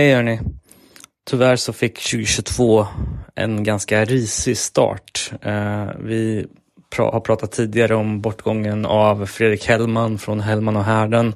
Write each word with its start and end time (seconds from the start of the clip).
Hej 0.00 0.14
hörni! 0.14 0.40
Tyvärr 1.30 1.56
så 1.56 1.72
fick 1.72 2.02
2022 2.02 2.86
en 3.34 3.64
ganska 3.64 4.04
risig 4.04 4.58
start. 4.58 5.32
Eh, 5.42 5.88
vi 5.98 6.46
har 6.96 7.20
pratat 7.20 7.52
tidigare 7.52 7.94
om 7.94 8.20
bortgången 8.20 8.86
av 8.86 9.26
Fredrik 9.26 9.68
Hellman 9.68 10.18
från 10.18 10.40
Hellman 10.40 10.76
och 10.76 10.84
Härden, 10.84 11.34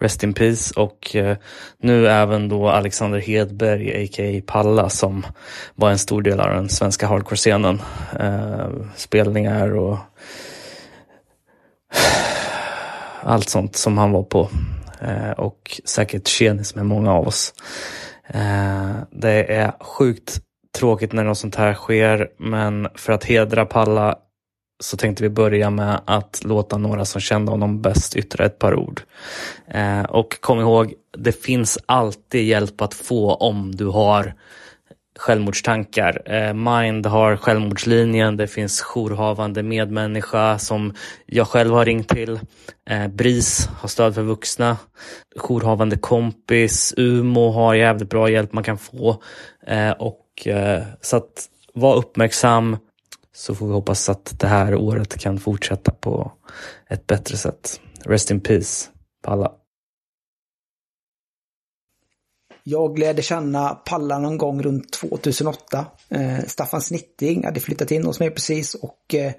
Rest 0.00 0.22
in 0.22 0.34
Peace, 0.34 0.80
och 0.80 1.16
eh, 1.16 1.36
nu 1.78 2.08
även 2.08 2.48
då 2.48 2.68
Alexander 2.68 3.18
Hedberg, 3.18 4.04
a.k.a. 4.04 4.42
Palla, 4.46 4.88
som 4.88 5.26
var 5.74 5.90
en 5.90 5.98
stor 5.98 6.22
del 6.22 6.40
av 6.40 6.54
den 6.54 6.68
svenska 6.68 7.06
hardcore-scenen. 7.06 7.82
Eh, 8.20 8.68
spelningar 8.96 9.76
och 9.76 9.98
allt 13.22 13.48
sånt 13.48 13.76
som 13.76 13.98
han 13.98 14.12
var 14.12 14.22
på. 14.22 14.48
Eh, 15.02 15.30
och 15.30 15.80
säkert 15.84 16.28
tjenis 16.28 16.74
med 16.74 16.86
många 16.86 17.12
av 17.12 17.28
oss. 17.28 17.54
Eh, 18.26 18.92
det 19.10 19.54
är 19.54 19.72
sjukt 19.80 20.40
tråkigt 20.78 21.12
när 21.12 21.24
något 21.24 21.38
sånt 21.38 21.56
här 21.56 21.74
sker, 21.74 22.28
men 22.38 22.88
för 22.94 23.12
att 23.12 23.24
hedra 23.24 23.66
Palla 23.66 24.18
så 24.82 24.96
tänkte 24.96 25.22
vi 25.22 25.28
börja 25.28 25.70
med 25.70 26.00
att 26.04 26.40
låta 26.44 26.78
några 26.78 27.04
som 27.04 27.20
kände 27.20 27.50
honom 27.50 27.82
bäst 27.82 28.16
yttra 28.16 28.44
ett 28.44 28.58
par 28.58 28.74
ord. 28.74 29.02
Eh, 29.68 30.02
och 30.02 30.40
kom 30.40 30.60
ihåg, 30.60 30.94
det 31.18 31.32
finns 31.32 31.78
alltid 31.86 32.44
hjälp 32.44 32.80
att 32.80 32.94
få 32.94 33.34
om 33.34 33.74
du 33.74 33.86
har 33.86 34.34
självmordstankar. 35.22 36.22
Eh, 36.24 36.54
Mind 36.54 37.06
har 37.06 37.36
självmordslinjen, 37.36 38.36
det 38.36 38.46
finns 38.46 38.80
jourhavande 38.80 39.62
medmänniska 39.62 40.58
som 40.58 40.94
jag 41.26 41.48
själv 41.48 41.74
har 41.74 41.84
ringt 41.84 42.08
till. 42.08 42.40
Eh, 42.90 43.08
BRIS 43.08 43.68
har 43.80 43.88
stöd 43.88 44.14
för 44.14 44.22
vuxna. 44.22 44.76
Jourhavande 45.36 45.96
kompis, 45.96 46.94
UMO 46.96 47.50
har 47.50 47.74
jävligt 47.74 48.10
bra 48.10 48.30
hjälp 48.30 48.52
man 48.52 48.64
kan 48.64 48.78
få. 48.78 49.22
Eh, 49.66 49.90
och 49.90 50.18
Så 51.00 51.16
att 51.16 51.48
var 51.74 51.96
uppmärksam 51.96 52.76
så 53.34 53.54
får 53.54 53.66
vi 53.66 53.72
hoppas 53.72 54.08
att 54.08 54.40
det 54.40 54.46
här 54.46 54.74
året 54.74 55.18
kan 55.18 55.38
fortsätta 55.38 55.90
på 55.90 56.32
ett 56.90 57.06
bättre 57.06 57.36
sätt. 57.36 57.80
Rest 58.04 58.30
in 58.30 58.40
peace 58.40 58.90
på 59.24 59.56
jag 62.64 62.98
lärde 62.98 63.22
känna 63.22 63.68
Palla 63.68 64.18
någon 64.18 64.38
gång 64.38 64.62
runt 64.62 64.92
2008. 64.92 65.86
Eh, 66.08 66.38
Staffan 66.46 66.80
Snitting 66.80 67.44
hade 67.44 67.60
flyttat 67.60 67.90
in 67.90 68.04
hos 68.04 68.20
mig 68.20 68.30
precis 68.30 68.74
och 68.74 69.14
eh, 69.14 69.32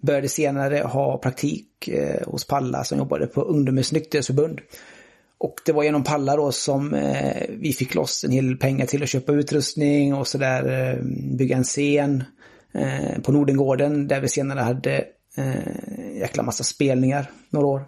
började 0.00 0.28
senare 0.28 0.78
ha 0.78 1.18
praktik 1.18 1.88
eh, 1.88 2.26
hos 2.26 2.46
Palla 2.46 2.84
som 2.84 2.98
jobbade 2.98 3.26
på 3.26 3.42
Ungdomens 3.42 3.92
nykterhetsförbund. 3.92 4.60
Och 5.38 5.54
det 5.66 5.72
var 5.72 5.82
genom 5.82 6.04
Palla 6.04 6.36
då 6.36 6.52
som 6.52 6.94
eh, 6.94 7.42
vi 7.48 7.72
fick 7.72 7.94
loss 7.94 8.24
en 8.24 8.30
hel 8.30 8.56
pengar 8.56 8.86
till 8.86 9.02
att 9.02 9.08
köpa 9.08 9.32
utrustning 9.32 10.14
och 10.14 10.28
sådär 10.28 10.90
eh, 10.90 11.04
bygga 11.36 11.56
en 11.56 11.64
scen 11.64 12.24
eh, 12.74 13.22
på 13.22 13.32
Nordengården 13.32 14.08
där 14.08 14.20
vi 14.20 14.28
senare 14.28 14.60
hade 14.60 15.04
eh, 15.36 16.18
jäkla 16.20 16.42
massa 16.42 16.64
spelningar 16.64 17.30
några 17.50 17.66
år. 17.66 17.84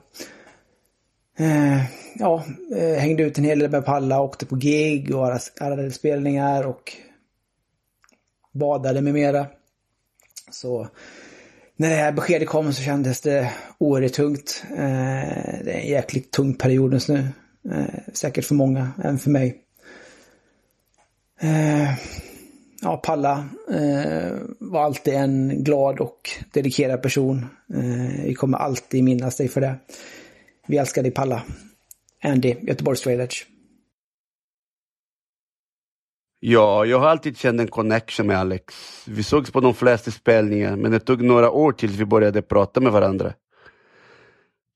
Eh, 1.37 1.83
ja, 2.15 2.45
eh, 2.77 2.99
hängde 2.99 3.23
ut 3.23 3.39
en 3.39 3.45
hel 3.45 3.59
del 3.59 3.71
med 3.71 3.85
Palla, 3.85 4.21
åkte 4.21 4.47
på 4.47 4.57
gig 4.57 5.15
och 5.15 5.27
arrade 5.61 5.91
spelningar 5.91 6.67
och 6.67 6.93
badade 8.53 9.01
med 9.01 9.15
mera. 9.15 9.47
Så 10.51 10.89
när 11.77 11.91
det 11.91 11.97
här 11.97 12.13
beskedet 12.13 12.49
kom 12.49 12.73
så 12.73 12.83
kändes 12.83 13.21
det 13.21 13.53
oerhört 13.79 14.13
tungt. 14.13 14.65
Eh, 14.71 14.77
det 15.65 15.73
är 15.73 15.81
en 15.81 15.89
jäkligt 15.89 16.31
tung 16.31 16.55
period 16.55 16.93
just 16.93 17.09
nu. 17.09 17.29
Eh, 17.71 18.13
säkert 18.13 18.45
för 18.45 18.55
många, 18.55 18.91
även 19.05 19.19
för 19.19 19.31
mig. 19.31 19.61
Eh, 21.41 21.95
ja, 22.83 22.97
Palla 22.97 23.49
eh, 23.71 24.33
var 24.59 24.83
alltid 24.85 25.15
en 25.15 25.65
glad 25.65 26.01
och 26.01 26.31
dedikerad 26.53 27.03
person. 27.03 27.47
Eh, 27.75 28.25
vi 28.25 28.35
kommer 28.35 28.59
alltid 28.59 29.05
minnas 29.05 29.37
dig 29.37 29.49
för 29.49 29.61
det. 29.61 29.75
Vi 30.67 30.79
älskar 30.79 31.03
dig 31.03 31.13
Palla. 31.13 31.43
Andy, 32.23 32.55
Göteborgs 32.63 33.01
Straight 33.01 33.47
Ja, 36.41 36.85
jag 36.85 36.99
har 36.99 37.09
alltid 37.09 37.39
känt 37.39 37.61
en 37.61 37.69
connection 37.69 38.27
med 38.27 38.39
Alex. 38.39 38.75
Vi 39.07 39.23
sågs 39.23 39.51
på 39.51 39.61
de 39.61 39.75
flesta 39.75 40.11
spelningar, 40.11 40.77
men 40.77 40.91
det 40.93 41.01
tog 41.01 41.23
några 41.23 41.51
år 41.51 41.73
tills 41.73 41.93
vi 41.93 42.05
började 42.05 42.43
prata 42.43 42.81
med 42.81 42.93
varandra. 42.93 43.33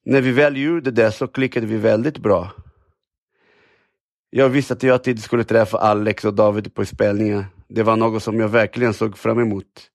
När 0.04 0.20
vi 0.20 0.32
väl 0.32 0.56
gjorde 0.56 0.90
det 0.90 1.12
så 1.12 1.28
klickade 1.28 1.66
vi 1.66 1.76
väldigt 1.76 2.18
bra. 2.18 2.50
Jag 4.30 4.48
visste 4.48 4.74
att 4.74 4.82
jag 4.82 4.94
alltid 4.94 5.22
skulle 5.22 5.44
träffa 5.44 5.78
Alex 5.78 6.24
och 6.24 6.34
David 6.34 6.74
på 6.74 6.84
spelningar. 6.84 7.44
Det 7.68 7.82
var 7.82 7.96
något 7.96 8.22
som 8.22 8.40
jag 8.40 8.48
verkligen 8.48 8.94
såg 8.94 9.18
fram 9.18 9.38
emot. 9.40 9.90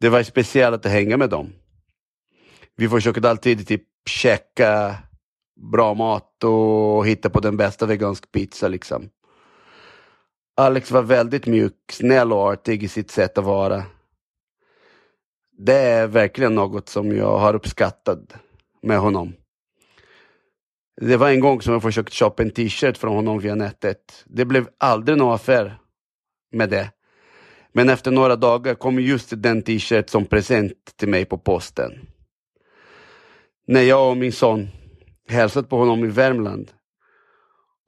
Det 0.00 0.08
var 0.08 0.22
speciellt 0.22 0.86
att 0.86 0.92
hänga 0.92 1.16
med 1.16 1.30
dem. 1.30 1.52
Vi 2.76 2.88
försökte 2.88 3.30
alltid 3.30 3.66
typ 3.66 3.82
käka 4.06 4.96
bra 5.72 5.94
mat 5.94 6.44
och 6.44 7.06
hitta 7.06 7.30
på 7.30 7.40
den 7.40 7.56
bästa 7.56 7.86
vegansk 7.86 8.32
pizza 8.32 8.68
liksom. 8.68 9.08
Alex 10.56 10.90
var 10.90 11.02
väldigt 11.02 11.46
mjuk, 11.46 11.74
snäll 11.92 12.32
och 12.32 12.52
artig 12.52 12.82
i 12.82 12.88
sitt 12.88 13.10
sätt 13.10 13.38
att 13.38 13.44
vara. 13.44 13.84
Det 15.58 15.76
är 15.76 16.06
verkligen 16.06 16.54
något 16.54 16.88
som 16.88 17.16
jag 17.16 17.38
har 17.38 17.54
uppskattat 17.54 18.18
med 18.82 18.98
honom. 18.98 19.32
Det 21.00 21.16
var 21.16 21.30
en 21.30 21.40
gång 21.40 21.62
som 21.62 21.72
jag 21.72 21.82
försökte 21.82 22.12
köpa 22.12 22.42
en 22.42 22.50
t-shirt 22.50 22.96
från 22.96 23.14
honom 23.14 23.38
via 23.38 23.54
nätet. 23.54 24.24
Det 24.26 24.44
blev 24.44 24.68
aldrig 24.78 25.18
någon 25.18 25.34
affär 25.34 25.78
med 26.52 26.70
det. 26.70 26.90
Men 27.72 27.88
efter 27.88 28.10
några 28.10 28.36
dagar 28.36 28.74
kom 28.74 29.00
just 29.00 29.32
den 29.36 29.62
t-shirt 29.62 30.10
som 30.10 30.26
present 30.26 30.72
till 30.96 31.08
mig 31.08 31.24
på 31.24 31.38
posten. 31.38 32.09
När 33.70 33.82
jag 33.82 34.10
och 34.10 34.16
min 34.16 34.32
son 34.32 34.68
hälsade 35.28 35.68
på 35.68 35.76
honom 35.76 36.04
i 36.04 36.08
Värmland 36.08 36.70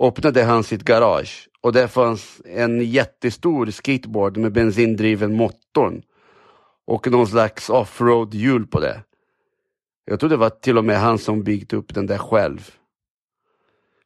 öppnade 0.03 0.43
han 0.43 0.65
sitt 0.65 0.82
garage 0.82 1.48
och 1.60 1.72
där 1.72 1.87
fanns 1.87 2.41
en 2.44 2.81
jättestor 2.81 3.66
skateboard 3.66 4.37
med 4.37 4.53
bensindriven 4.53 5.37
motorn 5.37 6.03
och 6.87 7.10
någon 7.10 7.26
slags 7.26 7.70
offroad 7.70 8.34
hjul 8.34 8.66
på 8.66 8.81
det. 8.81 9.03
Jag 10.04 10.20
tror 10.20 10.31
det 10.31 10.37
var 10.37 10.50
till 10.50 10.78
och 10.78 10.84
med 10.84 11.00
han 11.00 11.19
som 11.19 11.43
byggt 11.43 11.72
upp 11.72 11.94
den 11.94 12.06
där 12.06 12.19
själv. 12.19 12.70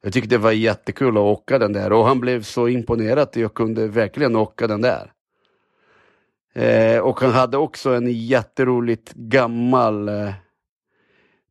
Jag 0.01 0.13
tyckte 0.13 0.29
det 0.29 0.37
var 0.37 0.51
jättekul 0.51 1.17
att 1.17 1.23
åka 1.23 1.59
den 1.59 1.73
där 1.73 1.93
och 1.93 2.05
han 2.05 2.19
blev 2.19 2.43
så 2.43 2.67
imponerad 2.67 3.19
att 3.19 3.35
jag 3.35 3.53
kunde 3.53 3.87
verkligen 3.87 4.35
åka 4.35 4.67
den 4.67 4.81
där. 4.81 5.11
Eh, 6.53 6.99
och 6.99 7.19
han 7.19 7.31
hade 7.31 7.57
också 7.57 7.93
en 7.93 8.11
jätteroligt 8.11 9.13
gammal 9.13 10.09
eh, 10.09 10.33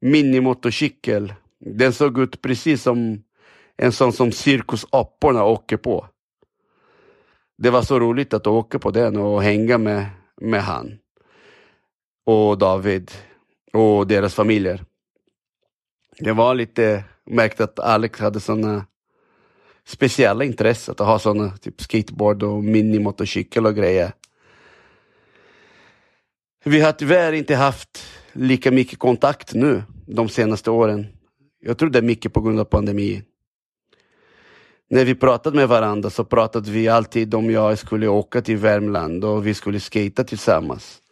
minimotorcykel. 0.00 1.34
Den 1.58 1.92
såg 1.92 2.18
ut 2.18 2.42
precis 2.42 2.82
som 2.82 3.22
en 3.76 3.92
sån 3.92 4.12
som 4.12 4.32
cirkusaporna 4.32 5.44
åker 5.44 5.76
på. 5.76 6.06
Det 7.58 7.70
var 7.70 7.82
så 7.82 8.00
roligt 8.00 8.34
att 8.34 8.46
åka 8.46 8.78
på 8.78 8.90
den 8.90 9.16
och 9.16 9.42
hänga 9.42 9.78
med, 9.78 10.06
med 10.40 10.62
han. 10.62 10.98
Och 12.26 12.58
David 12.58 13.10
och 13.72 14.06
deras 14.06 14.34
familjer. 14.34 14.84
Det 16.18 16.32
var 16.32 16.54
lite 16.54 17.04
märkt 17.24 17.60
att 17.60 17.78
Alex 17.78 18.20
hade 18.20 18.40
såna 18.40 18.86
speciella 19.84 20.44
intressen, 20.44 20.92
att 20.92 21.06
ha 21.06 21.18
såna 21.18 21.50
typ 21.50 21.80
skateboard 21.80 22.42
och 22.42 22.64
minimotorcykel 22.64 23.66
och 23.66 23.74
grejer. 23.74 24.12
Vi 26.64 26.80
har 26.80 26.92
tyvärr 26.92 27.32
inte 27.32 27.54
haft 27.54 28.06
lika 28.36 28.70
mycket 28.70 28.98
kontakt 28.98 29.54
nu 29.54 29.82
de 30.06 30.28
senaste 30.28 30.70
åren. 30.70 31.06
Jag 31.60 31.78
tror 31.78 31.90
det 31.90 31.98
är 31.98 32.02
mycket 32.02 32.32
på 32.32 32.40
grund 32.40 32.60
av 32.60 32.64
pandemin. 32.64 33.22
När 34.88 35.04
vi 35.04 35.14
pratade 35.14 35.56
med 35.56 35.68
varandra 35.68 36.10
så 36.10 36.24
pratade 36.24 36.70
vi 36.70 36.88
alltid 36.88 37.34
om 37.34 37.50
jag 37.50 37.78
skulle 37.78 38.08
åka 38.08 38.42
till 38.42 38.56
Värmland 38.56 39.24
och 39.24 39.46
vi 39.46 39.54
skulle 39.54 39.80
skata 39.80 40.24
tillsammans. 40.24 41.02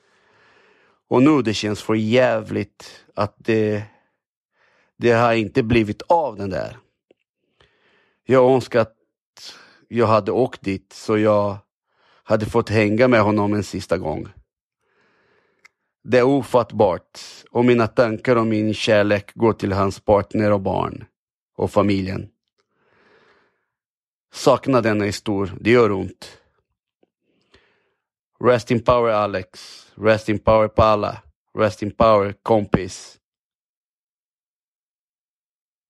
Och 1.09 1.23
nu 1.23 1.43
det 1.43 1.55
känns 1.55 1.82
för 1.82 1.94
jävligt 1.94 3.05
att 3.15 3.35
det, 3.38 3.82
det 4.99 5.11
har 5.11 5.32
inte 5.32 5.62
blivit 5.62 6.03
av 6.03 6.37
den 6.37 6.50
där. 6.50 6.79
Jag 8.27 8.53
önskar 8.55 8.81
att 8.81 8.94
jag 9.88 10.06
hade 10.06 10.32
åkt 10.32 10.62
dit 10.62 10.93
så 10.93 11.19
jag 11.19 11.56
hade 12.25 12.47
fått 12.47 12.69
hänga 12.69 13.09
med 13.09 13.20
honom 13.20 13.55
en 13.55 13.65
sista 13.65 13.99
gång. 13.99 14.29
Det 16.05 16.19
är 16.19 16.23
ofattbart 16.23 17.21
och 17.51 17.65
mina 17.65 17.87
tankar 17.87 18.37
och 18.37 18.47
min 18.47 18.75
kärlek 18.75 19.35
går 19.35 19.53
till 19.53 19.73
hans 19.73 20.01
partner 20.01 20.53
och 20.53 20.61
barn 20.61 21.05
och 21.56 21.71
familjen. 21.71 22.29
Saknaden 24.33 25.03
är 25.03 25.12
stor, 25.12 25.53
det 25.61 25.71
gör 25.71 25.93
ont. 25.93 26.39
Rest 28.41 28.71
in 28.71 28.83
power 28.83 29.12
Alex, 29.12 29.59
rest 29.95 30.29
in 30.29 30.39
power 30.39 30.69
Palla, 30.69 31.23
rest 31.59 31.83
in 31.83 31.91
power 31.91 32.35
kompis. 32.43 33.19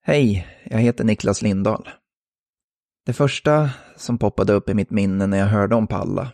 Hej, 0.03 0.49
jag 0.65 0.79
heter 0.79 1.05
Niklas 1.05 1.43
Lindahl. 1.43 1.89
Det 3.07 3.13
första 3.13 3.71
som 3.97 4.19
poppade 4.19 4.53
upp 4.53 4.69
i 4.69 4.75
mitt 4.75 4.91
minne 4.91 5.27
när 5.27 5.39
jag 5.39 5.47
hörde 5.47 5.75
om 5.75 5.87
Palla, 5.87 6.33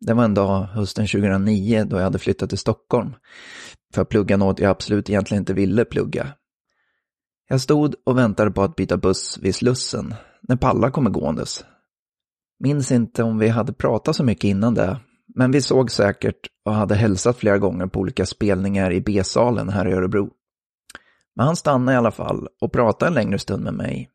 det 0.00 0.14
var 0.14 0.24
en 0.24 0.34
dag 0.34 0.62
hösten 0.62 1.06
2009 1.06 1.84
då 1.84 1.96
jag 1.96 2.04
hade 2.04 2.18
flyttat 2.18 2.48
till 2.48 2.58
Stockholm 2.58 3.14
för 3.94 4.02
att 4.02 4.08
plugga 4.08 4.36
något 4.36 4.58
jag 4.58 4.70
absolut 4.70 5.10
egentligen 5.10 5.42
inte 5.42 5.54
ville 5.54 5.84
plugga. 5.84 6.32
Jag 7.48 7.60
stod 7.60 7.94
och 8.06 8.18
väntade 8.18 8.50
på 8.50 8.62
att 8.62 8.76
byta 8.76 8.96
buss 8.96 9.38
vid 9.42 9.54
Slussen 9.54 10.14
när 10.42 10.56
Palla 10.56 10.90
kommer 10.90 11.10
gåendes. 11.10 11.64
Minns 12.58 12.92
inte 12.92 13.22
om 13.22 13.38
vi 13.38 13.48
hade 13.48 13.72
pratat 13.72 14.16
så 14.16 14.24
mycket 14.24 14.44
innan 14.44 14.74
det, 14.74 15.00
men 15.34 15.50
vi 15.50 15.62
såg 15.62 15.90
säkert 15.90 16.40
och 16.64 16.74
hade 16.74 16.94
hälsat 16.94 17.36
flera 17.36 17.58
gånger 17.58 17.86
på 17.86 18.00
olika 18.00 18.26
spelningar 18.26 18.92
i 18.92 19.00
B-salen 19.00 19.68
här 19.68 19.88
i 19.88 19.92
Örebro. 19.92 20.30
Men 21.36 21.46
han 21.46 21.56
stannade 21.56 21.92
i 21.92 21.96
alla 21.96 22.10
fall 22.10 22.48
och 22.60 22.72
pratade 22.72 23.08
en 23.08 23.14
längre 23.14 23.38
stund 23.38 23.64
med 23.64 23.74
mig. 23.74 24.10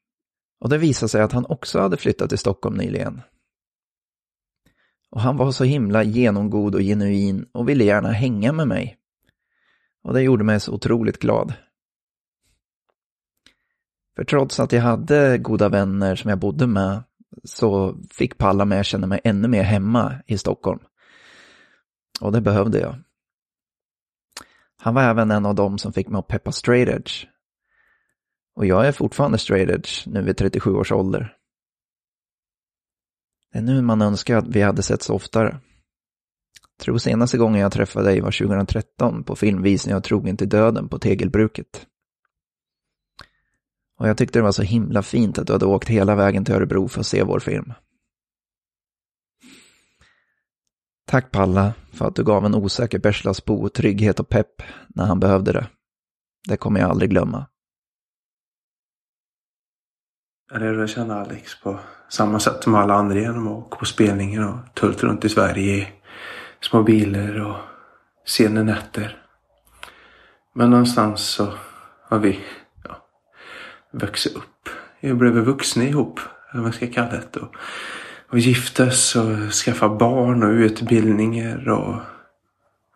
Och 0.62 0.70
det 0.70 0.78
visade 0.78 1.10
sig 1.10 1.22
att 1.22 1.32
han 1.32 1.46
också 1.46 1.80
hade 1.80 1.98
flyttat 1.98 2.30
till 2.30 2.38
Stockholm 2.38 2.76
nyligen. 2.76 3.22
Och 5.16 5.22
han 5.22 5.38
var 5.38 5.52
så 5.52 5.64
himla 5.64 6.04
genomgod 6.04 6.76
och 6.76 6.82
genuin 6.82 7.46
och 7.52 7.70
ville 7.70 7.84
gärna 7.84 8.12
hänga 8.12 8.52
med 8.52 8.68
mig. 8.68 8.98
Och 10.04 10.14
det 10.14 10.22
gjorde 10.22 10.44
mig 10.44 10.60
så 10.60 10.74
otroligt 10.74 11.20
glad. 11.20 11.54
För 14.16 14.24
trots 14.24 14.60
att 14.60 14.72
jag 14.72 14.82
hade 14.82 15.38
goda 15.38 15.70
vänner 15.70 16.16
som 16.16 16.30
jag 16.30 16.40
bodde 16.40 16.68
med 16.68 17.04
så 17.44 17.98
fick 18.12 18.38
Palla 18.38 18.66
mig 18.66 18.80
att 18.80 18.86
känna 18.86 19.08
mig 19.08 19.22
ännu 19.24 19.48
mer 19.48 19.64
hemma 19.64 20.16
i 20.28 20.38
Stockholm. 20.38 20.80
Och 22.22 22.32
det 22.32 22.42
behövde 22.42 22.80
jag. 22.80 22.96
Han 24.78 24.94
var 24.94 25.04
även 25.04 25.32
en 25.32 25.46
av 25.46 25.56
dem 25.56 25.78
som 25.78 25.94
fick 25.94 26.10
mig 26.10 26.20
att 26.20 26.28
peppa 26.28 26.52
straight 26.52 26.90
edge. 26.90 27.26
Och 28.56 28.66
jag 28.66 28.88
är 28.88 28.92
fortfarande 28.92 29.38
straight 29.38 29.70
edge 29.70 30.08
nu 30.08 30.22
vid 30.22 30.38
37 30.38 30.72
års 30.72 30.92
ålder. 30.92 31.38
Det 33.56 33.60
är 33.60 33.64
nu 33.64 33.82
man 33.82 34.02
önskar 34.02 34.38
att 34.38 34.48
vi 34.48 34.62
hade 34.62 34.84
setts 34.84 35.10
oftare. 35.10 35.60
Jag 36.78 36.86
tror 36.86 36.98
senaste 36.98 37.38
gången 37.38 37.62
jag 37.62 37.72
träffade 37.72 38.06
dig 38.06 38.22
var 38.22 38.32
2013 38.32 39.24
på 39.24 39.36
filmvisningen 39.36 39.98
av 39.98 40.02
Trogen 40.02 40.38
till 40.38 40.50
döden 40.50 40.90
på 40.90 41.00
Tegelbruket. 41.00 41.88
Och 43.98 44.08
jag 44.10 44.18
tyckte 44.18 44.40
det 44.40 44.44
var 44.44 44.52
så 44.52 44.62
himla 44.62 45.02
fint 45.02 45.38
att 45.38 45.48
du 45.48 45.54
hade 45.54 45.66
åkt 45.66 45.88
hela 45.88 46.16
vägen 46.16 46.46
till 46.46 46.56
Örebro 46.56 46.88
för 46.88 47.00
att 47.00 47.06
se 47.06 47.24
vår 47.24 47.40
film. 47.40 47.74
Tack 51.08 51.32
Palla 51.32 51.74
för 51.92 52.08
att 52.08 52.16
du 52.16 52.24
gav 52.24 52.46
en 52.46 52.56
osäker 52.56 53.00
Bergslagsbo 53.00 53.70
trygghet 53.70 54.20
och 54.20 54.30
pepp 54.30 54.62
när 54.88 55.06
han 55.06 55.20
behövde 55.20 55.54
det. 55.54 55.68
Det 56.48 56.58
kommer 56.58 56.80
jag 56.80 56.90
aldrig 56.90 57.10
glömma. 57.10 57.48
Är 60.52 60.60
det 60.60 60.82
du 60.82 60.88
känner 60.88 61.16
Alex 61.16 61.62
på 61.62 61.80
samma 62.16 62.40
sätt 62.40 62.64
som 62.64 62.76
alla 62.76 62.94
andra 62.94 63.20
genom 63.20 63.48
att 63.48 63.54
åka 63.54 63.76
på 63.76 63.86
spelningar 63.86 64.48
och 64.48 64.74
tullt 64.74 65.04
runt 65.04 65.26
i 65.26 65.30
Sverige 65.30 65.76
i 65.76 65.88
små 66.62 66.84
bilar 66.84 67.46
och 67.46 67.56
sena 68.26 68.64
nätter. 68.64 69.18
Men 70.54 70.70
någonstans 70.70 71.22
så 71.22 71.54
har 72.04 72.20
vi 72.20 72.40
ja, 72.84 72.98
vuxit 73.92 74.36
upp. 74.36 74.70
Vi 75.00 75.14
blev 75.14 75.34
vuxna 75.34 75.84
ihop, 75.84 76.20
eller 76.20 76.54
vad 76.54 76.64
man 76.64 76.74
ska 76.74 76.88
kalla 76.88 77.12
det. 77.12 77.40
Och, 77.40 77.56
och 78.30 78.40
giftes 78.40 79.16
och 79.16 79.52
skaffa 79.54 79.90
barn 79.90 80.44
och 80.44 80.50
utbildningar 80.50 81.70
och, 81.70 81.96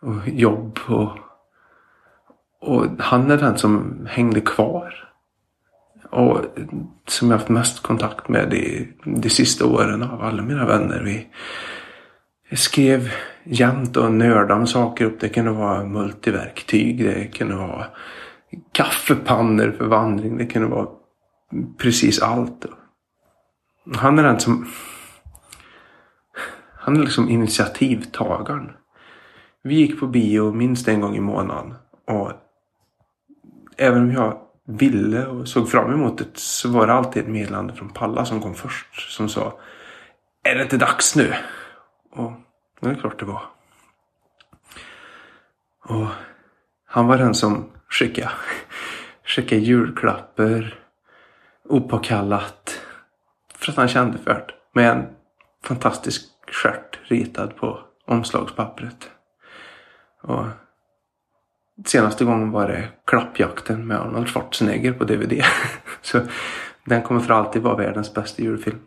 och 0.00 0.28
jobb. 0.28 0.78
Och, 0.86 1.10
och 2.60 2.86
han 2.98 3.30
är 3.30 3.36
den 3.36 3.58
som 3.58 4.06
hängde 4.10 4.40
kvar. 4.40 5.09
Och 6.10 6.44
som 7.08 7.30
jag 7.30 7.38
haft 7.38 7.48
mest 7.48 7.82
kontakt 7.82 8.28
med 8.28 8.50
de, 8.50 8.88
de 9.04 9.30
sista 9.30 9.66
åren 9.66 10.02
av 10.02 10.22
alla 10.22 10.42
mina 10.42 10.66
vänner. 10.66 11.26
Vi 12.50 12.56
skrev 12.56 13.10
jämt 13.44 13.96
och 13.96 14.12
nördade 14.12 14.54
om 14.54 14.66
saker 14.66 15.04
upp. 15.04 15.20
Det 15.20 15.28
kunde 15.28 15.50
vara 15.50 15.84
multiverktyg. 15.84 17.04
Det 17.04 17.26
kunde 17.26 17.54
vara 17.54 17.86
kaffepannor 18.72 19.74
för 19.78 19.84
vandring. 19.84 20.36
Det 20.36 20.46
kunde 20.46 20.68
vara 20.68 20.88
precis 21.78 22.22
allt. 22.22 22.66
Han 23.96 24.18
är 24.18 24.22
den 24.22 24.40
som... 24.40 24.66
Han 26.74 26.96
är 26.96 27.00
liksom 27.00 27.28
initiativtagaren. 27.28 28.72
Vi 29.62 29.74
gick 29.74 30.00
på 30.00 30.06
bio 30.06 30.52
minst 30.52 30.88
en 30.88 31.00
gång 31.00 31.16
i 31.16 31.20
månaden. 31.20 31.74
Och 32.06 32.32
även 33.76 34.02
om 34.02 34.12
jag 34.12 34.38
ville 34.70 35.26
och 35.26 35.48
såg 35.48 35.70
fram 35.70 35.92
emot 35.92 36.18
det 36.18 36.38
så 36.38 36.68
var 36.68 36.86
det 36.86 36.92
alltid 36.92 37.22
ett 37.22 37.28
meddelande 37.28 37.74
från 37.74 37.88
Palla 37.88 38.24
som 38.24 38.42
kom 38.42 38.54
först. 38.54 39.12
Som 39.16 39.28
sa 39.28 39.58
Är 40.42 40.54
det 40.54 40.62
inte 40.62 40.76
dags 40.76 41.16
nu? 41.16 41.34
Och 42.10 42.32
det 42.80 42.88
är 42.88 42.94
klart 42.94 43.18
det 43.18 43.24
var. 43.24 43.42
Och 45.84 46.06
han 46.86 47.06
var 47.06 47.18
den 47.18 47.34
som 47.34 47.70
skickade, 47.88 48.30
skickade 49.24 49.60
julklappar 49.60 50.78
opåkallat. 51.68 52.80
För 53.54 53.72
att 53.72 53.76
han 53.76 53.88
kände 53.88 54.18
för 54.18 54.34
det. 54.34 54.54
Med 54.72 54.90
en 54.90 55.06
fantastisk 55.64 56.22
stjärt 56.52 56.98
ritad 57.02 57.56
på 57.56 57.80
omslagspappret. 58.06 59.10
Och 60.22 60.46
senaste 61.86 62.24
gången 62.24 62.50
var 62.50 62.68
det 62.68 62.88
Klappjakten 63.06 63.86
med 63.86 64.00
Arnold 64.00 64.28
Schwarzenegger 64.28 64.92
på 64.92 65.04
DVD. 65.04 65.42
Så 66.02 66.20
den 66.84 67.02
kommer 67.02 67.20
för 67.20 67.34
alltid 67.34 67.62
vara 67.62 67.76
världens 67.76 68.14
bästa 68.14 68.42
julfilm. 68.42 68.78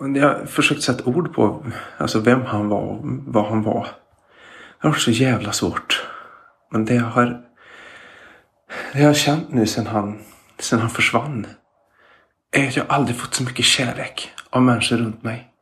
Jag 0.00 0.28
har 0.28 0.46
försökt 0.46 0.82
sätta 0.82 1.04
ord 1.04 1.34
på 1.34 1.66
alltså 1.96 2.20
vem 2.20 2.42
han 2.42 2.68
var 2.68 2.80
och 2.80 3.00
vad 3.02 3.46
han 3.46 3.62
var. 3.62 3.82
Det 4.80 4.86
har 4.86 4.90
varit 4.90 5.00
så 5.00 5.10
jävla 5.10 5.52
svårt. 5.52 6.06
Men 6.70 6.84
det 6.84 6.94
jag 6.94 7.04
har, 7.04 7.24
det 8.92 8.98
jag 8.98 9.06
har 9.06 9.14
känt 9.14 9.52
nu 9.52 9.66
sen 9.66 9.86
han, 9.86 10.18
sen 10.58 10.78
han 10.78 10.90
försvann 10.90 11.46
är 12.50 12.68
att 12.68 12.76
jag 12.76 12.86
aldrig 12.88 13.16
fått 13.16 13.34
så 13.34 13.42
mycket 13.42 13.64
kärlek 13.64 14.30
av 14.50 14.62
människor 14.62 14.96
runt 14.96 15.22
mig. 15.22 15.52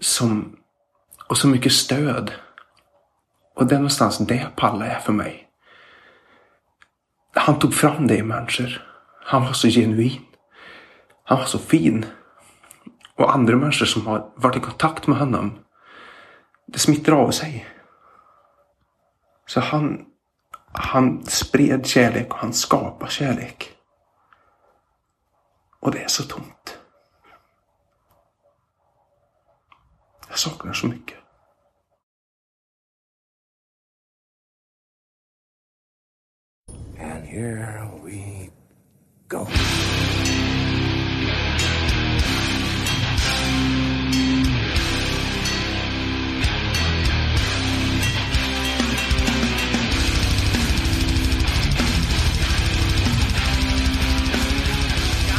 Som, 0.00 0.56
och 1.28 1.38
så 1.38 1.48
mycket 1.48 1.72
stöd. 1.72 2.32
Och 3.54 3.66
det 3.66 3.74
är 3.74 3.78
någonstans 3.78 4.18
det 4.18 4.48
Palle 4.56 4.86
är 4.86 4.98
för 4.98 5.12
mig. 5.12 5.48
Han 7.34 7.58
tog 7.58 7.74
fram 7.74 8.06
det 8.06 8.16
i 8.16 8.22
människor. 8.22 8.88
Han 9.24 9.42
var 9.42 9.52
så 9.52 9.68
genuin. 9.68 10.26
Han 11.24 11.38
var 11.38 11.44
så 11.44 11.58
fin. 11.58 12.06
Och 13.16 13.34
andra 13.34 13.56
människor 13.56 13.86
som 13.86 14.06
har 14.06 14.32
varit 14.36 14.56
i 14.56 14.60
kontakt 14.60 15.06
med 15.06 15.18
honom. 15.18 15.58
Det 16.66 16.78
smittar 16.78 17.12
av 17.12 17.30
sig. 17.30 17.66
Så 19.46 19.60
han, 19.60 20.06
han 20.72 21.24
spred 21.26 21.86
kärlek 21.86 22.32
och 22.32 22.38
han 22.38 22.52
skapar 22.52 23.06
kärlek. 23.06 23.72
Och 25.80 25.90
det 25.90 26.02
är 26.02 26.08
så 26.08 26.22
tomt. 26.22 26.78
Jag 30.28 30.38
saknar 30.38 30.72
så 30.72 30.86
mycket. 30.86 31.21
Here 37.32 37.88
we 38.04 38.50
go. 39.26 39.46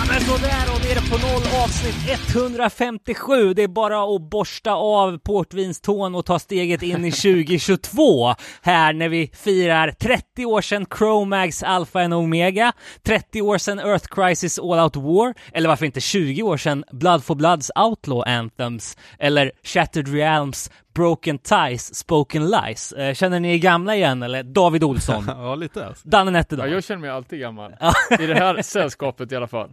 Men 0.07 0.21
sådär 0.21 0.65
och 0.75 0.82
nere 0.83 0.99
på 1.09 1.17
noll 1.27 1.63
avsnitt 1.63 2.35
157. 2.35 3.53
Det 3.53 3.63
är 3.63 3.67
bara 3.67 4.15
att 4.15 4.21
borsta 4.21 4.71
av 4.73 5.17
portvinstån 5.17 6.15
och 6.15 6.25
ta 6.25 6.39
steget 6.39 6.81
in 6.83 7.05
i 7.05 7.11
2022. 7.11 8.35
Här 8.61 8.93
när 8.93 9.09
vi 9.09 9.31
firar 9.33 9.91
30 9.91 10.45
år 10.45 10.61
sedan 10.61 10.85
Chromags 10.97 11.63
Alpha 11.63 12.01
and 12.01 12.13
Omega, 12.13 12.73
30 13.05 13.41
år 13.41 13.57
sedan 13.57 13.79
Earth 13.79 14.07
Crisis 14.15 14.59
All 14.59 14.79
Out 14.79 14.95
War, 14.95 15.33
eller 15.53 15.69
varför 15.69 15.85
inte 15.85 16.01
20 16.01 16.43
år 16.43 16.57
sedan 16.57 16.83
Blood 16.91 17.23
for 17.23 17.35
Bloods 17.35 17.71
Outlaw 17.75 18.31
Anthems, 18.37 18.97
eller 19.19 19.51
Shattered 19.63 20.07
Realms 20.07 20.71
Broken 20.95 21.37
Ties, 21.37 21.95
Spoken 21.95 22.49
Lies. 22.49 22.91
Eh, 22.91 23.13
Känner 23.13 23.39
ni 23.39 23.53
er 23.53 23.57
gamla 23.57 23.95
igen 23.95 24.23
eller? 24.23 24.43
David 24.43 24.83
Olsson? 24.83 25.23
ja, 25.27 25.55
lite. 25.55 25.93
Danne 26.03 26.31
Ja, 26.31 26.37
Nätterdal? 26.37 26.71
jag 26.71 26.83
känner 26.83 27.01
mig 27.01 27.09
alltid 27.09 27.39
gammal. 27.39 27.71
I 28.19 28.25
det 28.27 28.35
här 28.35 28.61
sällskapet 28.61 29.31
i 29.31 29.35
alla 29.35 29.47
fall. 29.47 29.69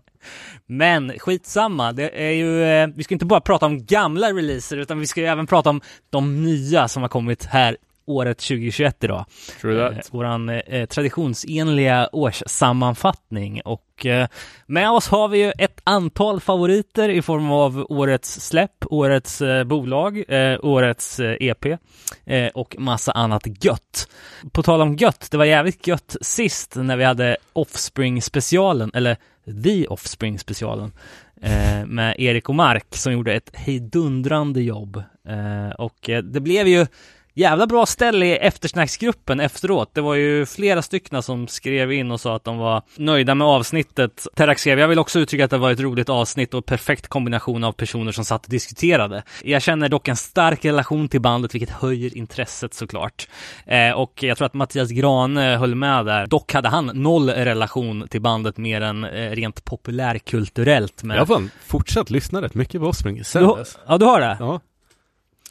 Men 0.66 0.99
skitsamma, 1.18 1.92
det 1.92 2.26
är 2.26 2.30
ju, 2.30 2.64
eh, 2.64 2.88
vi 2.94 3.04
ska 3.04 3.14
inte 3.14 3.26
bara 3.26 3.40
prata 3.40 3.66
om 3.66 3.84
gamla 3.84 4.28
releaser 4.28 4.76
utan 4.76 4.98
vi 4.98 5.06
ska 5.06 5.20
ju 5.20 5.26
även 5.26 5.46
prata 5.46 5.70
om 5.70 5.80
de 6.10 6.42
nya 6.42 6.88
som 6.88 7.02
har 7.02 7.08
kommit 7.08 7.44
här 7.44 7.76
året 8.10 8.38
2021 8.38 9.04
idag. 9.04 9.24
True 9.60 9.86
Eh, 9.86 9.94
that. 9.94 10.14
våran 10.14 10.48
eh, 10.48 10.86
traditionsenliga 10.86 12.08
årssammanfattning 12.12 13.60
och 13.64 14.06
eh, 14.06 14.28
med 14.66 14.90
oss 14.90 15.08
har 15.08 15.28
vi 15.28 15.38
ju 15.38 15.52
ett 15.58 15.80
antal 15.84 16.40
favoriter 16.40 17.08
i 17.08 17.22
form 17.22 17.50
av 17.50 17.86
årets 17.88 18.40
släpp, 18.40 18.84
årets 18.86 19.40
eh, 19.40 19.64
bolag, 19.64 20.24
eh, 20.28 20.58
årets 20.62 21.20
eh, 21.20 21.36
EP 21.40 21.66
eh, 22.24 22.46
och 22.54 22.76
massa 22.78 23.12
annat 23.12 23.64
gött. 23.64 24.08
På 24.52 24.62
tal 24.62 24.80
om 24.80 24.96
gött, 24.96 25.28
det 25.30 25.36
var 25.36 25.44
jävligt 25.44 25.86
gött 25.86 26.16
sist 26.20 26.76
när 26.76 26.96
vi 26.96 27.04
hade 27.04 27.36
Offspring 27.52 28.22
specialen, 28.22 28.90
eller 28.94 29.16
The 29.62 29.86
Offspring 29.86 30.38
specialen 30.38 30.92
eh, 31.42 31.86
med 31.86 32.14
Erik 32.18 32.48
och 32.48 32.54
Mark 32.54 32.86
som 32.90 33.12
gjorde 33.12 33.34
ett 33.34 33.50
hejdundrande 33.56 34.62
jobb. 34.62 35.02
Eh, 35.28 35.70
och 35.70 36.10
eh, 36.10 36.22
det 36.22 36.40
blev 36.40 36.68
ju 36.68 36.86
jävla 37.34 37.66
bra 37.66 37.86
ställe 37.86 38.26
i 38.26 38.36
eftersnacksgruppen 38.36 39.40
efteråt. 39.40 39.90
Det 39.94 40.00
var 40.00 40.14
ju 40.14 40.46
flera 40.46 40.82
stycken 40.82 41.22
som 41.22 41.48
skrev 41.48 41.92
in 41.92 42.10
och 42.10 42.20
sa 42.20 42.36
att 42.36 42.44
de 42.44 42.58
var 42.58 42.82
nöjda 42.96 43.34
med 43.34 43.46
avsnittet. 43.46 44.26
Terrak 44.36 44.58
skrev, 44.58 44.78
jag 44.78 44.88
vill 44.88 44.98
också 44.98 45.18
uttrycka 45.18 45.44
att 45.44 45.50
det 45.50 45.58
var 45.58 45.70
ett 45.70 45.80
roligt 45.80 46.08
avsnitt 46.08 46.54
och 46.54 46.66
perfekt 46.66 47.08
kombination 47.08 47.64
av 47.64 47.72
personer 47.72 48.12
som 48.12 48.24
satt 48.24 48.44
och 48.44 48.50
diskuterade. 48.50 49.22
Jag 49.44 49.62
känner 49.62 49.88
dock 49.88 50.08
en 50.08 50.16
stark 50.16 50.64
relation 50.64 51.08
till 51.08 51.20
bandet, 51.20 51.54
vilket 51.54 51.70
höjer 51.70 52.16
intresset 52.16 52.74
såklart. 52.74 53.28
Eh, 53.66 53.90
och 53.90 54.22
jag 54.22 54.38
tror 54.38 54.46
att 54.46 54.54
Mattias 54.54 54.90
Grane 54.90 55.56
höll 55.56 55.74
med 55.74 56.06
där. 56.06 56.26
Dock 56.26 56.52
hade 56.52 56.68
han 56.68 56.86
noll 56.86 57.30
relation 57.30 58.08
till 58.08 58.20
bandet 58.20 58.56
mer 58.56 58.80
än 58.80 59.04
eh, 59.04 59.30
rent 59.30 59.64
populärkulturellt. 59.64 61.02
Men... 61.02 61.16
Jag 61.16 61.26
har 61.26 61.34
fan 61.34 61.50
fortsatt 61.66 62.10
lyssna 62.10 62.42
rätt 62.42 62.54
mycket 62.54 62.80
på 62.80 62.86
Offspring 62.86 63.24
sen 63.24 63.42
du, 63.42 63.56
dess. 63.56 63.78
ja, 63.86 63.98
du 63.98 64.04
har 64.04 64.20
det? 64.20 64.36
Ja. 64.40 64.60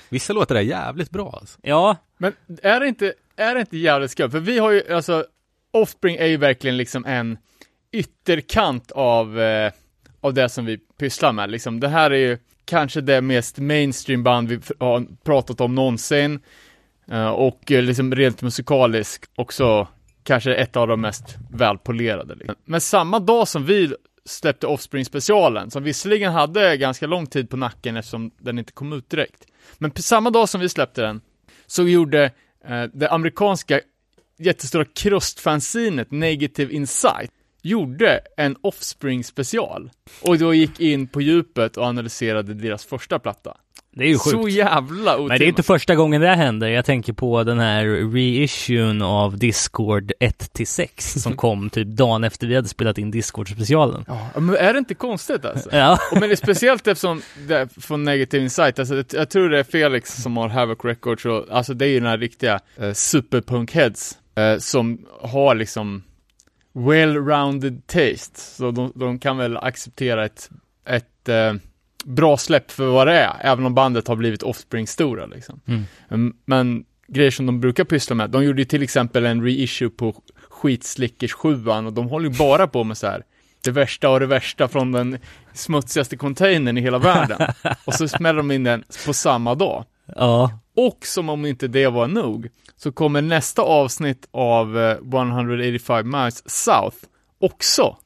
Vissa 0.09 0.33
låtar 0.33 0.55
är 0.55 0.61
jävligt 0.61 1.09
bra 1.09 1.37
alltså. 1.39 1.59
Ja, 1.61 1.97
Men 2.17 2.33
är 2.61 2.79
det 2.79 2.87
inte, 2.87 3.13
är 3.35 3.55
det 3.55 3.61
inte 3.61 3.77
jävligt 3.77 4.11
skumt? 4.11 4.31
För 4.31 4.39
vi 4.39 4.59
har 4.59 4.71
ju, 4.71 4.93
alltså, 4.93 5.25
Offspring 5.71 6.15
är 6.15 6.25
ju 6.25 6.37
verkligen 6.37 6.77
liksom 6.77 7.05
en 7.05 7.37
ytterkant 7.91 8.91
av, 8.91 9.39
eh, 9.39 9.71
av 10.21 10.33
det 10.33 10.49
som 10.49 10.65
vi 10.65 10.77
pysslar 10.77 11.31
med. 11.31 11.49
Liksom, 11.49 11.79
det 11.79 11.87
här 11.87 12.11
är 12.11 12.17
ju 12.17 12.37
kanske 12.65 13.01
det 13.01 13.21
mest 13.21 13.57
mainstream 13.57 14.23
band 14.23 14.49
vi 14.49 14.59
har 14.79 15.05
pratat 15.23 15.61
om 15.61 15.75
någonsin. 15.75 16.39
Eh, 17.11 17.29
och 17.29 17.71
eh, 17.71 17.81
liksom 17.81 18.15
rent 18.15 18.41
musikaliskt 18.41 19.31
också 19.35 19.87
kanske 20.23 20.55
ett 20.55 20.75
av 20.75 20.87
de 20.87 21.01
mest 21.01 21.37
välpolerade. 21.51 22.35
Liksom. 22.35 22.55
Men 22.65 22.81
samma 22.81 23.19
dag 23.19 23.47
som 23.47 23.65
vi 23.65 23.93
släppte 24.29 24.67
Offspring 24.67 25.05
specialen, 25.05 25.71
som 25.71 25.83
visserligen 25.83 26.33
hade 26.33 26.77
ganska 26.77 27.07
lång 27.07 27.27
tid 27.27 27.50
på 27.50 27.57
nacken 27.57 27.98
eftersom 27.98 28.31
den 28.38 28.59
inte 28.59 28.71
kom 28.71 28.93
ut 28.93 29.09
direkt. 29.09 29.45
Men 29.77 29.91
på 29.91 30.01
samma 30.01 30.29
dag 30.29 30.50
som 30.50 30.62
vi 30.62 30.69
släppte 30.69 31.01
den, 31.01 31.21
så 31.67 31.88
gjorde 31.88 32.24
eh, 32.65 32.83
det 32.93 33.09
amerikanska 33.09 33.81
jättestora 34.38 34.86
krustfanzinet 34.86 36.12
Negative 36.12 36.74
Insight 36.74 37.31
gjorde 37.61 38.19
en 38.37 38.55
Offspring 38.61 39.23
special 39.23 39.89
och 40.21 40.37
då 40.37 40.53
gick 40.53 40.79
in 40.79 41.07
på 41.07 41.21
djupet 41.21 41.77
och 41.77 41.85
analyserade 41.85 42.53
deras 42.53 42.85
första 42.85 43.19
platta. 43.19 43.57
det 43.95 44.03
är 44.03 44.07
ju 44.07 44.17
sjukt. 44.17 44.35
Så 44.35 44.47
jävla 44.49 45.13
otrimmat. 45.13 45.27
Men 45.29 45.39
det 45.39 45.45
är 45.45 45.49
inte 45.49 45.63
första 45.63 45.95
gången 45.95 46.21
det 46.21 46.27
händer. 46.35 46.67
Jag 46.67 46.85
tänker 46.85 47.13
på 47.13 47.43
den 47.43 47.59
här 47.59 47.85
reissuen 48.13 49.01
av 49.01 49.37
Discord 49.37 50.11
1-6 50.19 50.87
som 51.19 51.35
kom 51.35 51.69
typ 51.69 51.87
dagen 51.87 52.23
efter 52.23 52.47
vi 52.47 52.55
hade 52.55 52.67
spelat 52.67 52.97
in 52.97 53.11
Discord-specialen. 53.11 54.05
Ja, 54.07 54.39
men 54.39 54.55
är 54.55 54.73
det 54.73 54.79
inte 54.79 54.93
konstigt 54.95 55.45
alltså? 55.45 55.69
Ja, 55.71 55.99
Och 56.11 56.19
men 56.19 56.29
det 56.29 56.33
är 56.33 56.35
speciellt 56.35 56.87
eftersom 56.87 57.21
det 57.47 57.55
är 57.57 57.81
från 57.81 58.03
Negative 58.03 58.43
Insight, 58.43 58.79
alltså 58.79 58.95
jag, 58.95 59.05
jag 59.13 59.29
tror 59.29 59.49
det 59.49 59.59
är 59.59 59.63
Felix 59.63 60.21
som 60.23 60.37
har 60.37 60.49
Havoc 60.49 60.77
Records 60.83 61.25
och 61.25 61.45
alltså 61.51 61.73
det 61.73 61.85
är 61.85 61.89
ju 61.89 61.99
den 61.99 62.09
här 62.09 62.17
riktiga 62.17 62.59
eh, 62.77 62.93
superpunk-heads 62.93 64.17
eh, 64.35 64.57
som 64.59 65.05
har 65.21 65.55
liksom 65.55 66.03
well-rounded 66.79 67.81
taste, 67.88 68.39
så 68.39 68.71
de, 68.71 68.91
de 68.95 69.19
kan 69.19 69.38
väl 69.38 69.57
acceptera 69.57 70.25
ett, 70.25 70.50
ett 70.86 71.29
eh, 71.29 71.53
bra 72.05 72.38
släpp 72.38 72.71
för 72.71 72.86
vad 72.88 73.07
det 73.07 73.13
är, 73.13 73.33
även 73.41 73.65
om 73.65 73.75
bandet 73.75 74.07
har 74.07 74.15
blivit 74.15 74.43
Offspring-stora 74.43 75.25
liksom. 75.25 75.62
Mm. 75.65 75.83
Mm, 76.09 76.36
Men 76.45 76.86
grejer 77.07 77.31
som 77.31 77.45
de 77.45 77.59
brukar 77.59 77.83
pyssla 77.83 78.15
med, 78.15 78.29
de 78.29 78.43
gjorde 78.43 78.62
ju 78.62 78.65
till 78.65 78.83
exempel 78.83 79.25
en 79.25 79.43
reissue 79.43 79.89
på 79.89 80.15
Skitslickers 80.50 81.33
7 81.33 81.67
och 81.67 81.93
de 81.93 82.09
håller 82.09 82.29
ju 82.29 82.38
bara 82.38 82.67
på 82.67 82.83
med 82.83 82.98
så 82.98 83.07
här 83.07 83.24
det 83.63 83.71
värsta 83.71 84.07
av 84.07 84.19
det 84.19 84.25
värsta 84.25 84.67
från 84.67 84.91
den 84.91 85.17
smutsigaste 85.53 86.17
containern 86.17 86.77
i 86.77 86.81
hela 86.81 86.98
världen. 86.98 87.53
Och 87.86 87.93
så 87.93 88.07
smäller 88.07 88.38
de 88.38 88.51
in 88.51 88.63
den 88.63 88.83
på 89.05 89.13
samma 89.13 89.55
dag. 89.55 89.86
ja, 90.15 90.59
Och 90.88 91.05
som 91.05 91.29
om 91.29 91.45
inte 91.45 91.67
det 91.67 91.88
var 91.88 92.07
nog, 92.07 92.50
så 92.75 92.91
kommer 92.91 93.21
nästa 93.21 93.62
avsnitt 93.62 94.27
av 94.31 94.77
eh, 94.79 94.98
185 95.13 96.09
Miles 96.12 96.50
South 96.50 96.98
också 97.39 97.98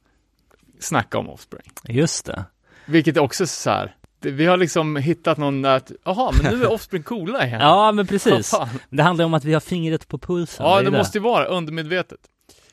snacka 0.80 1.18
om 1.18 1.28
Offspring. 1.28 1.72
just 1.88 2.26
det. 2.26 2.44
Vilket 2.86 3.16
är 3.16 3.20
också 3.20 3.46
så 3.46 3.70
här, 3.70 3.94
det, 4.20 4.30
vi 4.30 4.46
har 4.46 4.56
liksom 4.56 4.96
hittat 4.96 5.38
någon 5.38 5.64
att, 5.64 5.92
jaha, 6.04 6.32
men 6.42 6.54
nu 6.54 6.64
är 6.64 6.72
Offspring 6.72 7.02
coola 7.02 7.46
igen. 7.46 7.60
Ja, 7.60 7.92
men 7.92 8.06
precis. 8.06 8.54
Det 8.90 9.02
handlar 9.02 9.24
om 9.24 9.34
att 9.34 9.44
vi 9.44 9.52
har 9.52 9.60
fingret 9.60 10.08
på 10.08 10.18
pulsen. 10.18 10.66
Ja, 10.66 10.78
det 10.78 10.84
ju 10.84 10.90
måste 10.90 11.18
ju 11.18 11.22
vara 11.24 11.44
undermedvetet. 11.44 12.20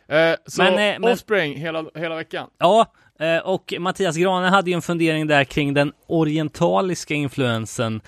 Eh, 0.07 0.35
så 0.45 0.63
Men, 0.63 0.73
eh, 0.73 0.99
men- 0.99 1.03
Offspring 1.03 1.57
hela, 1.57 1.85
hela 1.95 2.15
veckan. 2.15 2.47
Ja, 2.57 2.93
eh, 3.19 3.37
och 3.37 3.73
Mattias 3.79 4.15
Grane 4.15 4.49
hade 4.49 4.69
ju 4.69 4.75
en 4.75 4.81
fundering 4.81 5.27
där 5.27 5.43
kring 5.43 5.73
den 5.73 5.93
orientaliska 6.07 7.13
influensen. 7.13 8.01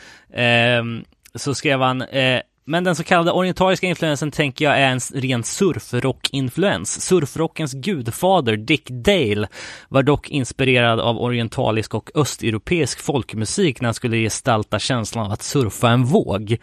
Så 1.35 1.55
skrev 1.55 1.81
han, 1.81 2.01
eh, 2.01 2.41
men 2.65 2.83
den 2.83 2.95
så 2.95 3.03
kallade 3.03 3.31
orientaliska 3.31 3.87
influensen 3.87 4.31
tänker 4.31 4.65
jag 4.65 4.79
är 4.79 4.87
en 4.87 4.99
ren 5.21 5.43
surfrock-influens. 5.43 6.99
Surfrockens 6.99 7.73
gudfader 7.73 8.57
Dick 8.57 8.89
Dale 8.89 9.47
var 9.89 10.03
dock 10.03 10.29
inspirerad 10.29 10.99
av 10.99 11.17
orientalisk 11.17 11.93
och 11.93 12.11
östeuropeisk 12.15 12.99
folkmusik 12.99 13.81
när 13.81 13.87
han 13.87 13.93
skulle 13.93 14.17
gestalta 14.17 14.79
känslan 14.79 15.25
av 15.25 15.31
att 15.31 15.41
surfa 15.41 15.89
en 15.89 16.03
våg. 16.03 16.57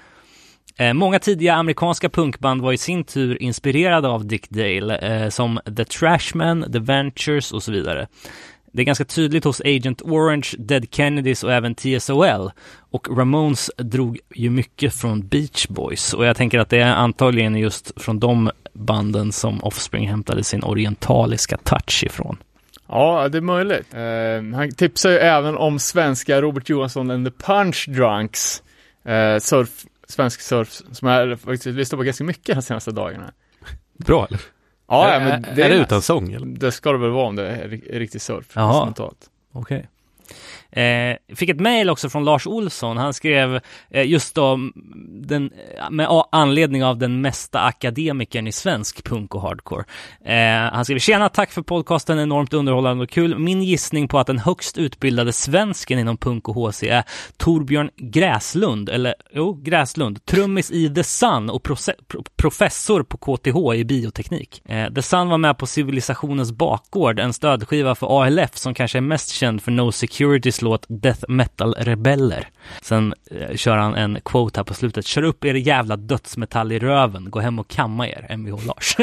Eh, 0.76 0.92
många 0.92 1.18
tidiga 1.18 1.54
amerikanska 1.54 2.08
punkband 2.08 2.62
var 2.62 2.72
i 2.72 2.78
sin 2.78 3.04
tur 3.04 3.42
inspirerade 3.42 4.08
av 4.08 4.26
Dick 4.26 4.50
Dale, 4.50 4.98
eh, 4.98 5.28
som 5.28 5.60
The 5.76 5.84
Trashmen, 5.84 6.72
The 6.72 6.78
Ventures 6.78 7.52
och 7.52 7.62
så 7.62 7.72
vidare. 7.72 8.06
Det 8.72 8.82
är 8.82 8.86
ganska 8.86 9.04
tydligt 9.04 9.44
hos 9.44 9.60
Agent 9.60 10.02
Orange, 10.02 10.48
Dead 10.58 10.86
Kennedys 10.90 11.44
och 11.44 11.52
även 11.52 11.74
TSOL. 11.74 12.50
Och 12.90 13.18
Ramones 13.18 13.70
drog 13.76 14.18
ju 14.34 14.50
mycket 14.50 14.94
från 14.94 15.28
Beach 15.28 15.66
Boys 15.68 16.14
och 16.14 16.26
jag 16.26 16.36
tänker 16.36 16.58
att 16.58 16.68
det 16.68 16.78
är 16.78 16.94
antagligen 16.94 17.56
just 17.56 18.00
från 18.00 18.20
de 18.20 18.50
banden 18.72 19.32
som 19.32 19.64
Offspring 19.64 20.08
hämtade 20.08 20.44
sin 20.44 20.64
orientaliska 20.64 21.56
touch 21.56 22.04
ifrån. 22.04 22.36
Ja, 22.88 23.28
det 23.28 23.38
är 23.38 23.42
möjligt. 23.42 23.94
Eh, 23.94 24.58
han 24.58 24.72
tipsar 24.72 25.10
ju 25.10 25.16
även 25.16 25.56
om 25.56 25.78
svenska 25.78 26.42
Robert 26.42 26.68
Johansson 26.68 27.10
and 27.10 27.26
the 27.26 27.44
Punch 27.46 27.88
Drunks. 27.88 28.62
Eh, 29.04 29.38
surf, 29.38 29.86
svensk 30.08 30.40
surf, 30.40 30.68
som 30.92 31.08
jag 31.08 31.40
faktiskt 31.40 31.66
lyssnat 31.66 31.98
på 31.98 32.04
ganska 32.04 32.24
mycket 32.24 32.54
de 32.54 32.62
senaste 32.62 32.90
dagarna. 32.90 33.32
Bra 33.98 34.26
eller? 34.26 34.40
Ja, 34.90 35.08
är, 35.08 35.20
men 35.20 35.28
är, 35.44 35.54
det 35.56 35.62
är 35.62 35.68
det 35.68 35.74
nice. 35.74 35.82
utan 35.82 36.02
sång 36.02 36.32
eller? 36.32 36.46
Det 36.46 36.72
ska 36.72 36.92
det 36.92 36.98
väl 36.98 37.10
vara 37.10 37.26
om 37.26 37.36
det 37.36 37.48
är 37.48 37.68
ri- 37.68 37.98
riktig 37.98 38.20
surf. 38.20 38.46
Jaha. 38.54 38.86
Okej. 39.52 39.88
Eh, 40.72 41.16
fick 41.36 41.48
ett 41.48 41.60
mejl 41.60 41.90
också 41.90 42.08
från 42.10 42.24
Lars 42.24 42.46
Olsson. 42.46 42.96
Han 42.96 43.14
skrev 43.14 43.60
eh, 43.90 44.06
just 44.06 44.34
då 44.34 44.58
den, 45.08 45.50
eh, 45.78 45.90
med 45.90 46.08
anledning 46.32 46.84
av 46.84 46.98
den 46.98 47.20
mesta 47.20 47.60
akademikern 47.60 48.46
i 48.46 48.52
svensk 48.52 49.04
punk 49.04 49.34
och 49.34 49.42
hardcore. 49.42 49.84
Eh, 50.24 50.72
han 50.72 50.84
skrev 50.84 50.98
Tjena, 50.98 51.28
tack 51.28 51.52
för 51.52 51.62
podcasten, 51.62 52.18
enormt 52.18 52.52
underhållande 52.52 53.04
och 53.04 53.10
kul. 53.10 53.38
Min 53.38 53.62
gissning 53.62 54.08
på 54.08 54.18
att 54.18 54.26
den 54.26 54.38
högst 54.38 54.78
utbildade 54.78 55.32
svensken 55.32 55.98
inom 55.98 56.16
punk 56.16 56.48
och 56.48 56.54
HC 56.54 56.82
är 56.82 57.04
Torbjörn 57.36 57.90
Gräslund, 57.96 58.88
eller 58.88 59.14
jo, 59.32 59.52
Gräslund, 59.62 60.24
trummis 60.24 60.70
i 60.70 60.94
The 60.94 61.04
Sun 61.04 61.50
och 61.50 61.62
proce- 61.66 62.04
pro- 62.08 62.24
professor 62.36 63.02
på 63.02 63.16
KTH 63.16 63.74
i 63.80 63.84
bioteknik. 63.84 64.62
Eh, 64.68 64.92
The 64.92 65.02
Sun 65.02 65.28
var 65.28 65.38
med 65.38 65.58
på 65.58 65.66
Civilisationens 65.66 66.52
bakgård, 66.52 67.18
en 67.20 67.32
stödskiva 67.32 67.94
för 67.94 68.22
ALF 68.22 68.56
som 68.56 68.74
kanske 68.74 68.98
är 68.98 69.02
mest 69.02 69.30
känd 69.30 69.62
för 69.62 69.70
No 69.72 69.92
Securities 69.92 70.59
låt 70.62 70.86
Death 70.88 71.24
Metal 71.28 71.74
Rebeller. 71.78 72.48
Sen 72.82 73.14
eh, 73.30 73.56
kör 73.56 73.76
han 73.76 73.94
en 73.94 74.20
quote 74.24 74.60
här 74.60 74.64
på 74.64 74.74
slutet. 74.74 75.06
Kör 75.06 75.22
upp 75.22 75.44
er 75.44 75.54
jävla 75.54 75.96
dödsmetall 75.96 76.72
i 76.72 76.78
röven, 76.78 77.30
gå 77.30 77.40
hem 77.40 77.58
och 77.58 77.68
kamma 77.68 78.08
er, 78.08 78.26
Mvh 78.36 78.66
Lars. 78.66 78.96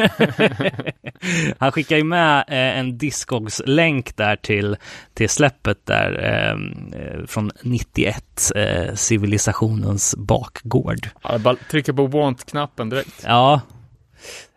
han 1.57 1.71
skickar 1.71 1.97
ju 1.97 2.03
med 2.03 2.37
eh, 2.47 2.79
en 2.79 2.97
Discogs-länk 2.97 4.17
där 4.17 4.35
till, 4.35 4.77
till 5.13 5.29
släppet 5.29 5.85
där 5.85 6.23
eh, 6.23 7.01
eh, 7.01 7.25
från 7.25 7.51
91, 7.61 8.51
eh, 8.55 8.93
Civilisationens 8.93 10.15
bakgård. 10.17 11.09
Ja, 11.23 11.37
bara 11.37 11.55
trycka 11.55 11.93
på 11.93 12.07
want-knappen 12.07 12.89
direkt. 12.89 13.23
Ja, 13.23 13.61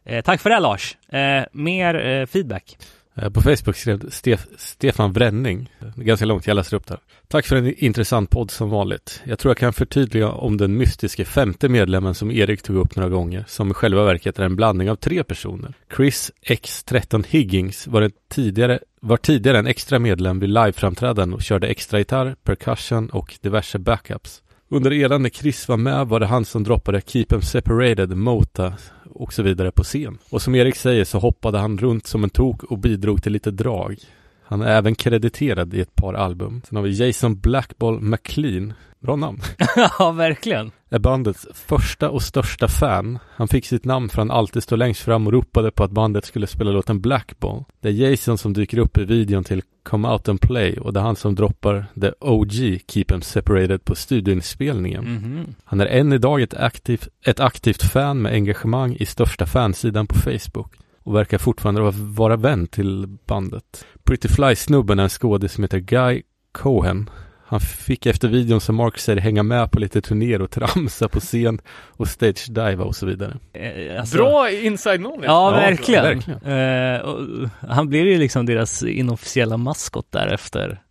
eh, 0.05 0.25
tack 0.25 0.41
för 0.41 0.51
det 0.51 0.61
Lars. 0.61 0.97
Eh, 1.09 1.45
mer 1.53 2.27
feedback. 2.27 2.77
Eh, 3.21 3.31
på 3.31 3.43
Facebook 3.43 3.77
skrev 3.77 4.11
Stef 4.11 4.47
Stefan 4.57 5.13
Bränning, 5.13 5.71
Det 5.79 6.01
är 6.01 6.05
ganska 6.05 6.27
långt, 6.27 6.47
jag 6.47 6.55
läser 6.55 6.77
upp 6.77 6.87
det. 6.87 6.99
Tack 7.29 7.47
för 7.47 7.57
en 7.57 7.75
intressant 7.85 8.31
podd 8.31 8.51
som 8.51 8.71
vanligt. 8.71 9.23
Jag 9.25 9.39
tror 9.39 9.51
jag 9.51 9.57
kan 9.57 9.73
förtydliga 9.73 10.29
om 10.29 10.57
den 10.57 10.77
mystiske 10.77 11.25
femte 11.25 11.69
medlemmen 11.69 12.15
som 12.15 12.31
Erik 12.31 12.63
tog 12.63 12.77
upp 12.77 12.97
några 12.97 13.09
gånger, 13.09 13.45
som 13.49 13.71
i 13.71 13.75
själva 13.75 14.05
verket 14.05 14.39
är 14.39 14.45
en 14.45 14.57
blandning 14.57 14.91
av 14.91 14.97
tre 14.97 15.25
personer. 15.25 15.75
Chris 15.97 16.33
X13 16.47 17.25
Higgins 17.29 17.87
var, 17.87 18.03
en 18.03 18.13
tidigare, 18.29 18.79
var 19.01 19.17
tidigare 19.17 19.59
en 19.59 19.67
extra 19.67 19.99
medlem 19.99 20.41
vid 20.41 20.51
liveframträdanden 20.51 21.35
och 21.35 21.43
körde 21.43 21.67
extra 21.67 21.99
gitarr, 21.99 22.37
percussion 22.45 23.11
och 23.11 23.39
diverse 23.41 23.79
backups. 23.79 24.43
Under 24.73 24.93
eran 24.93 25.23
när 25.23 25.31
Chris 25.31 25.69
var 25.69 25.77
med 25.77 26.07
var 26.07 26.21
det 26.21 26.27
han 26.27 26.45
som 26.45 26.65
droppade 26.65 27.01
Keep 27.01 27.27
'em 27.29 27.41
separated, 27.41 28.17
Mota 28.17 28.75
och 29.11 29.33
så 29.33 29.43
vidare 29.43 29.71
på 29.71 29.83
scen. 29.83 30.19
Och 30.31 30.43
som 30.43 30.55
Erik 30.55 30.77
säger 30.77 31.05
så 31.05 31.19
hoppade 31.19 31.59
han 31.59 31.79
runt 31.79 32.07
som 32.07 32.25
en 32.25 32.31
tok 32.31 32.63
och 32.63 32.79
bidrog 32.79 33.23
till 33.23 33.33
lite 33.33 33.51
drag. 33.51 33.97
Han 34.45 34.63
är 34.63 34.67
även 34.67 34.95
krediterad 34.95 35.75
i 35.75 35.81
ett 35.81 35.95
par 35.95 36.15
album. 36.15 36.63
Sen 36.69 36.77
har 36.77 36.83
vi 36.83 37.07
Jason 37.07 37.41
Blackball 37.41 38.01
McLean. 38.01 38.73
Bra 39.01 39.17
namn. 39.17 39.41
ja, 39.99 40.11
verkligen. 40.11 40.71
Är 40.91 40.99
bandets 40.99 41.47
första 41.55 42.11
och 42.11 42.23
största 42.23 42.69
fan. 42.69 43.19
Han 43.37 43.49
fick 43.49 43.67
sitt 43.67 43.85
namn 43.85 44.09
för 44.09 44.19
han 44.19 44.31
alltid 44.31 44.63
stod 44.63 44.79
längst 44.79 45.03
fram 45.03 45.27
och 45.27 45.33
ropade 45.33 45.71
på 45.71 45.85
att 45.85 45.91
bandet 45.91 46.25
skulle 46.25 46.47
spela 46.47 46.71
låten 46.71 47.01
Blackball. 47.01 47.65
Det 47.81 47.89
är 47.89 47.93
Jason 47.93 48.39
som 48.39 48.53
dyker 48.53 48.79
upp 48.79 48.99
i 48.99 49.05
videon 49.05 49.45
till 49.45 49.63
Come 49.83 50.09
Out 50.09 50.29
and 50.29 50.41
Play 50.41 50.77
och 50.79 50.93
det 50.93 51.01
är 51.01 51.05
han 51.05 51.17
som 51.17 51.35
droppar 51.35 51.87
The 52.01 52.13
OG 52.21 52.81
Keep 52.89 53.05
'em 53.09 53.21
Separated 53.23 53.85
på 53.85 53.95
studioinspelningen. 53.95 55.05
Mhm. 55.15 55.55
Han 55.65 55.81
är 55.81 55.87
än 55.87 56.13
idag 56.13 56.43
ett 56.43 56.55
aktivt, 56.55 57.09
ett 57.25 57.41
aktivt 57.41 57.83
fan 57.83 58.23
med 58.23 58.33
engagemang 58.33 58.97
i 59.01 59.07
största 59.07 59.47
fansidan 59.47 60.07
på 60.07 60.15
Facebook 60.15 60.73
och 61.03 61.15
verkar 61.15 61.39
fortfarande 61.39 61.81
vara- 61.81 61.95
vara 61.97 62.37
vän 62.37 62.67
till 62.67 63.07
bandet. 63.27 63.85
Pretty 64.05 64.29
Fly-snubben 64.29 64.99
är 64.99 65.03
en 65.03 65.09
skådis 65.09 65.53
som 65.53 65.65
heter 65.65 65.79
Guy 65.79 66.23
Cohen. 66.53 67.11
Han 67.51 67.61
fick 67.61 68.07
efter 68.07 68.29
videon 68.29 68.61
som 68.61 68.77
Mark 68.77 68.99
säger 68.99 69.21
hänga 69.21 69.43
med 69.43 69.71
på 69.71 69.79
lite 69.81 70.01
turnéer 70.01 70.43
och 70.43 70.51
tramsa 70.51 71.09
på 71.09 71.21
scen 71.21 71.61
och 71.91 72.09
stage 72.09 72.47
diva 72.51 72.85
och 72.85 72.97
så 72.97 73.07
vidare. 73.07 73.37
Eh, 73.53 74.01
alltså- 74.01 74.17
Bra 74.17 74.51
inside 74.51 74.99
knowledge. 75.01 75.25
Ja, 75.27 75.51
Ja, 75.51 75.57
verkligen. 75.57 76.03
verkligen. 76.05 76.95
Eh, 76.95 77.01
och 77.01 77.49
han 77.69 77.89
blev 77.89 78.07
ju 78.07 78.19
liksom 78.19 78.47
deras 78.47 78.83
inofficiella 78.83 79.57
maskot 79.57 80.07
där 80.11 80.27
efter, 80.35 80.83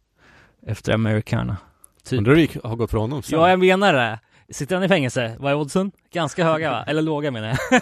efter 0.68 0.94
Americana. 0.94 1.58
Typ. 2.10 2.18
Undrar 2.18 2.36
hur 2.36 2.48
det 2.54 2.68
har 2.68 2.76
gått 2.76 2.92
för 2.92 2.98
honom 2.98 3.24
sen. 3.24 3.40
Ja, 3.40 3.50
jag 3.50 3.60
menar 3.60 3.94
det. 3.94 4.20
Sitter 4.54 4.76
han 4.76 4.84
i 4.86 4.88
fängelse? 4.88 5.36
Vad 5.40 5.52
är 5.52 5.56
oddsen? 5.56 5.92
Ganska 6.14 6.44
höga 6.46 6.72
va? 6.72 6.84
Eller 6.88 7.02
låga 7.02 7.32
menar 7.32 7.48
jag. 7.48 7.82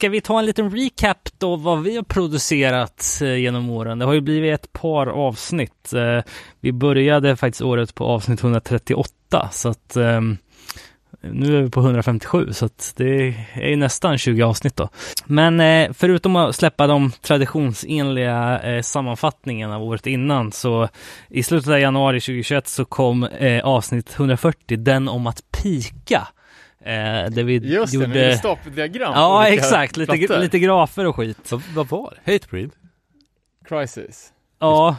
Ska 0.00 0.08
vi 0.08 0.20
ta 0.20 0.38
en 0.38 0.46
liten 0.46 0.70
recap 0.70 1.28
då 1.38 1.56
vad 1.56 1.82
vi 1.82 1.96
har 1.96 2.02
producerat 2.02 3.18
eh, 3.22 3.36
genom 3.36 3.70
åren? 3.70 3.98
Det 3.98 4.04
har 4.04 4.12
ju 4.12 4.20
blivit 4.20 4.54
ett 4.54 4.72
par 4.72 5.06
avsnitt. 5.06 5.92
Eh, 5.92 6.22
vi 6.60 6.72
började 6.72 7.36
faktiskt 7.36 7.62
året 7.62 7.94
på 7.94 8.04
avsnitt 8.04 8.42
138 8.42 9.48
så 9.52 9.68
att 9.68 9.96
ehm, 9.96 10.36
nu 11.20 11.58
är 11.58 11.62
vi 11.62 11.70
på 11.70 11.80
157 11.80 12.52
så 12.52 12.64
att 12.64 12.92
det 12.96 13.34
är 13.54 13.68
ju 13.68 13.76
nästan 13.76 14.18
20 14.18 14.42
avsnitt 14.42 14.76
då. 14.76 14.88
Men 15.24 15.60
eh, 15.60 15.92
förutom 15.92 16.36
att 16.36 16.56
släppa 16.56 16.86
de 16.86 17.12
traditionsenliga 17.22 18.60
sammanfattningarna 18.82 19.76
av 19.76 19.82
året 19.82 20.06
innan 20.06 20.52
så 20.52 20.88
i 21.28 21.42
slutet 21.42 21.70
av 21.70 21.80
januari 21.80 22.20
2021 22.20 22.68
så 22.68 22.84
kom 22.84 23.28
avsnitt 23.62 24.14
140, 24.16 24.76
den 24.76 25.08
om 25.08 25.26
att 25.26 25.42
pika. 25.62 26.28
Eh, 26.84 27.30
där 27.30 27.42
vi 27.42 27.54
Just 27.54 27.92
det, 27.92 27.98
gjorde... 27.98 28.08
med 28.08 28.38
stapeldiagram. 28.38 29.12
Ja, 29.14 29.48
exakt. 29.48 29.96
Lite, 29.96 30.16
plattor. 30.16 30.38
lite 30.38 30.58
grafer 30.58 31.06
och 31.06 31.16
skit. 31.16 31.52
Vad, 31.52 31.62
vad 31.74 31.88
var 31.88 32.14
det? 32.24 32.32
Hatebreed? 32.32 32.70
Crisis. 33.68 34.32
Ja, 34.58 34.96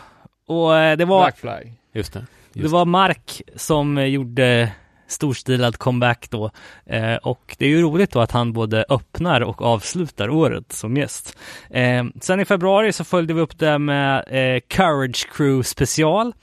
och 0.47 0.77
eh, 0.77 0.97
det 0.97 1.05
var, 1.05 1.21
Blackfly. 1.21 1.71
Just 1.93 2.13
det. 2.13 2.25
det 2.53 2.67
var 2.67 2.85
Mark 2.85 3.41
som 3.55 3.97
eh, 3.97 4.05
gjorde 4.05 4.71
storstilad 5.11 5.77
comeback 5.77 6.29
då. 6.29 6.51
Eh, 6.85 7.15
och 7.15 7.55
det 7.57 7.65
är 7.65 7.69
ju 7.69 7.81
roligt 7.81 8.11
då 8.11 8.19
att 8.19 8.31
han 8.31 8.53
både 8.53 8.85
öppnar 8.89 9.41
och 9.41 9.61
avslutar 9.61 10.29
året 10.29 10.71
som 10.71 10.97
gäst. 10.97 11.37
Eh, 11.69 12.03
sen 12.21 12.39
i 12.39 12.45
februari 12.45 12.93
så 12.93 13.03
följde 13.03 13.33
vi 13.33 13.41
upp 13.41 13.59
det 13.59 13.79
med 13.79 14.17
eh, 14.27 14.59
Courage 14.67 15.27
Crew 15.33 15.63
special. 15.63 16.33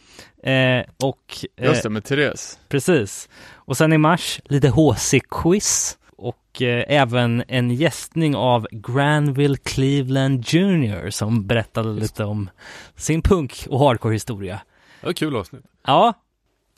Eh, 0.43 0.85
och 1.03 1.37
eh, 1.57 1.67
Just 1.67 1.83
det, 1.83 1.91
med 1.91 2.05
Therese. 2.05 2.59
Precis. 2.69 3.29
Och 3.55 3.77
sen 3.77 3.93
i 3.93 3.99
mars 3.99 4.41
lite 4.45 4.69
HC-quiz 4.69 5.97
och 6.17 6.63
eh, 6.63 6.85
även 6.89 7.45
en 7.49 7.71
gästning 7.71 8.37
av 8.37 8.67
Granville 8.71 9.57
Cleveland 9.57 10.45
Jr 10.49 11.11
som 11.11 11.47
berättade 11.47 11.93
lite 11.93 12.25
om 12.25 12.51
sin 12.97 13.23
punk 13.23 13.67
och 13.71 13.79
hardcore-historia. 13.79 14.61
Det 15.01 15.07
var 15.07 15.13
kul 15.13 15.37
avsnitt. 15.37 15.65
Ja, 15.87 16.15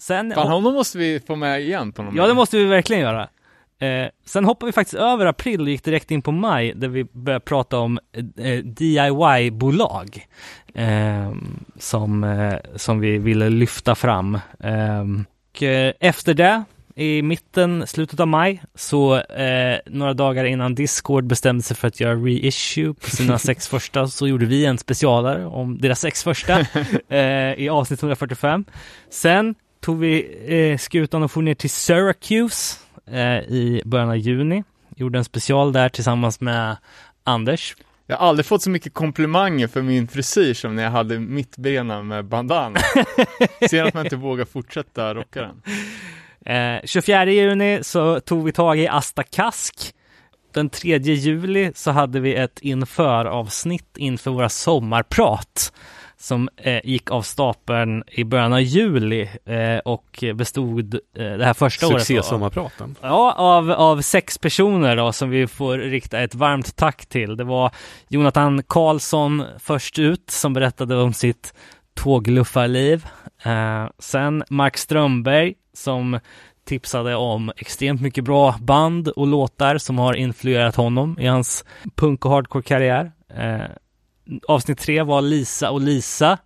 sen... 0.01 0.33
Fan, 0.35 0.49
honom 0.49 0.75
måste 0.75 0.99
vi 0.99 1.21
få 1.27 1.37
med 1.37 1.61
igen 1.61 1.93
på 1.93 2.03
någon 2.03 2.17
Ja, 2.17 2.27
det 2.27 2.35
måste 2.35 2.57
vi 2.57 2.65
verkligen 2.65 3.03
göra. 3.03 3.29
Eh, 3.81 4.09
sen 4.27 4.45
hoppar 4.45 4.67
vi 4.67 4.73
faktiskt 4.73 4.95
över 4.95 5.27
april 5.27 5.61
och 5.61 5.69
gick 5.69 5.85
direkt 5.85 6.11
in 6.11 6.23
på 6.23 6.33
maj 6.33 6.73
där 6.75 6.89
vi 6.89 7.05
började 7.05 7.45
prata 7.45 7.79
om 7.79 7.99
eh, 8.37 8.65
DIY-bolag 8.65 10.27
eh, 10.75 11.33
som, 11.79 12.25
eh, 12.25 12.59
som 12.77 13.01
vi 13.01 13.19
ville 13.19 13.49
lyfta 13.49 13.95
fram. 13.95 14.35
Eh, 14.61 15.05
och, 15.51 15.63
eh, 15.63 15.93
efter 16.01 16.35
det, 16.35 16.65
i 16.95 17.23
mitten, 17.23 17.87
slutet 17.87 18.21
av 18.21 18.29
maj, 18.29 18.63
så 18.75 19.17
eh, 19.21 19.79
några 19.87 20.15
dagar 20.15 20.45
innan 20.45 20.75
Discord 20.75 21.25
bestämde 21.27 21.63
sig 21.63 21.77
för 21.77 21.89
att 21.89 22.01
göra 22.01 22.15
reissue 22.15 22.95
på 22.95 23.11
sina 23.11 23.39
sex 23.49 23.69
första 23.69 24.07
så 24.07 24.29
gjorde 24.29 24.47
vi 24.47 24.65
en 24.65 24.79
specialare 24.79 25.47
om 25.47 25.79
deras 25.81 26.01
sex 26.01 26.25
första 26.25 26.61
i 27.57 27.69
avsnitt 27.69 28.03
145. 28.03 28.65
Sen 29.11 29.55
tog 29.81 29.99
vi 29.99 30.39
eh, 30.47 30.79
skutan 30.79 31.23
och 31.23 31.31
for 31.31 31.43
ner 31.43 31.55
till 31.55 31.71
Syracuse 31.71 32.77
eh, 33.07 33.39
i 33.39 33.83
början 33.85 34.09
av 34.09 34.17
juni. 34.17 34.65
Gjorde 34.97 35.19
en 35.19 35.25
special 35.25 35.73
där 35.73 35.89
tillsammans 35.89 36.41
med 36.41 36.77
Anders. 37.25 37.77
Jag 38.07 38.17
har 38.17 38.27
aldrig 38.27 38.47
fått 38.47 38.63
så 38.63 38.71
mycket 38.71 38.95
komplimanger 38.95 39.69
för 39.69 39.83
min 39.83 40.09
frisyr 40.09 40.55
som 40.55 40.77
när 40.77 40.83
jag 40.83 40.91
hade 40.91 41.19
mittbena 41.19 42.03
med 42.03 42.25
bandana. 42.25 42.81
Ser 43.71 43.85
att 43.85 43.95
man 43.95 44.07
inte 44.07 44.17
vågar 44.17 44.45
fortsätta 44.45 45.15
rocka 45.15 45.41
den. 45.41 45.63
Eh, 46.47 46.81
24 46.85 47.25
juni 47.25 47.79
så 47.83 48.21
tog 48.21 48.45
vi 48.45 48.53
tag 48.53 48.79
i 48.79 48.89
Asta 48.89 49.23
Kask. 49.23 49.95
Den 50.55 50.71
3 50.71 50.99
juli 50.99 51.73
så 51.75 51.91
hade 51.91 52.21
vi 52.21 52.35
ett 52.35 52.59
inför-avsnitt 52.61 53.97
inför 53.97 54.31
våra 54.31 54.49
sommarprat 54.49 55.73
som 56.21 56.49
eh, 56.57 56.81
gick 56.85 57.11
av 57.11 57.23
stapeln 57.23 58.05
i 58.07 58.25
början 58.25 58.53
av 58.53 58.61
juli 58.61 59.29
eh, 59.45 59.79
och 59.79 60.25
bestod 60.35 60.95
eh, 60.95 61.01
det 61.25 61.45
här 61.45 61.55
första 61.55 61.87
året. 61.87 62.03
Succésommarpraten. 62.03 62.97
Ja, 63.01 63.33
av, 63.33 63.71
av 63.71 64.01
sex 64.01 64.39
personer 64.39 64.97
då 64.97 65.13
som 65.13 65.31
vi 65.31 65.47
får 65.47 65.79
rikta 65.79 66.21
ett 66.21 66.35
varmt 66.35 66.77
tack 66.77 67.07
till. 67.07 67.37
Det 67.37 67.45
var 67.45 67.71
Jonathan 68.09 68.63
Karlsson 68.63 69.45
först 69.59 69.99
ut 69.99 70.31
som 70.31 70.53
berättade 70.53 70.97
om 70.97 71.13
sitt 71.13 71.55
tågluffarliv. 71.95 73.07
Eh, 73.45 73.87
sen 73.99 74.45
Mark 74.49 74.77
Strömberg 74.77 75.55
som 75.73 76.21
tipsade 76.65 77.17
om 77.17 77.53
extremt 77.57 78.01
mycket 78.01 78.25
bra 78.25 78.55
band 78.61 79.09
och 79.09 79.27
låtar 79.27 79.79
som 79.79 79.99
har 79.99 80.15
influerat 80.15 80.77
honom 80.77 81.19
i 81.21 81.27
hans 81.27 81.65
punk 81.97 82.25
och 82.25 82.31
hardcore-karriär. 82.31 83.13
Avsnitt 84.49 84.79
tre 84.79 85.03
var 85.03 85.23
Lisa 85.23 85.71
och 85.71 85.81
Lisa 85.81 86.39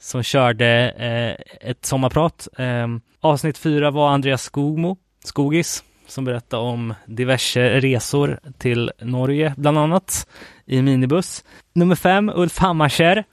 som 0.00 0.22
körde 0.22 0.90
eh, 0.90 1.68
ett 1.70 1.86
sommarprat. 1.86 2.48
Eh, 2.58 2.86
avsnitt 3.20 3.58
fyra 3.58 3.90
var 3.90 4.08
Andreas 4.08 4.42
Skogmo, 4.42 4.96
Skogis, 5.24 5.84
som 6.06 6.24
berättade 6.24 6.62
om 6.62 6.94
diverse 7.06 7.80
resor 7.80 8.40
till 8.58 8.92
Norge, 9.00 9.54
bland 9.56 9.78
annat 9.78 10.26
i 10.66 10.82
minibuss. 10.82 11.44
Nummer 11.72 11.94
fem, 11.94 12.32
Ulf 12.34 12.58
Hammarskär, 12.58 13.24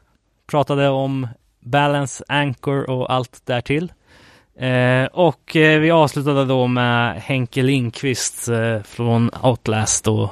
pratade 0.48 0.90
om 0.90 1.28
Balance, 1.60 2.24
Anchor 2.28 2.90
och 2.90 3.14
allt 3.14 3.42
därtill. 3.46 3.94
Eh, 4.60 5.06
och 5.06 5.56
eh, 5.56 5.80
vi 5.80 5.92
avslutade 5.92 6.46
då 6.46 6.68
med 6.68 7.22
Henke 7.22 7.62
Lindqvist 7.62 8.48
eh, 8.48 8.82
från 8.82 9.30
Outlast 9.44 10.08
och 10.08 10.30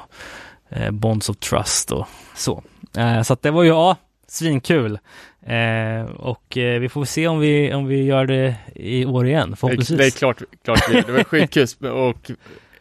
eh, 0.68 0.90
Bonds 0.90 1.28
of 1.28 1.36
Trust 1.36 1.92
och 1.92 2.06
så. 2.34 2.62
Eh, 2.96 3.22
så 3.22 3.32
att 3.32 3.42
det 3.42 3.50
var 3.50 3.62
ju, 3.62 3.68
ja, 3.68 3.96
svinkul. 4.26 4.98
Eh, 5.46 6.10
och 6.16 6.56
eh, 6.56 6.80
vi 6.80 6.88
får 6.88 7.04
se 7.04 7.28
om 7.28 7.38
vi, 7.38 7.74
om 7.74 7.86
vi 7.86 8.04
gör 8.04 8.26
det 8.26 8.54
i 8.74 9.04
år 9.04 9.26
igen, 9.26 9.56
förhoppningsvis. 9.56 9.98
det 9.98 10.06
är 10.06 10.10
klart, 10.10 10.42
klart 10.64 10.80
det 11.06 11.12
var 11.12 11.24
skitkul 11.24 11.90
och 11.90 12.30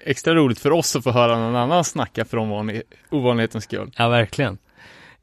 extra 0.03 0.35
roligt 0.35 0.59
för 0.59 0.71
oss 0.71 0.95
att 0.95 1.03
få 1.03 1.11
höra 1.11 1.39
någon 1.39 1.55
annan 1.55 1.83
snacka 1.83 2.25
för 2.25 2.37
ovanlig, 2.37 2.81
ovanlighetens 3.09 3.63
skull. 3.63 3.91
Ja, 3.97 4.09
verkligen. 4.09 4.57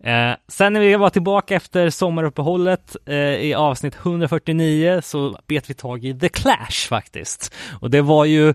Eh, 0.05 0.33
sen 0.48 0.72
när 0.72 0.81
vi 0.81 0.96
var 0.96 1.11
tillbaka 1.11 1.57
efter 1.57 1.90
sommaruppehållet 1.90 2.96
eh, 3.07 3.16
i 3.16 3.55
avsnitt 3.55 3.96
149 3.96 5.01
så 5.03 5.38
bet 5.46 5.70
vi 5.70 5.74
tag 5.74 6.05
i 6.05 6.18
The 6.18 6.29
Clash 6.29 6.88
faktiskt. 6.88 7.55
Och 7.81 7.90
det 7.90 8.03
var 8.03 8.24
ju 8.24 8.55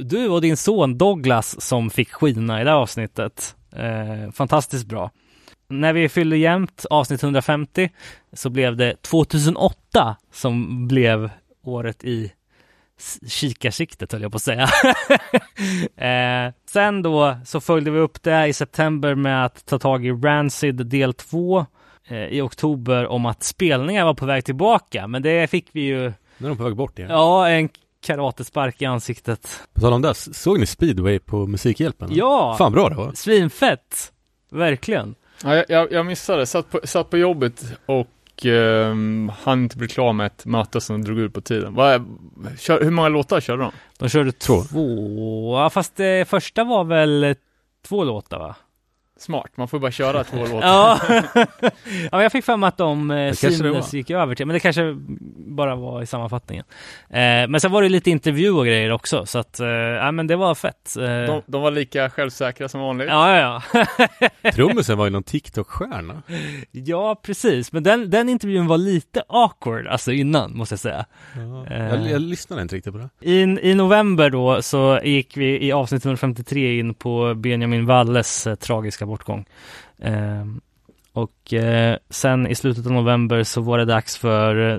du 0.00 0.28
och 0.28 0.40
din 0.40 0.56
son 0.56 0.98
Douglas 0.98 1.60
som 1.60 1.90
fick 1.90 2.12
skina 2.12 2.60
i 2.60 2.64
det 2.64 2.74
avsnittet. 2.74 3.54
Eh, 3.76 4.30
fantastiskt 4.32 4.86
bra. 4.86 5.10
När 5.68 5.92
vi 5.92 6.08
fyllde 6.08 6.36
jämnt 6.36 6.84
avsnitt 6.90 7.22
150 7.22 7.90
så 8.32 8.50
blev 8.50 8.76
det 8.76 9.02
2008 9.02 10.16
som 10.32 10.88
blev 10.88 11.30
året 11.62 12.04
i 12.04 12.32
kikarsiktet 13.26 14.12
höll 14.12 14.22
jag 14.22 14.32
på 14.32 14.36
att 14.36 14.42
säga. 14.42 14.68
eh, 15.96 16.52
sen 16.66 17.02
då 17.02 17.36
så 17.44 17.60
följde 17.60 17.90
vi 17.90 17.98
upp 17.98 18.22
det 18.22 18.46
i 18.46 18.52
september 18.52 19.14
med 19.14 19.44
att 19.44 19.66
ta 19.66 19.78
tag 19.78 20.06
i 20.06 20.10
Rancid 20.12 20.86
del 20.86 21.14
2 21.14 21.66
eh, 22.08 22.16
i 22.18 22.40
oktober 22.40 23.06
om 23.06 23.26
att 23.26 23.42
spelningar 23.42 24.04
var 24.04 24.14
på 24.14 24.26
väg 24.26 24.44
tillbaka. 24.44 25.06
Men 25.06 25.22
det 25.22 25.50
fick 25.50 25.68
vi 25.72 25.80
ju, 25.80 26.12
Nu 26.38 26.46
är 26.46 26.48
de 26.48 26.56
på 26.56 26.64
väg 26.64 26.76
bort 26.76 26.98
igen. 26.98 27.10
ja, 27.10 27.48
en 27.48 27.68
karatespark 28.02 28.82
i 28.82 28.84
ansiktet. 28.84 29.60
På 29.74 29.80
tal 29.80 29.92
om 29.92 30.02
det, 30.02 30.14
såg 30.14 30.58
ni 30.60 30.66
speedway 30.66 31.18
på 31.18 31.46
Musikhjälpen? 31.46 32.08
Ja, 32.12 32.54
Fan 32.58 32.72
bra 32.72 32.88
det 32.88 32.94
var. 32.94 33.12
svinfett. 33.14 34.12
Verkligen. 34.50 35.14
Ja, 35.44 35.54
jag- 35.56 35.64
jag, 35.68 35.92
jag 35.92 36.06
missade, 36.06 36.46
satt 36.46 36.70
på, 36.70 36.80
satt 36.84 37.10
på 37.10 37.18
jobbet 37.18 37.64
och 37.86 38.08
um, 38.46 39.32
hann 39.42 39.62
inte 39.62 39.76
bli 39.76 39.88
klar 39.88 40.12
med 40.12 40.26
ett 40.26 40.44
möte 40.46 40.80
som 40.80 41.04
drog 41.04 41.18
ut 41.18 41.34
på 41.34 41.40
tiden. 41.40 41.74
Vad, 41.74 42.04
kör, 42.58 42.82
hur 42.84 42.90
många 42.90 43.08
låtar 43.08 43.40
körde 43.40 43.62
de? 43.62 43.72
De 43.98 44.08
körde 44.08 44.32
Två. 44.32 44.62
två, 44.62 45.56
ja, 45.58 45.70
fast 45.70 45.96
det 45.96 46.28
första 46.28 46.64
var 46.64 46.84
väl 46.84 47.24
eh, 47.24 47.34
två 47.88 48.04
låtar 48.04 48.38
va? 48.38 48.56
Smart, 49.22 49.50
man 49.56 49.68
får 49.68 49.78
bara 49.78 49.90
köra 49.90 50.24
två 50.24 50.36
låtar. 50.46 50.60
Ja, 50.60 50.98
ja 51.34 52.08
men 52.12 52.20
jag 52.22 52.32
fick 52.32 52.44
för 52.44 52.56
mig 52.56 52.68
att 52.68 52.76
de 52.76 53.10
eh, 53.10 53.34
gick 53.92 54.10
över 54.10 54.34
till, 54.34 54.46
men 54.46 54.54
det 54.54 54.60
kanske 54.60 54.96
bara 55.46 55.74
var 55.76 56.02
i 56.02 56.06
sammanfattningen. 56.06 56.64
Eh, 57.10 57.18
men 57.48 57.60
sen 57.60 57.72
var 57.72 57.82
det 57.82 57.88
lite 57.88 58.10
intervju 58.10 58.50
och 58.50 58.66
grejer 58.66 58.90
också, 58.92 59.26
så 59.26 59.38
att, 59.38 59.60
eh, 59.60 59.66
ja 59.68 60.12
men 60.12 60.26
det 60.26 60.36
var 60.36 60.54
fett. 60.54 60.96
Eh, 60.96 61.04
De, 61.04 61.42
de 61.46 61.62
var 61.62 61.70
lika 61.70 62.10
självsäkra 62.10 62.68
som 62.68 62.80
vanligt. 62.80 63.08
Ja, 63.08 63.36
ja, 63.38 63.62
ja. 64.42 64.50
Trummisen 64.52 64.98
var 64.98 65.04
ju 65.04 65.10
någon 65.10 65.22
TikTok-stjärna. 65.22 66.22
ja, 66.70 67.20
precis. 67.22 67.72
Men 67.72 67.82
den, 67.82 68.10
den 68.10 68.28
intervjun 68.28 68.66
var 68.66 68.78
lite 68.78 69.22
awkward, 69.28 69.86
alltså 69.86 70.12
innan, 70.12 70.56
måste 70.56 70.72
jag 70.72 70.80
säga. 70.80 71.04
Ja. 71.36 71.66
Eh. 71.74 71.84
Jag, 71.88 72.10
jag 72.10 72.20
lyssnade 72.22 72.62
inte 72.62 72.76
riktigt 72.76 72.92
på 72.92 72.98
det. 72.98 73.08
I, 73.30 73.40
I 73.70 73.74
november 73.74 74.30
då 74.30 74.62
så 74.62 75.00
gick 75.04 75.36
vi 75.36 75.66
i 75.66 75.72
avsnitt 75.72 76.04
153 76.04 76.78
in 76.78 76.94
på 76.94 77.34
Benjamin 77.34 77.86
Walles 77.86 78.46
eh, 78.46 78.54
tragiska 78.54 79.06
bortgång. 79.12 79.44
Ehm, 80.02 80.60
och 81.12 81.52
eh, 81.52 81.96
sen 82.10 82.46
i 82.46 82.54
slutet 82.54 82.86
av 82.86 82.92
november 82.92 83.42
så 83.42 83.60
var 83.60 83.78
det 83.78 83.84
dags 83.84 84.16
för 84.16 84.70
eh, 84.70 84.78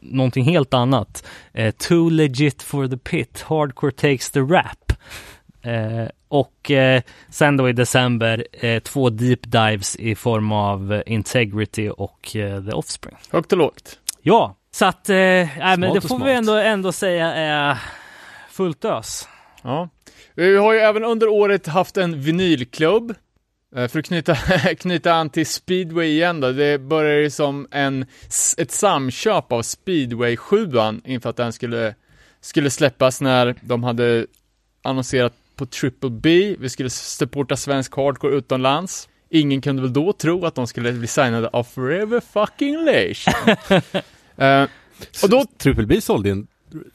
någonting 0.00 0.44
helt 0.44 0.74
annat. 0.74 1.26
Eh, 1.52 1.74
Too 1.74 2.10
legit 2.10 2.62
for 2.62 2.88
the 2.88 2.96
pit, 2.96 3.44
hardcore 3.48 3.92
takes 3.92 4.30
the 4.30 4.40
rap. 4.40 4.92
Eh, 5.62 6.08
och 6.28 6.70
sen 7.28 7.56
då 7.56 7.68
i 7.68 7.72
december 7.72 8.44
två 8.80 9.10
deep 9.10 9.40
dives 9.42 9.96
i 9.96 10.14
form 10.14 10.52
av 10.52 11.02
Integrity 11.06 11.88
och 11.88 12.28
The 12.32 12.72
Offspring. 12.72 13.16
Högt 13.30 13.52
och 13.52 13.58
lågt. 13.58 13.98
Ja, 14.22 14.56
så 14.70 14.84
att, 14.84 15.08
men 15.08 15.80
det 15.80 16.00
får 16.00 16.24
vi 16.24 16.32
ändå, 16.32 16.52
ändå 16.54 16.92
säga 16.92 17.34
är 17.34 17.78
fullt 18.50 18.84
ös. 18.84 19.28
Ja. 19.62 19.88
Vi 20.34 20.56
har 20.56 20.72
ju 20.72 20.78
även 20.78 21.04
under 21.04 21.28
året 21.28 21.66
haft 21.66 21.96
en 21.96 22.22
vinylklubb. 22.22 23.14
Eh, 23.76 23.88
För 23.88 23.98
att 23.98 24.04
knyta, 24.04 24.34
knyta 24.78 25.12
an 25.12 25.30
till 25.30 25.46
speedway 25.46 26.06
igen 26.06 26.40
då, 26.40 26.52
det 26.52 26.78
började 26.78 27.20
ju 27.20 27.30
som 27.30 27.68
en, 27.70 28.06
ett 28.58 28.70
samköp 28.70 29.52
av 29.52 29.62
speedway 29.62 30.36
7 30.36 30.68
inför 31.04 31.30
att 31.30 31.36
den 31.36 31.52
skulle, 31.52 31.94
skulle 32.40 32.70
släppas 32.70 33.20
när 33.20 33.54
de 33.60 33.84
hade 33.84 34.26
annonserat 34.82 35.32
på 35.56 35.66
Triple 35.66 36.10
B, 36.10 36.56
vi 36.58 36.68
skulle 36.68 36.90
supporta 36.90 37.56
svensk 37.56 37.96
hardcore 37.96 38.36
utomlands. 38.36 39.08
Ingen 39.30 39.60
kunde 39.60 39.82
väl 39.82 39.92
då 39.92 40.12
tro 40.12 40.46
att 40.46 40.54
de 40.54 40.66
skulle 40.66 40.92
bli 40.92 41.06
signade 41.06 41.48
av 41.48 41.64
Forever 41.64 42.20
fucking 42.20 42.84
Nation. 42.84 43.56
Eh, 44.40 44.68
och 45.22 45.30
då, 45.30 45.44
Triple 45.58 45.86
B 45.86 46.00
sålde 46.00 46.30
en 46.30 46.46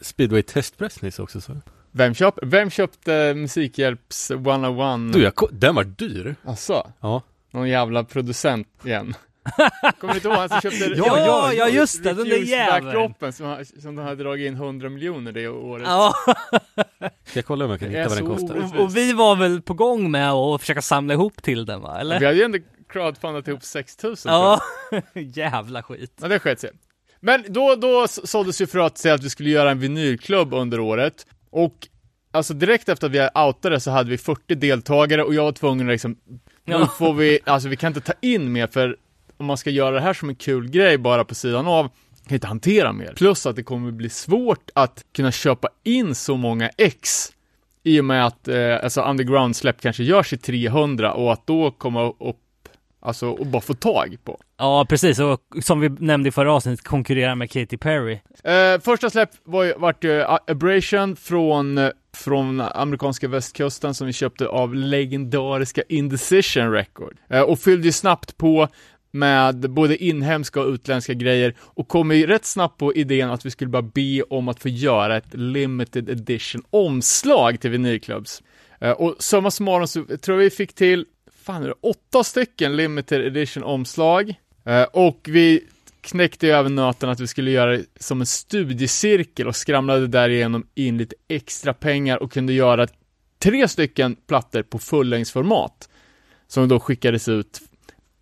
speedway 0.01 0.43
testpress 0.43 1.01
nyss 1.01 1.19
också 1.19 1.41
så. 1.41 1.61
Vem, 1.93 2.13
köp, 2.13 2.35
vem 2.41 2.69
köpte 2.69 3.33
Musikhjälps 3.33 4.31
101? 4.31 5.13
Du, 5.13 5.23
jag, 5.23 5.33
den 5.51 5.75
var 5.75 5.83
dyr. 5.83 6.35
Asså? 6.43 6.91
Ja. 6.99 7.21
Någon 7.51 7.69
jävla 7.69 8.03
producent 8.03 8.67
igen. 8.85 9.13
Kommer 9.99 10.13
du 10.13 10.17
inte 10.17 10.27
ihåg 10.27 10.37
han 10.37 10.49
som 10.49 10.61
köpte 10.61 10.93
Ja, 10.95 11.17
ja, 11.17 11.53
ja, 11.53 11.69
just 11.69 12.03
det, 12.03 12.13
den 12.13 12.29
där 12.29 12.37
jäveln. 12.37 13.33
som, 13.33 13.65
som 13.81 13.95
de 13.95 14.05
hade 14.05 14.23
dragit 14.23 14.47
in 14.47 14.53
100 14.53 14.89
miljoner 14.89 15.31
det 15.31 15.47
året. 15.47 15.87
Ja, 15.87 16.13
Ska 17.25 17.39
jag 17.39 17.45
kolla 17.45 17.65
om 17.65 17.71
jag 17.71 17.79
kan 17.79 17.89
hitta 17.89 18.09
vad 18.09 18.17
den 18.17 18.27
kostar? 18.27 18.55
och, 18.55 18.83
och 18.83 18.97
vi 18.97 19.13
var 19.13 19.35
väl 19.35 19.61
på 19.61 19.73
gång 19.73 20.11
med 20.11 20.31
att 20.31 20.61
försöka 20.61 20.81
samla 20.81 21.13
ihop 21.13 21.43
till 21.43 21.65
den 21.65 21.81
va, 21.81 21.99
eller? 21.99 22.19
Vi 22.19 22.25
hade 22.25 22.37
ju 22.37 22.43
ändå 22.43 22.57
crowdfundat 22.89 23.47
ihop 23.47 23.63
6000 23.63 24.31
Ja, 24.31 24.61
jävla 25.13 25.83
skit. 25.83 26.13
Men 26.21 26.29
det 26.29 26.39
sket 26.39 26.59
sig. 26.59 26.69
Men 27.19 27.43
då, 27.47 27.75
då 27.75 28.07
såldes 28.07 28.61
ju 28.61 28.67
fröet 28.67 28.95
till 28.95 29.11
att 29.11 29.23
vi 29.23 29.29
skulle 29.29 29.49
göra 29.49 29.71
en 29.71 29.79
vinylklubb 29.79 30.53
under 30.53 30.79
året. 30.79 31.25
Och 31.53 31.87
alltså 32.31 32.53
direkt 32.53 32.89
efter 32.89 33.07
att 33.07 33.13
vi 33.13 33.29
outade 33.35 33.79
så 33.79 33.91
hade 33.91 34.09
vi 34.09 34.17
40 34.17 34.55
deltagare 34.55 35.23
och 35.23 35.33
jag 35.33 35.43
var 35.43 35.51
tvungen 35.51 35.87
att 35.87 35.93
liksom, 35.93 36.17
nu 36.65 36.85
får 36.97 37.13
vi, 37.13 37.39
alltså 37.45 37.69
vi 37.69 37.75
kan 37.75 37.87
inte 37.87 38.01
ta 38.01 38.13
in 38.21 38.51
mer 38.51 38.67
för 38.67 38.97
om 39.37 39.45
man 39.45 39.57
ska 39.57 39.69
göra 39.69 39.95
det 39.95 40.01
här 40.01 40.13
som 40.13 40.29
en 40.29 40.35
kul 40.35 40.69
grej 40.69 40.97
bara 40.97 41.25
på 41.25 41.35
sidan 41.35 41.67
av, 41.67 41.89
kan 42.27 42.35
inte 42.35 42.47
hantera 42.47 42.93
mer. 42.93 43.13
Plus 43.15 43.45
att 43.45 43.55
det 43.55 43.63
kommer 43.63 43.91
bli 43.91 44.09
svårt 44.09 44.69
att 44.75 45.05
kunna 45.15 45.31
köpa 45.31 45.69
in 45.83 46.15
så 46.15 46.37
många 46.37 46.69
ex 46.77 47.31
i 47.83 47.99
och 47.99 48.05
med 48.05 48.25
att 48.25 48.47
eh, 48.47 48.83
alltså 48.83 49.01
underground-släpp 49.01 49.81
kanske 49.81 50.03
görs 50.03 50.33
i 50.33 50.37
300 50.37 51.13
och 51.13 51.33
att 51.33 51.47
då 51.47 51.71
komma 51.71 52.09
upp, 52.09 52.39
alltså 53.05 53.27
och 53.29 53.45
bara 53.47 53.61
få 53.61 53.73
tag 53.73 54.17
på. 54.23 54.39
Ja, 54.57 54.85
precis. 54.89 55.19
Och 55.19 55.39
som 55.61 55.79
vi 55.79 55.89
nämnde 55.89 56.29
i 56.29 56.31
förra 56.31 56.53
avsnittet, 56.53 56.85
konkurrera 56.85 57.35
med 57.35 57.51
Katy 57.51 57.77
Perry. 57.77 58.19
Eh, 58.43 58.81
första 58.81 59.09
släpp 59.09 59.29
var 59.43 59.63
ju, 59.63 59.73
vart 59.77 60.03
ju 60.03 60.21
A- 60.21 60.39
Abrasion 60.47 61.15
från, 61.15 61.77
eh, 61.77 61.89
från 62.15 62.61
amerikanska 62.61 63.27
västkusten 63.27 63.93
som 63.93 64.07
vi 64.07 64.13
köpte 64.13 64.47
av 64.47 64.75
legendariska 64.75 65.81
Indecision 65.89 66.71
Record. 66.71 67.17
Eh, 67.29 67.41
och 67.41 67.59
fyllde 67.59 67.85
ju 67.87 67.91
snabbt 67.91 68.37
på 68.37 68.67
med 69.11 69.69
både 69.71 70.03
inhemska 70.03 70.61
och 70.61 70.67
utländska 70.67 71.13
grejer 71.13 71.53
och 71.59 71.87
kom 71.87 72.11
ju 72.11 72.27
rätt 72.27 72.45
snabbt 72.45 72.77
på 72.77 72.93
idén 72.93 73.29
att 73.29 73.45
vi 73.45 73.51
skulle 73.51 73.69
bara 73.69 73.81
be 73.81 74.21
om 74.29 74.47
att 74.47 74.59
få 74.59 74.69
göra 74.69 75.17
ett 75.17 75.33
limited 75.33 76.09
edition 76.09 76.63
omslag 76.69 77.59
till 77.61 77.69
vinylklubbs. 77.71 78.43
Eh, 78.81 78.91
och 78.91 79.15
summa 79.19 79.51
summarum 79.51 79.87
så 79.87 80.03
tror 80.03 80.37
jag 80.37 80.43
vi 80.43 80.49
fick 80.49 80.73
till, 80.75 81.05
fan 81.43 81.63
är 81.63 81.67
det, 81.67 81.75
åtta 81.81 82.23
stycken 82.23 82.75
limited 82.75 83.21
edition 83.21 83.63
omslag. 83.63 84.35
Eh, 84.65 84.83
och 84.83 85.19
vi 85.29 85.63
knäckte 86.01 86.47
ju 86.47 86.51
även 86.51 86.75
nöten 86.75 87.09
att 87.09 87.19
vi 87.19 87.27
skulle 87.27 87.51
göra 87.51 87.71
det 87.71 87.85
som 87.99 88.21
en 88.21 88.25
studiecirkel 88.25 89.47
och 89.47 89.55
skramlade 89.55 90.07
därigenom 90.07 90.67
in 90.75 90.97
lite 90.97 91.15
extra 91.27 91.73
pengar 91.73 92.17
och 92.17 92.31
kunde 92.31 92.53
göra 92.53 92.87
tre 93.39 93.67
stycken 93.67 94.15
plattor 94.15 94.63
på 94.63 94.79
fullängdsformat. 94.79 95.89
Som 96.47 96.67
då 96.67 96.79
skickades 96.79 97.27
ut 97.27 97.61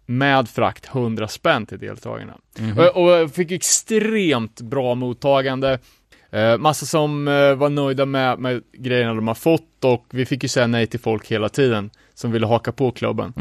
med 0.06 0.50
frakt 0.50 0.86
100 0.86 1.28
spänn 1.28 1.66
till 1.66 1.80
deltagarna. 1.80 2.38
Och, 2.78 3.04
och 3.04 3.12
jag 3.12 3.34
fick 3.34 3.52
extremt 3.52 4.62
bra 4.62 4.96
mottagande. 4.96 5.80
Eh, 6.32 6.58
massa 6.58 6.86
som 6.86 7.28
eh, 7.28 7.54
var 7.56 7.70
nöjda 7.70 8.06
med, 8.06 8.40
med 8.40 8.64
grejerna 8.74 9.14
de 9.14 9.28
har 9.28 9.36
fått 9.36 9.84
och 9.84 10.06
vi 10.10 10.26
fick 10.26 10.44
ju 10.44 10.50
säga 10.50 10.68
nej 10.68 10.88
till 10.88 11.00
folk 11.00 11.28
hela 11.32 11.50
tiden 11.50 11.90
som 12.14 12.32
ville 12.32 12.48
haka 12.48 12.72
på 12.72 12.92
klubben. 12.92 13.34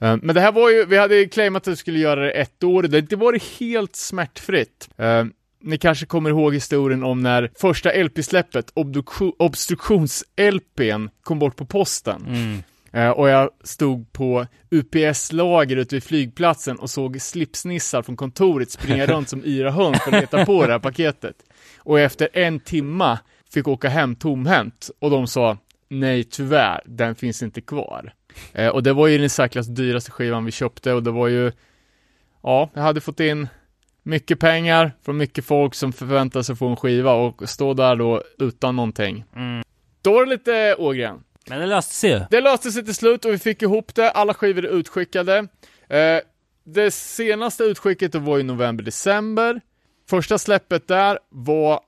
Eh, 0.00 0.16
Men 0.22 0.34
det 0.34 0.40
här 0.40 0.52
var 0.52 0.70
ju, 0.70 0.84
vi 0.84 0.96
hade 0.98 1.16
ju 1.16 1.28
claimat 1.28 1.62
att 1.68 1.72
vi 1.72 1.76
skulle 1.76 1.98
göra 1.98 2.20
det 2.20 2.30
ett 2.30 2.64
år, 2.64 2.82
det 2.82 2.96
har 2.96 3.02
inte 3.02 3.16
varit 3.16 3.42
helt 3.60 3.96
smärtfritt. 3.96 4.88
Eh, 4.98 5.24
ni 5.62 5.78
kanske 5.78 6.06
kommer 6.06 6.30
ihåg 6.30 6.54
historien 6.54 7.02
om 7.04 7.22
när 7.22 7.50
första 7.60 7.90
LP-släppet, 7.92 8.72
Obstruktions-LPn, 9.38 11.08
kom 11.22 11.38
bort 11.38 11.56
på 11.56 11.64
posten. 11.66 12.26
Eh, 12.92 13.10
och 13.10 13.28
jag 13.28 13.50
stod 13.64 14.12
på 14.12 14.46
UPS-lager 14.70 15.76
ute 15.76 15.94
vid 15.96 16.04
flygplatsen 16.04 16.76
och 16.78 16.90
såg 16.90 17.20
slipsnissar 17.22 18.02
från 18.02 18.16
kontoret 18.16 18.70
springa 18.70 19.06
runt 19.12 19.28
som 19.28 19.42
yra 19.44 19.70
hund 19.70 19.96
för 19.96 20.12
att 20.12 20.20
leta 20.20 20.44
på 20.46 20.66
det 20.66 20.72
här 20.72 20.78
paketet. 20.78 21.36
Och 21.86 22.00
efter 22.00 22.28
en 22.32 22.60
timma 22.60 23.18
fick 23.52 23.68
åka 23.68 23.88
hem 23.88 24.16
tomhänt 24.16 24.90
och 24.98 25.10
de 25.10 25.26
sa 25.26 25.58
nej 25.88 26.24
tyvärr, 26.24 26.82
den 26.84 27.14
finns 27.14 27.42
inte 27.42 27.60
kvar. 27.60 28.12
Eh, 28.52 28.68
och 28.68 28.82
det 28.82 28.92
var 28.92 29.06
ju 29.06 29.18
den 29.18 29.30
säkrast 29.30 29.76
dyraste 29.76 30.10
skivan 30.10 30.44
vi 30.44 30.52
köpte 30.52 30.92
och 30.92 31.02
det 31.02 31.10
var 31.10 31.28
ju, 31.28 31.52
ja, 32.42 32.70
jag 32.74 32.82
hade 32.82 33.00
fått 33.00 33.20
in 33.20 33.48
mycket 34.02 34.40
pengar 34.40 34.92
från 35.04 35.16
mycket 35.16 35.44
folk 35.44 35.74
som 35.74 35.92
förväntade 35.92 36.44
sig 36.44 36.56
få 36.56 36.68
en 36.68 36.76
skiva 36.76 37.12
och 37.12 37.48
stå 37.48 37.74
där 37.74 37.96
då 37.96 38.22
utan 38.38 38.76
någonting. 38.76 39.24
Mm. 39.36 39.62
Då 40.02 40.12
var 40.12 40.24
det 40.24 40.30
lite 40.30 40.74
Ågren. 40.78 41.22
Men 41.48 41.60
det 41.60 41.66
löste 41.66 41.94
sig 41.94 42.10
ju. 42.10 42.20
Det 42.30 42.40
löste 42.40 42.70
sig 42.70 42.84
till 42.84 42.94
slut 42.94 43.24
och 43.24 43.32
vi 43.32 43.38
fick 43.38 43.62
ihop 43.62 43.94
det, 43.94 44.10
alla 44.10 44.34
skivor 44.34 44.64
är 44.64 44.68
utskickade. 44.68 45.38
Eh, 45.88 46.20
det 46.64 46.90
senaste 46.90 47.64
utskicket 47.64 48.14
var 48.14 48.38
i 48.38 48.42
november-december. 48.42 49.60
Första 50.08 50.38
släppet 50.38 50.88
där 50.88 51.18
var 51.28 51.80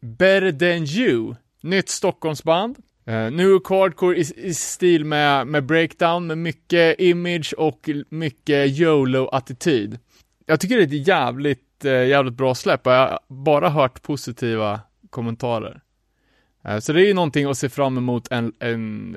Better 0.00 0.52
Than 0.52 0.86
You, 0.86 1.34
nytt 1.60 1.88
Stockholmsband. 1.88 2.76
Eh, 3.06 3.14
uh, 3.14 3.30
New 3.30 3.46
York 3.46 3.68
Hardcore 3.68 4.16
i, 4.16 4.24
i 4.36 4.54
stil 4.54 5.04
med, 5.04 5.46
med 5.46 5.66
breakdown, 5.66 6.26
med 6.26 6.38
mycket 6.38 7.00
image 7.00 7.54
och 7.58 7.90
mycket 8.08 8.78
YOLO-attityd. 8.78 9.98
Jag 10.46 10.60
tycker 10.60 10.76
det 10.76 10.82
är 10.82 10.86
ett 10.86 11.08
jävligt, 11.08 11.84
uh, 11.84 12.06
jävligt 12.06 12.34
bra 12.34 12.54
släpp 12.54 12.86
och 12.86 12.92
jag 12.92 13.08
har 13.08 13.20
bara 13.28 13.68
hört 13.68 14.02
positiva 14.02 14.80
kommentarer. 15.10 15.80
Uh, 16.68 16.78
så 16.78 16.92
det 16.92 17.00
är 17.00 17.06
ju 17.06 17.14
någonting 17.14 17.50
att 17.50 17.58
se 17.58 17.68
fram 17.68 17.98
emot 17.98 18.32
en, 18.32 18.52
en 18.60 19.16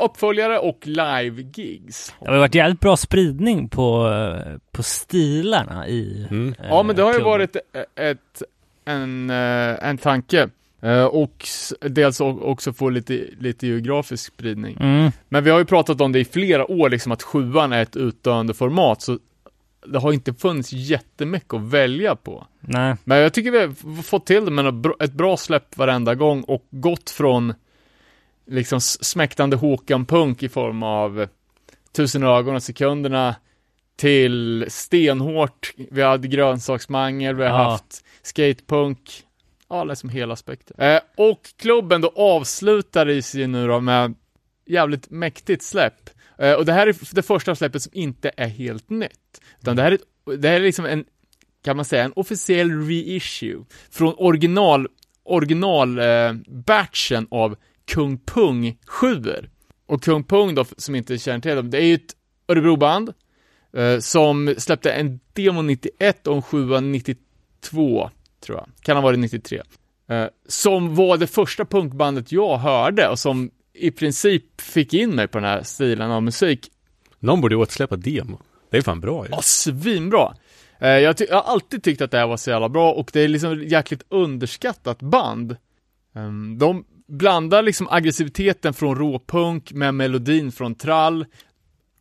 uppföljare 0.00 0.58
och 0.58 0.86
live-gigs. 0.86 2.14
Det 2.20 2.30
har 2.30 2.38
varit 2.38 2.54
jävligt 2.54 2.80
bra 2.80 2.96
spridning 2.96 3.68
på, 3.68 4.12
på 4.72 4.82
stilarna 4.82 5.88
i 5.88 6.26
mm. 6.30 6.54
Ja 6.68 6.82
men 6.82 6.96
det 6.96 7.02
har 7.02 7.12
ju 7.12 7.20
varit 7.20 7.56
ett, 7.96 8.42
en, 8.84 9.30
en 9.30 9.98
tanke. 9.98 10.48
Och 11.10 11.48
dels 11.80 12.20
också 12.20 12.72
få 12.72 12.88
lite, 12.88 13.24
lite 13.38 13.66
geografisk 13.66 14.32
spridning. 14.34 14.76
Mm. 14.80 15.10
Men 15.28 15.44
vi 15.44 15.50
har 15.50 15.58
ju 15.58 15.64
pratat 15.64 16.00
om 16.00 16.12
det 16.12 16.20
i 16.20 16.24
flera 16.24 16.70
år, 16.70 16.90
liksom 16.90 17.12
att 17.12 17.22
sjuan 17.22 17.72
är 17.72 17.82
ett 17.82 17.96
utdöende 17.96 18.54
format, 18.54 19.02
så 19.02 19.18
det 19.86 19.98
har 19.98 20.12
inte 20.12 20.34
funnits 20.34 20.72
jättemycket 20.72 21.54
att 21.54 21.62
välja 21.62 22.16
på. 22.16 22.46
Nej. 22.60 22.96
Men 23.04 23.18
jag 23.18 23.32
tycker 23.34 23.50
vi 23.50 23.58
har 23.58 24.02
fått 24.02 24.26
till 24.26 24.44
det 24.44 24.50
med 24.50 24.86
ett 25.00 25.12
bra 25.12 25.36
släpp 25.36 25.76
varenda 25.76 26.14
gång 26.14 26.42
och 26.42 26.66
gått 26.70 27.10
från 27.10 27.54
liksom 28.46 28.80
smäktande 28.80 29.56
Håkan-punk 29.56 30.42
i 30.42 30.48
form 30.48 30.82
av 30.82 31.26
Tusen 31.92 32.22
ögon 32.22 32.54
och 32.54 32.62
sekunderna 32.62 33.34
till 33.96 34.66
stenhårt, 34.68 35.74
vi 35.90 36.02
hade 36.02 36.28
grönsaksmangel, 36.28 37.36
vi 37.36 37.42
har 37.42 37.50
ja. 37.50 37.70
haft 37.70 38.04
skatepunk, 38.22 39.22
ja, 39.68 39.84
liksom 39.84 40.08
hela 40.08 40.36
spektrat. 40.36 40.80
Eh, 40.80 41.00
och 41.26 41.40
klubben 41.56 42.00
då 42.00 42.12
avslutar 42.16 43.20
sig 43.20 43.46
nu 43.46 43.68
då 43.68 43.80
med 43.80 44.14
jävligt 44.66 45.10
mäktigt 45.10 45.62
släpp. 45.62 46.10
Eh, 46.38 46.52
och 46.52 46.64
det 46.64 46.72
här 46.72 46.86
är 46.86 47.14
det 47.14 47.22
första 47.22 47.54
släppet 47.54 47.82
som 47.82 47.92
inte 47.94 48.30
är 48.36 48.48
helt 48.48 48.90
nytt. 48.90 49.40
Utan 49.60 49.76
det 49.76 49.82
här 49.82 49.92
är, 49.92 49.98
det 50.36 50.48
här 50.48 50.56
är 50.56 50.60
liksom 50.60 50.84
en, 50.84 51.04
kan 51.64 51.76
man 51.76 51.84
säga, 51.84 52.04
en 52.04 52.12
officiell 52.16 52.86
reissue 52.86 53.64
från 53.90 54.14
original, 54.18 54.88
original 55.24 55.98
eh, 55.98 56.32
batchen 56.46 57.26
av 57.30 57.56
Kung 57.84 58.18
Pung 58.18 58.78
7 58.86 59.22
Och 59.86 60.02
Kung 60.02 60.24
Pung 60.24 60.54
då, 60.54 60.64
som 60.76 60.94
inte 60.94 61.18
känner 61.18 61.40
till 61.40 61.56
dem, 61.56 61.70
det 61.70 61.78
är 61.78 61.86
ju 61.86 61.94
ett 61.94 62.16
Örebroband 62.48 63.12
eh, 63.76 63.98
som 63.98 64.54
släppte 64.58 64.92
en 64.92 65.20
demo 65.32 65.62
91 65.62 66.26
och 66.26 66.36
en 66.36 66.42
7 66.42 66.80
92 66.80 68.10
tror 68.40 68.58
jag. 68.58 68.68
Kan 68.80 68.96
ha 68.96 69.02
varit 69.02 69.18
93. 69.18 69.62
Eh, 70.08 70.26
som 70.48 70.94
var 70.94 71.16
det 71.16 71.26
första 71.26 71.64
punkbandet 71.64 72.32
jag 72.32 72.58
hörde 72.58 73.08
och 73.08 73.18
som 73.18 73.50
i 73.74 73.90
princip 73.90 74.60
fick 74.60 74.94
in 74.94 75.14
mig 75.14 75.28
på 75.28 75.38
den 75.38 75.48
här 75.48 75.62
stilen 75.62 76.10
av 76.10 76.22
musik. 76.22 76.70
Någon 77.18 77.40
borde 77.40 77.56
återsläppa 77.56 77.96
demo. 77.96 78.40
Det 78.70 78.76
är 78.76 78.82
fan 78.82 79.00
bra 79.00 79.24
ju. 79.24 79.30
Ja, 79.30 79.40
svinbra. 79.42 80.34
Eh, 80.78 80.88
jag, 80.88 81.16
jag, 81.28 81.36
har 81.36 81.52
alltid 81.52 81.82
tyckt 81.82 82.02
att 82.02 82.10
det 82.10 82.18
här 82.18 82.26
var 82.26 82.36
så 82.36 82.50
jävla 82.50 82.68
bra 82.68 82.92
och 82.92 83.10
det 83.12 83.20
är 83.20 83.28
liksom 83.28 83.52
ett 83.52 83.70
jäkligt 83.70 84.04
underskattat 84.08 84.98
band. 85.02 85.56
Um, 86.12 86.58
de 86.58 86.84
blandar 87.08 87.62
liksom 87.62 87.88
aggressiviteten 87.90 88.74
från 88.74 88.96
råpunk 88.96 89.72
med 89.72 89.94
melodin 89.94 90.52
från 90.52 90.74
trall 90.74 91.24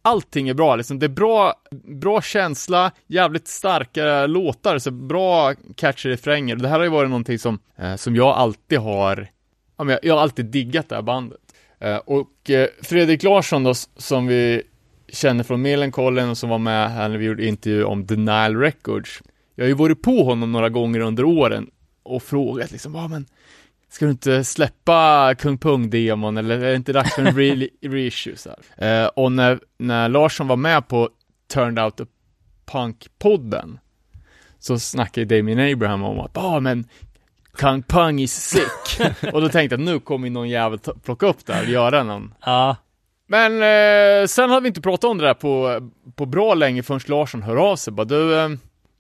allting 0.03 0.49
är 0.49 0.53
bra 0.53 0.75
liksom. 0.75 0.99
Det 0.99 1.05
är 1.05 1.09
bra, 1.09 1.53
bra 1.71 2.21
känsla, 2.21 2.91
jävligt 3.07 3.47
starka 3.47 4.27
låtar, 4.27 4.79
så 4.79 4.91
bra 4.91 5.53
catchy 5.75 6.09
refränger. 6.09 6.55
Det 6.55 6.67
här 6.67 6.77
har 6.77 6.83
ju 6.83 6.91
varit 6.91 7.09
någonting 7.09 7.39
som, 7.39 7.59
eh, 7.75 7.95
som 7.95 8.15
jag 8.15 8.27
alltid 8.27 8.79
har, 8.79 9.27
jag 10.01 10.13
har 10.13 10.21
alltid 10.21 10.45
diggat 10.45 10.89
det 10.89 10.95
här 10.95 11.01
bandet. 11.01 11.39
Eh, 11.83 11.97
och 11.97 12.49
eh, 12.49 12.67
Fredrik 12.81 13.23
Larsson 13.23 13.63
då, 13.63 13.73
som 13.97 14.27
vi 14.27 14.61
känner 15.07 15.43
från 15.43 15.61
Millencolin 15.61 16.29
och 16.29 16.37
som 16.37 16.49
var 16.49 16.57
med 16.57 16.91
här 16.91 17.09
när 17.09 17.17
vi 17.17 17.25
gjorde 17.25 17.45
intervju 17.45 17.83
om 17.83 18.05
Denial 18.05 18.55
Records. 18.55 19.21
Jag 19.55 19.63
har 19.63 19.69
ju 19.69 19.75
varit 19.75 20.01
på 20.01 20.23
honom 20.23 20.51
några 20.51 20.69
gånger 20.69 20.99
under 20.99 21.23
åren 21.23 21.69
och 22.03 22.23
frågat 22.23 22.71
liksom, 22.71 22.95
ja 22.95 23.07
men 23.07 23.25
Ska 23.89 24.05
du 24.05 24.11
inte 24.11 24.43
släppa 24.43 25.35
Kung 25.35 25.57
Pung-demon 25.57 26.37
eller 26.37 26.59
är 26.59 26.69
det 26.69 26.75
inte 26.75 26.93
dags 26.93 27.15
för 27.15 27.25
en 27.25 27.35
re 27.37 27.69
reissue? 27.81 28.35
Eh, 28.77 29.05
och 29.05 29.31
när, 29.31 29.59
när 29.77 30.09
Larsson 30.09 30.47
var 30.47 30.55
med 30.55 30.87
på 30.87 31.09
Turned 31.53 31.83
Out 31.83 31.97
the 31.97 32.05
Punk-podden 32.65 33.77
så 34.59 34.79
snackade 34.79 35.37
Damien 35.37 35.73
Abraham 35.73 36.03
om 36.03 36.19
att, 36.19 36.31
ja 36.33 36.41
ah, 36.41 36.59
men 36.59 36.87
Kung 37.57 37.83
Pung 37.83 38.19
is 38.19 38.33
sick. 38.33 39.07
och 39.33 39.41
då 39.41 39.49
tänkte 39.49 39.73
jag 39.73 39.81
att 39.81 39.85
nu 39.85 39.99
kommer 39.99 40.29
någon 40.29 40.49
jävel 40.49 40.79
plocka 41.03 41.25
upp 41.25 41.45
det 41.45 41.53
här 41.53 41.63
och 41.63 41.69
göra 41.69 42.03
någon. 42.03 42.33
Ja. 42.45 42.75
Men 43.27 43.53
eh, 43.53 44.27
sen 44.27 44.49
har 44.49 44.61
vi 44.61 44.67
inte 44.67 44.81
pratat 44.81 45.09
om 45.09 45.17
det 45.17 45.25
där 45.25 45.33
på, 45.33 45.79
på 46.15 46.25
bra 46.25 46.53
länge 46.53 46.83
förrän 46.83 47.01
Larsson 47.07 47.43
hör 47.43 47.55
av 47.55 47.75
sig. 47.75 47.93
Bara, 47.93 48.05
du, 48.05 48.39
eh, 48.39 48.49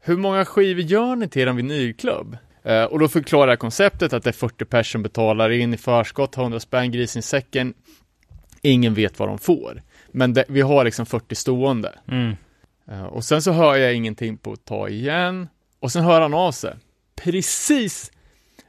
hur 0.01 0.17
många 0.17 0.45
skivor 0.45 0.81
gör 0.81 1.15
ni 1.15 1.27
till 1.27 1.41
er 1.41 1.53
vinylklubb? 1.53 2.37
Uh, 2.69 2.83
och 2.83 2.99
då 2.99 3.07
förklarar 3.07 3.51
jag 3.51 3.59
konceptet 3.59 4.13
att 4.13 4.23
det 4.23 4.29
är 4.29 4.31
40 4.31 4.65
personer 4.65 5.03
betalar 5.03 5.49
in 5.49 5.73
i 5.73 5.77
förskott, 5.77 6.37
100 6.37 6.59
spänn, 6.59 6.91
grisen 6.91 7.19
i 7.19 7.23
säcken. 7.23 7.73
Ingen 8.61 8.93
vet 8.93 9.19
vad 9.19 9.29
de 9.29 9.39
får. 9.39 9.81
Men 10.11 10.33
det, 10.33 10.45
vi 10.47 10.61
har 10.61 10.83
liksom 10.83 11.05
40 11.05 11.35
stående. 11.35 11.99
Mm. 12.07 12.35
Uh, 12.91 13.03
och 13.03 13.23
sen 13.23 13.41
så 13.41 13.51
hör 13.51 13.75
jag 13.75 13.95
ingenting 13.95 14.37
på 14.37 14.53
ett 14.53 14.65
tag 14.65 14.89
igen. 14.89 15.47
Och 15.79 15.91
sen 15.91 16.03
hör 16.03 16.21
han 16.21 16.33
av 16.33 16.51
sig. 16.51 16.73
Precis 17.15 18.11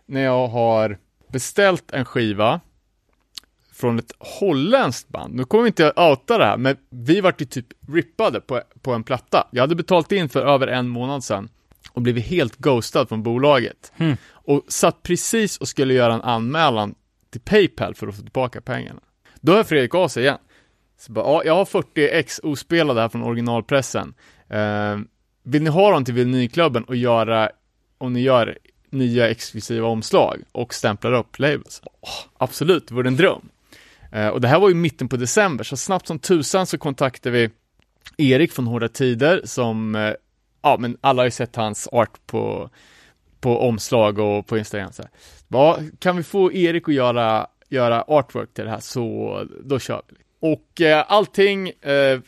när 0.06 0.20
jag 0.20 0.48
har 0.48 0.98
beställt 1.32 1.92
en 1.92 2.04
skiva 2.04 2.60
från 3.72 3.98
ett 3.98 4.12
holländskt 4.18 5.08
band. 5.08 5.34
Nu 5.34 5.44
kommer 5.44 5.66
inte 5.66 5.88
att 5.88 6.10
outa 6.10 6.38
det 6.38 6.44
här, 6.44 6.56
men 6.56 6.76
vi 6.90 7.20
vart 7.20 7.40
ju 7.40 7.44
typ 7.44 7.66
rippade 7.88 8.40
på, 8.40 8.62
på 8.82 8.92
en 8.92 9.04
platta. 9.04 9.48
Jag 9.50 9.62
hade 9.62 9.74
betalt 9.74 10.12
in 10.12 10.28
för 10.28 10.46
över 10.46 10.66
en 10.66 10.88
månad 10.88 11.24
sedan 11.24 11.48
och 11.92 12.02
blivit 12.02 12.26
helt 12.26 12.56
ghostad 12.56 13.08
från 13.08 13.22
bolaget. 13.22 13.92
Mm. 13.96 14.16
Och 14.30 14.64
satt 14.68 15.02
precis 15.02 15.58
och 15.58 15.68
skulle 15.68 15.94
göra 15.94 16.14
en 16.14 16.22
anmälan 16.22 16.94
till 17.30 17.40
Paypal 17.40 17.94
för 17.94 18.06
att 18.08 18.16
få 18.16 18.22
tillbaka 18.22 18.60
pengarna. 18.60 19.00
Då 19.40 19.52
hör 19.52 19.64
Fredrik 19.64 19.94
av 19.94 20.08
sig 20.08 20.22
igen. 20.22 20.38
Så 20.98 21.12
bara, 21.12 21.24
ja, 21.24 21.42
jag 21.44 21.54
har 21.54 21.64
40 21.64 22.08
ex 22.08 22.40
ospelade 22.42 23.00
här 23.00 23.08
från 23.08 23.22
originalpressen. 23.22 24.14
Eh, 24.48 24.98
vill 25.42 25.62
ni 25.62 25.70
ha 25.70 25.90
dem 25.90 26.04
till 26.04 26.14
vinylklubben 26.14 26.84
och 26.84 26.96
göra, 26.96 27.50
om 27.98 28.12
ni 28.12 28.20
gör 28.20 28.58
nya 28.94 29.30
exklusiva 29.30 29.88
omslag 29.88 30.42
och 30.52 30.74
stämplar 30.74 31.12
upp 31.12 31.38
labels? 31.38 31.83
Oh, 32.00 32.09
absolut, 32.38 32.88
det 32.88 32.94
vore 32.94 33.09
en 33.09 33.16
dröm. 33.16 33.48
Eh, 34.12 34.28
och 34.28 34.40
det 34.40 34.48
här 34.48 34.61
var 34.61 34.68
ju 34.68 34.74
mitten 34.74 35.09
på 35.09 35.16
december, 35.16 35.64
så 35.64 35.76
snabbt 35.76 36.07
som 36.07 36.18
tusan 36.18 36.66
så 36.66 36.78
kontaktade 36.78 37.38
vi 37.38 37.50
Erik 38.33 38.52
från 38.52 38.66
Hårda 38.66 38.88
Tider 38.88 39.40
som 39.44 39.94
eh, 39.94 40.12
ja, 40.62 40.76
men 40.78 40.96
alla 41.00 41.22
har 41.22 41.24
ju 41.24 41.30
sett 41.30 41.57
hans 41.57 41.88
art 41.92 42.26
på, 42.26 42.70
på 43.40 43.61
omslag 43.61 44.18
och 44.18 44.46
på 44.46 44.59
Instagram. 44.59 44.92
Så 44.92 45.02
här. 45.02 45.11
Ja, 45.48 45.78
kan 45.98 46.16
vi 46.16 46.22
få 46.22 46.52
Erik 46.52 46.88
att 46.88 46.94
göra, 46.94 47.46
göra 47.68 48.02
artwork 48.02 48.54
till 48.54 48.64
det 48.64 48.70
här 48.70 48.80
så 48.80 49.46
då 49.64 49.78
kör 49.78 50.02
vi. 50.09 50.16
Och 50.40 50.80
eh, 50.80 51.04
allting 51.09 51.68
eh, 51.68 52.20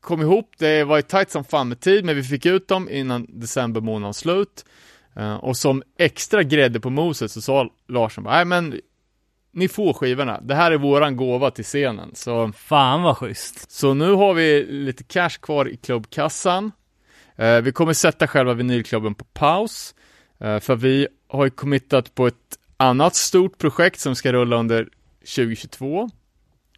kom 0.00 0.20
ihop, 0.20 0.54
det 0.58 0.84
var 0.84 0.96
ju 0.96 1.02
tajt 1.02 1.30
som 1.30 1.44
fan 1.44 1.68
med 1.68 1.80
tid, 1.80 2.04
men 2.04 2.16
vi 2.16 2.22
fick 2.22 2.46
ut 2.46 2.68
dem 2.68 2.88
innan 2.90 3.26
december 3.28 3.80
månad 3.80 4.16
slut. 4.16 4.64
Uh, 5.18 5.34
och 5.34 5.56
som 5.56 5.82
extra 5.98 6.42
grädde 6.42 6.80
på 6.80 6.90
moset 6.90 7.30
så 7.30 7.40
sa 7.40 7.70
Larsson 7.88 8.24
bara, 8.24 8.34
nej 8.34 8.44
men 8.44 8.80
ni 9.56 9.68
får 9.68 9.92
skivorna, 9.92 10.40
det 10.40 10.54
här 10.54 10.70
är 10.70 10.78
våran 10.78 11.16
gåva 11.16 11.50
till 11.50 11.64
scenen. 11.64 12.14
Så, 12.14 12.52
Fan 12.52 13.02
vad 13.02 13.16
schysst. 13.16 13.70
Så 13.70 13.94
nu 13.94 14.12
har 14.12 14.34
vi 14.34 14.66
lite 14.66 15.04
cash 15.04 15.30
kvar 15.40 15.68
i 15.68 15.76
klubbkassan. 15.76 16.72
Eh, 17.36 17.60
vi 17.60 17.72
kommer 17.72 17.92
sätta 17.92 18.26
själva 18.26 18.54
vinylklubben 18.54 19.14
på 19.14 19.24
paus, 19.24 19.94
eh, 20.40 20.58
för 20.58 20.76
vi 20.76 21.08
har 21.28 21.44
ju 21.44 21.50
committat 21.50 22.14
på 22.14 22.26
ett 22.26 22.58
annat 22.76 23.14
stort 23.14 23.58
projekt 23.58 24.00
som 24.00 24.14
ska 24.14 24.32
rulla 24.32 24.56
under 24.56 24.88
2022. 25.20 26.10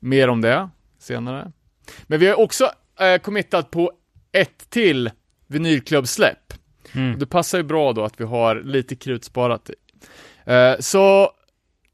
Mer 0.01 0.29
om 0.29 0.40
det 0.40 0.68
senare. 0.98 1.53
Men 2.03 2.20
vi 2.20 2.27
har 2.27 2.40
också 2.40 2.70
eh, 3.01 3.18
committat 3.18 3.70
på 3.70 3.92
ett 4.33 4.70
till 4.70 5.11
vinylklubbsläpp. 5.46 6.55
Mm. 6.94 7.18
Det 7.18 7.27
passar 7.27 7.59
ju 7.59 7.64
bra 7.64 7.92
då 7.92 8.05
att 8.05 8.20
vi 8.20 8.24
har 8.24 8.62
lite 8.64 8.96
krut 8.96 9.24
sparat. 9.24 9.70
Eh, 10.44 10.74
så 10.79 11.31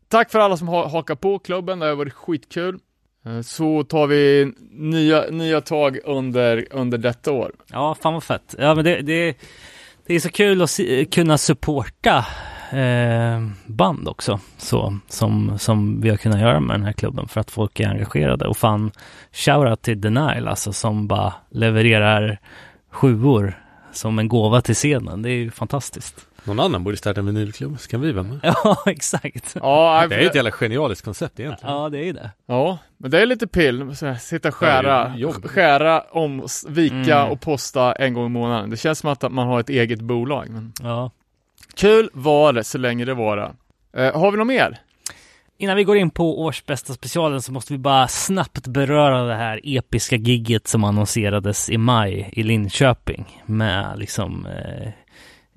tack 0.08 0.30
för 0.30 0.38
alla 0.38 0.56
som 0.56 0.68
har 0.68 0.88
hakat 0.88 1.20
på 1.20 1.38
klubben, 1.38 1.78
det 1.78 1.86
har 1.86 1.94
varit 1.94 2.12
skitkul. 2.12 2.78
Eh, 3.26 3.40
så 3.40 3.84
tar 3.84 4.06
vi 4.06 4.52
nya, 4.70 5.24
nya 5.30 5.60
tag 5.60 5.98
under, 6.04 6.66
under 6.70 6.98
detta 6.98 7.32
år. 7.32 7.52
Ja, 7.70 7.96
fan 8.02 8.12
vad 8.14 8.24
fett. 8.24 8.54
Ja, 8.58 8.74
men 8.74 8.84
det, 8.84 9.00
det, 9.00 9.36
det 10.06 10.14
är 10.14 10.20
så 10.20 10.30
kul 10.30 10.62
att 10.62 10.70
se, 10.70 11.04
kunna 11.04 11.38
supporta 11.38 12.26
eh, 12.70 13.48
band 13.66 14.08
också. 14.08 14.40
Så, 14.56 14.98
som, 15.08 15.58
som 15.58 16.00
vi 16.00 16.10
har 16.10 16.16
kunnat 16.16 16.40
göra 16.40 16.60
med 16.60 16.76
den 16.76 16.84
här 16.84 16.92
klubben 16.92 17.28
för 17.28 17.40
att 17.40 17.50
folk 17.50 17.80
är 17.80 17.88
engagerade. 17.88 18.46
Och 18.46 18.56
fan, 18.56 18.90
shoutout 19.32 19.82
till 19.82 20.00
Denial 20.00 20.48
alltså 20.48 20.72
som 20.72 21.06
bara 21.06 21.32
levererar 21.50 22.38
sjuor 22.90 23.63
som 23.96 24.18
en 24.18 24.28
gåva 24.28 24.60
till 24.60 24.74
scenen. 24.74 25.22
Det 25.22 25.30
är 25.30 25.34
ju 25.36 25.50
fantastiskt. 25.50 26.26
Någon 26.44 26.60
annan 26.60 26.84
borde 26.84 26.96
starta 26.96 27.20
en 27.20 27.26
vinylklubb, 27.26 27.80
så 27.80 27.88
kan 27.88 28.00
vi 28.00 28.12
vara 28.12 28.24
med. 28.24 28.40
Ja, 28.42 28.76
exakt. 28.86 29.56
Ja, 29.62 30.06
Det 30.08 30.14
är 30.14 30.26
ett 30.26 30.34
jävla 30.34 30.50
genialiskt 30.50 31.04
koncept 31.04 31.40
egentligen. 31.40 31.74
Ja, 31.74 31.88
det 31.88 31.98
är 31.98 32.04
ju 32.04 32.12
det. 32.12 32.30
Ja, 32.46 32.78
men 32.98 33.10
det 33.10 33.22
är 33.22 33.26
lite 33.26 33.46
pill, 33.46 33.96
sitta 34.20 34.48
och 34.48 34.54
skära, 34.54 35.14
skära, 35.44 36.00
om, 36.00 36.46
vika 36.68 37.18
Mm. 37.18 37.30
och 37.32 37.40
posta 37.40 37.92
en 37.92 38.14
gång 38.14 38.26
i 38.26 38.28
månaden. 38.28 38.70
Det 38.70 38.76
känns 38.76 38.98
som 38.98 39.10
att 39.10 39.32
man 39.32 39.46
har 39.48 39.60
ett 39.60 39.68
eget 39.70 40.00
bolag. 40.00 40.46
Men... 40.50 40.72
Ja. 40.82 41.10
Kul 41.74 42.10
var 42.12 42.52
det, 42.52 42.64
så 42.64 42.78
länge 42.78 43.04
det 43.04 43.14
var 43.14 43.54
eh, 43.96 44.20
Har 44.20 44.30
vi 44.30 44.38
något 44.38 44.46
mer? 44.46 44.78
Innan 45.64 45.76
vi 45.76 45.84
går 45.84 45.96
in 45.96 46.10
på 46.10 46.40
årsbästa 46.40 46.94
specialen 46.94 47.42
så 47.42 47.52
måste 47.52 47.72
vi 47.72 47.78
bara 47.78 48.08
snabbt 48.08 48.66
beröra 48.66 49.22
det 49.22 49.34
här 49.34 49.60
episka 49.64 50.16
gigget 50.16 50.68
som 50.68 50.84
annonserades 50.84 51.70
i 51.70 51.78
maj 51.78 52.30
i 52.32 52.42
Linköping 52.42 53.42
med 53.46 53.98
liksom 53.98 54.46
eh, 54.46 54.88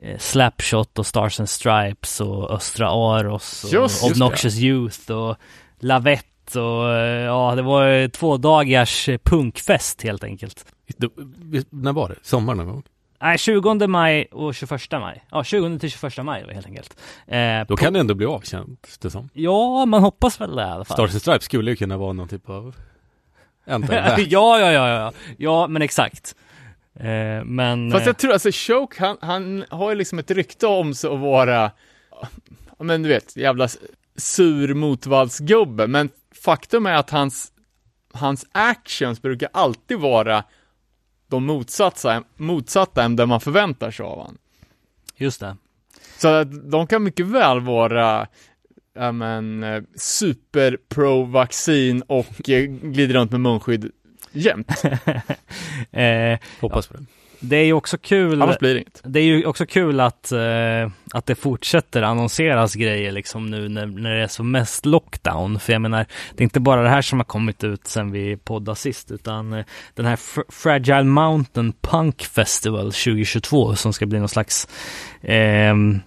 eh, 0.02 0.18
Slapshot 0.18 1.00
och 1.00 1.06
Stars 1.06 1.40
and 1.40 1.50
Stripes 1.50 2.22
och 2.22 2.52
Östra 2.52 2.88
Aros 2.88 3.64
och 3.64 3.74
Just, 3.74 4.04
just 4.04 4.12
Obnoxious 4.12 4.58
Youth 4.58 5.12
och 5.12 5.36
Lavette 5.80 6.60
och 6.60 6.94
eh, 6.94 7.24
ja, 7.24 7.56
det 7.56 7.62
var 7.62 8.08
två 8.08 8.38
dagars 8.38 9.10
punkfest 9.24 10.04
helt 10.04 10.24
enkelt. 10.24 10.66
Det, 10.98 11.10
när 11.70 11.94
var 11.94 12.10
det? 12.10 12.16
Sommar 12.22 12.56
någon 12.56 12.68
gång? 12.68 12.84
Nej, 13.22 13.38
20 13.38 13.88
maj 13.88 14.28
och 14.32 14.56
21 14.56 14.92
maj. 14.92 15.24
Ja, 15.32 15.44
20 15.44 15.80
till 15.80 15.92
21 15.92 16.18
maj 16.26 16.44
var 16.46 16.54
helt 16.54 16.66
enkelt. 16.66 16.98
Eh, 17.28 17.60
Då 17.60 17.66
på- 17.66 17.78
kan 17.78 17.94
det 17.94 18.00
ändå 18.00 18.14
bli 18.14 18.26
av, 18.26 18.42
känns 18.42 18.98
det 18.98 19.10
som. 19.10 19.30
Ja, 19.34 19.86
man 19.86 20.02
hoppas 20.02 20.42
väl 20.42 20.56
det 20.56 20.62
i 20.62 20.66
alla 20.66 20.86
fall. 20.86 20.96
Stars 20.98 21.12
and 21.12 21.22
Stripes 21.22 21.44
skulle 21.46 21.72
ju 21.72 21.78
kunna 21.78 21.98
vara 21.98 22.14
någon 22.14 22.28
typ 22.28 22.50
av... 22.50 22.76
Ja, 23.66 24.60
ja, 24.60 24.72
ja, 24.72 24.90
ja. 24.90 25.14
Ja, 25.38 25.68
men 25.68 25.82
exakt. 25.82 26.36
Eh, 27.00 27.44
men... 27.46 27.92
Fast 27.92 28.02
eh, 28.02 28.08
jag 28.08 28.18
tror, 28.18 28.32
alltså 28.34 28.50
Choke, 28.54 28.96
han, 29.06 29.18
han 29.22 29.66
har 29.70 29.90
ju 29.90 29.96
liksom 29.96 30.20
ett 30.20 30.32
rykte 30.32 30.68
om 30.68 30.94
sig 30.94 31.10
att 31.14 31.20
vara, 31.20 31.72
men 32.80 33.04
du 33.04 33.10
vet, 33.10 33.36
jävla 33.38 33.68
sur 34.18 34.74
motvallsgubbe, 34.74 35.88
men 35.88 36.10
faktum 36.44 36.86
är 36.86 36.94
att 36.94 37.10
hans, 37.10 37.52
hans 38.14 38.46
actions 38.52 39.22
brukar 39.22 39.50
alltid 39.54 40.00
vara 40.00 40.44
de 41.28 41.46
motsatta, 41.46 42.24
motsatta 42.36 43.04
än 43.04 43.16
det 43.16 43.26
man 43.26 43.42
förväntar 43.42 43.92
sig 43.92 44.06
av 44.06 44.18
honom. 44.18 44.38
Just 45.16 45.40
det. 45.40 45.58
Så 46.18 46.28
att 46.28 46.72
de 46.72 46.88
kan 46.88 47.04
mycket 47.04 47.26
väl 47.26 47.60
vara 47.60 48.28
ja, 48.94 49.12
men, 49.12 49.64
eh, 49.64 49.84
super 49.96 50.78
pro 50.90 51.24
vaccin 51.24 52.02
och 52.02 52.50
eh, 52.50 52.64
glider 52.64 53.14
runt 53.14 53.32
med 53.32 53.42
munskydd 53.42 53.92
jämt. 54.32 54.84
eh, 55.92 56.40
Hoppas 56.62 56.88
på 56.88 56.98
det. 56.98 57.06
Det 57.40 57.56
är 57.56 57.66
ju 57.66 57.74
också 57.74 57.98
kul. 57.98 58.42
Annars 58.42 58.60
blir 58.60 58.74
det 58.74 58.80
inget. 58.80 59.02
Det 59.04 59.20
är 59.20 59.24
ju 59.24 59.46
också 59.46 59.66
kul 59.66 60.00
att, 60.00 60.32
eh, 60.32 60.92
att 61.14 61.26
det 61.26 61.36
fortsätter 61.36 62.02
annonseras 62.02 62.76
grejer 62.76 63.12
liksom 63.12 63.46
nu 63.46 63.70
när, 63.70 63.86
när 63.86 64.16
det 64.16 64.24
är 64.24 64.28
som 64.28 64.52
mest 64.52 64.86
lockdown. 64.86 65.60
För 65.60 65.74
jag 65.74 65.82
menar, 65.82 66.06
det 66.36 66.42
är 66.42 66.44
inte 66.44 66.60
bara 66.60 66.84
det 66.84 66.90
här 66.90 67.02
som 67.02 67.20
har 67.20 67.24
kommit 67.24 67.64
ut 67.64 67.88
sen 67.88 68.12
vi 68.12 68.38
poddade 68.38 68.76
sist, 68.76 69.12
utan 69.12 69.54
eh, 69.54 69.66
den 69.94 70.06
här 70.06 70.16
Fr- 70.16 70.52
Fragile 70.52 71.04
Mountain 71.04 71.74
Punk 71.82 72.24
Festival 72.24 72.86
2022 72.86 73.76
som 73.76 73.94
ska 73.94 74.06
bli 74.06 74.20
någon 74.20 74.30
slags, 74.30 74.68
ehm, 75.22 76.00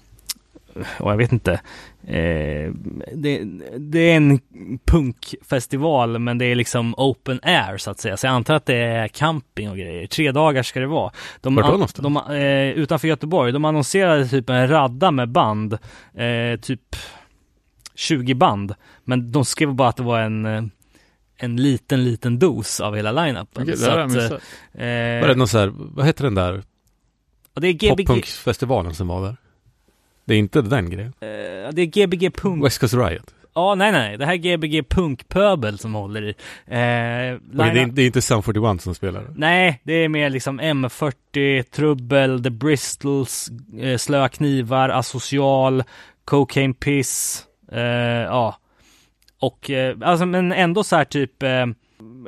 och 0.98 1.12
jag 1.12 1.16
vet 1.16 1.32
inte, 1.32 1.60
Eh, 2.06 2.72
det, 3.14 3.44
det 3.78 3.98
är 3.98 4.16
en 4.16 4.40
punkfestival 4.84 6.18
men 6.18 6.38
det 6.38 6.44
är 6.44 6.54
liksom 6.54 6.94
open 6.96 7.40
air 7.42 7.76
så 7.78 7.90
att 7.90 8.00
säga. 8.00 8.16
Så 8.16 8.26
jag 8.26 8.32
antar 8.32 8.54
att 8.54 8.66
det 8.66 8.76
är 8.76 9.08
camping 9.08 9.70
och 9.70 9.76
grejer. 9.76 10.06
Tre 10.06 10.32
dagar 10.32 10.62
ska 10.62 10.80
det 10.80 10.86
vara. 10.86 11.12
De, 11.40 11.54
an- 11.58 11.88
de, 12.02 12.16
eh, 12.36 12.70
utanför 12.82 13.08
Göteborg. 13.08 13.52
De 13.52 13.64
annonserade 13.64 14.28
typ 14.28 14.50
en 14.50 14.68
radda 14.68 15.10
med 15.10 15.28
band. 15.28 15.72
Eh, 16.14 16.60
typ 16.62 16.96
20 17.94 18.34
band. 18.34 18.74
Men 19.04 19.32
de 19.32 19.44
skrev 19.44 19.74
bara 19.74 19.88
att 19.88 19.96
det 19.96 20.02
var 20.02 20.20
en 20.20 20.46
eh, 20.46 20.62
en 21.42 21.56
liten, 21.56 22.04
liten 22.04 22.38
dos 22.38 22.80
av 22.80 22.96
hela 22.96 23.12
line-upen. 23.12 23.66
Det 23.66 23.76
Så 23.76 23.90
att, 23.90 24.10
missat. 24.10 24.32
eh, 24.74 25.20
Var 25.20 25.28
det 25.28 25.34
någon 25.34 25.48
så 25.48 25.58
här, 25.58 25.72
vad 25.74 26.06
heter 26.06 26.24
den 26.24 26.34
där 26.34 26.62
det 27.54 27.66
är 27.68 27.72
GBG, 27.72 27.88
poppunkfestivalen 28.06 28.94
som 28.94 29.08
var 29.08 29.22
där? 29.26 29.36
Det 30.30 30.34
är 30.34 30.38
inte 30.38 30.62
den 30.62 30.90
grejen? 30.90 31.12
eh, 31.20 31.72
det 31.72 31.82
är 31.82 31.86
GBG 31.86 32.30
Punk. 32.34 32.64
West 32.64 32.78
Coast 32.78 32.94
Riot? 32.94 33.34
Ja, 33.54 33.74
nej, 33.74 33.92
nej. 33.92 34.16
Det 34.18 34.26
här 34.26 34.32
är 34.32 34.36
GBG 34.36 34.88
Punkpöbel 34.88 35.78
som 35.78 35.94
håller 35.94 36.22
i. 36.22 36.28
Eh, 36.28 36.34
Okej, 36.74 37.38
det, 37.74 37.80
är, 37.80 37.86
det 37.92 38.02
är 38.02 38.06
inte 38.06 38.22
Sum 38.22 38.42
41 38.42 38.80
som 38.82 38.94
spelar? 38.94 39.24
Nej, 39.36 39.80
det 39.84 39.92
är 39.92 40.08
mer 40.08 40.30
liksom 40.30 40.60
M40, 40.60 41.62
Trubbel, 41.62 42.42
The 42.42 42.50
Bristols, 42.50 43.50
eh, 43.80 43.96
Slöa 43.96 44.28
Knivar, 44.28 44.88
Asocial, 44.88 45.82
Cocaine 46.24 46.74
Piss, 46.74 47.44
eh, 47.72 47.80
ja. 47.80 48.56
Och, 49.40 49.70
eh, 49.70 49.96
alltså 50.02 50.26
men 50.26 50.52
ändå 50.52 50.84
så 50.84 50.96
här 50.96 51.04
typ 51.04 51.42
eh, 51.42 51.66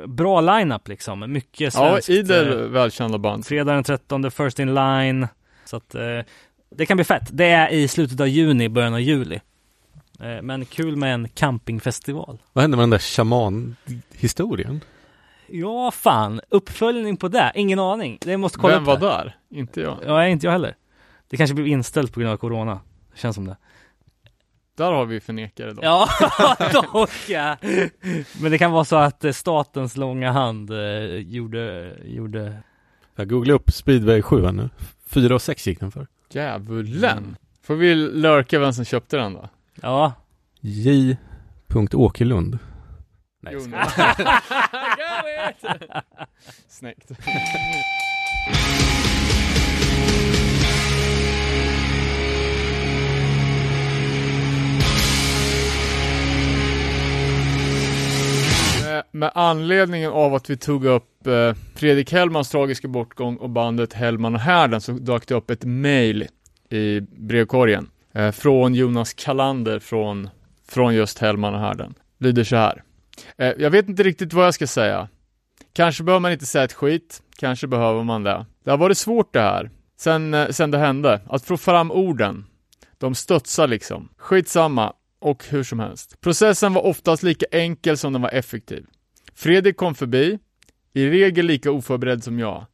bra 0.07 0.41
line-up 0.41 0.87
liksom. 0.87 1.19
Mycket 1.33 1.61
Ja, 1.61 1.71
svenskt. 1.71 2.09
idel 2.09 2.59
eh, 2.61 2.67
välkända 2.67 3.17
band. 3.17 3.45
fredag 3.45 3.73
den 3.73 3.83
13, 3.83 4.31
First 4.31 4.59
In 4.59 4.73
Line. 4.75 5.27
Så 5.65 5.77
att 5.77 5.95
eh, 5.95 6.01
det 6.75 6.85
kan 6.85 6.97
bli 6.97 7.03
fett. 7.03 7.27
Det 7.31 7.45
är 7.45 7.69
i 7.69 7.87
slutet 7.87 8.19
av 8.19 8.27
juni, 8.27 8.69
början 8.69 8.93
av 8.93 9.01
juli. 9.01 9.39
Eh, 10.19 10.41
men 10.41 10.65
kul 10.65 10.95
med 10.95 11.13
en 11.13 11.29
campingfestival. 11.29 12.41
Vad 12.53 12.61
hände 12.61 12.77
med 12.77 12.83
den 12.83 12.89
där 12.89 12.99
shaman-historien? 12.99 14.81
Ja, 15.47 15.91
fan. 15.91 16.41
Uppföljning 16.49 17.17
på 17.17 17.27
det? 17.27 17.51
Ingen 17.55 17.79
aning. 17.79 18.17
Det 18.21 18.37
måste 18.37 18.57
kolla 18.59 18.73
Vem 18.73 18.83
var 18.83 18.97
det. 18.97 19.05
där? 19.05 19.37
Inte 19.49 19.81
jag. 19.81 19.97
Ja, 20.05 20.27
inte 20.27 20.47
jag 20.47 20.51
heller. 20.51 20.75
Det 21.29 21.37
kanske 21.37 21.53
blev 21.53 21.67
inställt 21.67 22.13
på 22.13 22.19
grund 22.19 22.33
av 22.33 22.37
corona. 22.37 22.79
Det 23.13 23.19
känns 23.19 23.35
som 23.35 23.45
det. 23.45 23.57
Där 24.77 24.91
har 24.91 25.05
vi 25.05 25.19
förnekare 25.19 25.73
då. 25.73 25.79
Ja, 25.83 26.09
dock 26.73 27.09
ja. 27.29 27.57
Men 28.41 28.51
det 28.51 28.57
kan 28.57 28.71
vara 28.71 28.85
så 28.85 28.95
att 28.95 29.23
eh, 29.25 29.31
statens 29.31 29.97
långa 29.97 30.31
hand 30.31 30.71
eh, 30.71 30.77
gjorde, 31.17 31.93
gjorde... 32.05 32.57
Jag 33.15 33.29
googlade 33.29 33.53
upp 33.53 33.71
Speedway 33.71 34.21
7 34.21 34.43
här 34.45 34.51
nu. 34.51 34.69
4 35.07 35.35
och 35.35 35.41
6 35.41 35.67
gick 35.67 35.79
den 35.79 35.91
för. 35.91 36.07
Djävulen. 36.35 37.35
Får 37.61 37.75
vi 37.75 37.95
lurka 37.95 38.59
vem 38.59 38.73
som 38.73 38.85
köpte 38.85 39.17
den 39.17 39.33
då? 39.33 39.49
Ja. 39.81 40.13
J. 40.61 41.17
Åkerlund. 41.93 42.59
Nej, 43.41 43.53
Jo! 43.53 43.59
Snyggt. 46.67 47.11
Eh, 58.93 59.03
Med 59.11 59.31
anledningen 59.35 60.11
av 60.11 60.35
att 60.35 60.49
vi 60.49 60.57
tog 60.57 60.85
upp 60.85 61.27
eh, 61.27 61.53
Fredrik 61.75 62.11
Hellmans 62.11 62.49
tragiska 62.49 62.87
bortgång 62.87 63.37
och 63.37 63.49
bandet 63.49 63.93
Hellman 63.93 64.35
och 64.35 64.41
Härden 64.41 64.81
så 64.81 64.91
dök 64.91 65.27
det 65.27 65.35
upp 65.35 65.49
ett 65.49 65.63
mail 65.63 66.27
i 66.69 66.99
brevkorgen 67.01 67.89
eh, 68.13 68.31
från 68.31 68.75
Jonas 68.75 69.13
Kalander 69.13 69.79
från, 69.79 70.29
från 70.67 70.95
just 70.95 71.19
Hellman 71.19 71.53
och 71.53 71.59
Härden. 71.59 71.93
Lyder 72.19 72.43
så 72.43 72.55
här. 72.55 72.83
Eh, 73.37 73.53
jag 73.57 73.69
vet 73.71 73.89
inte 73.89 74.03
riktigt 74.03 74.33
vad 74.33 74.45
jag 74.45 74.53
ska 74.53 74.67
säga. 74.67 75.07
Kanske 75.73 76.03
behöver 76.03 76.19
man 76.19 76.31
inte 76.31 76.45
säga 76.45 76.63
ett 76.63 76.73
skit, 76.73 77.21
kanske 77.37 77.67
behöver 77.67 78.03
man 78.03 78.23
det. 78.23 78.45
Det 78.63 78.71
har 78.71 78.77
varit 78.77 78.97
svårt 78.97 79.33
det 79.33 79.41
här, 79.41 79.69
sen, 79.97 80.33
eh, 80.33 80.47
sen 80.49 80.71
det 80.71 80.77
hände, 80.77 81.21
att 81.27 81.45
få 81.45 81.57
fram 81.57 81.91
orden. 81.91 82.45
De 82.97 83.15
studsar 83.15 83.67
liksom. 83.67 84.09
Skitsamma, 84.17 84.93
och 85.23 85.45
hur 85.49 85.63
som 85.63 85.79
helst. 85.79 86.21
Processen 86.21 86.73
var 86.73 86.81
oftast 86.81 87.23
lika 87.23 87.45
enkel 87.51 87.97
som 87.97 88.13
den 88.13 88.21
var 88.21 88.29
effektiv. 88.29 88.85
Fredrik 89.35 89.77
kom 89.77 89.95
förbi, 89.95 90.39
i 90.93 91.09
regel 91.09 91.45
lika 91.45 91.71
oförberedd 91.71 92.23
som 92.23 92.39
jag. 92.39 92.65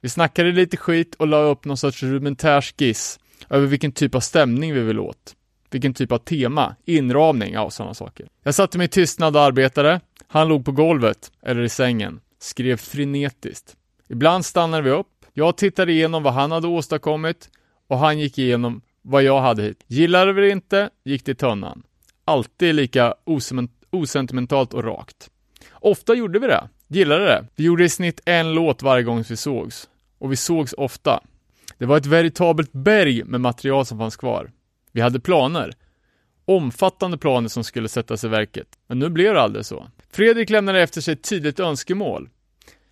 Vi 0.00 0.08
snackade 0.08 0.52
lite 0.52 0.76
skit 0.76 1.14
och 1.14 1.26
la 1.26 1.36
upp 1.36 1.64
någon 1.64 1.76
sorts 1.76 2.02
rudimentär 2.02 2.60
skiss 2.60 3.18
över 3.50 3.66
vilken 3.66 3.92
typ 3.92 4.14
av 4.14 4.20
stämning 4.20 4.74
vi 4.74 4.80
vill 4.80 4.98
åt. 4.98 5.36
Vilken 5.70 5.94
typ 5.94 6.12
av 6.12 6.18
tema, 6.18 6.76
inramning, 6.84 7.52
ja 7.52 7.70
sådana 7.70 7.94
saker. 7.94 8.26
Jag 8.42 8.54
satte 8.54 8.78
mig 8.78 8.84
i 8.84 8.88
tystnad 8.88 9.36
och 9.36 9.42
arbetade. 9.42 10.00
Han 10.26 10.48
låg 10.48 10.64
på 10.64 10.72
golvet, 10.72 11.32
eller 11.42 11.62
i 11.62 11.68
sängen, 11.68 12.20
skrev 12.40 12.76
frenetiskt. 12.76 13.76
Ibland 14.08 14.44
stannade 14.44 14.82
vi 14.82 14.90
upp. 14.90 15.06
Jag 15.32 15.56
tittade 15.56 15.92
igenom 15.92 16.22
vad 16.22 16.34
han 16.34 16.52
hade 16.52 16.68
åstadkommit 16.68 17.50
och 17.88 17.98
han 17.98 18.18
gick 18.18 18.38
igenom 18.38 18.80
vad 19.02 19.22
jag 19.22 19.40
hade 19.40 19.62
hit. 19.62 19.84
Gillade 19.86 20.32
vi 20.32 20.42
det 20.42 20.50
inte, 20.50 20.90
gick 21.04 21.24
det 21.24 21.32
i 21.32 21.34
tunnan. 21.34 21.82
Alltid 22.24 22.74
lika 22.74 23.14
osentimentalt 23.90 24.74
och 24.74 24.84
rakt. 24.84 25.30
Ofta 25.72 26.14
gjorde 26.14 26.38
vi 26.38 26.46
det. 26.46 26.68
Gillade 26.88 27.24
det. 27.24 27.46
Vi 27.56 27.64
gjorde 27.64 27.84
i 27.84 27.88
snitt 27.88 28.20
en 28.26 28.54
låt 28.54 28.82
varje 28.82 29.02
gång 29.02 29.24
vi 29.28 29.36
sågs. 29.36 29.88
Och 30.18 30.32
vi 30.32 30.36
sågs 30.36 30.72
ofta. 30.72 31.20
Det 31.78 31.86
var 31.86 31.96
ett 31.96 32.06
veritabelt 32.06 32.72
berg 32.72 33.24
med 33.24 33.40
material 33.40 33.86
som 33.86 33.98
fanns 33.98 34.16
kvar. 34.16 34.50
Vi 34.92 35.00
hade 35.00 35.20
planer. 35.20 35.72
Omfattande 36.44 37.18
planer 37.18 37.48
som 37.48 37.64
skulle 37.64 37.88
sättas 37.88 38.24
i 38.24 38.28
verket. 38.28 38.68
Men 38.86 38.98
nu 38.98 39.08
blev 39.08 39.34
det 39.34 39.40
aldrig 39.40 39.66
så. 39.66 39.86
Fredrik 40.10 40.50
lämnade 40.50 40.82
efter 40.82 41.00
sig 41.00 41.12
ett 41.14 41.28
tydligt 41.28 41.60
önskemål. 41.60 42.28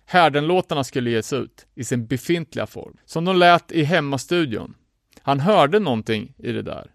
Härdenlåtarna 0.05 0.83
skulle 0.83 1.09
ges 1.09 1.33
ut 1.33 1.65
i 1.75 1.83
sin 1.83 2.07
befintliga 2.07 2.67
form, 2.67 2.97
som 3.05 3.25
de 3.25 3.35
lät 3.35 3.71
i 3.71 3.83
hemmastudion. 3.83 4.73
Han 5.21 5.39
hörde 5.39 5.79
någonting 5.79 6.33
i 6.37 6.51
det 6.51 6.61
där. 6.61 6.91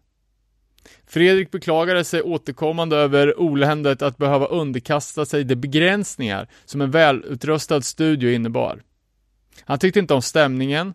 Fredrik 1.06 1.50
beklagade 1.50 2.04
sig 2.04 2.22
återkommande 2.22 2.96
över 2.96 3.40
oländet 3.40 4.02
att 4.02 4.16
behöva 4.16 4.46
underkasta 4.46 5.26
sig 5.26 5.44
de 5.44 5.56
begränsningar 5.56 6.48
som 6.64 6.80
en 6.80 6.90
välutrustad 6.90 7.80
studio 7.80 8.30
innebar. 8.30 8.82
Han 9.64 9.78
tyckte 9.78 9.98
inte 9.98 10.14
om 10.14 10.22
stämningen, 10.22 10.94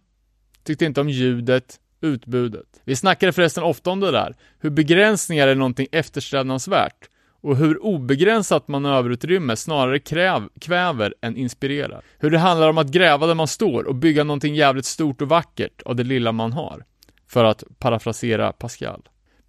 tyckte 0.63 0.85
inte 0.85 1.01
om 1.01 1.09
ljudet, 1.09 1.79
utbudet. 2.01 2.81
Vi 2.83 2.95
snackade 2.95 3.31
förresten 3.31 3.63
ofta 3.63 3.89
om 3.89 3.99
det 3.99 4.11
där, 4.11 4.35
hur 4.59 4.69
begränsningar 4.69 5.47
är 5.47 5.55
någonting 5.55 5.87
eftersträvansvärt 5.91 7.09
och 7.41 7.57
hur 7.57 7.83
obegränsat 7.83 8.67
manöverutrymme 8.67 9.55
snarare 9.55 9.99
kräv, 9.99 10.49
kväver 10.61 11.13
än 11.21 11.37
inspirerar. 11.37 12.01
Hur 12.19 12.29
det 12.29 12.39
handlar 12.39 12.69
om 12.69 12.77
att 12.77 12.91
gräva 12.91 13.27
där 13.27 13.35
man 13.35 13.47
står 13.47 13.83
och 13.83 13.95
bygga 13.95 14.23
någonting 14.23 14.55
jävligt 14.55 14.85
stort 14.85 15.21
och 15.21 15.29
vackert 15.29 15.81
av 15.81 15.95
det 15.95 16.03
lilla 16.03 16.31
man 16.31 16.53
har. 16.53 16.83
För 17.27 17.43
att 17.43 17.63
parafrasera 17.79 18.51
Pascal. 18.51 19.01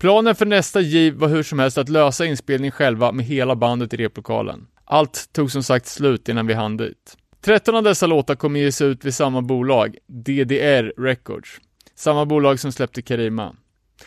Planen 0.02 0.34
för 0.34 0.46
nästa 0.46 0.80
giv 0.80 1.14
var 1.14 1.28
hur 1.28 1.42
som 1.42 1.58
helst 1.58 1.78
att 1.78 1.88
lösa 1.88 2.26
inspelning 2.26 2.70
själva 2.70 3.12
med 3.12 3.26
hela 3.26 3.56
bandet 3.56 3.94
i 3.94 3.96
replokalen. 3.96 4.66
Allt 4.84 5.32
tog 5.32 5.50
som 5.50 5.62
sagt 5.62 5.86
slut 5.86 6.28
innan 6.28 6.46
vi 6.46 6.54
hann 6.54 6.76
dit. 6.76 7.16
13 7.44 7.74
av 7.74 7.82
dessa 7.82 8.06
låtar 8.06 8.34
kommer 8.34 8.60
ges 8.60 8.80
ut 8.80 9.04
vid 9.04 9.14
samma 9.14 9.42
bolag, 9.42 9.96
DDR 10.06 11.00
Records. 11.02 11.50
Samma 11.94 12.26
bolag 12.26 12.60
som 12.60 12.72
släppte 12.72 13.02
Karima. 13.02 13.56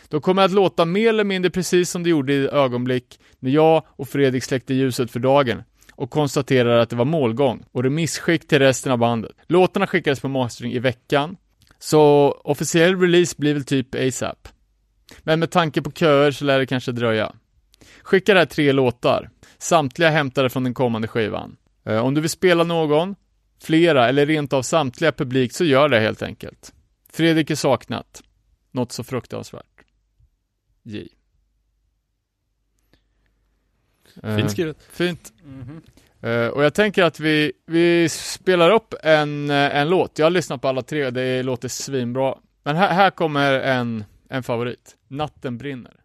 De 0.09 0.21
kommer 0.21 0.45
att 0.45 0.51
låta 0.51 0.85
mer 0.85 1.09
eller 1.09 1.23
mindre 1.23 1.51
precis 1.51 1.89
som 1.89 2.03
de 2.03 2.09
gjorde 2.09 2.33
i 2.33 2.47
ögonblick 2.47 3.19
när 3.39 3.51
jag 3.51 3.83
och 3.87 4.09
Fredrik 4.09 4.43
släckte 4.43 4.73
ljuset 4.73 5.11
för 5.11 5.19
dagen 5.19 5.63
och 5.91 6.09
konstaterade 6.09 6.81
att 6.81 6.89
det 6.89 6.95
var 6.95 7.05
målgång 7.05 7.65
och 7.71 7.83
remisskick 7.83 8.47
till 8.47 8.59
resten 8.59 8.91
av 8.91 8.97
bandet. 8.97 9.31
Låtarna 9.47 9.87
skickades 9.87 10.19
på 10.19 10.27
mastering 10.27 10.73
i 10.73 10.79
veckan, 10.79 11.37
så 11.79 12.31
officiell 12.43 12.99
release 13.01 13.35
blir 13.37 13.53
väl 13.53 13.63
typ 13.65 13.95
ASAP. 13.95 14.47
Men 15.19 15.39
med 15.39 15.51
tanke 15.51 15.81
på 15.81 15.91
köer 15.91 16.31
så 16.31 16.45
lär 16.45 16.59
det 16.59 16.65
kanske 16.65 16.91
dröja. 16.91 17.35
Skicka 18.03 18.33
där 18.33 18.45
tre 18.45 18.71
låtar, 18.71 19.29
samtliga 19.57 20.09
hämtade 20.09 20.49
från 20.49 20.63
den 20.63 20.73
kommande 20.73 21.07
skivan. 21.07 21.57
Eh, 21.85 22.05
om 22.05 22.13
du 22.13 22.21
vill 22.21 22.29
spela 22.29 22.63
någon, 22.63 23.15
flera 23.63 24.09
eller 24.09 24.25
rent 24.25 24.53
av 24.53 24.61
samtliga 24.61 25.11
publik 25.11 25.53
så 25.53 25.65
gör 25.65 25.89
det 25.89 25.99
helt 25.99 26.21
enkelt. 26.21 26.73
Fredrik 27.13 27.49
är 27.49 27.55
saknat. 27.55 28.23
Något 28.71 28.91
så 28.91 29.03
fruktansvärt. 29.03 29.65
J. 30.83 31.07
Eh, 34.23 34.37
Fint 34.37 34.51
skrivet. 34.51 34.77
Fint. 34.91 35.33
Eh, 36.21 36.47
och 36.47 36.63
jag 36.63 36.73
tänker 36.73 37.03
att 37.03 37.19
vi, 37.19 37.51
vi 37.65 38.09
spelar 38.09 38.71
upp 38.71 38.93
en, 39.03 39.49
en 39.49 39.89
låt. 39.89 40.19
Jag 40.19 40.25
har 40.25 40.31
lyssnat 40.31 40.61
på 40.61 40.67
alla 40.67 40.81
tre, 40.81 41.09
det 41.09 41.43
låter 41.43 41.67
svinbra. 41.67 42.37
Men 42.63 42.75
här, 42.75 42.93
här 42.93 43.09
kommer 43.09 43.51
en, 43.53 44.03
en 44.29 44.43
favorit. 44.43 44.97
Natten 45.07 45.57
brinner. 45.57 46.04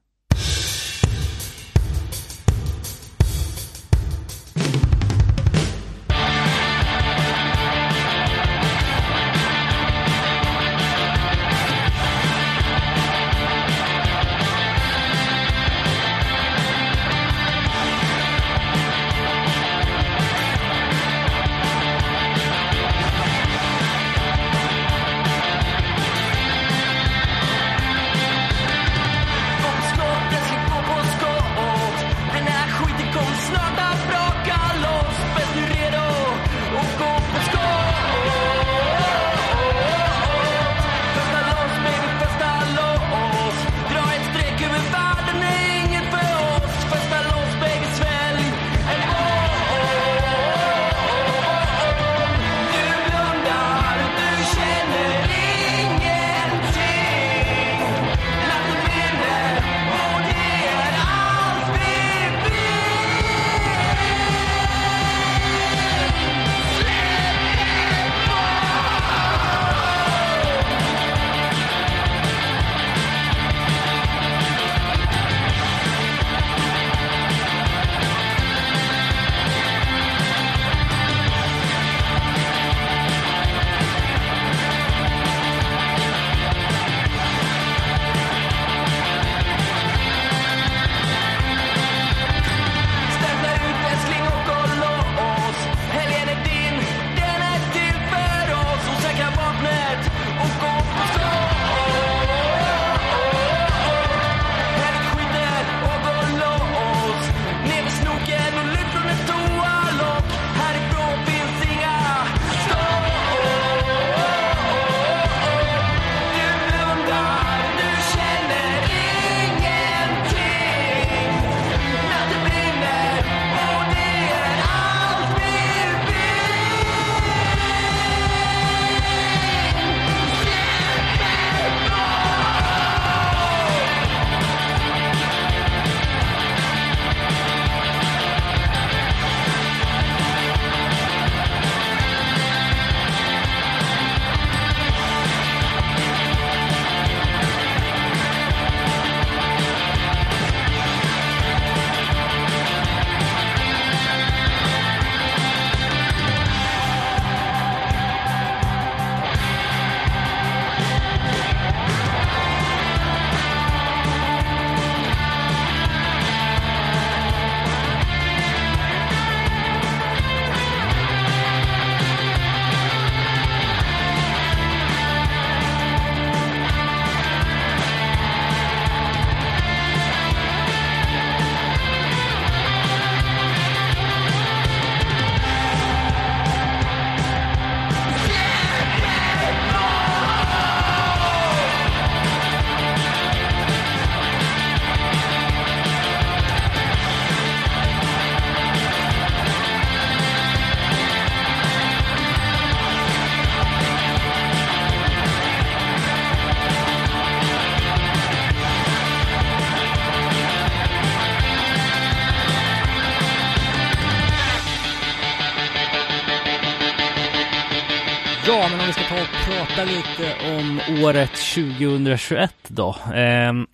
Prata 219.45 219.85
lite 219.85 220.37
om 220.59 220.81
året 221.05 221.31
2021 221.31 222.55
då. 222.69 222.97
Ehm, 223.15 223.67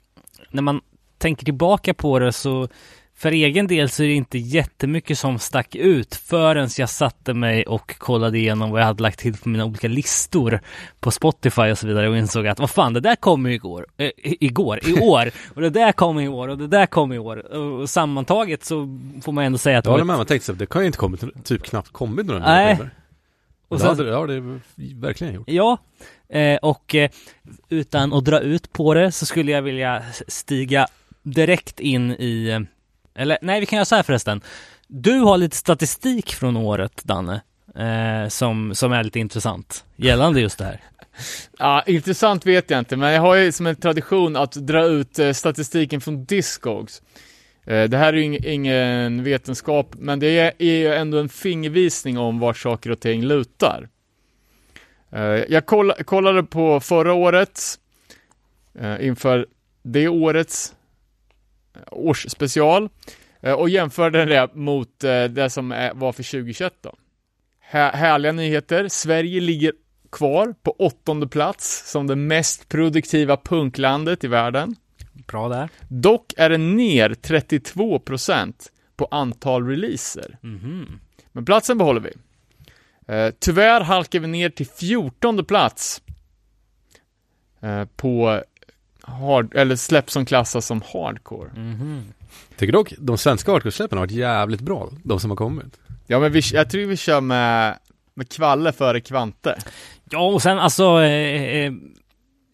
när 0.51 0.63
man 0.63 0.81
tänker 1.19 1.45
tillbaka 1.45 1.95
på 1.95 2.19
det 2.19 2.33
så 2.33 2.69
för 3.19 3.33
egen 3.33 3.67
del 3.67 3.89
så 3.89 4.03
är 4.03 4.07
det 4.07 4.15
inte 4.15 4.39
jättemycket 4.39 5.19
som 5.19 5.39
stack 5.39 5.75
ut 5.75 6.15
förrän 6.15 6.69
jag 6.79 6.89
satte 6.89 7.35
mig 7.35 7.67
och 7.67 7.99
kollade 7.99 8.39
igenom 8.39 8.71
vad 8.71 8.81
jag 8.81 8.87
hade 8.87 9.03
lagt 9.03 9.19
till 9.19 9.37
på 9.37 9.49
mina 9.49 9.65
olika 9.65 9.89
listor 9.89 10.61
på 11.01 11.11
Spotify 11.11 11.63
och 11.63 11.79
så 11.79 11.87
vidare 11.87 12.09
och 12.09 12.17
insåg 12.17 12.47
att 12.47 12.59
vad 12.59 12.71
fan, 12.71 12.93
det 12.93 13.01
där 13.01 13.17
kom 13.17 13.47
ju 13.47 13.55
igår, 13.55 13.87
äh, 13.97 14.11
igår, 14.23 14.81
i 14.89 15.01
år 15.01 15.31
och 15.55 15.61
det 15.61 15.71
där 15.71 15.93
kom 15.93 16.21
i 16.21 16.29
år 16.29 16.49
och 16.49 16.59
det 16.59 16.67
där 16.67 16.87
kom 16.87 17.13
i 17.13 17.19
år 17.19 17.55
och 17.55 17.91
sammantaget 17.91 18.65
så 18.65 18.99
får 19.23 19.33
man 19.33 19.45
ändå 19.45 19.59
säga 19.59 19.79
att 19.79 19.87
håller 19.87 20.05
med, 20.05 20.17
man 20.17 20.27
tänkte 20.27 20.47
så 20.47 20.53
det 20.53 20.67
kan 20.67 20.83
ju 20.83 20.87
inte 20.87 20.99
kommit, 20.99 21.45
typ 21.45 21.63
knappt 21.63 21.93
kommit 21.93 22.27
några 22.27 22.41
Nej. 22.41 22.79
Och 23.69 23.81
sen- 23.81 23.97
det, 23.97 24.15
har 24.15 24.27
det, 24.27 24.35
ja, 24.35 24.41
det 24.41 24.49
har 24.49 24.61
det 24.75 24.95
verkligen 24.95 25.35
gjort. 25.35 25.49
Ja, 25.51 25.79
eh, 26.29 26.57
och 26.57 26.95
eh, 26.95 27.11
utan 27.69 28.13
att 28.13 28.25
dra 28.25 28.41
ut 28.41 28.73
på 28.73 28.95
det 28.95 29.13
så 29.13 29.27
skulle 29.27 29.53
jag 29.53 29.63
vilja 29.63 30.03
stiga 30.29 30.87
direkt 31.23 31.81
in 31.81 32.11
i, 32.11 32.49
eh, 32.49 32.61
eller 33.23 33.39
nej 33.43 33.61
vi 33.61 33.67
kan 33.67 33.77
göra 33.77 33.85
så 33.85 33.95
här 33.97 34.03
förresten. 34.03 34.41
Du 34.89 35.19
har 35.19 35.39
lite 35.39 35.57
statistik 35.57 36.33
från 36.35 36.57
året 36.57 37.01
Danne, 37.05 37.41
eh, 37.77 38.29
som, 38.29 38.75
som 38.75 38.93
är 38.93 39.05
lite 39.05 39.19
intressant 39.19 39.85
gällande 39.97 40.41
just 40.41 40.59
det 40.59 40.65
här. 40.65 40.81
Ja, 41.59 41.83
intressant 41.87 42.47
vet 42.47 42.71
jag 42.71 42.79
inte, 42.79 42.97
men 42.97 43.13
jag 43.13 43.21
har 43.21 43.35
ju 43.35 43.53
som 43.53 43.67
en 43.67 43.77
tradition 43.77 44.37
att 44.37 44.53
dra 44.53 44.85
ut 44.85 45.19
statistiken 45.33 46.01
från 46.01 46.25
Discogs. 46.25 47.03
Eh, 47.67 47.89
det 47.89 47.97
här 47.97 48.13
är 48.13 48.17
ju 48.17 48.39
ingen 48.53 49.25
vetenskap, 49.25 49.95
men 49.99 50.19
det 50.19 50.39
är, 50.39 50.65
ju 50.65 50.95
ändå 50.95 51.19
en 51.19 51.29
fingervisning 51.29 52.19
om 52.19 52.39
vart 52.39 52.59
saker 52.59 52.91
och 52.91 53.01
ting 53.01 53.23
lutar. 53.23 53.89
Eh, 55.13 55.21
jag 55.23 55.67
kollade 56.07 56.43
på 56.43 56.81
förra 56.81 57.13
årets, 57.13 57.79
eh, 58.79 59.07
inför 59.07 59.47
det 59.83 60.09
årets 60.09 60.75
årsspecial, 61.91 62.89
och 63.57 63.69
jämförde 63.69 64.25
det 64.25 64.55
mot 64.55 65.01
det 65.31 65.51
som 65.51 65.69
var 65.95 66.13
för 66.13 66.23
2021 66.23 66.75
då. 66.81 66.95
Härliga 67.61 68.33
nyheter, 68.33 68.89
Sverige 68.89 69.41
ligger 69.41 69.73
kvar 70.13 70.55
på 70.63 70.71
åttonde 70.71 71.29
plats 71.29 71.91
som 71.91 72.07
det 72.07 72.17
mest 72.17 72.69
produktiva 72.69 73.37
punklandet 73.37 74.25
i 74.25 74.29
världen. 74.29 74.77
Bra 75.27 75.49
där. 75.49 75.69
Dock 75.89 76.33
är 76.37 76.51
det 76.51 76.59
ner 76.59 77.11
32% 77.11 78.55
på 78.97 79.09
antal 79.11 79.67
releaser. 79.67 80.39
Mhm. 80.41 81.01
Men 81.33 81.45
platsen 81.45 81.79
behåller 81.79 82.01
vi. 82.01 82.13
Eh, 83.15 83.35
tyvärr 83.39 83.81
halkar 83.81 84.21
vi 84.21 84.27
ner 84.27 84.51
till 84.51 84.67
14 84.67 85.45
plats 85.45 86.03
eh, 87.61 87.85
på 87.97 88.43
hard, 89.03 89.55
eller 89.57 89.77
släpp 89.77 90.11
som 90.11 90.27
klassas 90.27 90.67
som 90.67 90.83
hardcore. 90.93 91.51
Mhm. 91.57 92.05
Tycker 92.57 92.73
dock 92.73 92.93
de 92.99 93.19
svenska 93.19 93.53
hardcore-släppen 93.53 93.99
har 93.99 94.07
varit 94.07 94.11
jävligt 94.17 94.61
bra, 94.61 94.91
de 95.05 95.21
som 95.21 95.31
har 95.31 95.37
kommit. 95.37 95.81
Ja 96.07 96.21
men 96.21 96.33
vi, 96.33 96.41
jag 96.53 96.71
tror 96.71 96.87
vi 96.87 96.97
kör 96.97 97.21
med, 97.21 97.79
med 98.15 98.29
kvalle 98.29 98.73
före 98.73 99.01
kvante. 99.01 99.59
Ja, 100.11 100.27
och 100.27 100.43
sen 100.43 100.59
alltså 100.59 101.03
eh, 101.03 101.43
eh, 101.43 101.73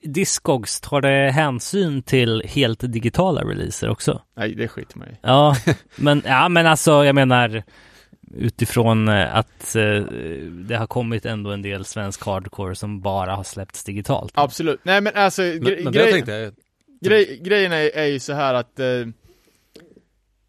Discogs, 0.03 0.80
tar 0.80 1.00
det 1.00 1.30
hänsyn 1.32 2.03
till 2.03 2.42
helt 2.46 2.92
digitala 2.92 3.42
releaser 3.44 3.88
också? 3.88 4.22
Nej, 4.36 4.55
det 4.55 4.68
skiter 4.68 4.98
man 4.98 5.09
i. 5.09 5.16
Ja, 5.22 5.57
men, 5.96 6.22
ja, 6.26 6.48
men 6.48 6.66
alltså 6.66 7.05
jag 7.05 7.14
menar 7.14 7.62
utifrån 8.34 9.09
eh, 9.09 9.36
att 9.36 9.76
eh, 9.76 9.82
det 10.50 10.76
har 10.76 10.86
kommit 10.86 11.26
ändå 11.26 11.50
en 11.50 11.62
del 11.62 11.84
svensk 11.84 12.24
hardcore 12.26 12.74
som 12.74 13.00
bara 13.00 13.34
har 13.34 13.44
släppts 13.44 13.84
digitalt. 13.84 14.32
Absolut. 14.34 14.80
Nej 14.82 15.00
men 15.00 15.12
alltså, 15.16 15.42
Men, 15.42 15.53
gre- 15.62 15.84
men 15.84 15.92
jag 15.92 15.94
grej- 15.94 16.44
är, 16.44 16.53
Grej, 17.05 17.40
grejen 17.44 17.72
är, 17.72 17.96
är 17.96 18.07
ju 18.07 18.20
så 18.20 18.32
här 18.32 18.55
att 18.55 18.80
eh, 18.80 18.86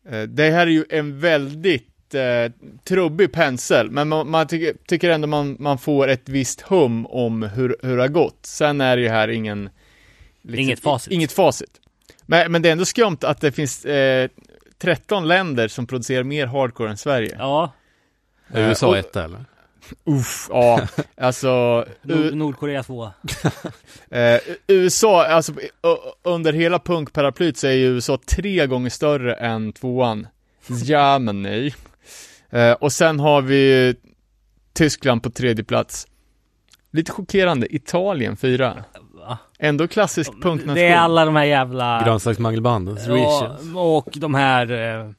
eh, 0.09 0.21
det 0.27 0.49
här 0.51 0.67
är 0.67 0.71
ju 0.71 0.85
en 0.89 1.19
väldigt 1.19 1.92
eh, 2.13 2.51
trubbig 2.83 3.31
pensel, 3.31 3.91
men 3.91 4.07
man, 4.09 4.29
man 4.29 4.47
tycker, 4.47 4.73
tycker 4.87 5.09
ändå 5.09 5.27
man, 5.27 5.57
man 5.59 5.77
får 5.77 6.07
ett 6.07 6.29
visst 6.29 6.61
hum 6.61 7.05
om 7.05 7.43
hur, 7.43 7.75
hur 7.81 7.95
det 7.97 8.03
har 8.03 8.07
gått. 8.07 8.39
Sen 8.41 8.81
är 8.81 8.95
det 8.95 9.01
ju 9.01 9.09
här 9.09 9.27
ingen... 9.27 9.69
liksom, 10.41 10.59
Inget 10.59 10.79
facit. 10.79 11.13
Inget 11.13 11.31
facit. 11.31 11.79
Men, 12.25 12.51
men 12.51 12.61
det 12.61 12.69
är 12.69 12.71
ändå 12.71 12.85
skumt 12.85 13.17
att 13.21 13.41
det 13.41 13.51
finns 13.51 13.85
eh, 13.85 14.29
13 14.77 15.27
länder 15.27 15.67
som 15.67 15.87
producerar 15.87 16.23
mer 16.23 16.45
hardcore 16.47 16.89
än 16.89 16.97
Sverige. 16.97 17.35
Ja, 17.39 17.71
är 18.47 18.67
USA 18.69 18.87
och- 18.87 18.97
etta 18.97 19.23
eller? 19.23 19.45
Uff, 20.05 20.47
ja, 20.49 20.87
alltså... 21.17 21.85
Nord- 22.01 22.33
Nordkorea 22.35 22.83
2. 22.83 23.09
Eh, 24.09 24.39
USA, 24.67 25.25
alltså 25.25 25.53
under 26.23 26.53
hela 26.53 26.79
punkparaplyt 26.79 27.57
så 27.57 27.67
är 27.67 27.71
ju 27.71 27.85
USA 27.85 28.17
tre 28.25 28.67
gånger 28.67 28.89
större 28.89 29.33
än 29.33 29.73
tvåan. 29.73 30.27
Ja, 30.85 31.19
men 31.19 31.41
nej. 31.41 31.75
Eh, 32.53 32.71
och 32.71 32.91
sen 32.91 33.19
har 33.19 33.41
vi 33.41 33.95
Tyskland 34.73 35.23
på 35.23 35.29
tredje 35.29 35.63
plats. 35.63 36.07
Lite 36.91 37.11
chockerande, 37.11 37.75
Italien 37.75 38.37
fyra. 38.37 38.83
Ändå 39.59 39.87
klassisk 39.87 40.31
punknation. 40.41 40.75
Det 40.75 40.87
är 40.87 40.97
alla 40.97 41.25
de 41.25 41.35
här 41.35 41.43
jävla... 41.43 42.01
Grönsaksmangelbanden, 42.05 42.97
Ja, 43.07 43.57
och 43.75 44.09
de 44.15 44.33
här 44.35 44.71
eh, 44.71 45.09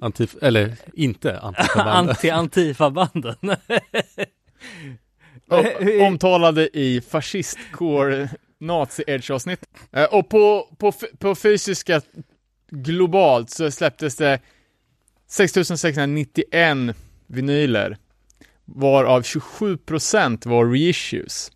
Antif, 0.00 0.36
eller 0.42 0.72
inte 0.94 1.38
Antifa-bandet. 1.42 2.16
anti-antifa-banden. 2.16 3.36
O- 5.50 6.06
omtalade 6.06 6.78
i 6.78 7.00
fascistcore 7.00 8.28
nazi-edge-avsnitt. 8.58 9.60
Eh, 9.92 10.04
och 10.04 10.28
på, 10.28 10.68
på, 10.78 10.92
på 11.18 11.34
fysiska 11.34 12.00
globalt 12.70 13.50
så 13.50 13.70
släpptes 13.70 14.16
det 14.16 14.40
6691 15.32 16.94
vinyler, 17.26 17.96
varav 18.64 19.22
27% 19.22 20.46
var 20.46 20.66
reissues. 20.66 21.50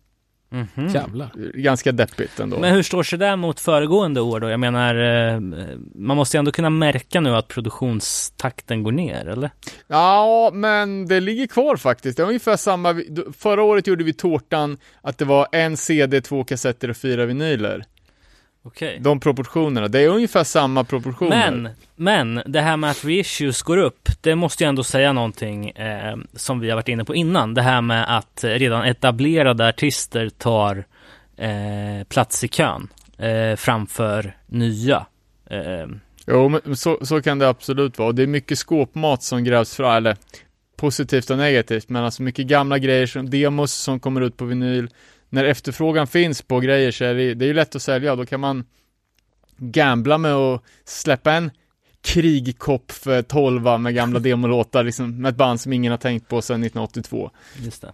Mhm. 0.49 0.87
Jävlar. 0.87 1.29
Ganska 1.53 1.91
deppigt 1.91 2.39
ändå. 2.39 2.59
Men 2.59 2.73
hur 2.73 2.83
står 2.83 3.03
sig 3.03 3.19
det 3.19 3.35
mot 3.35 3.59
föregående 3.59 4.21
år 4.21 4.39
då? 4.39 4.49
Jag 4.49 4.59
menar, 4.59 4.95
eh, 4.95 5.39
man 5.95 6.17
måste 6.17 6.37
ju 6.37 6.39
ändå 6.39 6.51
kunna 6.51 6.69
märka 6.69 7.21
nu 7.21 7.35
att 7.35 7.47
produktionstakten 7.47 8.83
går 8.83 8.91
ner, 8.91 9.27
eller? 9.27 9.49
Ja, 9.87 10.49
men 10.53 11.07
det 11.07 11.19
ligger 11.19 11.47
kvar 11.47 11.75
faktiskt. 11.75 12.17
Det 12.17 12.23
är 12.23 12.27
ungefär 12.27 12.57
samma. 12.57 13.01
Förra 13.37 13.63
året 13.63 13.87
gjorde 13.87 14.03
vi 14.03 14.13
tårtan 14.13 14.77
att 15.01 15.17
det 15.17 15.25
var 15.25 15.47
en 15.51 15.77
CD, 15.77 16.21
två 16.21 16.43
kassetter 16.43 16.89
och 16.89 16.97
fyra 16.97 17.25
vinyler. 17.25 17.85
Okej. 18.67 18.97
De 19.01 19.19
proportionerna. 19.19 19.87
Det 19.87 19.99
är 19.99 20.07
ungefär 20.07 20.43
samma 20.43 20.83
proportioner. 20.83 21.51
Men, 21.51 21.69
men 21.95 22.43
det 22.45 22.61
här 22.61 22.77
med 22.77 22.91
att 22.91 23.05
reissues 23.05 23.61
går 23.61 23.77
upp, 23.77 24.09
det 24.21 24.35
måste 24.35 24.63
ju 24.63 24.67
ändå 24.67 24.83
säga 24.83 25.13
någonting 25.13 25.69
eh, 25.69 26.17
som 26.33 26.59
vi 26.59 26.69
har 26.69 26.75
varit 26.75 26.87
inne 26.87 27.05
på 27.05 27.15
innan. 27.15 27.53
Det 27.53 27.61
här 27.61 27.81
med 27.81 28.17
att 28.17 28.43
redan 28.43 28.83
etablerade 28.83 29.67
artister 29.67 30.29
tar 30.29 30.85
eh, 31.37 32.07
plats 32.09 32.43
i 32.43 32.47
kön 32.47 32.87
eh, 33.17 33.55
framför 33.55 34.37
nya. 34.47 35.05
Eh, 35.49 35.87
Jo, 36.29 36.49
men 36.49 36.75
så, 36.75 36.97
så 37.01 37.21
kan 37.21 37.39
det 37.39 37.49
absolut 37.49 37.97
vara. 37.97 38.07
Och 38.07 38.15
det 38.15 38.23
är 38.23 38.27
mycket 38.27 38.57
skåpmat 38.57 39.23
som 39.23 39.43
grävs 39.43 39.75
fram, 39.75 39.95
eller 39.97 40.17
positivt 40.75 41.29
och 41.29 41.37
negativt, 41.37 41.89
men 41.89 42.03
alltså 42.03 42.23
mycket 42.23 42.47
gamla 42.47 42.79
grejer, 42.79 43.07
som 43.07 43.29
demos 43.29 43.73
som 43.73 43.99
kommer 43.99 44.21
ut 44.21 44.37
på 44.37 44.45
vinyl. 44.45 44.89
När 45.29 45.43
efterfrågan 45.43 46.07
finns 46.07 46.41
på 46.41 46.59
grejer 46.59 46.91
så 46.91 47.03
är 47.03 47.13
det, 47.13 47.33
det 47.33 47.45
är 47.45 47.47
ju 47.47 47.53
lätt 47.53 47.75
att 47.75 47.81
sälja, 47.81 48.15
då 48.15 48.25
kan 48.25 48.39
man 48.39 48.65
gambla 49.57 50.17
med 50.17 50.33
att 50.33 50.63
släppa 50.85 51.33
en 51.33 51.51
krigkopp 52.01 52.91
för 52.91 53.21
12 53.21 53.79
med 53.79 53.95
gamla 53.95 54.19
demolåtar, 54.29 54.83
liksom, 54.83 55.21
med 55.21 55.29
ett 55.29 55.35
band 55.35 55.61
som 55.61 55.73
ingen 55.73 55.91
har 55.91 55.97
tänkt 55.97 56.29
på 56.29 56.41
sedan 56.41 56.63
1982. 56.63 57.31
Just 57.57 57.81
det. 57.81 57.93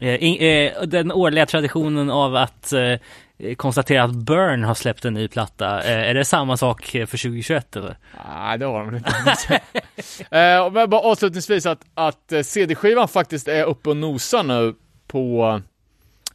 Eh, 0.00 0.24
in, 0.24 0.40
eh, 0.40 0.82
den 0.82 1.12
årliga 1.12 1.46
traditionen 1.46 2.10
av 2.10 2.36
att 2.36 2.72
eh, 2.72 3.54
konstatera 3.56 4.04
att 4.04 4.14
Burn 4.14 4.64
har 4.64 4.74
släppt 4.74 5.04
en 5.04 5.14
ny 5.14 5.28
platta, 5.28 5.82
är 5.82 6.14
det 6.14 6.24
samma 6.24 6.56
sak 6.56 6.84
för 6.84 7.06
2021 7.06 7.76
eller? 7.76 7.96
Nej, 8.28 8.58
det 8.58 8.64
har 8.64 8.84
de 8.84 8.96
inte. 8.96 9.60
eh, 10.36 10.58
och 10.58 10.72
men 10.72 10.90
bara 10.90 11.00
avslutningsvis 11.00 11.66
att, 11.66 11.80
att 11.94 12.32
CD-skivan 12.42 13.08
faktiskt 13.08 13.48
är 13.48 13.64
uppe 13.64 13.90
och 13.90 13.96
nosar 13.96 14.42
nu 14.42 14.74
på 15.06 15.62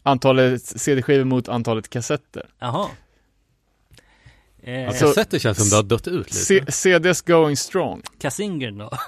antalet 0.04 0.64
CD-skivor 0.64 1.24
mot 1.24 1.50
antalet 1.50 1.90
kassetter. 1.90 2.46
Jaha. 2.60 2.90
Eh, 4.64 4.88
Alltså- 4.88 5.06
Kassetter 5.06 5.40
känns 5.40 5.58
som 5.58 5.70
det 5.70 5.76
har 5.76 5.84
dött 5.84 6.08
ut 6.08 6.50
lite. 6.50 6.72
CDs 6.72 7.22
going 7.22 7.58
strong. 7.58 8.02
Kasingern 8.20 8.78
då? 8.78 8.92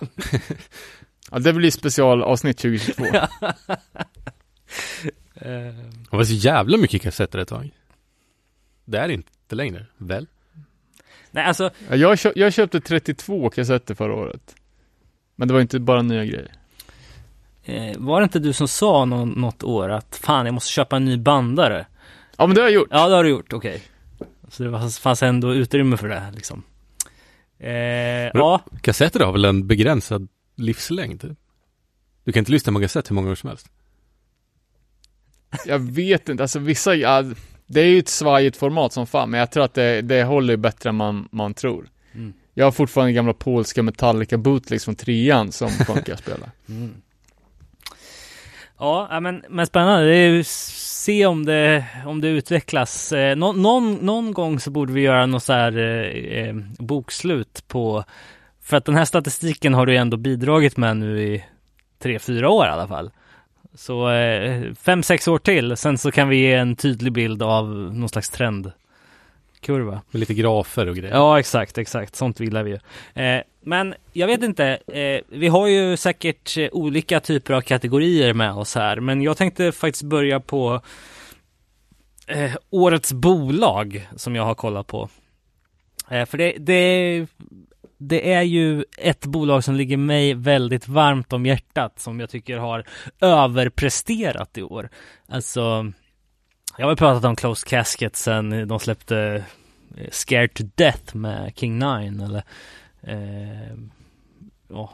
Ja, 1.32 1.40
det 1.40 1.54
blir 1.54 1.72
specialavsnitt 1.72 2.58
2022. 2.58 3.06
Eh, 3.06 3.24
Det 5.36 6.18
var 6.18 6.24
så 6.24 6.34
jävla 6.34 6.78
mycket 6.78 7.02
kassetter 7.02 7.40
ett 7.40 7.48
tag. 7.48 7.70
Det 8.86 8.98
är 8.98 9.10
inte 9.10 9.56
längre, 9.56 9.86
väl? 9.98 10.28
nej 11.32 11.46
alltså, 11.46 11.70
Ja, 11.90 11.96
Jag, 11.96 12.20
kö- 12.20 12.34
jag 12.36 12.54
köpte 12.54 12.82
32 12.82 13.50
kassetter 13.50 13.96
förra 13.96 14.14
året. 14.16 14.56
Men 15.36 15.48
det 15.48 15.54
var 15.54 15.62
inte 15.62 15.80
bara 15.80 16.02
nya 16.02 16.26
grejer. 16.26 16.52
Eh, 17.66 17.98
var 17.98 18.22
det 18.22 18.24
inte 18.24 18.40
du 18.40 18.54
som 18.54 18.68
sa 18.68 19.06
nå- 19.06 19.26
något 19.26 19.64
år 19.64 19.90
att 19.90 20.20
fan 20.24 20.46
jag 20.46 20.54
måste 20.54 20.72
köpa 20.72 20.96
en 20.96 21.06
ny 21.06 21.18
bandare? 21.18 21.86
Ja 22.38 22.48
men 22.48 22.56
det 22.56 22.62
har 22.62 22.68
jag 22.68 22.76
gjort. 22.76 22.88
Ja 22.92 23.10
det 23.10 23.16
har 23.16 23.24
du 23.24 23.30
gjort, 23.30 23.54
okej. 23.54 23.82
Så 24.50 24.64
det 24.64 24.90
fanns 24.90 25.24
ändå 25.24 25.54
utrymme 25.54 25.98
för 25.98 26.08
det 26.08 26.32
liksom. 26.36 26.64
Eh, 27.60 27.72
ja, 28.34 28.62
Kassetter 28.82 29.20
har 29.20 29.32
väl 29.32 29.46
en 29.46 29.68
begränsad 29.68 30.28
livslängd? 30.56 31.36
Du 32.24 32.32
kan 32.32 32.42
inte 32.42 32.52
lyssna 32.52 32.74
på 32.74 32.80
kassett 32.80 33.10
hur 33.10 33.16
många 33.16 33.32
år 33.32 33.36
som 33.36 33.50
helst. 33.50 33.68
Jag 35.66 35.80
vet 35.80 36.30
inte, 36.30 36.44
alltså 36.44 36.60
vissa, 36.60 36.96
ja, 36.96 37.24
det 37.66 37.82
är 37.82 37.86
ju 37.86 38.00
ett 38.00 38.10
svajigt 38.10 38.58
format 38.58 38.94
som 38.94 39.08
fan, 39.08 39.30
men 39.30 39.40
jag 39.40 39.52
tror 39.52 39.64
att 39.64 39.74
det, 39.74 40.02
det 40.02 40.24
håller 40.24 40.58
bättre 40.58 40.90
än 40.90 40.96
man, 40.96 41.28
man 41.32 41.54
tror. 41.54 41.90
Mm. 42.14 42.34
Jag 42.54 42.66
har 42.66 42.72
fortfarande 42.72 43.14
gamla 43.14 43.34
polska 43.34 43.84
Metallica 43.84 44.38
bootlegs 44.38 44.86
från 44.86 44.96
trean 44.96 45.52
som 45.52 45.70
funkar 45.70 46.14
att 46.14 46.20
spela. 46.20 46.52
Mm. 46.70 46.94
Ja, 48.80 49.20
men, 49.20 49.44
men 49.50 49.66
spännande. 49.66 50.08
Det 50.08 50.16
är 50.16 50.30
ju 50.30 50.44
se 50.44 51.26
om 51.26 51.46
det, 51.46 51.86
om 52.06 52.22
det 52.22 52.28
utvecklas. 52.28 53.12
Eh, 53.12 53.36
nå, 53.36 53.52
någon, 53.52 53.94
någon 53.94 54.34
gång 54.34 54.60
så 54.60 54.72
borde 54.72 54.94
vi 54.94 55.02
göra 55.02 55.26
något 55.26 55.44
så 55.44 55.54
här 55.54 55.78
eh, 55.78 56.40
eh, 56.40 56.56
bokslut 56.78 57.64
på, 57.68 58.04
för 58.62 58.78
att 58.78 58.86
den 58.86 58.96
här 58.96 59.06
statistiken 59.06 59.74
har 59.74 59.86
du 59.86 59.98
ändå 59.98 60.18
bidragit 60.18 60.78
med 60.78 60.98
nu 60.98 61.22
i 61.24 61.46
tre, 62.00 62.20
fyra 62.20 62.50
år 62.50 62.66
i 62.66 62.70
alla 62.70 62.88
fall. 62.88 63.12
Så 63.76 64.10
eh, 64.10 64.74
fem, 64.74 65.04
sex 65.04 65.28
år 65.28 65.38
till, 65.38 65.78
sen 65.78 65.98
så 65.98 66.12
kan 66.12 66.30
vi 66.30 66.38
ge 66.38 66.54
en 66.54 66.76
tydlig 66.76 67.14
bild 67.14 67.44
av 67.44 67.68
någon 67.70 68.10
slags 68.10 68.30
trendkurva. 68.30 70.02
Med 70.12 70.20
lite 70.20 70.34
grafer 70.34 70.90
och 70.90 70.96
grejer. 70.96 71.16
Ja, 71.16 71.40
exakt, 71.40 71.78
exakt. 71.78 72.16
Sånt 72.16 72.40
gillar 72.40 72.64
vi 72.64 72.72
ju. 72.72 72.80
Eh, 73.24 73.42
men 73.66 73.94
jag 74.14 74.28
vet 74.28 74.44
inte, 74.44 74.66
eh, 74.88 75.22
vi 75.28 75.48
har 75.48 75.68
ju 75.68 75.98
säkert 75.98 76.58
eh, 76.58 76.70
olika 76.72 77.20
typer 77.20 77.54
av 77.54 77.62
kategorier 77.62 78.34
med 78.34 78.54
oss 78.54 78.76
här, 78.76 79.00
men 79.00 79.22
jag 79.22 79.38
tänkte 79.38 79.72
faktiskt 79.72 80.04
börja 80.04 80.40
på 80.40 80.82
eh, 82.28 82.52
årets 82.70 83.14
bolag 83.14 84.08
som 84.16 84.36
jag 84.36 84.46
har 84.46 84.56
kollat 84.56 84.88
på. 84.88 85.10
Eh, 86.10 86.26
för 86.26 86.38
det, 86.38 86.56
det, 86.60 87.28
det 87.98 88.34
är 88.34 88.42
ju 88.42 88.86
ett 88.98 89.26
bolag 89.26 89.64
som 89.64 89.76
ligger 89.76 89.98
mig 89.98 90.34
väldigt 90.34 90.88
varmt 90.88 91.34
om 91.34 91.46
hjärtat 91.46 92.00
som 92.00 92.20
jag 92.20 92.30
tycker 92.30 92.58
har 92.58 92.86
överpresterat 93.22 94.58
i 94.58 94.64
år. 94.64 94.90
Alltså, 95.28 95.92
jag 96.78 96.86
har 96.86 96.90
väl 96.90 96.98
pratat 96.98 97.26
om 97.26 97.36
Closed 97.36 97.70
Casket 97.70 98.16
sen 98.16 98.68
de 98.68 98.80
släppte 98.80 99.44
eh, 99.98 100.10
Scared 100.12 100.54
to 100.54 100.64
Death 100.76 101.16
med 101.16 101.54
King 101.56 101.80
Nine 101.80 102.22
eller 102.22 102.44
eh, 103.08 103.78
ja, 104.70 104.90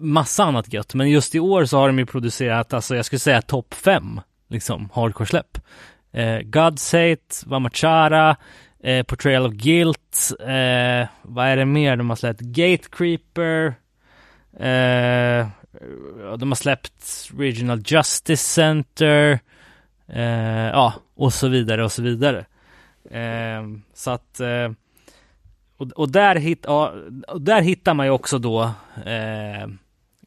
massa 0.00 0.44
annat 0.44 0.72
gött. 0.72 0.94
Men 0.94 1.10
just 1.10 1.34
i 1.34 1.40
år 1.40 1.64
så 1.64 1.78
har 1.78 1.86
de 1.86 1.98
ju 1.98 2.06
producerat, 2.06 2.72
alltså 2.72 2.96
jag 2.96 3.04
skulle 3.04 3.20
säga 3.20 3.42
topp 3.42 3.74
fem 3.74 4.20
liksom 4.48 4.88
hardcore-släpp. 4.92 5.58
Eh, 6.12 6.38
God's 6.38 6.92
Hate, 6.92 7.46
Vamachara, 7.46 8.36
eh, 8.82 9.02
Portrayal 9.02 9.46
of 9.46 9.52
Guilt, 9.52 10.32
eh, 10.40 11.08
vad 11.22 11.46
är 11.46 11.56
det 11.56 11.64
mer 11.64 11.96
de 11.96 12.08
har 12.08 12.16
släppt? 12.16 12.40
Gatecreeper, 12.40 13.74
eh, 14.52 15.48
de 16.38 16.50
har 16.50 16.54
släppt 16.54 17.30
Regional 17.38 17.82
Justice 17.86 18.44
Center, 18.44 19.38
eh, 20.08 20.66
ja, 20.66 20.94
och 21.14 21.32
så 21.32 21.48
vidare 21.48 21.84
och 21.84 21.92
så 21.92 22.02
vidare. 22.02 22.46
Eh, 23.10 23.62
så 23.94 24.10
att 24.10 24.40
eh, 24.40 24.70
och, 25.76 25.86
och, 25.92 26.10
där 26.12 26.36
hit, 26.36 26.60
ja, 26.66 26.92
och 27.28 27.40
där 27.42 27.60
hittar 27.60 27.94
man 27.94 28.06
ju 28.06 28.12
också 28.12 28.38
då 28.38 28.62
eh, 29.04 29.66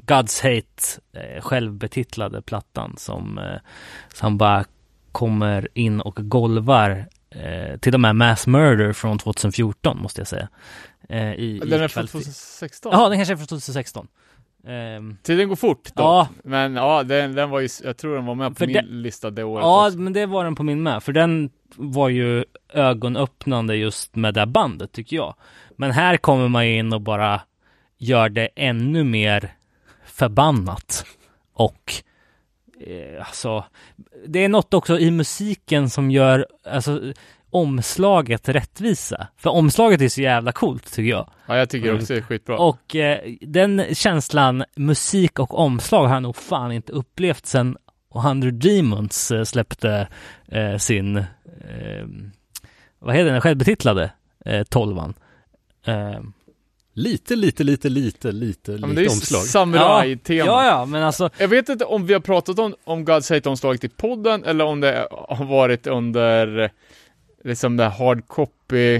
God's 0.05 0.43
Hate, 0.43 1.01
eh, 1.13 1.41
självbetitlade 1.41 2.41
plattan 2.41 2.93
som, 2.97 3.37
eh, 3.37 3.59
som 4.13 4.37
bara 4.37 4.65
kommer 5.11 5.67
in 5.73 6.01
och 6.01 6.15
golvar 6.21 7.05
eh, 7.29 7.77
till 7.79 7.93
och 7.93 7.99
med 7.99 8.15
Mass 8.15 8.47
Murder 8.47 8.93
från 8.93 9.17
2014 9.19 9.97
måste 10.01 10.21
jag 10.21 10.27
säga. 10.27 10.47
Eh, 11.09 11.33
i, 11.33 11.59
Den 11.59 11.69
i 11.69 11.73
är 11.73 11.87
från 11.87 11.89
kvalitet. 11.89 12.11
2016. 12.11 12.91
Ja, 12.95 13.09
den 13.09 13.17
kanske 13.17 13.33
är 13.33 13.37
från 13.37 13.47
2016. 13.47 14.07
Ehm, 14.67 15.17
Tiden 15.23 15.49
går 15.49 15.55
fort 15.55 15.83
då. 15.95 16.03
Ja. 16.03 16.27
Men 16.43 16.75
ja, 16.75 17.03
den, 17.03 17.35
den 17.35 17.49
var 17.49 17.59
ju, 17.59 17.69
jag 17.83 17.97
tror 17.97 18.15
den 18.15 18.25
var 18.25 18.35
med 18.35 18.57
på 18.57 18.65
min 18.65 18.73
det- 18.73 18.85
lista 18.87 19.29
det 19.29 19.43
året 19.43 19.63
Ja, 19.63 19.85
också. 19.87 19.97
men 19.99 20.13
det 20.13 20.25
var 20.25 20.43
den 20.43 20.55
på 20.55 20.63
min 20.63 20.83
med, 20.83 21.03
för 21.03 21.13
den 21.13 21.49
var 21.75 22.09
ju 22.09 22.45
ögonöppnande 22.73 23.75
just 23.75 24.15
med 24.15 24.33
det 24.33 24.45
bandet 24.45 24.91
tycker 24.91 25.15
jag. 25.15 25.35
Men 25.75 25.91
här 25.91 26.17
kommer 26.17 26.47
man 26.47 26.67
ju 26.67 26.77
in 26.77 26.93
och 26.93 27.01
bara 27.01 27.41
gör 27.97 28.29
det 28.29 28.49
ännu 28.55 29.03
mer 29.03 29.53
förbannat. 30.05 31.05
Och 31.53 31.93
eh, 32.79 33.27
alltså, 33.27 33.65
det 34.27 34.43
är 34.43 34.49
något 34.49 34.73
också 34.73 34.99
i 34.99 35.11
musiken 35.11 35.89
som 35.89 36.11
gör 36.11 36.47
alltså, 36.65 37.13
omslaget 37.49 38.49
rättvisa. 38.49 39.27
För 39.37 39.49
omslaget 39.49 40.01
är 40.01 40.09
så 40.09 40.21
jävla 40.21 40.51
coolt 40.51 40.93
tycker 40.93 41.09
jag. 41.09 41.29
Ja, 41.45 41.57
jag 41.57 41.69
tycker 41.69 41.95
också 41.95 42.13
det 42.13 42.19
är 42.19 42.21
skitbra. 42.21 42.57
Och 42.57 42.95
eh, 42.95 43.33
den 43.41 43.95
känslan, 43.95 44.63
musik 44.75 45.39
och 45.39 45.59
omslag 45.59 46.07
har 46.07 46.13
jag 46.13 46.23
nog 46.23 46.35
fan 46.35 46.71
inte 46.71 46.91
upplevt 46.91 47.45
sen 47.45 47.77
100 48.15 48.51
Demons 48.51 49.31
eh, 49.31 49.43
släppte 49.43 50.07
eh, 50.47 50.77
sin, 50.77 51.17
eh, 51.17 51.25
vad 52.99 53.15
heter 53.15 53.31
den, 53.31 53.41
självbetitlade 53.41 54.11
eh, 54.45 54.63
tolvan. 54.63 55.13
Eh, 55.85 56.19
Lite, 56.93 57.35
lite, 57.35 57.63
lite, 57.63 57.89
lite, 57.89 58.31
lite, 58.31 58.71
ja, 58.71 58.77
men 58.77 58.89
lite 58.89 59.01
det 59.01 59.05
är 59.05 59.09
ju 59.09 59.09
omslag. 59.09 59.41
samuraj-tema. 59.41 60.45
ja, 60.45 60.65
ja, 60.65 60.85
men 60.85 61.03
alltså, 61.03 61.29
Jag 61.37 61.47
vet 61.47 61.69
inte 61.69 61.85
om 61.85 62.05
vi 62.05 62.13
har 62.13 62.19
pratat 62.21 62.59
om, 62.59 62.75
om 62.83 63.05
God's 63.05 63.33
Hate-omslaget 63.33 63.83
i 63.83 63.89
podden 63.89 64.43
eller 64.43 64.65
om 64.65 64.79
det 64.79 65.07
har 65.11 65.45
varit 65.45 65.87
under 65.87 66.71
liksom 67.43 67.77
det 67.77 67.83
här 67.83 68.05
hard 68.05 68.27
copy 68.27 68.95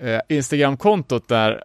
eh, 0.00 0.20
Instagram-kontot 0.28 1.28
där 1.28 1.64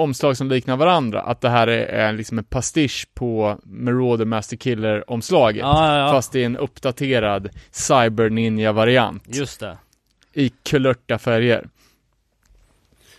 omslag 0.00 0.36
som 0.36 0.48
liknar 0.48 0.76
varandra, 0.76 1.20
att 1.20 1.40
det 1.40 1.48
här 1.48 1.66
är, 1.66 1.86
är 1.86 2.12
liksom 2.12 2.38
en 2.38 2.44
pastisch 2.44 3.08
på 3.14 3.58
Marauder 3.64 4.24
Master 4.24 4.56
Killer-omslaget. 4.56 5.60
ja, 5.60 5.86
ja, 5.96 5.98
ja, 6.06 6.12
Fast 6.12 6.34
i 6.34 6.44
en 6.44 6.56
uppdaterad 6.56 7.48
Cyber 7.70 8.30
Ninja-variant. 8.30 9.22
just 9.26 9.60
det. 9.60 9.78
I 10.32 10.48
kulörta 10.48 11.18
färger. 11.18 11.68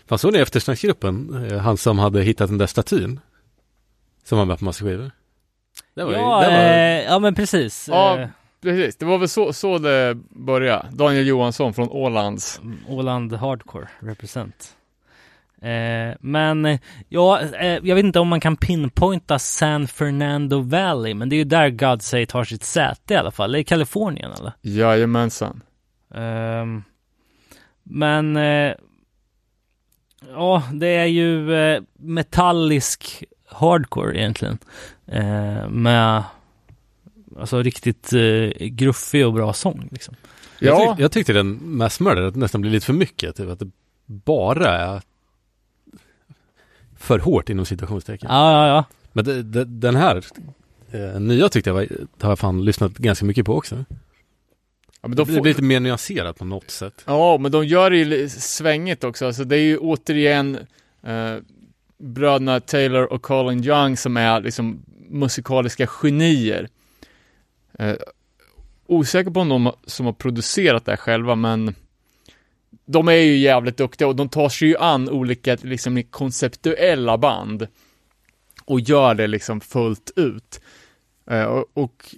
Fan, 0.07 0.17
såg 0.19 0.33
ni 0.33 0.39
eftersnacksgruppen? 0.39 1.45
Eh, 1.51 1.57
Han 1.57 1.77
som 1.77 1.99
hade 1.99 2.21
hittat 2.21 2.49
den 2.49 2.57
där 2.57 2.67
statyn? 2.67 3.19
Som 4.23 4.37
var 4.37 4.45
med 4.45 4.59
på 4.59 4.65
massa 4.65 4.85
skivor. 4.85 5.11
Det 5.95 6.03
var, 6.03 6.11
ju- 6.11 6.17
Ja, 6.17 6.41
det 6.41 6.47
var, 6.47 6.63
eh, 6.63 7.03
ja, 7.03 7.19
men 7.19 7.35
precis. 7.35 7.87
Ja. 7.91 8.19
Eh, 8.19 8.27
Precis, 8.61 8.95
det 8.97 9.05
var 9.05 9.17
väl 9.17 9.29
så, 9.29 9.53
så 9.53 9.77
det 9.77 10.17
började. 10.29 10.87
Daniel 10.91 11.27
Johansson 11.27 11.73
från 11.73 11.89
Ålands. 11.89 12.61
Åland 12.87 13.33
Hardcore 13.33 13.87
represent. 13.99 14.75
Eh, 15.61 16.15
men 16.19 16.65
eh, 16.65 16.79
ja, 17.09 17.41
eh, 17.41 17.79
jag 17.83 17.95
vet 17.95 18.05
inte 18.05 18.19
om 18.19 18.27
man 18.27 18.39
kan 18.39 18.57
pinpointa 18.57 19.39
San 19.39 19.87
Fernando 19.87 20.59
Valley, 20.59 21.13
men 21.13 21.29
det 21.29 21.35
är 21.35 21.37
ju 21.37 21.43
där 21.43 21.69
God 21.69 22.01
Say 22.01 22.27
har 22.31 22.43
sitt 22.43 22.63
säte 22.63 23.13
i 23.13 23.17
alla 23.17 23.31
fall. 23.31 23.51
Det 23.51 23.59
är 23.59 23.63
Kalifornien 23.63 24.31
eller? 24.31 24.53
Jajamensan. 24.61 25.61
Ehm, 26.13 26.83
men 27.83 28.37
eh, 28.37 28.73
ja, 30.29 30.63
det 30.73 30.87
är 30.87 31.05
ju 31.05 31.55
eh, 31.55 31.81
metallisk 31.99 33.23
hardcore 33.45 34.17
egentligen. 34.17 34.57
Eh, 35.07 35.69
med 35.69 36.23
alltså 37.39 37.61
riktigt 37.61 38.13
eh, 38.13 38.67
gruffig 38.67 39.25
och 39.25 39.33
bra 39.33 39.53
sång 39.53 39.87
liksom. 39.91 40.15
jag, 40.59 40.81
Ja, 40.81 40.93
tyck, 40.95 41.03
jag 41.03 41.11
tyckte 41.11 41.33
den 41.33 41.77
Mass 41.77 41.99
Murder 41.99 42.31
nästan 42.31 42.61
blir 42.61 42.71
lite 42.71 42.85
för 42.85 42.93
mycket. 42.93 43.35
Typ, 43.35 43.49
att 43.49 43.59
det 43.59 43.71
bara 44.05 44.77
är 44.77 45.01
för 47.01 47.19
hårt 47.19 47.49
inom 47.49 47.65
citationstecken. 47.65 48.29
Ja, 48.31 48.51
ja, 48.51 48.67
ja. 48.67 48.85
Men 49.13 49.25
det, 49.25 49.43
det, 49.43 49.65
den 49.65 49.95
här 49.95 50.23
eh, 50.91 51.19
nya 51.19 51.49
tyckte 51.49 51.69
jag 51.69 51.75
var, 51.75 51.87
har 52.21 52.29
jag 52.31 52.39
fan 52.39 52.65
lyssnat 52.65 52.93
ganska 52.93 53.25
mycket 53.25 53.45
på 53.45 53.55
också. 53.57 53.75
ja 55.01 55.07
men 55.07 55.11
de 55.11 55.15
Det 55.15 55.25
blir 55.25 55.37
får, 55.37 55.45
lite 55.45 55.61
mer 55.61 55.79
nyanserat 55.79 56.37
på 56.37 56.45
något 56.45 56.71
sätt. 56.71 57.03
ja, 57.05 57.37
men 57.37 57.51
de 57.51 57.65
gör 57.65 57.89
det 57.89 57.97
ju 57.97 58.29
svängigt 58.29 59.03
också. 59.03 59.25
Alltså 59.25 59.43
det 59.43 59.55
är 59.55 59.59
ju 59.63 59.77
återigen 59.77 60.55
eh, 61.03 61.35
bröderna 61.97 62.59
Taylor 62.59 63.13
och 63.13 63.21
Colin 63.21 63.63
Young 63.63 63.97
som 63.97 64.17
är 64.17 64.41
liksom 64.41 64.81
musikaliska 65.09 65.87
genier. 65.87 66.69
Eh, 67.79 67.95
osäker 68.87 69.31
på 69.31 69.39
om 69.39 69.49
de 69.49 69.71
som 69.85 70.05
har 70.05 70.13
producerat 70.13 70.85
det 70.85 70.91
här 70.91 70.97
själva, 70.97 71.35
men 71.35 71.75
de 72.91 73.07
är 73.07 73.13
ju 73.13 73.37
jävligt 73.37 73.77
duktiga 73.77 74.07
och 74.07 74.15
de 74.15 74.29
tar 74.29 74.49
sig 74.49 74.67
ju 74.67 74.77
an 74.77 75.09
olika 75.09 75.57
liksom 75.61 76.03
konceptuella 76.03 77.17
band 77.17 77.67
och 78.65 78.79
gör 78.79 79.13
det 79.13 79.27
liksom 79.27 79.61
fullt 79.61 80.11
ut. 80.15 80.61
Eh, 81.29 81.43
och, 81.43 81.65
och 81.73 82.15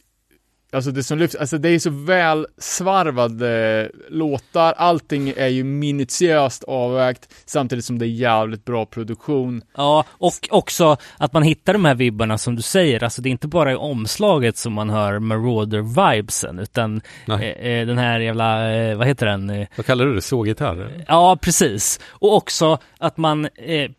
alltså 0.74 0.92
det 0.92 1.04
som 1.04 1.18
lyfts, 1.18 1.36
alltså 1.36 1.58
det 1.58 1.70
är 1.70 1.80
så 1.80 1.90
väl 1.90 2.48
svarvade 2.58 3.92
låtar, 4.10 4.74
allting 4.78 5.34
är 5.38 5.48
ju 5.48 5.64
minutiöst 5.64 6.64
avvägt, 6.64 7.34
samtidigt 7.46 7.86
som 7.86 8.00
det 8.00 8.06
är 8.06 8.10
jävligt 8.10 8.66
bra 8.66 8.86
produktion. 8.86 9.62
Ja, 9.78 10.06
och 10.10 10.34
också 10.52 10.98
att 11.18 11.34
man 11.34 11.44
hittar 11.44 11.74
de 11.74 11.86
här 11.86 11.96
vibbarna 11.96 12.38
som 12.38 12.56
du 12.56 12.62
säger, 12.62 13.04
alltså 13.04 13.22
det 13.22 13.30
är 13.30 13.32
inte 13.32 13.48
bara 13.48 13.72
i 13.72 13.76
omslaget 13.76 14.58
som 14.58 14.74
man 14.74 14.90
hör 14.90 15.20
Marauder-vibesen, 15.20 16.62
utan 16.62 17.02
eh, 17.28 17.42
eh, 17.42 17.88
den 17.88 17.98
här 17.98 18.20
jävla, 18.20 18.74
eh, 18.74 18.98
vad 18.98 19.08
heter 19.08 19.26
den? 19.26 19.50
Eh, 19.50 19.68
Vad 19.76 19.86
kallar 19.86 20.06
du 20.06 20.16
det? 20.16 20.22
Såggitarr? 20.22 21.06
Ja, 21.08 21.38
precis. 21.42 22.00
Och 22.08 22.36
också 22.36 22.78
att 22.98 23.18
man, 23.18 23.46
eh, 23.46 23.92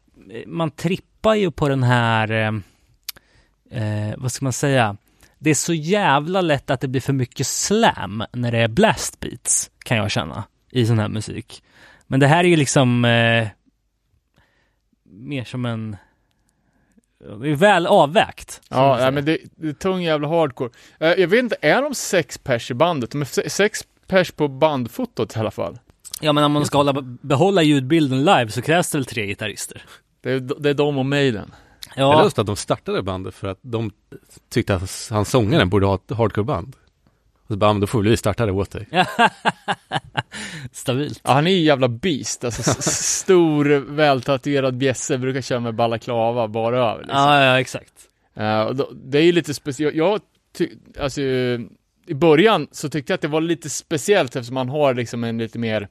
man 0.47 0.71
trippar 0.71 1.35
ju 1.35 1.51
på 1.51 1.69
den 1.69 1.83
här, 1.83 2.31
eh, 2.33 2.53
eh, 3.83 4.15
vad 4.17 4.33
ska 4.33 4.45
man 4.45 4.53
säga? 4.53 4.97
Det 5.45 5.51
är 5.51 5.55
så 5.55 5.75
jävla 5.75 6.41
lätt 6.41 6.71
att 6.71 6.81
det 6.81 6.89
blir 6.89 7.01
för 7.01 7.13
mycket 7.13 7.47
slam 7.47 8.25
när 8.33 8.53
det 8.53 8.59
är 8.59 8.69
blast 8.69 9.21
beats, 9.21 9.71
kan 9.85 9.97
jag 9.97 10.11
känna, 10.11 10.45
i 10.71 10.87
sån 10.87 10.99
här 10.99 11.09
musik. 11.09 11.63
Men 12.07 12.21
det 12.21 12.27
här 12.27 12.45
är 12.45 12.49
ju 12.49 12.57
liksom 12.57 13.05
eh, 13.05 13.49
mer 15.05 15.45
som 15.45 15.65
en, 15.65 15.97
det 17.41 17.51
är 17.51 17.55
väl 17.55 17.87
avvägt. 17.87 18.61
Ja, 18.69 18.97
nej, 19.01 19.13
men 19.13 19.25
det, 19.25 19.39
det 19.57 19.69
är 19.69 19.73
tung 19.73 20.03
jävla 20.03 20.29
hardcore. 20.29 20.71
Eh, 21.01 21.09
jag 21.09 21.29
vet 21.29 21.39
inte, 21.39 21.57
är 21.61 21.83
de 21.83 21.95
sex 21.95 22.39
pers 22.39 22.71
i 22.71 22.75
bandet? 22.75 23.11
De 23.11 23.21
är 23.21 23.25
se- 23.27 23.51
sex 23.51 23.85
pers 24.07 24.31
på 24.31 24.49
bandfotot 24.49 25.37
i 25.37 25.39
alla 25.39 25.51
fall. 25.51 25.79
ja, 26.21 26.33
men 26.33 26.45
om 26.45 26.53
man 26.53 26.67
ska 26.67 26.79
hålla, 26.79 27.03
behålla 27.03 27.63
ljudbilden 27.63 28.19
live 28.25 28.49
så 28.51 28.63
krävs 28.63 28.91
det 28.91 28.99
väl 28.99 29.05
tre 29.05 29.27
gitarrister. 29.27 29.83
Det 30.21 30.31
är, 30.33 30.41
det 30.41 30.71
är 30.71 30.75
de 30.75 30.99
och 30.99 31.07
Maiden. 31.07 31.55
Jag 31.97 32.15
Ja, 32.15 32.23
läste 32.25 32.41
att 32.41 32.47
de 32.47 32.57
startade 32.57 33.03
bandet 33.03 33.35
för 33.35 33.49
att 33.49 33.59
de 33.63 33.91
tyckte 34.49 34.75
att 34.75 35.09
han 35.11 35.25
sångaren 35.25 35.69
borde 35.71 35.87
ha 35.87 35.95
ett 35.95 36.11
hardcoreband. 36.17 36.77
Och 37.43 37.49
så 37.49 37.57
bara, 37.57 37.73
men 37.73 37.81
då 37.81 37.87
får 37.87 38.03
vi 38.03 38.17
starta 38.17 38.47
det 38.47 38.53
åt 38.53 38.71
dig. 38.71 38.89
stabilt. 40.73 41.21
Ja, 41.25 41.33
han 41.33 41.47
är 41.47 41.51
ju 41.51 41.61
jävla 41.61 41.89
beast, 41.89 42.45
alltså 42.45 42.83
stor, 42.93 43.65
vältatuerad 43.95 44.77
bjässe, 44.77 45.19
brukar 45.19 45.41
köra 45.41 45.61
med 45.61 45.75
balaklava 45.75 46.49
bara 46.49 46.79
över 46.79 47.03
liksom. 47.03 47.19
Ja, 47.19 47.45
ja, 47.45 47.61
exakt. 47.61 47.93
Och 48.69 48.77
då, 48.77 48.91
det 49.05 49.19
är 49.19 49.23
ju 49.23 49.33
lite 49.33 49.55
speciellt, 49.55 49.95
jag 49.95 50.21
ty- 50.59 50.71
alltså 51.01 51.21
i 52.07 52.15
början 52.15 52.69
så 52.71 52.89
tyckte 52.89 53.13
jag 53.13 53.15
att 53.15 53.21
det 53.23 53.29
var 53.29 53.41
lite 53.41 53.71
speciellt 53.71 54.37
eftersom 54.37 54.55
man 54.55 54.69
har 54.69 54.95
liksom 54.95 55.25
en 55.25 55.39
lite 55.39 55.59
mer 55.59 55.89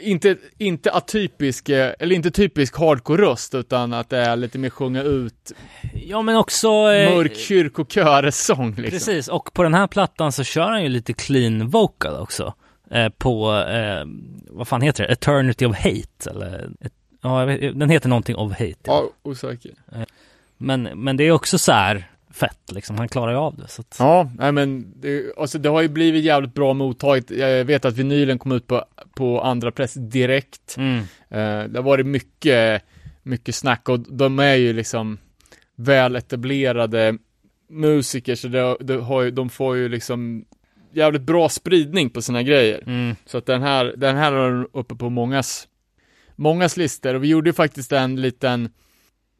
inte, 0.00 0.36
inte 0.58 0.92
atypisk, 0.92 1.68
eh, 1.68 1.92
eller 1.98 2.16
inte 2.16 2.30
typisk 2.30 2.76
hardcore-röst 2.76 3.54
utan 3.54 3.92
att 3.92 4.10
det 4.10 4.18
är 4.18 4.36
lite 4.36 4.58
mer 4.58 4.70
sjunga 4.70 5.02
ut 5.02 5.52
Ja, 5.94 6.22
men 6.22 6.36
också... 6.36 6.68
eh, 6.68 7.14
mörk 7.14 7.36
kyrkokörsång 7.36 8.68
liksom. 8.74 8.90
Precis, 8.90 9.28
och 9.28 9.52
på 9.52 9.62
den 9.62 9.74
här 9.74 9.86
plattan 9.86 10.32
så 10.32 10.44
kör 10.44 10.68
han 10.68 10.82
ju 10.82 10.88
lite 10.88 11.12
clean 11.12 11.68
vocal 11.68 12.14
också. 12.22 12.54
Eh, 12.90 13.08
på, 13.08 13.54
eh, 13.54 14.04
vad 14.50 14.68
fan 14.68 14.82
heter 14.82 15.06
det? 15.06 15.12
Eternity 15.12 15.66
of 15.66 15.76
Hate, 15.76 16.30
eller? 16.30 16.70
Ja, 17.22 17.44
vet, 17.44 17.78
den 17.78 17.90
heter 17.90 18.08
någonting 18.08 18.36
of 18.36 18.52
Hate. 18.52 18.74
Ja, 18.82 19.10
osäker. 19.22 19.70
Men, 20.58 20.82
men 20.82 21.16
det 21.16 21.24
är 21.24 21.30
också 21.30 21.58
så 21.58 21.72
här 21.72 22.10
fett 22.36 22.72
liksom, 22.72 22.98
han 22.98 23.08
klarar 23.08 23.32
ju 23.32 23.38
av 23.38 23.56
det. 23.56 23.68
Så 23.68 23.80
att, 23.80 23.96
Ja, 23.98 24.30
nej 24.38 24.52
men 24.52 24.92
det, 25.00 25.32
alltså 25.36 25.58
det 25.58 25.68
har 25.68 25.82
ju 25.82 25.88
blivit 25.88 26.24
jävligt 26.24 26.54
bra 26.54 26.74
mottaget. 26.74 27.30
Jag 27.30 27.64
vet 27.64 27.84
att 27.84 27.94
vinylen 27.94 28.38
kom 28.38 28.52
ut 28.52 28.66
på, 28.66 28.84
på 29.14 29.40
andra 29.40 29.70
press 29.70 29.94
direkt. 29.94 30.76
mm. 30.76 30.98
Eh, 31.30 31.64
det 31.68 31.78
har 31.78 31.82
varit 31.82 32.06
mycket, 32.06 32.82
mycket 33.22 33.54
snack 33.54 33.88
och 33.88 34.00
de 34.00 34.38
är 34.38 34.54
ju 34.54 34.72
liksom 34.72 35.18
väl 35.76 36.16
etablerade 36.16 37.18
musiker 37.68 38.34
så 38.34 38.48
det, 38.48 38.76
det 38.80 38.94
har 38.94 39.22
ju, 39.22 39.30
de 39.30 39.50
får 39.50 39.76
ju 39.76 39.88
liksom 39.88 40.44
jävligt 40.92 41.22
bra 41.22 41.48
spridning 41.48 42.10
på 42.10 42.22
sina 42.22 42.42
grejer. 42.42 42.82
Mm. 42.86 43.16
Så 43.26 43.38
att 43.38 43.46
den 43.46 43.62
här, 43.62 43.94
den 43.96 44.16
här 44.16 44.32
är 44.32 44.66
uppe 44.72 44.94
på 44.94 45.10
mångas, 45.10 45.68
mångas 46.36 46.76
listor 46.76 47.14
och 47.14 47.24
vi 47.24 47.28
gjorde 47.28 47.48
ju 47.50 47.54
faktiskt 47.54 47.92
en 47.92 48.20
liten, 48.20 48.68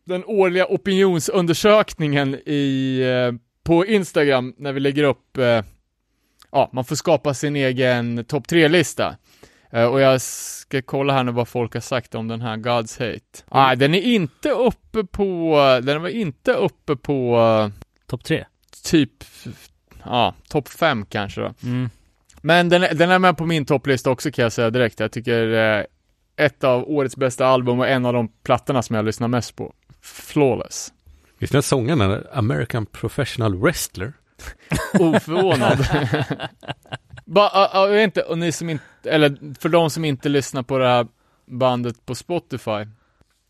den 0.06 0.24
årliga 0.24 0.66
opinionsundersökningen 0.66 2.34
i, 2.46 3.00
eh, 3.00 3.38
på 3.64 3.86
Instagram 3.86 4.54
när 4.58 4.72
vi 4.72 4.80
lägger 4.80 5.04
upp, 5.04 5.36
eh, 5.36 5.62
ja, 6.52 6.70
man 6.72 6.84
får 6.84 6.96
skapa 6.96 7.34
sin 7.34 7.56
egen 7.56 8.24
topp 8.24 8.48
tre-lista. 8.48 9.16
Eh, 9.72 9.84
och 9.84 10.00
jag 10.00 10.20
ska 10.20 10.82
kolla 10.82 11.12
här 11.12 11.24
nu 11.24 11.32
vad 11.32 11.48
folk 11.48 11.74
har 11.74 11.80
sagt 11.80 12.14
om 12.14 12.28
den 12.28 12.40
här 12.40 12.56
God's 12.56 12.98
Hate. 13.00 13.44
Nej, 13.52 13.76
den 13.76 13.94
är 13.94 14.00
inte 14.02 14.50
uppe 14.50 15.04
på, 15.04 15.56
den 15.82 16.02
var 16.02 16.08
inte 16.08 16.52
uppe 16.52 16.96
på 16.96 17.38
Topp 18.06 18.24
tre. 18.24 18.44
typ, 18.84 19.10
ja, 20.04 20.34
topp 20.48 20.68
fem 20.68 21.06
kanske 21.06 21.40
då. 21.40 21.54
Mm. 21.62 21.90
Men 22.42 22.68
den, 22.68 22.82
är- 22.82 22.94
den 22.94 23.10
är 23.10 23.18
med 23.18 23.36
på 23.36 23.46
min 23.46 23.64
topplista 23.66 24.10
också 24.10 24.30
kan 24.30 24.42
jag 24.42 24.52
säga 24.52 24.70
direkt. 24.70 25.00
Jag 25.00 25.12
tycker 25.12 25.52
eh, 25.78 25.84
ett 26.36 26.64
av 26.64 26.90
årets 26.90 27.16
bästa 27.16 27.46
album 27.46 27.78
och 27.80 27.88
en 27.88 28.06
av 28.06 28.12
de 28.12 28.28
plattorna 28.28 28.82
som 28.82 28.96
jag 28.96 29.04
lyssnar 29.04 29.28
mest 29.28 29.56
på. 29.56 29.72
Flawless. 30.06 30.92
Visst 31.38 31.52
är 31.52 31.56
den 31.56 31.62
sångaren 31.62 32.00
en 32.00 32.26
American 32.32 32.86
Professional 32.86 33.54
Wrestler? 33.54 34.12
Oförvånad. 34.98 35.86
Ja, 37.34 37.70
jag 37.74 37.88
vet 37.88 38.04
inte, 38.04 38.22
och 38.22 38.38
ni 38.38 38.52
som 38.52 38.70
inte, 38.70 38.84
eller 39.04 39.54
för 39.60 39.68
de 39.68 39.90
som 39.90 40.04
inte 40.04 40.28
lyssnar 40.28 40.62
på 40.62 40.78
det 40.78 40.88
här 40.88 41.06
bandet 41.46 42.06
på 42.06 42.14
Spotify. 42.14 42.86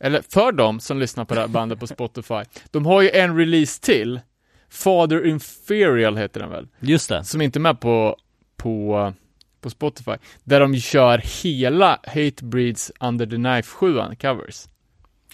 Eller 0.00 0.22
för 0.28 0.52
de 0.52 0.80
som 0.80 0.98
lyssnar 0.98 1.24
på 1.24 1.34
det 1.34 1.40
här 1.40 1.48
bandet 1.48 1.80
på 1.80 1.86
Spotify. 1.86 2.42
De 2.70 2.86
har 2.86 3.02
ju 3.02 3.11
en 3.11 3.36
release 3.36 3.82
till. 3.82 4.20
Father 4.70 5.26
Inferial 5.26 6.16
heter 6.16 6.40
den 6.40 6.50
väl? 6.50 6.68
Just 6.80 7.09
det. 7.09 7.24
som 7.24 7.40
inte 7.40 7.59
är 7.59 7.61
med 7.61 7.80
på, 7.80 8.16
på, 8.57 9.12
på 9.61 9.70
Spotify, 9.70 10.12
där 10.44 10.61
de 10.61 10.76
kör 10.76 11.42
hela 11.42 11.98
Hatebreeds 12.07 12.92
Under 13.00 13.26
the 13.26 13.36
Knife 13.36 13.68
7 13.68 14.00
covers. 14.20 14.68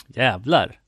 Jävlar. 0.07 0.82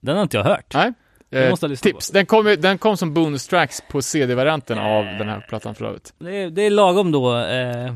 Den 0.00 0.16
har 0.16 0.22
inte 0.22 0.36
jag 0.36 0.44
hört. 0.44 0.74
Nej. 0.74 0.92
Eh, 1.32 1.56
tips, 1.56 2.10
den 2.10 2.26
kom, 2.26 2.56
den 2.58 2.78
kom 2.78 2.96
som 2.96 3.14
bonus 3.14 3.46
tracks 3.46 3.80
på 3.90 4.02
CD-varianten 4.02 4.78
av 4.78 5.04
den 5.04 5.28
här 5.28 5.46
plattan 5.48 5.74
för 5.74 5.84
övrigt. 5.84 6.14
Det 6.18 6.36
är, 6.36 6.50
det 6.50 6.62
är 6.62 6.70
lagom 6.70 7.12
då. 7.12 7.36
Eh, 7.38 7.94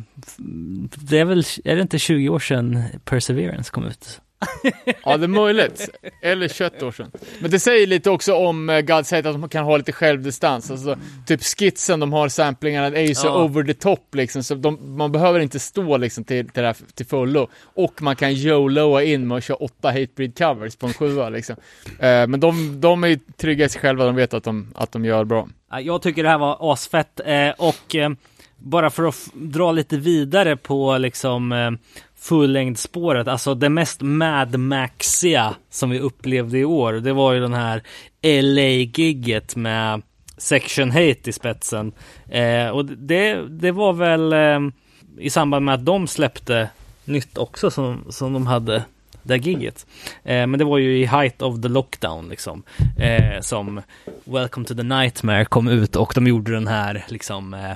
det 0.96 1.18
är 1.18 1.24
väl, 1.24 1.42
är 1.64 1.76
det 1.76 1.82
inte 1.82 1.98
20 1.98 2.28
år 2.28 2.38
sedan 2.38 2.82
Perseverance 3.04 3.70
kom 3.70 3.84
ut? 3.84 4.20
Ja, 5.04 5.16
det 5.16 5.24
är 5.24 5.28
möjligt. 5.28 5.88
Eller 6.22 6.48
21 6.48 6.82
år 6.82 6.92
sedan. 6.92 7.10
Men 7.40 7.50
det 7.50 7.58
säger 7.58 7.86
lite 7.86 8.10
också 8.10 8.34
om 8.34 8.68
uh, 8.70 8.74
God's 8.76 9.16
Hate 9.16 9.28
att 9.30 9.40
de 9.40 9.48
kan 9.48 9.64
ha 9.64 9.76
lite 9.76 9.92
självdistans. 9.92 10.70
Alltså, 10.70 10.96
typ 11.26 11.42
skitsen 11.42 12.00
de 12.00 12.12
har, 12.12 12.28
samplingarna, 12.28 12.86
är 12.86 13.02
ju 13.08 13.14
så 13.14 13.26
Ja. 13.26 13.42
over 13.44 13.62
the 13.64 13.74
top 13.74 14.14
liksom. 14.14 14.42
Så 14.42 14.54
de, 14.54 14.96
man 14.96 15.12
behöver 15.12 15.40
inte 15.40 15.58
stå 15.58 15.96
liksom 15.96 16.24
till, 16.24 16.48
till 16.48 16.62
det 16.62 16.66
här 16.68 16.76
till 16.94 17.06
fullo. 17.06 17.48
Och 17.62 18.02
man 18.02 18.16
kan 18.16 18.32
YOLOa 18.32 19.02
in 19.02 19.28
med 19.28 19.36
att 19.38 19.44
köra 19.44 19.56
åtta 19.56 19.88
Hatebreed 19.88 20.38
covers 20.38 20.76
på 20.76 20.86
en 20.86 20.92
sjua 20.92 21.28
liksom. 21.28 21.56
Eh, 21.98 22.26
men 22.26 22.40
de, 22.40 22.80
de 22.80 23.04
är 23.04 23.08
ju 23.08 23.18
trygga 23.36 23.64
i 23.64 23.68
sig 23.68 23.80
själva, 23.80 24.04
de 24.04 24.14
vet 24.14 24.34
att 24.34 24.44
de, 24.44 24.72
att 24.74 24.92
de 24.92 25.04
gör 25.04 25.24
bra. 25.24 25.48
Ja, 25.70 25.80
Jag 25.80 26.02
tycker 26.02 26.22
det 26.22 26.28
här 26.28 26.38
var 26.38 26.72
asfett 26.72 27.20
eh, 27.24 27.50
och 27.58 27.94
eh, 27.94 28.10
bara 28.56 28.90
för 28.90 29.04
att 29.08 29.28
dra 29.34 29.72
lite 29.72 29.96
vidare 29.96 30.56
på 30.56 30.98
liksom 30.98 31.52
fullängdsspåret, 32.24 33.24
fullängdspåret, 33.24 33.28
alltså 33.28 33.54
det 33.54 33.68
mest 33.68 34.02
Mad 34.02 34.58
Maxiga 34.58 35.54
som 35.70 35.90
vi 35.90 36.00
upplevde 36.00 36.58
i 36.58 36.64
år, 36.64 36.92
det 36.92 37.12
var 37.12 37.32
ju 37.32 37.40
den 37.40 37.54
här 37.54 37.82
LA-gigget 38.22 39.56
med 39.56 40.02
Section 40.36 40.90
Hate 40.90 41.30
i 41.30 41.32
spetsen. 41.32 41.92
Eh, 42.28 42.68
och 42.68 42.84
det, 42.84 43.48
det 43.48 43.72
var 43.72 43.92
väl 43.92 44.32
eh, 44.32 44.60
i 45.18 45.30
samband 45.30 45.64
med 45.64 45.74
att 45.74 45.84
de 45.84 46.06
släppte 46.06 46.68
nytt 47.04 47.38
också 47.38 47.70
som, 47.70 48.04
som 48.08 48.32
de 48.32 48.46
hade 48.46 48.84
det 49.22 49.36
gigget. 49.36 49.86
Eh, 50.24 50.46
men 50.46 50.58
det 50.58 50.64
var 50.64 50.78
ju 50.78 50.98
i 50.98 51.04
height 51.04 51.42
of 51.42 51.62
the 51.62 51.68
lockdown 51.68 52.28
liksom. 52.28 52.62
Eh, 52.98 53.40
som 53.40 53.82
Welcome 54.24 54.66
to 54.66 54.74
the 54.74 54.82
Nightmare 54.82 55.44
kom 55.44 55.68
ut 55.68 55.96
och 55.96 56.12
de 56.14 56.26
gjorde 56.26 56.52
den 56.52 56.66
här 56.66 57.04
liksom 57.08 57.54
eh, 57.54 57.72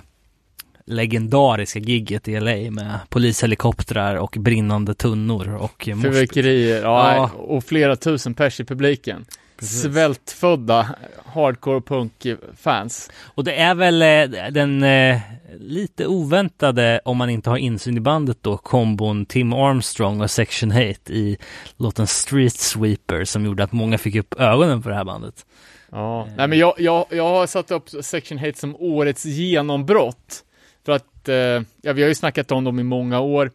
legendariska 0.89 1.79
gigget 1.79 2.29
i 2.29 2.41
LA 2.41 2.71
med 2.71 2.99
polishelikoptrar 3.09 4.17
och 4.17 4.37
brinnande 4.39 4.95
tunnor 4.95 5.55
och 5.55 5.89
eh. 5.89 6.01
Fyrverkerier, 6.01 6.83
ja, 6.83 7.15
Ja. 7.15 7.31
och 7.39 7.65
flera 7.65 7.97
tusen 7.97 8.35
pers 8.35 8.61
i 8.61 8.65
publiken. 8.65 9.25
Svältfödda 9.61 10.87
hardcore 11.25 11.81
punk-fans. 11.81 13.11
Och 13.25 13.45
det 13.45 13.55
är 13.55 13.75
väl 13.75 14.03
eh, 14.03 14.51
den 14.51 14.83
eh, 14.83 15.21
lite 15.61 16.07
oväntade, 16.07 17.01
om 17.05 17.17
man 17.17 17.31
inte 17.31 17.51
har 17.51 17.57
insyn 17.57 17.97
i 17.97 18.01
bandet 18.01 18.39
då, 18.41 18.57
kombon 18.57 19.27
Tim 19.27 19.53
Armstrong 19.53 20.21
och 20.21 20.31
Section 20.31 20.71
Hate 20.71 21.13
i 21.13 21.37
låten 21.77 22.07
Street 22.07 22.53
Sweeper 22.53 23.25
som 23.25 23.45
gjorde 23.45 23.65
att 23.65 23.73
många 23.73 23.99
fick 23.99 24.15
upp 24.17 24.35
ögonen 24.41 24.83
för 24.83 24.91
det 24.91 24.97
här 24.97 25.05
bandet. 25.05 25.47
Ja, 25.93 26.29
nej 26.37 26.49
men 26.49 26.59
jag, 26.59 26.75
jag, 26.79 27.07
jag 27.11 27.29
har 27.29 27.47
satt 27.47 27.71
upp 27.71 27.89
Section 28.01 28.39
Hate 28.39 28.59
som 28.59 28.77
årets 28.77 29.25
genombrott. 29.25 30.45
För 30.89 30.93
att, 30.93 31.29
eh, 31.29 31.69
ja 31.83 31.93
vi 31.93 32.03
har 32.03 32.09
ju 32.09 32.15
snackat 32.15 32.53
om 32.53 32.65
dem 32.65 32.81
i 32.81 32.83
många 32.83 33.21
år, 33.21 33.51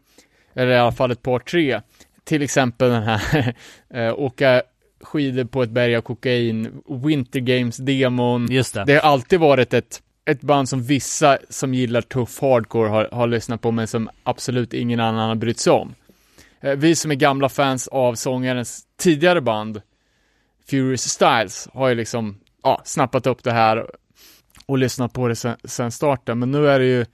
eller 0.53 0.71
i 0.71 0.77
alla 0.77 0.91
fall 0.91 1.11
ett 1.11 1.21
par 1.21 1.39
tre. 1.39 1.81
Till 2.23 2.41
exempel 2.41 2.89
den 2.89 3.03
här, 3.03 3.53
eh, 3.93 4.19
åka 4.19 4.61
skidor 5.01 5.43
på 5.43 5.63
ett 5.63 5.69
berg 5.69 5.95
av 5.95 6.01
kokain, 6.01 6.81
Winter 7.05 7.39
Games-demon. 7.39 8.51
Just 8.51 8.73
det. 8.73 8.83
Det 8.85 8.93
har 8.93 9.01
alltid 9.01 9.39
varit 9.39 9.73
ett, 9.73 10.01
ett 10.25 10.41
band 10.41 10.69
som 10.69 10.83
vissa 10.83 11.37
som 11.49 11.73
gillar 11.73 12.01
tuff 12.01 12.41
hardcore 12.41 12.89
har, 12.89 13.09
har 13.11 13.27
lyssnat 13.27 13.61
på, 13.61 13.71
men 13.71 13.87
som 13.87 14.09
absolut 14.23 14.73
ingen 14.73 14.99
annan 14.99 15.27
har 15.27 15.35
brytt 15.35 15.59
sig 15.59 15.73
om. 15.73 15.95
Eh, 16.61 16.75
vi 16.75 16.95
som 16.95 17.11
är 17.11 17.15
gamla 17.15 17.49
fans 17.49 17.87
av 17.87 18.15
sångarens 18.15 18.81
tidigare 18.97 19.41
band, 19.41 19.81
Furious 20.69 21.09
Styles, 21.09 21.67
har 21.73 21.89
ju 21.89 21.95
liksom 21.95 22.39
ja, 22.63 22.81
snappat 22.85 23.27
upp 23.27 23.43
det 23.43 23.51
här 23.51 23.85
och 24.65 24.77
lyssnat 24.77 25.13
på 25.13 25.27
det 25.27 25.35
sen, 25.35 25.57
sen 25.63 25.91
starten, 25.91 26.39
men 26.39 26.51
nu 26.51 26.67
är 26.67 26.79
det 26.79 26.85
ju 26.85 27.05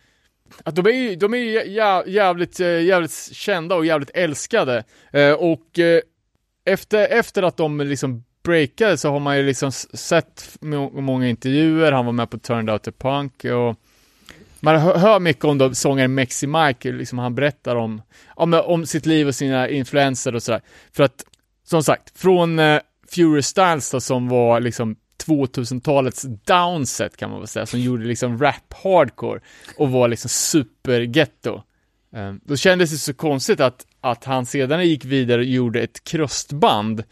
att 0.63 0.75
de 0.75 0.85
är 0.85 0.91
ju, 0.91 1.15
de 1.15 1.33
är 1.33 1.37
ju 1.37 1.71
jävligt, 2.11 2.59
eh, 2.59 2.81
jävligt 2.81 3.29
kända 3.31 3.75
och 3.75 3.85
jävligt 3.85 4.11
älskade. 4.13 4.83
Eh, 5.13 5.31
och 5.31 5.79
eh, 5.79 6.01
efter, 6.65 7.07
efter 7.07 7.43
att 7.43 7.57
de 7.57 7.79
liksom 7.79 8.23
breakade 8.43 8.97
så 8.97 9.09
har 9.09 9.19
man 9.19 9.37
ju 9.37 9.43
liksom 9.43 9.71
sett 9.71 10.57
många 10.91 11.29
intervjuer, 11.29 11.91
han 11.91 12.05
var 12.05 12.13
med 12.13 12.29
på 12.29 12.39
Turned 12.39 12.69
Out 12.69 12.83
the 12.83 12.91
Punk 12.91 13.45
och 13.45 13.75
man 14.59 14.79
hör, 14.79 14.97
hör 14.97 15.19
mycket 15.19 15.45
om 15.45 15.57
då, 15.57 15.73
sångaren 15.73 16.13
Mexi 16.13 16.47
Mike, 16.47 16.91
liksom 16.91 17.19
han 17.19 17.35
berättar 17.35 17.75
om, 17.75 18.01
om, 18.27 18.53
om 18.53 18.85
sitt 18.85 19.05
liv 19.05 19.27
och 19.27 19.35
sina 19.35 19.69
influenser 19.69 20.35
och 20.35 20.43
sådär. 20.43 20.61
För 20.91 21.03
att, 21.03 21.23
som 21.63 21.83
sagt, 21.83 22.19
från 22.19 22.59
eh, 22.59 22.79
Fury 23.11 23.41
Styles 23.41 23.91
då, 23.91 23.99
som 23.99 24.29
var 24.29 24.59
liksom 24.59 24.95
2000-talets 25.27 26.21
downset 26.45 27.17
kan 27.17 27.29
man 27.29 27.39
väl 27.39 27.47
säga, 27.47 27.65
som 27.65 27.79
gjorde 27.79 28.05
liksom 28.05 28.39
rap 28.39 28.73
hardcore 28.83 29.39
och 29.77 29.91
var 29.91 30.07
liksom 30.07 30.29
super-ghetto. 30.29 31.61
Eh, 32.15 32.33
då 32.43 32.55
kändes 32.55 32.91
det 32.91 32.97
så 32.97 33.13
konstigt 33.13 33.59
att, 33.59 33.85
att 34.01 34.23
han 34.23 34.45
sedan 34.45 34.87
gick 34.87 35.05
vidare 35.05 35.37
och 35.41 35.45
gjorde 35.45 35.81
ett 35.81 36.03
krustband 36.03 37.03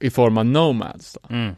i 0.00 0.10
form 0.10 0.38
av 0.38 0.46
Nomads. 0.46 1.12
Då. 1.22 1.34
Mm. 1.34 1.54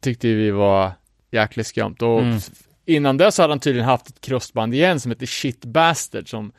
Tyckte 0.00 0.28
vi 0.28 0.50
var 0.50 0.92
jäkligt 1.30 1.66
skumt. 1.66 1.96
Och 2.00 2.20
Mm. 2.20 2.38
innan 2.86 3.16
dess 3.16 3.38
hade 3.38 3.52
han 3.52 3.60
tydligen 3.60 3.88
haft 3.88 4.08
ett 4.08 4.20
krustband 4.20 4.74
igen 4.74 5.00
som 5.00 5.10
heter 5.10 5.26
Shit 5.26 5.64
Bastard 5.64 6.28
som 6.30 6.52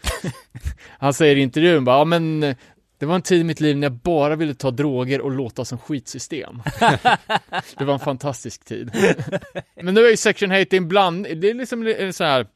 han 0.99 1.13
säger 1.13 1.35
i 1.35 1.41
intervjun 1.41 1.85
bara, 1.85 1.97
ja 1.97 2.05
men 2.05 2.55
det 3.03 3.07
var 3.07 3.15
en 3.15 3.21
tid 3.21 3.41
i 3.41 3.43
mitt 3.43 3.61
liv 3.61 3.77
när 3.77 3.85
jag 3.85 3.93
bara 3.93 4.35
ville 4.35 4.53
ta 4.53 4.71
droger 4.71 5.21
och 5.21 5.31
låta 5.31 5.65
som 5.65 5.77
skitsystem. 5.77 6.61
det 7.77 7.85
var 7.85 7.93
en 7.93 7.99
fantastisk 7.99 8.65
tid. 8.65 8.91
men 9.81 9.93
nu 9.93 10.05
är 10.05 10.09
ju 10.09 10.17
Section 10.17 10.51
Hate 10.51 10.77
en 10.77 10.87
bland, 10.87 11.23
det 11.23 11.49
är 11.49 11.53
liksom 11.53 11.87
en 11.87 12.13
så 12.13 12.23
här, 12.23 12.47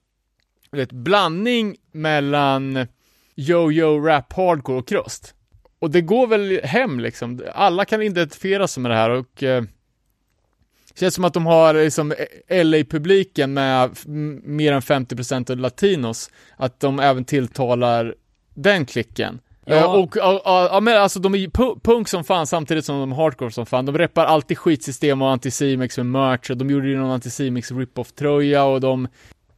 vet, 0.72 0.92
blandning 0.92 1.76
mellan 1.92 2.88
yo-yo, 3.36 4.06
rap, 4.06 4.34
hardcore 4.34 4.78
och 4.78 4.88
krust. 4.88 5.34
Och 5.80 5.92
det 5.92 6.02
går 6.02 6.28
väl 6.28 6.62
hem 6.64 7.00
liksom. 7.00 7.44
Alla 7.54 7.86
kan 7.86 8.02
identifiera 8.02 8.68
sig 8.68 8.82
med 8.82 8.92
det 8.92 8.96
här 8.96 9.10
och 9.10 9.44
eh, 9.44 9.64
känns 10.96 11.16
som 11.16 11.26
att 11.26 11.34
de 11.34 11.46
har 11.46 11.74
liksom 11.74 12.14
LA-publiken 12.50 13.54
med 13.54 14.08
mer 14.44 14.74
än 14.74 14.82
50% 14.82 15.52
av 15.52 15.58
latinos, 15.58 16.32
att 16.58 16.80
de 16.80 17.00
även 17.00 17.26
tilltalar 17.26 18.16
den 18.54 18.86
klicken. 18.86 19.40
Ja. 19.70 19.76
Eh, 19.76 19.84
och, 19.96 20.16
ja, 20.18 20.42
ja, 20.72 20.80
men 20.80 20.98
alltså 20.98 21.20
de 21.20 21.36
är 21.36 21.80
punk 21.80 22.08
som 22.08 22.24
fan 22.24 22.48
samtidigt 22.48 22.86
som 22.86 23.00
de 23.00 23.12
är 23.12 23.16
hardcore 23.16 23.52
som 23.52 23.66
fan. 23.66 23.86
De 23.86 23.98
reppar 23.98 24.26
alltid 24.26 24.58
skitsystem 24.58 25.22
och 25.22 25.30
Anticimex 25.30 25.98
med 25.98 26.06
merch 26.06 26.50
och 26.50 26.58
de 26.58 26.70
gjorde 26.70 26.88
ju 26.88 26.98
någon 26.98 27.12
Anticimex 27.12 27.72
rip-off 27.72 28.12
tröja 28.12 28.64
och 28.64 28.82
de, 28.82 29.08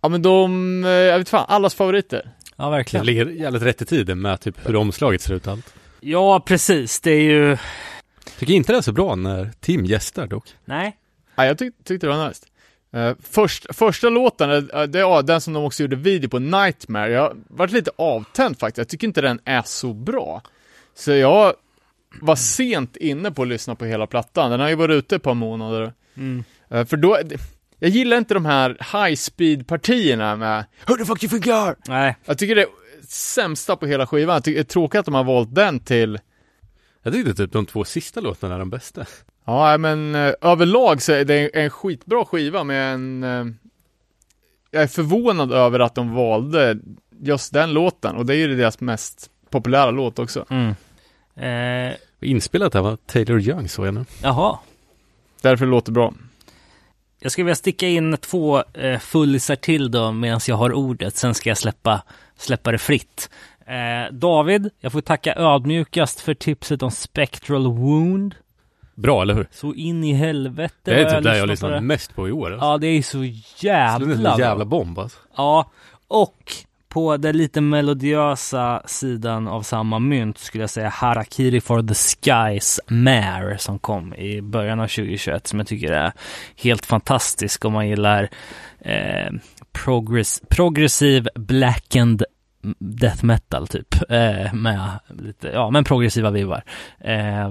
ja 0.02 0.10
men 0.10 0.22
de, 0.22 0.84
eh, 0.84 0.90
jag 0.90 1.18
vet 1.18 1.30
fan, 1.30 1.46
allas 1.48 1.76
favoriter. 1.76 2.30
Ja, 2.56 2.66
Det 2.66 2.72
verkligen. 2.72 3.06
ligger 3.06 3.26
jävligt 3.26 3.64
rätt 3.64 3.82
i 3.82 3.86
tiden 3.86 4.22
med 4.22 4.40
typ 4.42 4.68
hur 4.70 4.76
omslaget 4.76 5.22
ser 5.22 5.34
ut 5.34 5.48
allt. 5.48 5.74
Ja, 6.02 6.40
precis. 6.40 7.00
Det 7.02 7.12
är 7.12 7.22
ju... 7.22 7.58
Tycker 8.40 8.54
inte 8.54 8.72
det 8.72 8.78
är 8.78 8.82
så 8.82 8.92
bra 8.92 9.16
när 9.16 9.52
Tim 9.60 9.86
gästar 9.86 10.28
dock. 10.28 10.46
Nej. 10.66 10.96
Ja, 11.36 11.46
jag 11.46 11.58
tyck, 11.58 11.74
tyckte 11.84 12.08
det 12.08 12.16
var 12.18 12.28
nice. 12.28 12.46
Uh, 12.96 13.14
först, 13.22 13.76
första 13.76 14.10
låten, 14.10 14.50
uh, 14.50 14.84
det 14.84 15.00
är 15.00 15.24
den 15.24 15.42
som 15.42 15.54
de 15.54 15.64
också 15.64 15.84
gjorde 15.84 15.96
video 15.96 16.30
på, 16.30 16.40
Nightmare. 16.40 17.12
Jag 17.12 17.22
har 17.22 17.36
varit 17.48 17.72
lite 17.72 17.92
avtänd 17.96 18.60
faktiskt, 18.60 18.78
jag 18.78 18.88
tycker 18.88 19.08
inte 19.08 19.22
den 19.22 19.40
är 19.46 19.62
så 19.66 19.94
bra. 19.94 20.42
Så 20.96 21.12
jag 21.12 21.54
var 22.22 22.36
sent 22.36 22.98
inne 22.98 23.32
på 23.32 23.42
att 23.42 23.48
lyssna 23.48 23.76
på 23.76 23.86
hela 23.86 24.08
plattan, 24.08 24.52
den 24.52 24.60
har 24.60 24.70
ju 24.70 24.76
varit 24.76 24.96
ute 24.96 25.16
ett 25.16 25.24
par 25.24 25.34
månader. 25.34 25.94
Mm. 26.18 26.44
Eh, 26.70 26.86
för 26.86 26.98
då, 26.98 27.20
jag 27.80 27.90
gillar 27.90 28.18
inte 28.18 28.34
de 28.34 28.46
här 28.46 28.70
high 28.70 29.16
speed 29.16 29.68
partierna 29.68 30.36
med 30.36 30.66
Hur 30.88 30.96
the 30.96 31.06
fuck 31.06 31.24
you 31.24 31.30
think 31.30 31.48
you 31.48 31.56
are? 31.58 31.76
Nej. 31.88 32.18
Jag 32.26 32.38
tycker 32.38 32.56
det 32.56 32.62
är 32.62 32.70
sämsta 33.08 33.76
på 33.76 33.86
hela 33.86 34.08
skivan, 34.08 34.34
jag 34.34 34.44
tycker 34.44 34.60
det 34.60 34.62
är 34.62 34.74
tråkigt 34.74 35.00
att 35.00 35.06
de 35.06 35.14
har 35.14 35.24
valt 35.24 35.56
den 35.56 35.80
till 35.80 36.20
Jag 37.04 37.14
tyckte 37.14 37.34
typ 37.34 37.52
de 37.52 37.66
två 37.66 37.84
sista 37.84 38.22
låtarna 38.22 38.56
är 38.56 38.60
de 38.60 38.70
bästa. 38.70 39.06
Ja, 39.50 39.78
men 39.78 40.16
eh, 40.16 40.34
överlag 40.42 41.02
så 41.02 41.12
är 41.12 41.26
det 41.26 41.50
en 41.64 41.70
skitbra 41.70 42.26
skiva 42.26 42.64
med 42.64 42.94
en... 42.94 43.24
Eh, 43.24 43.46
jag 44.72 44.84
är 44.84 44.88
förvånad 44.88 45.52
över 45.52 45.80
att 45.80 45.96
de 45.96 46.14
valde 46.16 46.78
just 47.22 47.54
den 47.54 47.74
låten 47.74 48.16
och 48.16 48.26
det 48.26 48.36
är 48.36 48.38
ju 48.38 48.56
deras 48.56 48.80
mest 48.80 49.30
populära 49.50 49.92
låt 49.92 50.20
också. 50.20 50.46
Mm. 50.50 50.76
Eh, 51.90 51.96
Inspelat 52.22 52.74
här 52.74 52.82
var 52.82 52.96
Taylor 52.96 53.40
Young 53.42 53.70
såg 53.70 53.88
jag 53.88 53.94
nu. 53.94 54.06
jaha. 54.24 54.60
Därför 55.42 55.66
låter 55.66 55.92
det 55.92 55.94
bra. 55.94 56.14
Jag 57.20 57.32
skulle 57.32 57.46
vilja 57.46 57.56
sticka 57.56 57.88
in 57.88 58.18
två 58.18 58.64
eh, 58.74 59.00
fullisar 59.00 59.56
till 59.56 59.92
då 59.92 60.12
medan 60.12 60.40
jag 60.48 60.56
har 60.56 60.74
ordet. 60.74 61.16
Sen 61.16 61.34
ska 61.34 61.50
jag 61.50 61.58
släppa, 61.58 62.04
släppa 62.38 62.72
det 62.72 62.78
fritt. 62.78 63.30
Eh, 63.66 64.14
David, 64.14 64.70
jag 64.80 64.92
får 64.92 65.02
tacka 65.02 65.36
ödmjukast 65.36 66.20
för 66.22 66.34
tipset 66.34 66.84
om 66.84 66.92
Spectral 66.92 67.68
Wound. 67.68 68.36
Bra, 69.02 69.22
eller 69.22 69.34
hur? 69.34 69.48
Så 69.52 69.74
in 69.74 70.04
i 70.04 70.14
helvete 70.14 70.76
Det 70.84 71.02
är 71.02 71.10
typ 71.10 71.24
det 71.24 71.38
jag 71.38 71.46
på 71.46 71.52
lyssnat 71.52 71.84
mest 71.84 72.16
på 72.16 72.28
i 72.28 72.32
år. 72.32 72.52
Alltså. 72.52 72.66
Ja, 72.66 72.78
det 72.78 72.88
är 72.88 73.02
så 73.02 73.10
Så 73.12 73.18
det 73.20 73.70
är 73.70 73.70
jävla 73.70 74.34
en 74.34 74.40
jävla 74.40 74.66
bomb 74.66 75.00
alltså. 75.00 75.20
Ja, 75.36 75.72
och 76.08 76.54
på 76.90 77.18
den 77.18 77.38
lite 77.38 77.62
melodiösa 77.62 78.82
sidan 78.86 79.48
av 79.48 79.62
samma 79.62 80.00
mynt 80.00 80.38
skulle 80.38 80.64
jag 80.64 80.70
säga 80.70 80.90
Harakiri 80.90 81.62
for 81.62 81.82
the 81.82 81.94
Skies 81.94 82.80
Mare 82.88 83.58
som 83.58 83.80
kom 83.80 84.14
i 84.14 84.42
början 84.42 84.80
av 84.80 84.88
2021 84.88 85.48
som 85.48 85.60
jag 85.60 85.68
tycker 85.68 85.92
är 85.92 86.12
helt 86.56 86.86
fantastisk 86.86 87.66
om 87.66 87.74
man 87.74 87.90
gillar 87.90 88.30
eh, 88.80 89.32
progress, 89.72 90.42
progressiv 90.50 91.28
blackened 91.36 92.24
death 92.80 93.26
metal 93.26 93.68
typ 93.68 94.12
eh, 94.12 94.54
med 94.54 95.00
lite, 95.08 95.48
ja 95.48 95.70
men 95.70 95.84
progressiva 95.84 96.32
vivar. 96.32 96.64
Eh, 97.00 97.50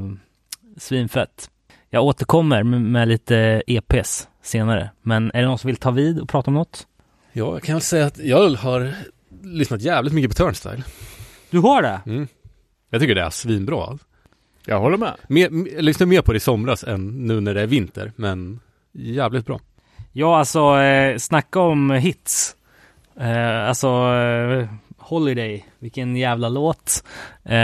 svinfett. 0.78 1.50
Jag 1.90 2.04
återkommer 2.04 2.62
med, 2.62 3.08
lite 3.08 3.62
EPs 3.66 4.28
senare, 4.42 4.90
men 5.02 5.30
är 5.34 5.40
det 5.40 5.46
någon 5.46 5.58
som 5.58 5.68
vill 5.68 5.76
ta 5.76 5.90
vid 5.90 6.20
och 6.20 6.28
prata 6.28 6.50
om 6.50 6.54
något? 6.54 6.86
Ja, 7.32 7.52
jag 7.52 7.62
kan 7.62 7.74
väl 7.74 7.82
säga 7.82 8.06
att 8.06 8.18
jag 8.18 8.50
har 8.50 8.94
lyssnat 9.42 9.82
jävligt 9.82 10.12
mycket 10.12 10.30
på 10.30 10.44
Turnstyle. 10.44 10.82
Du 11.50 11.58
har 11.58 11.82
det? 11.82 12.00
Mm. 12.06 12.28
Jag 12.90 13.00
tycker 13.00 13.14
det 13.14 13.22
är 13.22 13.30
svinbra. 13.30 13.98
Jag 14.64 14.80
håller 14.80 14.96
med. 14.96 15.14
Mer, 15.28 15.50
jag 15.74 15.84
lyssnade 15.84 16.10
mer 16.10 16.22
på 16.22 16.32
det 16.32 16.36
i 16.36 16.40
somras 16.40 16.84
än 16.84 17.26
nu 17.26 17.40
när 17.40 17.54
det 17.54 17.62
är 17.62 17.66
vinter, 17.66 18.12
men 18.16 18.60
jävligt 18.92 19.46
bra. 19.46 19.60
Ja, 20.12 20.38
alltså 20.38 20.80
eh, 20.80 21.16
snacka 21.16 21.60
om 21.60 21.90
hits. 21.90 22.56
Eh, 23.20 23.68
alltså 23.68 23.88
eh, 24.14 24.68
Holiday, 25.08 25.64
vilken 25.78 26.16
jävla 26.16 26.48
låt. 26.48 27.04
Eh, 27.44 27.56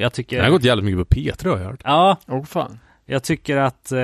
jag 0.00 0.12
tycker... 0.12 0.36
Den 0.36 0.44
har 0.44 0.52
gått 0.52 0.64
jävligt 0.64 0.84
mycket 0.84 1.08
på 1.08 1.14
P3 1.14 1.48
har 1.50 1.58
jag 1.58 1.64
hört. 1.66 1.80
Ja, 1.84 2.16
Åh 2.26 2.44
fan. 2.44 2.78
jag 3.06 3.22
tycker 3.22 3.56
att... 3.56 3.92
Eh, 3.92 3.98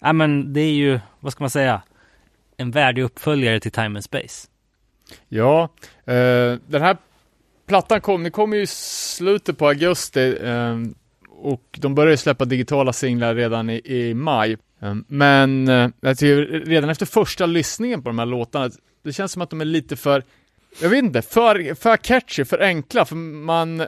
ja, 0.00 0.12
men 0.12 0.52
det 0.52 0.60
är 0.60 0.72
ju, 0.72 1.00
vad 1.20 1.32
ska 1.32 1.44
man 1.44 1.50
säga? 1.50 1.82
En 2.56 2.70
värdig 2.70 3.02
uppföljare 3.02 3.60
till 3.60 3.70
Time 3.72 3.86
and 3.86 4.04
Space. 4.04 4.48
Ja, 5.28 5.68
eh, 6.04 6.58
den 6.66 6.82
här 6.82 6.96
plattan 7.66 8.00
kom, 8.00 8.22
det 8.22 8.30
kom 8.30 8.52
ju 8.52 8.62
i 8.62 8.66
slutet 8.66 9.58
på 9.58 9.68
augusti 9.68 10.38
eh, 10.42 10.76
och 11.28 11.78
de 11.78 11.94
började 11.94 12.16
släppa 12.16 12.44
digitala 12.44 12.92
singlar 12.92 13.34
redan 13.34 13.70
i, 13.70 13.82
i 13.84 14.14
maj. 14.14 14.56
Eh, 14.82 14.94
men 15.06 15.68
eh, 15.68 15.88
jag 16.00 16.18
tycker 16.18 16.64
redan 16.66 16.90
efter 16.90 17.06
första 17.06 17.46
lyssningen 17.46 18.02
på 18.02 18.08
de 18.08 18.18
här 18.18 18.26
låtarna, 18.26 18.70
det 19.04 19.12
känns 19.12 19.32
som 19.32 19.42
att 19.42 19.50
de 19.50 19.60
är 19.60 19.64
lite 19.64 19.96
för, 19.96 20.22
jag 20.82 20.88
vet 20.88 21.04
inte, 21.04 21.22
för, 21.22 21.74
för 21.74 21.96
catchy, 21.96 22.44
för 22.44 22.58
enkla, 22.62 23.04
för 23.04 23.16
man 23.16 23.86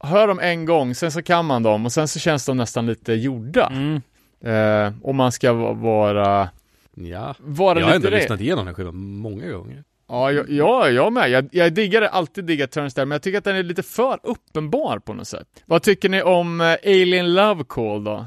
hör 0.00 0.28
dem 0.28 0.40
en 0.40 0.64
gång, 0.64 0.94
sen 0.94 1.12
så 1.12 1.22
kan 1.22 1.44
man 1.44 1.62
dem 1.62 1.84
och 1.86 1.92
sen 1.92 2.08
så 2.08 2.18
känns 2.18 2.46
de 2.46 2.56
nästan 2.56 2.86
lite 2.86 3.12
gjorda. 3.12 3.66
Mm. 3.72 4.02
Eh, 4.44 4.92
om 5.02 5.16
man 5.16 5.32
ska 5.32 5.52
va- 5.52 5.72
vara, 5.72 6.48
Ja, 6.94 7.34
vara 7.38 7.80
jag 7.80 7.86
har 7.86 7.94
ändå 7.94 8.10
det. 8.10 8.16
lyssnat 8.16 8.40
igenom 8.40 8.58
den 8.58 8.66
här 8.66 8.74
skivan 8.74 8.96
många 8.96 9.48
gånger. 9.52 9.84
Ja, 10.08 10.32
jag, 10.32 10.50
ja, 10.50 10.88
jag 10.88 11.12
med. 11.12 11.30
Jag, 11.30 11.48
jag 11.52 11.72
diggar 11.72 12.00
det, 12.00 12.08
alltid 12.10 12.44
diggat 12.44 12.70
Turnstile, 12.70 13.04
men 13.06 13.14
jag 13.14 13.22
tycker 13.22 13.38
att 13.38 13.44
den 13.44 13.56
är 13.56 13.62
lite 13.62 13.82
för 13.82 14.18
uppenbar 14.22 14.98
på 14.98 15.14
något 15.14 15.28
sätt. 15.28 15.46
Vad 15.66 15.82
tycker 15.82 16.08
ni 16.08 16.22
om 16.22 16.60
eh, 16.60 16.76
Alien 16.84 17.34
Love 17.34 17.64
Call 17.68 18.04
då? 18.04 18.26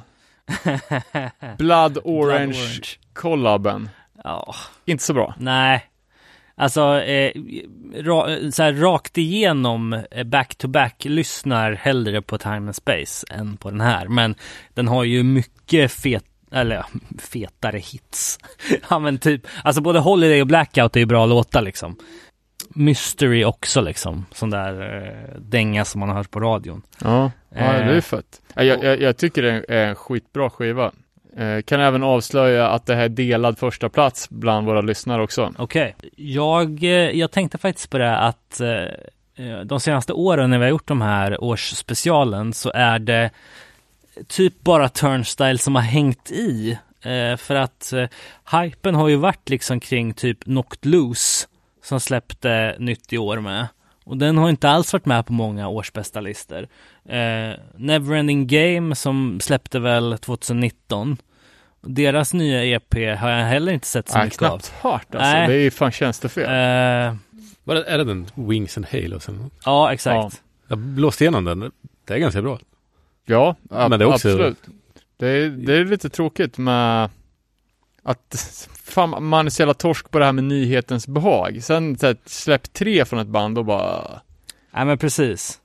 Blood 1.58 1.98
Orange, 2.04 2.46
Orange. 2.54 2.82
collaben. 3.14 3.90
Ja, 4.24 4.56
Inte 4.86 5.04
så 5.04 5.14
bra. 5.14 5.36
nej. 5.40 5.89
Alltså, 6.60 7.02
eh, 7.02 7.32
ra, 7.96 8.52
så 8.52 8.64
här, 8.64 8.74
rakt 8.74 9.18
igenom 9.18 9.94
eh, 10.12 10.24
back-to-back 10.24 11.06
lyssnar 11.06 11.72
hellre 11.72 12.22
på 12.22 12.38
Time 12.38 12.56
and 12.56 12.76
Space 12.76 13.26
än 13.30 13.58
på 13.58 13.70
den 13.72 13.82
här. 13.82 14.08
Men 14.08 14.36
den 14.74 14.88
har 14.88 15.04
ju 15.04 15.24
mycket 15.24 15.92
fet, 15.92 16.24
eller 16.52 16.76
ja, 16.76 16.86
fetare 17.20 17.78
hits. 17.78 18.40
ja 18.90 19.00
men 19.00 19.18
typ, 19.18 19.48
alltså 19.64 19.82
både 19.82 20.00
Holiday 20.00 20.42
och 20.42 20.48
Blackout 20.48 20.96
är 20.96 21.00
ju 21.00 21.06
bra 21.06 21.26
låtar 21.26 21.62
liksom. 21.62 21.96
Mystery 22.70 23.46
också 23.46 23.82
liksom, 23.82 24.26
sån 24.32 24.50
där 24.50 25.04
eh, 25.06 25.40
dänga 25.40 25.86
som 25.86 26.00
man 26.00 26.10
har 26.10 26.16
hört 26.16 26.32
på 26.32 26.40
radion. 26.40 26.82
Ja, 27.02 27.32
ja 27.50 27.60
det 27.60 27.64
är 27.64 27.96
Eh, 27.96 28.02
fett. 28.02 28.42
Ja, 28.54 28.64
Jag, 28.64 28.84
jag, 28.84 29.02
jag 29.02 29.18
tycker 29.18 29.42
det 29.42 29.66
är 29.68 29.88
en 29.88 29.96
skitbra 29.96 30.50
skiva. 30.50 30.92
Eh, 31.38 31.62
kan 31.62 31.80
även 31.80 32.04
avslöja 32.04 32.68
att 32.68 32.86
det 32.86 32.96
här 32.96 33.04
är 33.04 33.10
delad 33.10 33.58
första 33.58 33.90
plats 33.90 34.30
bland 34.30 34.68
våra 34.68 34.82
lyssnare 34.82 35.24
också. 35.24 35.54
Okej. 35.58 35.96
Jag, 36.16 36.84
eh, 36.84 36.90
jag 36.90 37.32
tänkte 37.32 37.58
faktiskt 37.58 37.90
på 37.90 37.98
det 37.98 38.18
att 38.18 38.60
eh, 38.60 38.70
eh, 39.46 39.60
de 39.66 39.80
senaste 39.80 40.14
åren 40.14 40.50
när 40.50 40.58
vi 40.58 40.64
har 40.64 40.70
gjort 40.70 40.88
de 40.88 41.02
här 41.02 41.44
årsspecialen 41.44 42.54
så 42.54 42.72
är 42.74 43.00
det 43.00 43.30
typ 44.28 44.64
bara 44.64 44.90
Turnstyle 44.90 45.58
som 45.58 45.76
har 45.76 45.82
hängt 45.82 46.32
i. 46.32 46.78
Eh, 47.02 47.38
för 47.38 47.56
att 47.56 47.94
eh, 47.94 48.08
hypen 48.62 48.96
har 48.96 49.08
ju 49.08 49.16
varit 49.16 49.50
liksom 49.50 49.80
kring 49.80 50.14
typ 50.14 50.44
Knocked 50.44 50.86
Loose 50.86 51.48
som 51.84 52.00
släppte 52.00 52.76
nytt 52.80 53.14
i 53.14 53.18
år 53.18 53.40
med. 53.40 53.68
Och 54.10 54.18
den 54.18 54.38
har 54.38 54.50
inte 54.50 54.70
alls 54.70 54.94
varit 54.94 55.06
med 55.06 55.26
på 55.26 55.34
många 55.34 55.68
årsbästa 55.68 56.22
listor. 56.22 56.68
Eh, 57.10 57.52
Neverending 57.78 58.48
Game 58.48 58.96
som 58.96 59.40
släppte 59.42 59.80
väl 59.80 60.18
2019. 60.18 61.18
Deras 61.82 62.34
nya 62.34 62.66
EP 62.66 62.94
har 63.20 63.30
jag 63.30 63.46
heller 63.46 63.72
inte 63.72 63.88
sett 63.88 64.10
så 64.10 64.18
Nej, 64.18 64.26
mycket 64.26 64.42
av. 64.42 64.48
knappt 64.50 64.68
hört 64.82 65.16
alltså. 65.16 65.32
Nej. 65.32 65.48
Det 65.48 65.54
är 65.54 65.60
ju 65.60 65.72
fan 65.72 65.92
tjänstefel. 65.92 66.44
Eh, 66.44 67.16
Var 67.64 67.76
det, 67.76 67.84
är 67.84 67.98
det 67.98 68.04
den 68.04 68.26
Wings 68.36 68.78
and 68.78 68.86
Halos? 68.92 69.30
eller 69.30 69.40
något? 69.40 69.54
ja, 69.66 69.94
exakt. 69.94 70.42
Jag 70.68 70.78
blåste 70.78 71.24
igenom 71.24 71.44
den. 71.46 71.72
Det 72.08 72.14
är 72.14 72.18
ganska 72.18 72.42
bra. 72.42 72.60
Ja, 73.26 73.56
ab- 73.70 73.90
Men 73.90 74.00
det 74.00 74.06
är 74.06 74.08
också- 74.08 74.30
absolut. 74.30 74.58
Det 75.18 75.28
är, 75.28 75.50
det 75.50 75.74
är 75.78 75.86
lite 75.86 76.10
tråkigt 76.10 76.58
med 76.58 77.10
att 78.04 78.68
fan, 78.84 79.24
man 79.24 79.46
är 79.46 79.50
så 79.50 79.62
jävla 79.62 79.74
torsk 79.74 80.12
på 80.12 80.20
det 80.20 80.26
här 80.26 80.32
med 80.32 80.44
nyhetens 80.44 81.08
behag. 81.08 81.64
Sen 81.64 81.98
så 81.98 82.08
här, 82.08 82.18
släpp 82.26 82.74
tre 82.74 83.06
från 83.06 83.20
ett 83.20 83.28
band 83.28 83.58
och 83.58 83.66
bara 83.66 84.22
Ja, 84.72 84.86
men 84.86 84.98
precis. 84.98 85.60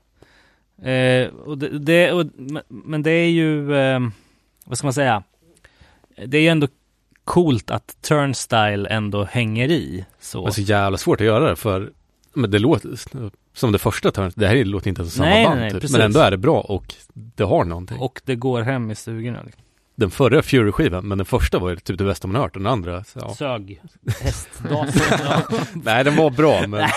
Eh, 0.83 1.27
och 1.29 1.59
det, 1.59 1.79
det, 1.79 2.13
och, 2.13 2.27
men- 2.69 3.03
det 3.03 3.11
är 3.11 3.31
ju, 3.31 3.77
eh, 3.77 4.01
vad 4.65 4.79
ska 4.79 4.87
man 4.87 4.95
säga? 4.95 5.23
Det 6.27 6.39
är 6.39 6.43
ju 6.43 6.49
ändå 6.49 6.69
coolt 7.25 7.71
att 7.71 7.97
Turnstyle 8.03 8.87
ändå 8.91 9.25
hänger 9.25 9.69
i. 9.71 10.05
Så. 10.21 10.45
Det 10.45 10.51
är 10.51 10.53
så 10.53 10.61
jävla 10.61 10.99
svårt 10.99 11.21
att 11.21 11.27
göra 11.27 11.49
det 11.49 11.57
för 11.57 11.93
men 12.35 12.51
det 12.51 12.59
låter 12.59 12.91
som 13.55 13.73
det 13.73 13.79
första 13.79 14.11
törn. 14.11 14.33
Det 14.37 14.47
här 14.47 14.65
låter 14.65 14.89
inte 14.89 15.03
som 15.03 15.11
samma 15.11 15.29
Nej, 15.29 15.45
band 15.47 15.61
nej, 15.61 15.71
typ. 15.71 15.81
precis. 15.81 15.97
Men 15.97 16.07
ändå 16.07 16.21
är 16.21 16.31
det 16.31 16.37
bra 16.37 16.61
och 16.61 16.95
det 17.15 17.45
har 17.45 17.65
någonting. 17.65 17.99
Och 17.99 18.21
det 18.25 18.37
går 18.37 18.63
hem 18.63 18.91
i 18.91 18.95
stugorna. 18.95 19.43
Liksom. 19.43 19.64
Den 19.97 20.11
förra 20.11 20.43
Fury-skivan, 20.43 21.05
men 21.09 21.19
den 21.19 21.25
första 21.25 21.59
var 21.59 21.71
ju 21.71 21.77
typ 21.77 21.99
det 21.99 22.05
bästa 22.05 22.29
man 22.29 22.41
hört. 22.43 22.55
Den 22.55 22.67
andra, 22.67 23.05
så, 23.05 23.19
ja. 23.23 23.35
Sög. 23.35 23.81
Hästdator. 24.21 24.89
ja. 25.25 25.43
Nej, 25.73 26.05
den 26.05 26.17
var 26.17 26.31
bra 26.31 26.67
men 26.67 26.89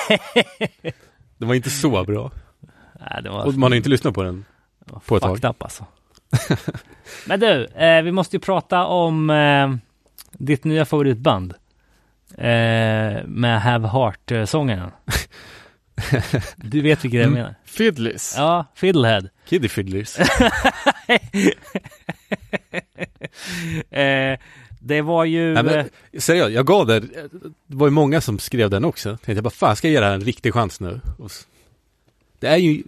den 1.37 1.47
var 1.47 1.55
inte 1.55 1.69
så 1.69 2.03
bra. 2.03 2.31
Nej, 2.99 3.23
det 3.23 3.29
var, 3.29 3.45
Och 3.45 3.53
man 3.53 3.71
har 3.71 3.77
inte 3.77 3.89
lyssnat 3.89 4.13
på 4.13 4.23
den. 4.23 4.45
på 5.05 5.15
ett 5.15 5.23
tag. 5.23 5.45
up 5.45 5.63
alltså. 5.63 5.85
men 7.27 7.39
du, 7.39 7.65
eh, 7.65 8.01
vi 8.01 8.11
måste 8.11 8.35
ju 8.35 8.39
prata 8.39 8.85
om 8.85 9.29
eh, 9.29 9.75
ditt 10.31 10.63
nya 10.63 10.85
favoritband. 10.85 11.53
Eh, 12.37 13.23
med 13.25 13.61
Have 13.61 13.87
Heart-sångaren. 13.87 14.91
Du 16.55 16.81
vet 16.81 17.03
vilket 17.05 17.19
jag 17.19 17.27
Mm. 17.27 17.33
menar? 17.39 17.55
Fiddlis. 17.65 18.35
Ja, 18.37 18.65
Fiddlehead. 18.75 19.29
Kiddy 19.45 19.67
Fiddlers. 19.69 20.17
eh, 23.89 24.39
det 24.79 25.01
var 25.01 25.25
ju... 25.25 25.53
Nej, 25.53 25.63
men, 25.63 25.89
seriöst, 26.21 26.51
jag 26.51 26.65
gav 26.65 26.87
det. 26.87 26.99
Det 26.99 27.75
var 27.75 27.87
ju 27.87 27.91
många 27.91 28.21
som 28.21 28.39
skrev 28.39 28.69
den 28.69 28.85
också. 28.85 29.09
Tänkte 29.09 29.31
jag 29.31 29.43
bara, 29.43 29.49
fan 29.49 29.75
ska 29.75 29.87
jag 29.87 29.93
ge 29.93 29.99
det 29.99 30.05
här 30.05 30.13
en 30.13 30.21
riktig 30.21 30.53
chans 30.53 30.79
nu? 30.79 31.01
Det 32.39 32.47
är 32.47 32.57
ju 32.57 32.83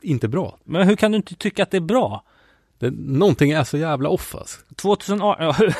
inte 0.00 0.28
bra. 0.28 0.58
men 0.64 0.88
hur 0.88 0.96
kan 0.96 1.12
du 1.12 1.16
inte 1.16 1.34
tycka 1.34 1.62
att 1.62 1.70
det 1.70 1.76
är 1.76 1.80
bra? 1.80 2.24
Det, 2.78 2.90
någonting 2.90 3.50
är 3.50 3.64
så 3.64 3.78
jävla 3.78 4.08
off 4.08 4.34
alltså. 4.34 4.60
2018, 4.76 5.72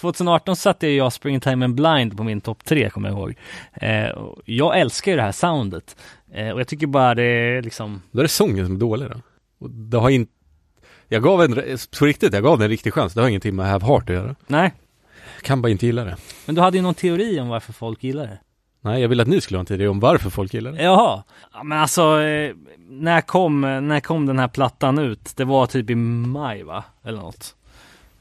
2018 0.00 0.56
satte 0.56 0.88
jag 0.88 1.12
Springtime 1.12 1.64
and 1.64 1.74
Blind 1.74 2.16
på 2.16 2.22
min 2.22 2.40
topp 2.40 2.64
tre, 2.64 2.90
kommer 2.90 3.08
jag 3.08 3.18
ihåg. 3.18 3.34
Eh, 3.72 4.08
jag 4.44 4.80
älskar 4.80 5.12
ju 5.12 5.16
det 5.16 5.22
här 5.22 5.32
soundet. 5.32 5.96
Eh, 6.32 6.50
och 6.50 6.60
jag 6.60 6.68
tycker 6.68 6.86
bara 6.86 7.14
det 7.14 7.22
är 7.22 7.62
liksom... 7.62 8.02
Då 8.10 8.18
är 8.18 8.22
det 8.22 8.28
sången 8.28 8.66
som 8.66 8.74
är 8.74 8.80
dålig 8.80 9.08
då. 9.10 9.16
Och 9.58 9.70
det 9.70 9.98
har 9.98 10.10
inte... 10.10 10.32
Jag 11.12 11.22
gav 11.22 11.42
en, 11.42 11.54
på 11.98 12.04
riktigt, 12.06 12.32
jag 12.34 12.42
gav 12.42 12.58
den 12.58 12.64
en 12.64 12.70
riktig 12.70 12.94
chans. 12.94 13.14
Det 13.14 13.20
har 13.20 13.28
ingenting 13.28 13.56
med 13.56 13.66
Have 13.66 13.86
Heart 13.86 14.10
att 14.10 14.14
göra. 14.16 14.34
Nej, 14.46 14.72
Jag 15.36 15.44
kan 15.44 15.62
bara 15.62 15.68
inte 15.68 15.86
gilla 15.86 16.04
det. 16.04 16.16
men 16.46 16.54
du 16.54 16.60
hade 16.60 16.76
ju 16.76 16.82
någon 16.82 16.94
teori 16.94 17.40
om 17.40 17.48
varför 17.48 17.72
folk 17.72 18.04
gillar 18.04 18.22
det. 18.26 18.38
Nej, 18.80 19.00
jag 19.02 19.08
vill 19.08 19.20
att 19.20 19.28
ni 19.28 19.40
skulle 19.40 19.58
ha 19.58 19.60
en 19.60 19.66
teori 19.66 19.86
om 19.86 20.00
varför 20.00 20.30
folk 20.30 20.54
gillar 20.54 20.72
det. 20.72 20.82
Jaha. 20.82 21.22
Ja, 21.52 21.62
men 21.62 21.78
alltså, 21.78 22.20
eh, 22.22 22.54
när 22.88 23.20
kom, 23.20 23.60
när 23.60 24.00
kom 24.00 24.26
den 24.26 24.38
här 24.38 24.48
plattan 24.48 24.98
ut? 24.98 25.36
Det 25.36 25.44
var 25.44 25.66
typ 25.66 25.90
i 25.90 25.94
maj 25.94 26.62
va? 26.62 26.84
Eller 27.04 27.18
något. 27.18 27.54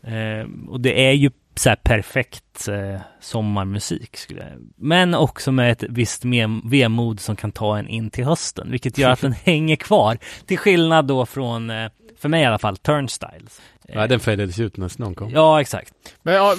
Eh, 0.03 0.69
och 0.69 0.81
det 0.81 1.07
är 1.07 1.11
ju 1.11 1.31
så 1.55 1.69
här 1.69 1.75
perfekt 1.75 2.67
eh, 2.67 3.01
sommarmusik 3.21 4.17
skulle 4.17 4.39
jag 4.39 4.49
Men 4.75 5.15
också 5.15 5.51
med 5.51 5.71
ett 5.71 5.83
visst 5.89 6.23
vemod 6.63 7.19
som 7.19 7.35
kan 7.35 7.51
ta 7.51 7.77
en 7.77 7.87
in 7.87 8.09
till 8.09 8.25
hösten. 8.25 8.71
Vilket 8.71 8.97
gör 8.97 9.09
att 9.09 9.21
den 9.21 9.33
hänger 9.43 9.75
kvar. 9.75 10.17
Till 10.45 10.57
skillnad 10.57 11.05
då 11.07 11.25
från, 11.25 11.69
eh, 11.69 11.91
för 12.19 12.29
mig 12.29 12.41
i 12.41 12.45
alla 12.45 12.57
fall, 12.57 12.77
Turnstiles. 12.77 13.61
Nej, 13.95 14.07
den 14.07 14.19
fadades 14.19 14.59
ut 14.59 14.77
när 14.77 14.87
snön 14.87 15.15
kom. 15.15 15.29
Ja, 15.29 15.61
exakt. 15.61 15.93
Men 16.21 16.33
ja, 16.33 16.55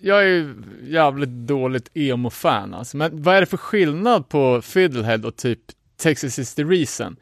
jag 0.00 0.22
är 0.22 0.26
ju 0.26 0.54
jävligt 0.82 1.28
dåligt 1.28 1.90
emo-fan 1.94 2.74
alltså. 2.74 2.96
Men 2.96 3.22
vad 3.22 3.36
är 3.36 3.40
det 3.40 3.46
för 3.46 3.56
skillnad 3.56 4.28
på 4.28 4.62
Fiddlehead 4.62 5.18
och 5.24 5.36
typ 5.36 5.60
Texas 5.96 6.38
is 6.38 6.54
the 6.54 6.64
reason? 6.64 7.16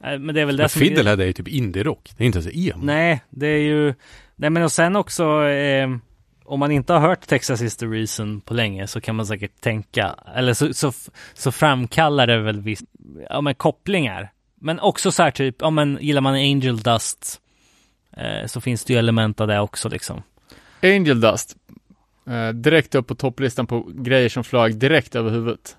Men 0.00 0.34
det 0.34 0.40
är 0.40 0.44
väl 0.44 0.56
det 0.56 0.62
Men 0.62 0.68
som 0.68 0.80
Fiddlehead 0.80 1.22
är 1.22 1.26
ju 1.26 1.32
typ 1.32 1.48
indie-rock. 1.48 2.12
Det 2.16 2.24
är 2.24 2.26
inte 2.26 2.38
ens 2.38 2.54
emo. 2.54 2.84
Nej, 2.84 3.22
det 3.30 3.46
är 3.46 3.58
ju... 3.58 3.94
Nej 4.36 4.50
men 4.50 4.62
och 4.62 4.72
sen 4.72 4.96
också, 4.96 5.44
eh, 5.44 5.88
om 6.44 6.60
man 6.60 6.70
inte 6.70 6.92
har 6.92 7.00
hört 7.00 7.26
Texas 7.26 7.62
is 7.62 7.76
the 7.76 7.86
reason 7.86 8.40
på 8.40 8.54
länge 8.54 8.86
så 8.86 9.00
kan 9.00 9.16
man 9.16 9.26
säkert 9.26 9.60
tänka, 9.60 10.14
eller 10.36 10.54
så, 10.54 10.74
så, 10.74 10.92
så 11.34 11.52
framkallar 11.52 12.26
det 12.26 12.38
väl 12.38 12.60
visst, 12.60 12.84
ja 13.30 13.40
men 13.40 13.54
kopplingar. 13.54 14.32
Men 14.62 14.80
också 14.80 15.12
så 15.12 15.22
här 15.22 15.30
typ, 15.30 15.56
ja 15.58 15.70
men 15.70 15.98
gillar 16.00 16.20
man 16.20 16.34
Angel 16.34 16.78
Dust 16.78 17.40
eh, 18.16 18.46
så 18.46 18.60
finns 18.60 18.84
det 18.84 18.92
ju 18.92 18.98
element 18.98 19.40
av 19.40 19.48
det 19.48 19.60
också 19.60 19.88
liksom. 19.88 20.22
Angel 20.82 21.20
Dust. 21.20 21.56
Eh, 22.26 22.48
direkt 22.48 22.94
upp 22.94 23.06
på 23.06 23.14
topplistan 23.14 23.66
på 23.66 23.90
grejer 23.94 24.28
som 24.28 24.44
flög 24.44 24.76
direkt 24.76 25.14
över 25.14 25.30
huvudet. 25.30 25.76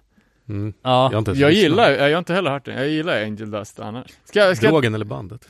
Mm. 0.50 0.74
Ja, 0.82 1.10
Jag 1.14 1.36
Jag 1.36 1.52
gillar, 1.52 1.92
jag 1.92 2.12
har 2.12 2.20
inte 2.20 2.34
heller 2.34 2.52
hört 2.52 2.66
den. 2.66 2.76
Jag 2.76 2.90
gillar 2.90 3.24
Angel 3.24 3.52
Dust 3.52 3.80
annars. 3.80 4.08
Ska, 4.26 4.56
ska, 4.56 4.70
Drogen 4.70 4.96
eller 4.96 5.06
bandet? 5.06 5.48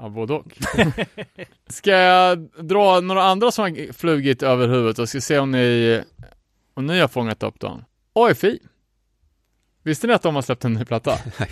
Ja, 0.00 0.08
både 0.08 0.32
och. 0.32 0.58
ska 1.68 1.90
jag 1.90 2.38
dra 2.58 3.00
några 3.00 3.22
andra 3.22 3.50
som 3.50 3.62
har 3.62 3.92
flugit 3.92 4.42
över 4.42 4.68
huvudet 4.68 4.98
och 4.98 5.08
ska 5.08 5.20
se 5.20 5.38
om 5.38 5.50
ni, 5.50 6.02
om 6.74 6.86
ni 6.86 7.00
har 7.00 7.08
fångat 7.08 7.42
upp 7.42 7.60
dem? 7.60 7.84
AFI. 8.12 8.58
Visste 9.82 10.06
ni 10.06 10.12
att 10.12 10.22
de 10.22 10.34
har 10.34 10.42
släppt 10.42 10.64
en 10.64 10.72
ny 10.72 10.84
platta? 10.84 11.18
Nej. 11.38 11.48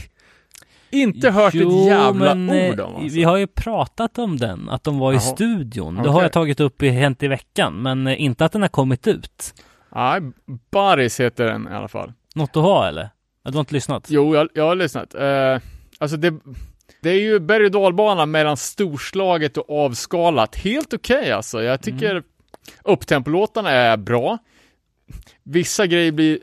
Inte 0.91 1.31
hört 1.31 1.55
Jo, 1.55 1.81
ett 1.81 1.87
jävla 1.87 2.35
men, 2.35 2.59
eh, 2.59 2.71
ord 2.73 2.81
om 2.81 2.95
alltså. 2.97 3.15
Vi 3.17 3.23
har 3.25 3.37
ju 3.37 3.47
pratat 3.47 4.19
om 4.19 4.37
den, 4.37 4.69
att 4.69 4.85
de 4.85 4.99
var 4.99 5.13
i 5.13 5.15
Jaha. 5.15 5.21
studion. 5.21 5.95
Det 5.95 6.01
Okej. 6.01 6.13
har 6.13 6.23
jag 6.23 6.33
tagit 6.33 6.61
upp 6.61 6.83
i 6.83 6.89
Hänt 6.89 7.23
i 7.23 7.29
veckan, 7.29 7.83
men 7.83 8.07
eh, 8.07 8.23
inte 8.23 8.45
att 8.45 8.53
den 8.53 8.63
har 8.63 8.69
kommit 8.69 9.07
ut. 9.07 9.55
Nej, 9.95 10.21
Baris 10.71 11.21
heter 11.21 11.45
den 11.45 11.69
i 11.69 11.75
alla 11.75 11.89
fall. 11.89 12.13
Något 12.35 12.57
att 12.57 12.63
ha 12.63 12.89
eller? 12.89 13.09
Du 13.45 13.53
har 13.53 13.61
inte 13.61 13.75
lyssnat? 13.75 14.07
Jo, 14.11 14.35
jag, 14.35 14.49
jag 14.55 14.65
har 14.65 14.75
lyssnat. 14.75 15.15
Eh, 15.15 15.59
alltså 15.99 16.17
det, 16.17 16.35
det 17.03 17.11
är 17.11 17.21
ju 17.21 17.39
berg 17.41 17.65
och 17.65 17.71
dalbana 17.71 18.27
mellan 18.27 18.57
storslaget 18.57 19.57
och 19.57 19.85
avskalat. 19.85 20.57
Helt 20.57 20.95
okej 20.95 21.33
alltså. 21.33 21.63
Jag 21.63 21.83
tycker 21.83 22.11
Mm. 22.11 22.23
upptempolåtarna 22.85 23.71
är 23.71 23.97
bra. 23.97 24.39
Vissa 25.43 25.87
grejer 25.87 26.13
blir, 26.13 26.39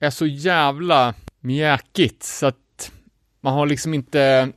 är 0.00 0.10
så 0.10 0.26
jävla 0.26 1.14
mjäkigt 1.40 2.22
så 2.22 2.46
att 2.46 2.56
man 3.40 3.54
har 3.54 3.66
liksom 3.66 3.94
inte 3.94 4.52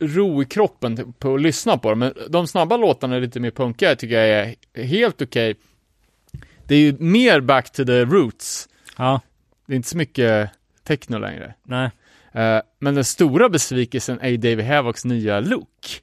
ro 0.00 0.42
i 0.42 0.44
kroppen 0.44 1.12
på 1.18 1.34
att 1.34 1.40
lyssna 1.42 1.78
på 1.78 1.90
dem. 1.90 1.98
Men 1.98 2.14
de 2.28 2.46
snabba 2.46 2.76
låtarna 2.76 3.18
lite 3.18 3.40
mer 3.40 3.50
punkiga 3.50 3.96
tycker 3.96 4.20
jag 4.24 4.56
är 4.74 4.84
helt 4.84 5.22
okej. 5.22 5.54
Det 6.66 6.74
är 6.74 6.78
ju 6.80 6.96
mer 6.98 7.40
back 7.40 7.72
to 7.72 7.84
the 7.84 8.04
roots. 8.04 8.68
Ja, 8.96 9.20
Det 9.66 9.72
är 9.74 9.76
inte 9.76 9.88
så 9.88 9.96
mycket 9.96 10.50
techno 10.84 11.18
längre. 11.18 11.54
nej. 11.64 11.90
Eh, 12.32 12.60
men 12.78 12.94
den 12.94 13.04
stora 13.04 13.48
besvikelsen 13.48 14.20
är 14.20 14.28
ju 14.28 14.36
David 14.36 14.64
Havocs 14.64 15.04
nya 15.04 15.40
look. 15.40 16.02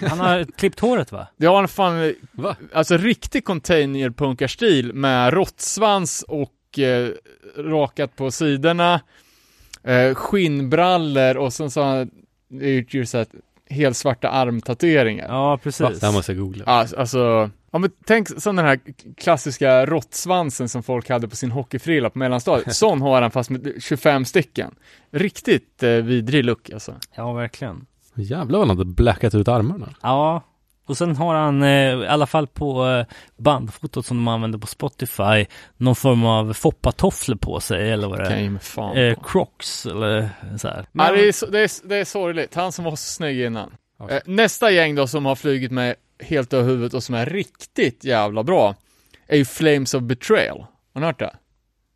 Han 0.08 0.20
har 0.20 0.44
klippt 0.44 0.80
håret 0.80 1.12
va? 1.12 1.26
Det 1.36 1.46
har 1.46 1.62
en 1.62 1.68
fan, 1.68 2.14
Va? 2.32 2.56
alltså 2.72 2.96
riktig 2.96 3.44
container-punkarstil 3.44 4.92
med 4.92 5.32
råttsvans 5.32 6.22
och 6.28 6.78
eh, 6.78 7.10
rakat 7.56 8.16
på 8.16 8.30
sidorna, 8.30 9.00
eh, 9.86 10.14
skinnbrallor 10.14 11.36
och 11.36 11.52
sen 11.52 11.70
så 11.70 11.82
har 11.82 11.96
han 11.96 12.10
gjort 12.48 13.08
så 13.08 13.18
här 13.18 13.26
helt 13.70 13.96
svarta 13.96 14.28
armtatueringar. 14.28 15.26
Ja, 15.28 15.58
precis. 15.62 16.00
Det 16.00 16.06
här 16.06 16.12
måste 16.12 16.32
jag 16.32 16.38
googla. 16.38 16.64
Alltså, 16.64 16.96
alltså 16.96 17.50
ja, 17.70 17.78
men 17.78 17.90
tänk 18.06 18.28
som 18.40 18.56
den 18.56 18.64
här 18.64 18.80
klassiska 19.16 19.86
råttsvansen 19.86 20.68
som 20.68 20.82
folk 20.82 21.08
hade 21.08 21.28
på 21.28 21.36
sin 21.36 21.50
hockeyfrilla 21.50 22.10
på 22.10 22.18
mellanstadiet. 22.18 22.76
Sån 22.76 23.02
har 23.02 23.22
han 23.22 23.30
fast 23.30 23.50
med 23.50 23.72
25 23.80 24.24
stycken. 24.24 24.74
Riktigt 25.10 25.82
eh, 25.82 25.90
vidrig 25.90 26.44
look 26.44 26.70
alltså. 26.70 26.94
Ja, 27.14 27.32
verkligen. 27.32 27.86
Jävlar 28.14 28.58
vad 28.58 28.68
han 28.68 28.78
hade 28.78 28.90
blackat 28.90 29.34
ut 29.34 29.48
armarna. 29.48 29.94
Ja, 30.02 30.42
och 30.86 30.96
sen 30.96 31.16
har 31.16 31.34
han 31.34 31.62
eh, 31.62 31.68
i 31.94 32.06
alla 32.06 32.26
fall 32.26 32.46
på 32.46 32.86
eh, 32.86 33.06
bandfotot 33.36 34.06
som 34.06 34.16
de 34.16 34.28
använder 34.28 34.58
på 34.58 34.66
Spotify 34.66 35.46
någon 35.76 35.96
form 35.96 36.24
av 36.24 36.52
foppatofflor 36.52 37.36
på 37.36 37.60
sig 37.60 37.90
eller 37.92 38.08
vad 38.08 38.18
det 38.18 38.24
är. 38.26 38.28
Eh. 38.96 39.16
Crocs 39.22 39.86
eller 39.86 40.28
så 40.58 40.68
här. 40.68 40.86
Ja, 40.92 41.12
det, 41.12 41.28
är, 41.28 41.32
så- 41.32 41.46
det, 41.46 41.58
är, 41.60 41.88
det 41.88 41.96
är 41.96 42.04
sorgligt. 42.04 42.54
Han 42.54 42.72
som 42.72 42.84
var 42.84 42.90
så 42.90 42.96
snygg 42.96 43.40
innan. 43.40 43.70
Ja. 43.98 44.10
Eh, 44.10 44.20
nästa 44.24 44.70
gäng 44.70 44.94
då 44.94 45.06
som 45.06 45.26
har 45.26 45.34
flugit 45.36 45.70
med 45.72 45.94
helt 46.20 46.52
över 46.52 46.64
huvudet 46.68 46.94
och 46.94 47.02
som 47.02 47.14
är 47.14 47.26
riktigt 47.26 48.04
jävla 48.04 48.42
bra 48.42 48.74
är 49.26 49.36
ju 49.36 49.44
Flames 49.44 49.94
of 49.94 50.02
Betrayal. 50.02 50.66
Har 50.94 51.00
ni 51.00 51.06
hört 51.06 51.18
det? 51.18 51.36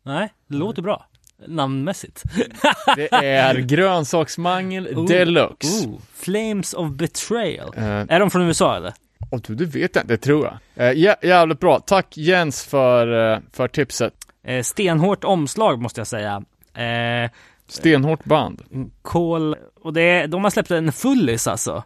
Nej, 0.03 0.33
det 0.47 0.55
låter 0.55 0.81
bra. 0.81 1.05
Namnmässigt. 1.47 2.23
Det 2.95 3.13
är 3.13 3.55
grönsaksmangel 3.55 4.87
Oh. 4.87 5.07
deluxe. 5.07 5.87
Ooh, 5.87 5.99
Flames 6.13 6.73
of 6.73 6.91
Betrayal. 6.91 7.73
Eh, 7.77 7.83
Är 7.85 8.19
de 8.19 8.31
från 8.31 8.41
USA 8.41 8.75
eller? 8.77 8.93
och 9.31 9.41
du, 9.41 9.55
det 9.55 9.65
vet 9.65 9.95
jag 9.95 10.03
inte, 10.03 10.13
det 10.13 10.17
tror 10.17 10.45
jag. 10.45 10.87
Eh, 10.87 10.93
jä- 10.95 11.25
jävligt 11.25 11.59
bra. 11.59 11.79
Tack 11.79 12.17
Jens 12.17 12.65
för, 12.65 13.33
eh, 13.33 13.39
för 13.53 13.67
tipset. 13.67 14.13
Eh, 14.43 14.61
stenhårt 14.63 15.23
omslag 15.23 15.81
måste 15.81 15.99
jag 15.99 16.07
säga. 16.07 16.43
Eh, 16.73 17.31
Stenhårt 17.67 18.23
band. 18.25 18.61
Call, 19.01 19.55
och 19.81 19.93
det, 19.93 20.01
är- 20.01 20.27
de 20.27 20.43
har 20.43 20.51
släppt 20.51 20.71
en 20.71 20.91
fullis 20.91 21.47
alltså. 21.47 21.83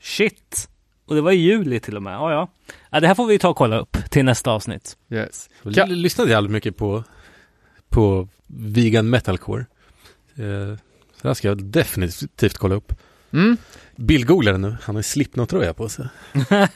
Shit. 0.00 0.68
Och 1.06 1.14
det 1.14 1.20
var 1.20 1.32
i 1.32 1.36
juli 1.36 1.80
till 1.80 1.96
och 1.96 2.02
med. 2.02 2.14
Ja, 2.14 2.32
ja. 2.32 2.48
ja 2.90 3.00
det 3.00 3.06
här 3.06 3.14
får 3.14 3.26
vi 3.26 3.38
ta 3.38 3.48
och 3.48 3.56
kolla 3.56 3.78
upp 3.78 3.96
till 4.10 4.24
nästa 4.24 4.50
avsnitt. 4.50 4.96
Yes. 5.10 5.50
Jag 5.62 5.88
lyssnade 5.88 6.30
jävligt 6.30 6.52
mycket 6.52 6.76
på, 6.76 7.04
på 7.88 8.28
vegan 8.56 9.10
metalcore. 9.10 9.66
Eh, 10.34 10.76
så 11.12 11.22
det 11.22 11.28
här 11.28 11.34
ska 11.34 11.48
jag 11.48 11.64
definitivt 11.64 12.56
kolla 12.56 12.74
upp. 12.74 12.92
Mm. 13.32 13.56
Bildgooglar 13.96 14.52
den 14.52 14.62
nu. 14.62 14.76
Han 14.82 14.94
har 14.94 15.02
Slipknot-tröja 15.02 15.74
på 15.74 15.88
sig. 15.88 16.06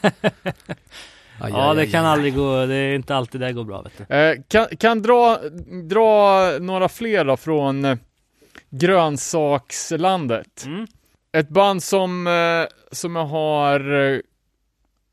Aj, 1.41 1.51
ja, 1.51 1.69
aj, 1.69 1.75
det 1.75 1.81
aj, 1.81 1.91
kan 1.91 2.05
aj. 2.05 2.11
aldrig 2.11 2.35
gå, 2.35 2.65
det 2.65 2.75
är 2.75 2.95
inte 2.95 3.15
alltid 3.15 3.41
det 3.41 3.53
går 3.53 3.63
bra 3.63 3.81
vet 3.81 3.93
du. 3.97 4.15
Eh, 4.15 4.37
kan, 4.47 4.67
kan 4.77 5.01
dra, 5.01 5.39
dra 5.83 6.49
några 6.59 6.89
fler 6.89 7.25
då 7.25 7.37
från 7.37 7.85
eh, 7.85 7.97
grönsakslandet. 8.69 10.65
Mm. 10.65 10.87
Ett 11.31 11.49
band 11.49 11.83
som, 11.83 12.27
eh, 12.27 12.65
som 12.91 13.15
jag 13.15 13.25
har 13.25 14.13
eh, 14.13 14.19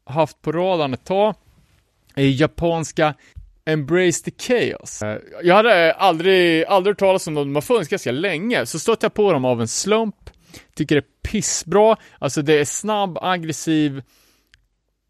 haft 0.04 0.42
på 0.42 0.52
radarn 0.52 0.94
ett 0.94 1.04
tag 1.04 1.34
är 2.14 2.26
japanska 2.26 3.14
Embrace 3.66 4.24
the 4.24 4.30
Chaos. 4.38 5.02
Eh, 5.02 5.18
jag 5.42 5.54
hade 5.54 5.92
aldrig, 5.92 6.64
aldrig 6.64 6.90
hört 6.92 6.98
talas 6.98 7.26
om 7.26 7.34
dem, 7.34 7.44
de 7.48 7.54
har 7.54 7.62
funnits 7.62 7.88
ganska 7.90 8.12
länge, 8.12 8.66
så 8.66 8.78
stötte 8.78 9.04
jag 9.06 9.14
på 9.14 9.32
dem 9.32 9.44
av 9.44 9.60
en 9.60 9.68
slump. 9.68 10.30
Tycker 10.74 10.94
det 10.94 11.00
är 11.00 11.30
pissbra, 11.30 11.96
alltså 12.18 12.42
det 12.42 12.52
är 12.60 12.64
snabb, 12.64 13.18
aggressiv 13.22 14.02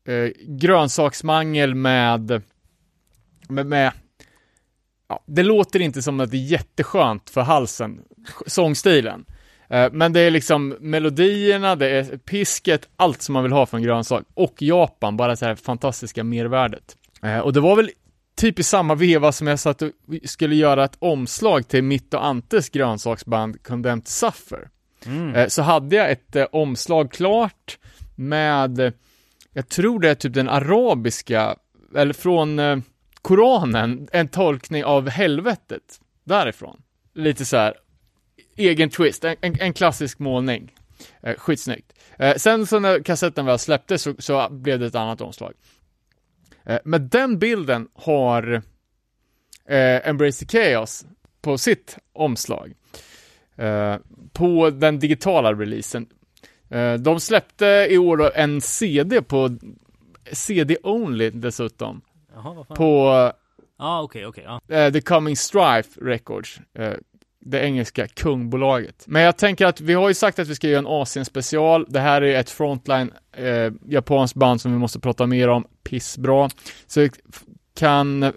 eh, 0.09 0.30
grönsaksmangel 0.46 1.74
med, 1.74 2.42
med, 3.48 3.66
med 3.66 3.92
ja, 5.09 5.22
det 5.26 5.42
låter 5.42 5.80
inte 5.80 6.02
som 6.02 6.20
att 6.20 6.30
det 6.30 6.36
är 6.36 6.38
jätteskönt 6.46 7.30
för 7.30 7.40
halsen, 7.40 8.00
sångstilen. 8.46 9.24
Eh, 9.68 9.88
Men 9.92 10.12
det 10.12 10.20
är 10.20 10.30
liksom 10.30 10.68
melodierna, 10.80 11.76
det 11.76 11.88
är 11.88 12.04
pisket, 12.18 12.88
allt 12.96 13.22
som 13.22 13.32
man 13.32 13.42
vill 13.42 13.52
ha 13.52 13.66
från 13.66 13.82
grönsak. 13.82 14.24
Och 14.34 14.62
Japan, 14.62 15.16
bara 15.16 15.36
så 15.36 15.44
här 15.46 15.54
fantastiska 15.54 16.24
mervärdet. 16.24 16.96
Eh, 17.22 17.38
Och 17.38 17.52
det 17.52 17.61
var 17.61 17.76
väl 17.76 17.90
typ 18.37 18.59
i 18.59 18.62
samma 18.62 18.95
veva 18.95 19.32
som 19.32 19.47
jag 19.47 19.59
satt 19.59 19.82
och 19.82 19.91
skulle 20.24 20.55
göra 20.55 20.84
ett 20.84 20.97
omslag 20.99 21.68
till 21.68 21.84
mitt 21.84 22.14
och 22.14 22.26
Antes 22.26 22.68
grönsaksband 22.68 23.62
Condemned 23.62 24.09
Suffer. 24.09 24.68
Mm. 25.07 25.34
Eh, 25.34 25.49
Så 25.49 25.62
hade 25.62 25.97
jag 25.97 26.11
ett 26.11 26.37
eh, 26.37 26.47
omslag 26.53 27.12
klart 27.12 27.78
med, 28.14 28.93
jag 29.53 29.68
tror 29.68 30.01
det 30.01 30.11
är 30.11 30.14
typ 30.14 30.34
den 30.34 30.49
arabiska, 30.49 31.57
eller 31.97 32.12
från 32.14 32.59
eh, 32.59 32.78
Koranen, 33.22 34.09
en 34.12 34.28
tolkning 34.28 34.84
av 34.84 35.09
helvetet 35.09 36.01
därifrån. 36.24 36.82
Lite 37.14 37.45
så 37.45 37.57
här 37.57 37.74
egen 38.57 38.91
twist, 38.91 39.24
en, 39.24 39.37
en, 39.41 39.61
en 39.61 39.72
klassisk 39.72 40.18
målning. 40.18 40.72
Eh, 41.22 41.34
skitsnyggt. 41.37 41.93
Eh, 42.18 42.34
sen 42.37 42.66
så 42.66 42.78
när 42.78 43.03
kassetten 43.03 43.47
väl 43.47 43.59
släpptes 43.59 44.03
så, 44.03 44.14
så 44.18 44.49
blev 44.51 44.78
det 44.78 44.87
ett 44.87 44.95
annat 44.95 45.20
omslag. 45.20 45.53
Eh, 46.66 46.78
men 46.84 47.08
den 47.08 47.38
bilden 47.38 47.88
har 47.94 48.62
eh, 49.68 50.08
Embrace 50.08 50.44
the 50.46 50.58
Chaos 50.58 51.04
på 51.42 51.58
sitt 51.58 51.98
omslag. 52.12 52.74
Eh, 53.56 53.96
på 54.32 54.70
den 54.70 54.98
digitala 54.98 55.54
releasen. 55.54 56.06
Eh, 56.70 56.94
de 56.94 57.20
släppte 57.20 57.86
i 57.90 57.98
år 57.98 58.36
en 58.36 58.60
CD 58.60 59.22
på 59.22 59.58
CD 60.32 60.76
only 60.82 61.30
dessutom. 61.30 62.00
Jaha. 62.34 62.64
På 62.64 63.32
Ja, 63.78 64.02
okej, 64.02 64.26
okej. 64.26 64.44
ja. 64.44 64.60
eh, 64.76 64.92
The 64.92 65.00
Coming 65.00 65.36
Strife 65.36 66.00
Records. 66.04 66.60
Det 67.47 67.61
engelska 67.61 68.09
kungbolaget. 68.09 69.05
Men 69.07 69.22
jag 69.22 69.36
tänker 69.36 69.66
att 69.66 69.80
vi 69.80 69.94
har 69.94 70.09
ju 70.09 70.14
sagt 70.14 70.38
att 70.38 70.49
vi 70.49 70.55
ska 70.55 70.68
göra 70.68 70.78
en 70.78 70.86
Asien 70.86 71.24
special. 71.24 71.86
Det 71.88 72.01
här 72.01 72.22
är 72.22 72.40
ett 72.40 72.51
frontline 72.51 73.11
eh, 73.36 73.72
japanskt 73.88 74.36
band 74.36 74.61
som 74.61 74.72
vi 74.72 74.78
måste 74.78 75.01
prata 75.01 75.26
mer 75.26 75.49
om. 75.49 75.64
Pissbra. 75.84 76.51
Så 76.86 77.01
vi 77.01 77.11
kan, 77.78 78.32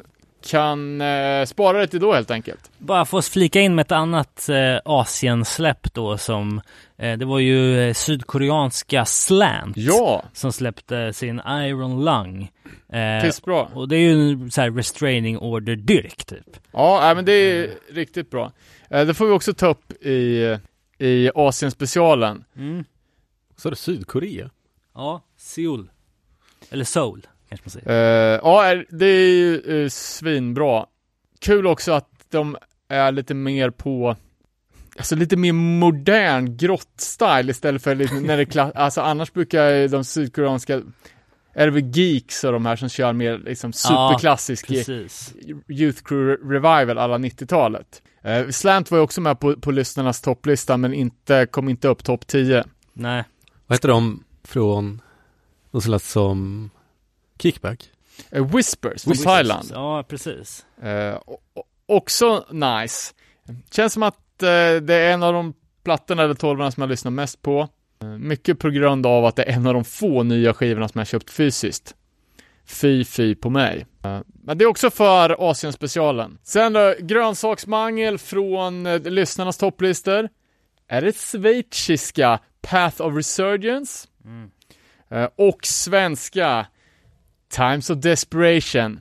kan 0.49 1.01
eh, 1.01 1.45
spara 1.45 1.78
det 1.80 1.88
till 1.88 1.99
då 1.99 2.14
helt 2.14 2.32
enkelt. 2.32 2.72
Bara 2.78 3.01
att 3.01 3.26
flika 3.26 3.62
in 3.62 3.76
med 3.76 3.86
ett 3.86 3.91
annat 3.91 4.49
eh, 4.49 4.78
Asien-släpp 4.86 5.93
då 5.93 6.18
som 6.18 6.62
eh, 6.97 7.18
det 7.18 7.26
var 7.26 7.39
ju 7.39 7.88
eh, 7.88 7.93
sydkoreanska 7.93 9.05
Slant 9.05 9.78
Ja, 9.78 10.24
som 10.34 10.51
släppte 10.51 11.14
sin 11.14 11.41
Iron 11.47 12.05
Lung. 12.05 12.51
Eh, 12.93 13.24
pissbra. 13.24 13.62
och 13.62 13.88
det 13.88 13.95
är 13.95 13.99
ju 13.99 14.12
en 14.12 14.51
så 14.51 14.62
här 14.62 14.72
restraining 14.72 15.38
order 15.38 15.76
dyrk 15.76 16.26
typ. 16.26 16.57
Ja, 16.72 16.99
nej, 17.01 17.16
men 17.16 17.26
det 17.26 17.32
är 17.32 17.70
riktigt 17.91 18.32
bra. 18.32 18.51
Eh, 18.90 19.06
det 19.06 19.14
får 19.14 19.26
vi 19.26 19.32
också 19.32 19.54
ta 19.54 19.68
upp 19.68 19.92
i, 20.04 20.58
i 20.98 21.32
Asien-specialen. 21.36 22.44
Mm. 22.56 22.84
Så 23.58 23.68
är 23.68 23.72
det 23.72 23.76
Sydkorea. 23.76 24.50
Ja, 24.94 25.22
Seoul. 25.38 25.92
Eller 26.70 26.86
Seoul 26.86 27.28
kanske 27.50 27.66
man 27.66 27.72
säger. 27.72 28.34
Eh, 28.34 28.40
ja, 28.44 28.84
det 28.90 29.06
är 29.06 29.30
ju 29.30 29.84
eh, 29.84 29.90
svinbra. 29.90 30.86
Kul 31.40 31.68
också 31.68 31.92
att 31.92 32.10
de 32.30 32.58
är 32.88 33.12
lite 33.12 33.34
mer 33.34 33.70
på 33.70 34.16
Alltså 34.98 35.16
lite 35.16 35.38
mer 35.38 35.54
modern 35.54 36.58
grott-style 36.58 37.50
istället 37.50 37.84
för 37.84 37.96
lite, 37.96 38.14
när 38.14 38.38
det 38.38 38.44
är 38.44 38.46
kla- 38.46 38.72
alltså 38.76 39.02
annars 39.02 39.34
brukar 39.34 39.88
de 39.88 40.04
sydkoreanska 40.04 40.82
är 41.54 41.66
det 41.66 41.72
väl 41.72 41.98
geeks 41.98 42.44
och 42.44 42.52
de 42.52 42.66
här 42.66 42.76
som 42.76 42.90
kör 42.90 43.14
mer 43.14 43.38
liksom 43.38 43.74
superklassisk 43.74 44.68
Precis. 44.68 45.34
Youth 45.68 46.03
Crew 46.03 46.53
Revival 46.53 46.98
alla 46.98 47.18
90-talet. 47.18 48.02
Eh, 48.22 48.48
Slant 48.50 48.91
var 48.91 48.98
ju 48.98 49.04
också 49.04 49.22
med 49.22 49.40
på, 49.40 49.56
på 49.56 49.72
lyssnarnas 49.72 50.22
topplista 50.22 50.78
men 50.78 50.94
inte, 50.94 51.46
kom 51.46 51.70
inte 51.70 51.88
upp 51.88 52.04
topp 52.04 52.28
10. 52.28 52.64
Nej. 52.94 53.24
Vad 53.68 53.76
heter 53.78 53.88
de 53.90 54.24
från, 54.44 55.02
de 55.72 55.82
som 55.82 55.91
lät 55.91 56.04
som 56.04 56.70
Kickback? 57.40 57.90
Eh, 58.30 58.56
Whispers 58.56 59.04
från. 59.04 59.14
Thailand. 59.18 59.70
Ja, 59.74 60.04
precis. 60.10 60.66
O- 61.26 61.38
o- 61.54 61.64
också 61.86 62.46
nice. 62.52 63.14
Känns 63.72 63.94
som 63.94 64.04
att 64.04 64.18
det 64.82 64.94
är 64.94 65.14
en 65.14 65.24
av 65.24 65.34
de 65.34 65.54
plattorna 65.84 66.24
eller 66.24 66.34
tolvorna 66.34 66.72
som 66.72 66.82
jag 66.82 66.90
lyssnar 66.90 67.12
mest 67.12 67.41
på. 67.41 67.68
Mycket 68.20 68.60
på 68.60 68.70
grund 68.70 69.06
av 69.06 69.26
att 69.26 69.36
det 69.36 69.44
är 69.44 69.54
en 69.54 69.68
av 69.68 69.74
de 69.74 69.84
få 69.84 70.24
nya 70.24 70.54
skivorna 70.54 70.88
som 70.88 71.00
jag 71.00 71.08
köpt 71.08 71.30
fysiskt. 71.32 71.96
Fy, 72.70 73.06
fy 73.06 73.36
på 73.36 73.50
mig. 73.50 73.86
Eh, 74.04 74.20
men 74.44 74.58
det 74.58 74.64
är 74.64 74.68
också 74.68 74.90
för 74.90 75.50
Asien-specialen. 75.50 76.38
Sen 76.44 76.74
då, 76.74 76.94
grönsaksmangel 77.00 78.18
från 78.18 78.86
eh, 78.86 79.02
lyssnarnas 79.02 79.58
topplistor. 79.58 80.30
Är 80.88 81.02
det 81.02 81.18
schweiziska 81.18 82.40
Path 82.62 83.02
of 83.02 83.16
Resurgence? 83.16 84.08
Eh, 85.10 85.30
och 85.36 85.66
svenska 85.66 86.66
Times 87.52 87.90
of 87.90 87.98
Desperation. 87.98 89.00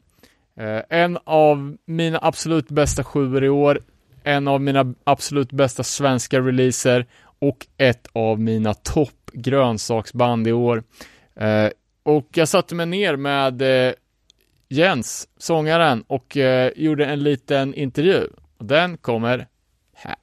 En 0.88 1.18
av 1.24 1.76
mina 1.84 2.18
absolut 2.22 2.68
bästa 2.68 3.04
sjuor 3.04 3.44
i 3.44 3.48
år, 3.48 3.80
en 4.24 4.48
av 4.48 4.60
mina 4.60 4.94
absolut 5.04 5.52
bästa 5.52 5.82
svenska 5.82 6.40
releaser 6.40 7.06
och 7.38 7.66
ett 7.76 8.06
av 8.12 8.40
mina 8.40 8.74
topp 8.74 9.30
grönsaksband 9.32 10.48
i 10.48 10.52
år. 10.52 10.82
Och 12.08 12.28
jag 12.34 12.48
satte 12.48 12.74
mig 12.74 12.86
ner 12.86 13.16
med 13.16 13.62
eh, 13.62 13.94
Jens, 14.68 15.28
sångaren, 15.36 16.04
och 16.06 16.36
eh, 16.36 16.72
gjorde 16.76 17.06
en 17.06 17.22
liten 17.22 17.74
intervju. 17.74 18.28
Den 18.58 18.96
kommer 18.96 19.46
här. 19.94 20.16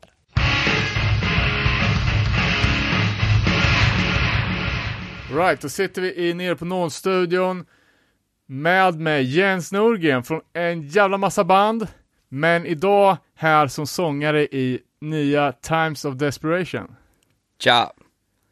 Right, 5.33 5.61
då 5.61 5.69
sitter 5.69 6.01
vi 6.01 6.15
i 6.15 6.33
nere 6.33 6.55
på 6.55 6.65
Nollstudion 6.65 7.65
med 8.45 8.99
mig 8.99 9.23
Jens 9.23 9.71
Norgren 9.71 10.23
från 10.23 10.41
en 10.53 10.87
jävla 10.87 11.17
massa 11.17 11.43
band. 11.43 11.87
Men 12.29 12.65
idag 12.65 13.17
här 13.35 13.67
som 13.67 13.87
sångare 13.87 14.41
i 14.41 14.79
nya 15.01 15.51
Times 15.51 16.05
of 16.05 16.15
Desperation. 16.15 16.95
Tja, 17.59 17.91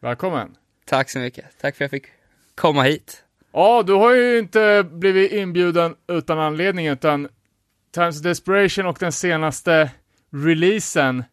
Välkommen! 0.00 0.56
tack 0.84 1.10
så 1.10 1.18
mycket. 1.18 1.44
Tack 1.60 1.76
för 1.76 1.84
att 1.84 1.92
jag 1.92 2.02
fick 2.02 2.10
komma 2.54 2.82
hit. 2.82 3.23
Ja, 3.56 3.82
du 3.82 3.92
har 3.92 4.14
ju 4.14 4.38
inte 4.38 4.86
blivit 4.90 5.32
inbjuden 5.32 5.94
utan 6.08 6.38
anledning, 6.38 6.86
utan 6.86 7.28
Times 7.94 8.16
of 8.16 8.22
Desperation 8.22 8.86
och 8.86 8.96
den 9.00 9.12
senaste 9.12 9.90
releasen, 10.32 11.24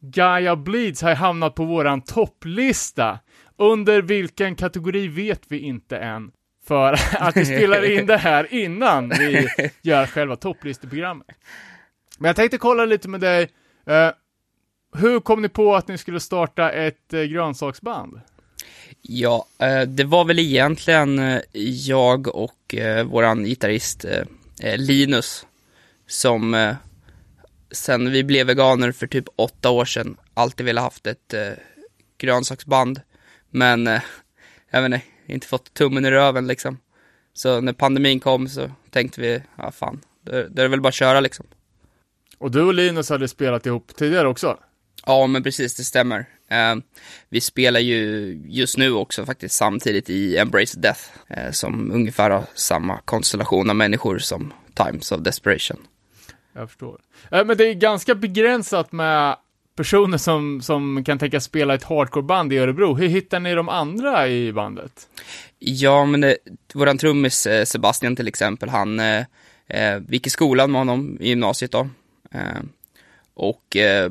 Gaia 0.00 0.56
Bleeds, 0.56 1.02
har 1.02 1.10
ju 1.10 1.16
hamnat 1.16 1.54
på 1.54 1.64
våran 1.64 2.00
topplista. 2.00 3.18
Under 3.56 4.02
vilken 4.02 4.54
kategori 4.54 5.08
vet 5.08 5.42
vi 5.48 5.58
inte 5.58 5.96
än. 5.96 6.30
För 6.66 6.92
att 7.18 7.36
vi 7.36 7.44
spelar 7.44 7.90
in 7.90 8.06
det 8.06 8.16
här 8.16 8.54
innan 8.54 9.08
vi 9.08 9.48
gör 9.82 10.06
själva 10.06 10.36
topplisteprogrammet. 10.36 11.26
Men 12.18 12.28
jag 12.28 12.36
tänkte 12.36 12.58
kolla 12.58 12.84
lite 12.84 13.08
med 13.08 13.20
dig. 13.20 13.42
Uh, 13.90 14.10
hur 15.00 15.20
kom 15.20 15.42
ni 15.42 15.48
på 15.48 15.74
att 15.74 15.88
ni 15.88 15.98
skulle 15.98 16.20
starta 16.20 16.70
ett 16.70 17.14
uh, 17.14 17.22
grönsaksband? 17.22 18.20
Ja, 19.08 19.46
eh, 19.58 19.82
det 19.82 20.04
var 20.04 20.24
väl 20.24 20.38
egentligen 20.38 21.18
eh, 21.18 21.40
jag 21.86 22.36
och 22.36 22.74
eh, 22.74 23.04
våran 23.04 23.44
gitarrist 23.44 24.04
Linus 24.76 25.46
som 26.06 26.74
sen 27.70 28.10
vi 28.10 28.24
blev 28.24 28.46
veganer 28.46 28.92
för 28.92 29.06
typ 29.06 29.24
åtta 29.36 29.70
år 29.70 29.84
sedan 29.84 30.16
alltid 30.34 30.66
ville 30.66 30.80
haft 30.80 31.06
ett 31.06 31.34
grönsaksband. 32.18 33.00
Men 33.50 33.86
jag 34.70 34.82
vet 34.82 34.84
inte, 34.84 35.00
inte 35.26 35.46
fått 35.46 35.74
tummen 35.74 36.04
i 36.04 36.10
röven 36.10 36.46
liksom. 36.46 36.78
Så 37.32 37.60
när 37.60 37.72
pandemin 37.72 38.20
kom 38.20 38.48
så 38.48 38.70
tänkte 38.90 39.20
vi, 39.20 39.42
ja 39.56 39.70
fan, 39.70 40.00
då 40.22 40.32
då 40.32 40.38
är 40.38 40.64
det 40.64 40.68
väl 40.68 40.80
bara 40.80 40.88
att 40.88 40.94
köra 40.94 41.20
liksom. 41.20 41.46
Och 42.38 42.50
du 42.50 42.62
och 42.62 42.74
Linus 42.74 43.10
hade 43.10 43.28
spelat 43.28 43.66
ihop 43.66 43.96
tidigare 43.96 44.28
också? 44.28 44.58
Ja, 45.06 45.26
men 45.26 45.42
precis, 45.42 45.76
det 45.76 45.84
stämmer. 45.84 46.26
Eh, 46.48 46.74
vi 47.28 47.40
spelar 47.40 47.80
ju 47.80 48.32
just 48.46 48.76
nu 48.76 48.92
också 48.92 49.26
faktiskt 49.26 49.54
samtidigt 49.54 50.10
i 50.10 50.36
Embrace 50.36 50.80
Death, 50.80 51.00
eh, 51.28 51.50
som 51.50 51.92
ungefär 51.92 52.30
har 52.30 52.44
samma 52.54 52.98
konstellation 53.04 53.70
av 53.70 53.76
människor 53.76 54.18
som 54.18 54.52
Times 54.74 55.12
of 55.12 55.20
Desperation. 55.20 55.76
Jag 56.52 56.68
förstår. 56.68 57.00
Eh, 57.30 57.44
Men 57.44 57.56
det 57.56 57.64
är 57.64 57.74
ganska 57.74 58.14
begränsat 58.14 58.92
med 58.92 59.36
personer 59.76 60.18
som, 60.18 60.62
som 60.62 61.04
kan 61.04 61.18
tänka 61.18 61.40
spela 61.40 61.74
ett 61.74 61.84
hardcoreband 61.84 62.52
i 62.52 62.58
Örebro. 62.58 62.94
Hur 62.94 63.08
hittar 63.08 63.40
ni 63.40 63.54
de 63.54 63.68
andra 63.68 64.28
i 64.28 64.52
bandet? 64.52 65.08
Ja, 65.58 66.04
men 66.04 66.20
det, 66.20 66.36
våran 66.74 66.98
trummis 66.98 67.46
eh, 67.46 67.64
Sebastian 67.64 68.16
till 68.16 68.28
exempel, 68.28 68.68
han 68.68 69.00
eh, 69.00 69.24
eh, 69.66 69.98
vi 70.06 70.16
gick 70.16 70.26
i 70.26 70.30
skolan 70.30 70.72
med 70.72 70.80
honom 70.80 71.18
i 71.20 71.28
gymnasiet 71.28 71.72
då. 71.72 71.88
Och 73.36 73.76
eh, 73.76 74.10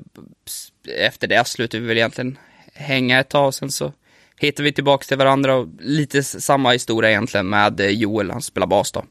efter 0.97 1.27
det 1.27 1.47
slutade 1.47 1.81
vi 1.81 1.87
väl 1.87 1.97
egentligen 1.97 2.37
hänga 2.73 3.19
ett 3.19 3.29
tag, 3.29 3.53
sen 3.53 3.71
så 3.71 3.93
hittade 4.39 4.63
vi 4.63 4.71
tillbaka 4.71 5.03
till 5.03 5.17
varandra 5.17 5.55
och 5.55 5.67
lite 5.79 6.23
samma 6.23 6.71
historia 6.71 7.09
egentligen 7.09 7.49
med 7.49 7.79
eh, 7.79 7.89
Joel, 7.89 8.31
han 8.31 8.41
spelar 8.41 8.67
bas 8.67 8.91
då. 8.91 9.05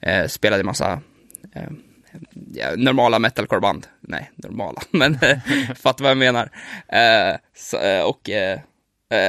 Eh, 0.00 0.26
spelade 0.26 0.64
massa 0.64 1.00
eh, 1.54 1.70
ja, 2.54 2.74
normala 2.76 3.18
metalcore-band. 3.18 3.86
Nej, 4.00 4.30
normala, 4.34 4.82
men 4.90 5.14
eh, 5.14 5.38
fattar 5.76 6.02
vad 6.02 6.10
jag 6.10 6.18
menar. 6.18 6.50
Eh, 6.88 7.36
så, 7.54 7.78
eh, 7.78 8.02
och 8.02 8.30
eh, 8.30 8.60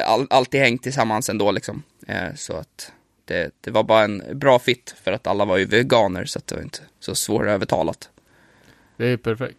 all, 0.05 0.27
alltid 0.29 0.61
hängt 0.61 0.83
tillsammans 0.83 1.29
ändå 1.29 1.51
liksom. 1.51 1.83
Eh, 2.07 2.33
så 2.35 2.57
att 2.57 2.91
det, 3.25 3.51
det 3.61 3.71
var 3.71 3.83
bara 3.83 4.03
en 4.03 4.23
bra 4.33 4.59
fit 4.59 4.95
för 5.03 5.11
att 5.11 5.27
alla 5.27 5.45
var 5.45 5.57
ju 5.57 5.65
veganer 5.65 6.25
så 6.25 6.39
att 6.39 6.47
det 6.47 6.55
var 6.55 6.61
inte 6.61 6.79
så 6.99 7.15
svårövertalat. 7.15 8.09
Det 8.97 9.07
är 9.07 9.17
perfekt. 9.17 9.58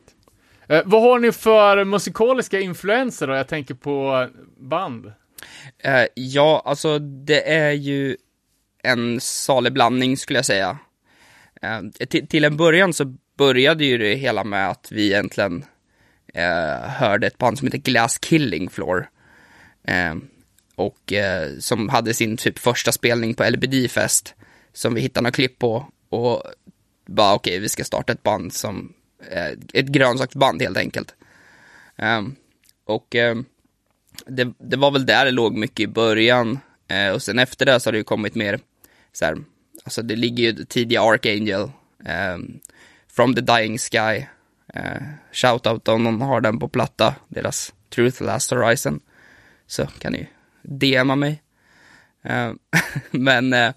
Eh, 0.70 0.82
vad 0.84 1.02
har 1.02 1.18
ni 1.18 1.32
för 1.32 1.84
musikaliska 1.84 2.60
influenser 2.60 3.26
då? 3.26 3.34
Jag 3.34 3.48
tänker 3.48 3.74
på 3.74 4.28
band. 4.56 5.12
Eh, 5.78 6.04
ja, 6.14 6.62
alltså 6.64 6.98
det 6.98 7.50
är 7.52 7.72
ju 7.72 8.16
en 8.82 9.20
salig 9.20 9.72
blandning 9.72 10.16
skulle 10.16 10.38
jag 10.38 10.46
säga. 10.46 10.78
Eh, 11.62 12.06
till, 12.28 12.44
en 12.44 12.56
början 12.56 12.92
så 12.92 13.14
började 13.36 13.84
ju 13.84 13.98
det 13.98 14.14
hela 14.14 14.44
med 14.44 14.70
att 14.70 14.92
vi 14.92 15.06
egentligen 15.06 15.64
eh, 16.34 16.88
hörde 16.88 17.26
ett 17.26 17.38
band 17.38 17.58
som 17.58 17.66
heter 17.66 17.78
Glass 17.78 18.18
Killing 18.18 18.70
Floor. 18.70 19.08
Eh, 19.84 20.14
och 20.74 21.12
eh, 21.12 21.48
som 21.58 21.88
hade 21.88 22.14
sin 22.14 22.36
typ 22.36 22.58
första 22.58 22.92
spelning 22.92 23.34
på 23.34 23.44
LBD-fest. 23.44 24.34
Som 24.72 24.94
vi 24.94 25.00
hittade 25.00 25.22
några 25.22 25.32
klipp 25.32 25.58
på. 25.58 25.86
Och 26.08 26.42
bara 27.06 27.34
okej, 27.34 27.58
vi 27.58 27.68
ska 27.68 27.84
starta 27.84 28.12
ett 28.12 28.22
band 28.22 28.52
som, 28.52 28.92
Eh, 29.30 29.52
ett 29.72 29.86
grönsaksband 29.86 30.62
helt 30.62 30.76
enkelt. 30.76 31.14
Eh, 31.96 32.22
och 32.84 33.16
eh, 33.16 33.36
det, 34.26 34.52
det 34.58 34.76
var 34.76 34.90
väl 34.90 35.06
där 35.06 35.24
det 35.24 35.30
låg 35.30 35.56
mycket 35.56 35.80
i 35.80 35.86
början. 35.86 36.58
Eh, 36.88 37.10
och 37.10 37.22
sen 37.22 37.38
efter 37.38 37.66
det 37.66 37.80
så 37.80 37.88
har 37.88 37.92
det 37.92 37.98
ju 37.98 38.04
kommit 38.04 38.34
mer 38.34 38.60
så 39.12 39.24
här, 39.24 39.36
alltså 39.84 40.02
det 40.02 40.16
ligger 40.16 40.44
ju 40.44 40.64
tidiga 40.64 41.02
Archangel, 41.02 41.70
ehm, 42.04 42.60
From 43.08 43.34
the 43.34 43.40
Dying 43.40 43.78
Sky, 43.78 44.26
eh, 44.74 45.02
Shoutout 45.32 45.88
om 45.88 46.04
någon 46.04 46.20
har 46.20 46.40
den 46.40 46.58
på 46.58 46.68
platta, 46.68 47.14
deras 47.28 47.74
Truth 47.94 48.22
Last 48.22 48.50
Horizon, 48.50 49.00
så 49.66 49.86
kan 49.86 50.12
ni 50.12 50.28
DMa 50.62 51.16
mig. 51.16 51.42
Eh, 52.22 52.52
men 53.10 53.52
eh, 53.52 53.72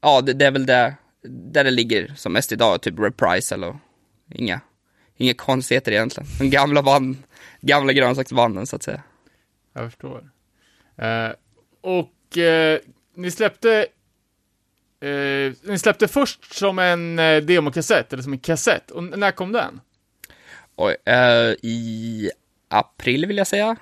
ja, 0.00 0.20
det, 0.20 0.32
det 0.32 0.46
är 0.46 0.50
väl 0.50 0.66
där, 0.66 0.94
där 1.22 1.64
det 1.64 1.70
ligger 1.70 2.14
som 2.16 2.32
mest 2.32 2.52
idag, 2.52 2.82
typ 2.82 2.98
Reprisal 2.98 3.64
och 3.64 3.76
inga, 4.30 4.60
inga 5.16 5.34
konstigheter 5.34 5.92
egentligen. 5.92 6.28
De 6.38 6.50
gamla 6.50 6.82
band, 6.82 7.16
gamla 7.60 7.92
grönsaksbanden 7.92 8.66
så 8.66 8.76
att 8.76 8.82
säga. 8.82 9.02
Jag 9.72 9.84
förstår. 9.90 10.30
Eh, 10.96 11.30
och 11.80 12.38
eh, 12.38 12.78
ni 13.14 13.30
släppte 13.30 13.86
eh, 15.00 15.52
ni 15.62 15.78
släppte 15.78 16.08
först 16.08 16.54
som 16.54 16.78
en 16.78 17.18
eh, 17.18 17.36
demokassett, 17.36 18.12
eller 18.12 18.22
som 18.22 18.32
en 18.32 18.38
kassett. 18.38 18.90
Och 18.90 19.18
när 19.18 19.30
kom 19.30 19.52
den? 19.52 19.80
Oj, 20.76 20.96
eh, 21.04 21.54
I 21.62 22.30
april 22.68 23.26
vill 23.26 23.36
jag 23.36 23.46
säga. 23.46 23.76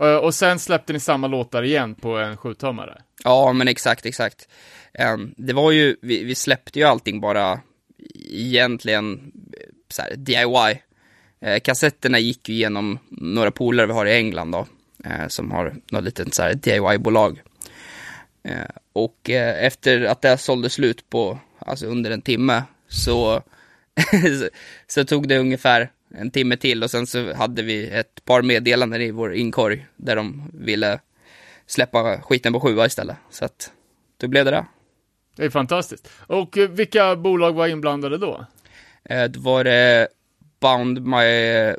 Eh, 0.00 0.16
och 0.16 0.34
sen 0.34 0.58
släppte 0.58 0.92
ni 0.92 1.00
samma 1.00 1.26
låtar 1.26 1.62
igen 1.62 1.94
på 1.94 2.16
en 2.18 2.36
sjutummare. 2.36 3.02
Ja, 3.24 3.52
men 3.52 3.68
exakt, 3.68 4.06
exakt. 4.06 4.48
Ehm, 4.94 5.34
det 5.36 5.52
var 5.52 5.70
ju, 5.70 5.96
vi, 6.02 6.24
vi 6.24 6.34
släppte 6.34 6.78
ju 6.78 6.84
allting 6.84 7.20
bara 7.20 7.60
egentligen 8.30 9.32
Typ 9.92 9.96
så 9.96 10.02
här, 10.02 10.16
DIY. 10.16 10.82
Eh, 11.40 11.60
kassetterna 11.60 12.18
gick 12.18 12.48
ju 12.48 12.54
genom 12.54 12.98
några 13.10 13.50
polare 13.50 13.86
vi 13.86 13.92
har 13.92 14.06
i 14.06 14.16
England 14.16 14.50
då, 14.52 14.66
eh, 15.04 15.28
som 15.28 15.50
har 15.50 15.74
något 15.90 16.04
litet 16.04 16.34
så 16.34 16.42
här 16.42 16.54
DIY-bolag. 16.54 17.42
Eh, 18.44 18.70
och 18.92 19.30
eh, 19.30 19.64
efter 19.64 20.04
att 20.04 20.22
det 20.22 20.38
sålde 20.38 20.70
slut 20.70 21.10
på, 21.10 21.38
alltså 21.58 21.86
under 21.86 22.10
en 22.10 22.22
timme, 22.22 22.62
så, 22.88 23.42
så, 24.10 24.48
så 24.86 25.04
tog 25.04 25.28
det 25.28 25.38
ungefär 25.38 25.90
en 26.14 26.30
timme 26.30 26.56
till 26.56 26.82
och 26.82 26.90
sen 26.90 27.06
så 27.06 27.34
hade 27.34 27.62
vi 27.62 27.88
ett 27.88 28.24
par 28.24 28.42
meddelanden 28.42 29.00
i 29.00 29.10
vår 29.10 29.34
inkorg 29.34 29.86
där 29.96 30.16
de 30.16 30.50
ville 30.54 31.00
släppa 31.66 32.20
skiten 32.20 32.52
på 32.52 32.60
sjua 32.60 32.86
istället. 32.86 33.16
Så 33.30 33.44
att 33.44 33.72
då 34.16 34.28
blev 34.28 34.44
det 34.44 34.50
det. 34.50 34.66
Det 35.36 35.44
är 35.44 35.50
fantastiskt. 35.50 36.10
Och 36.26 36.58
eh, 36.58 36.68
vilka 36.70 37.16
bolag 37.16 37.52
var 37.52 37.68
inblandade 37.68 38.18
då? 38.18 38.46
Eh, 39.04 39.24
Då 39.24 39.40
var 39.40 39.64
det 39.64 40.08
Bound 40.60 41.06
My 41.06 41.24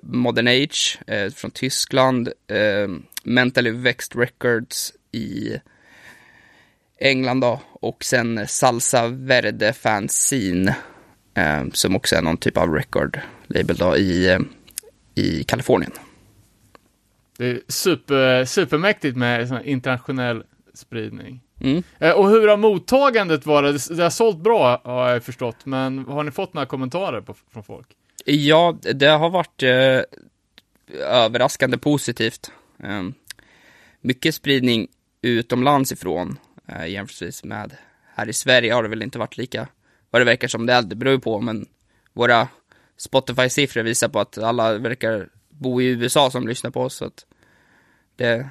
Modern 0.04 0.48
Age 0.48 1.00
eh, 1.08 1.32
från 1.32 1.52
Tyskland, 1.52 2.28
eh, 2.48 2.88
Mentally 3.24 3.72
Vexed 3.72 4.20
Records 4.22 4.94
i 5.12 5.58
England 7.00 7.42
då, 7.42 7.62
och 7.72 8.04
sen 8.04 8.48
Salsa 8.48 9.08
Verde 9.08 9.74
Fanzine, 9.74 10.76
eh, 11.34 11.64
som 11.74 11.96
också 11.96 12.16
är 12.16 12.22
någon 12.22 12.38
typ 12.38 12.58
av 12.58 12.74
record 12.74 13.20
label 13.48 13.76
då 13.76 13.98
i, 13.98 14.30
eh, 14.32 14.40
i 15.16 15.44
Kalifornien. 15.44 15.92
Det 17.38 17.46
är 17.46 17.62
super, 17.68 18.46
supermäktigt 18.46 19.18
med 19.18 19.62
internationell 19.66 20.44
spridning. 20.74 21.42
Mm. 21.64 21.84
Eh, 22.00 22.12
och 22.12 22.30
hur 22.30 22.48
har 22.48 22.58
mottagandet 22.58 23.46
varit? 23.46 23.98
Det, 23.98 24.04
har 24.04 24.10
sålt 24.10 24.38
bra 24.38 24.82
har 24.84 25.10
jag 25.10 25.24
förstått, 25.24 25.66
men 25.66 26.06
har 26.06 26.24
ni 26.24 26.32
fått 26.32 26.54
några 26.54 26.66
kommentarer 26.66 27.22
på, 27.22 27.36
från 27.54 27.64
folk? 27.64 27.88
Ja, 28.26 28.78
det 28.94 29.08
har 29.08 29.30
varit 29.30 29.64
eh, 29.64 30.02
överraskande 31.00 31.78
positivt. 31.78 32.52
Eh, 32.84 33.04
mycket 34.02 34.36
spridning 34.36 34.88
utomlands 35.22 35.92
ifrån 35.92 36.38
eh, 36.68 36.88
jämförelsevis 36.88 37.44
med 37.44 37.72
här 38.16 38.30
i 38.30 38.34
Sverige 38.34 38.74
har 38.74 38.84
det 38.84 38.90
väl 38.90 39.02
inte 39.02 39.20
varit 39.20 39.38
lika 39.38 39.68
vad 40.10 40.22
det 40.22 40.26
verkar 40.26 40.48
som 40.48 40.66
det 40.66 40.74
är. 40.74 40.82
Det 40.82 40.96
beror 40.96 41.18
på, 41.18 41.42
men 41.42 41.66
våra 42.14 42.48
Spotify-siffror 42.98 43.84
visar 43.84 44.08
på 44.08 44.20
att 44.20 44.38
alla 44.38 44.78
verkar 44.78 45.30
bo 45.50 45.82
i 45.82 45.86
USA 45.86 46.32
som 46.32 46.48
lyssnar 46.48 46.72
på 46.72 46.82
oss, 46.82 46.96
så 46.96 47.06
att 47.06 47.26
det 48.16 48.50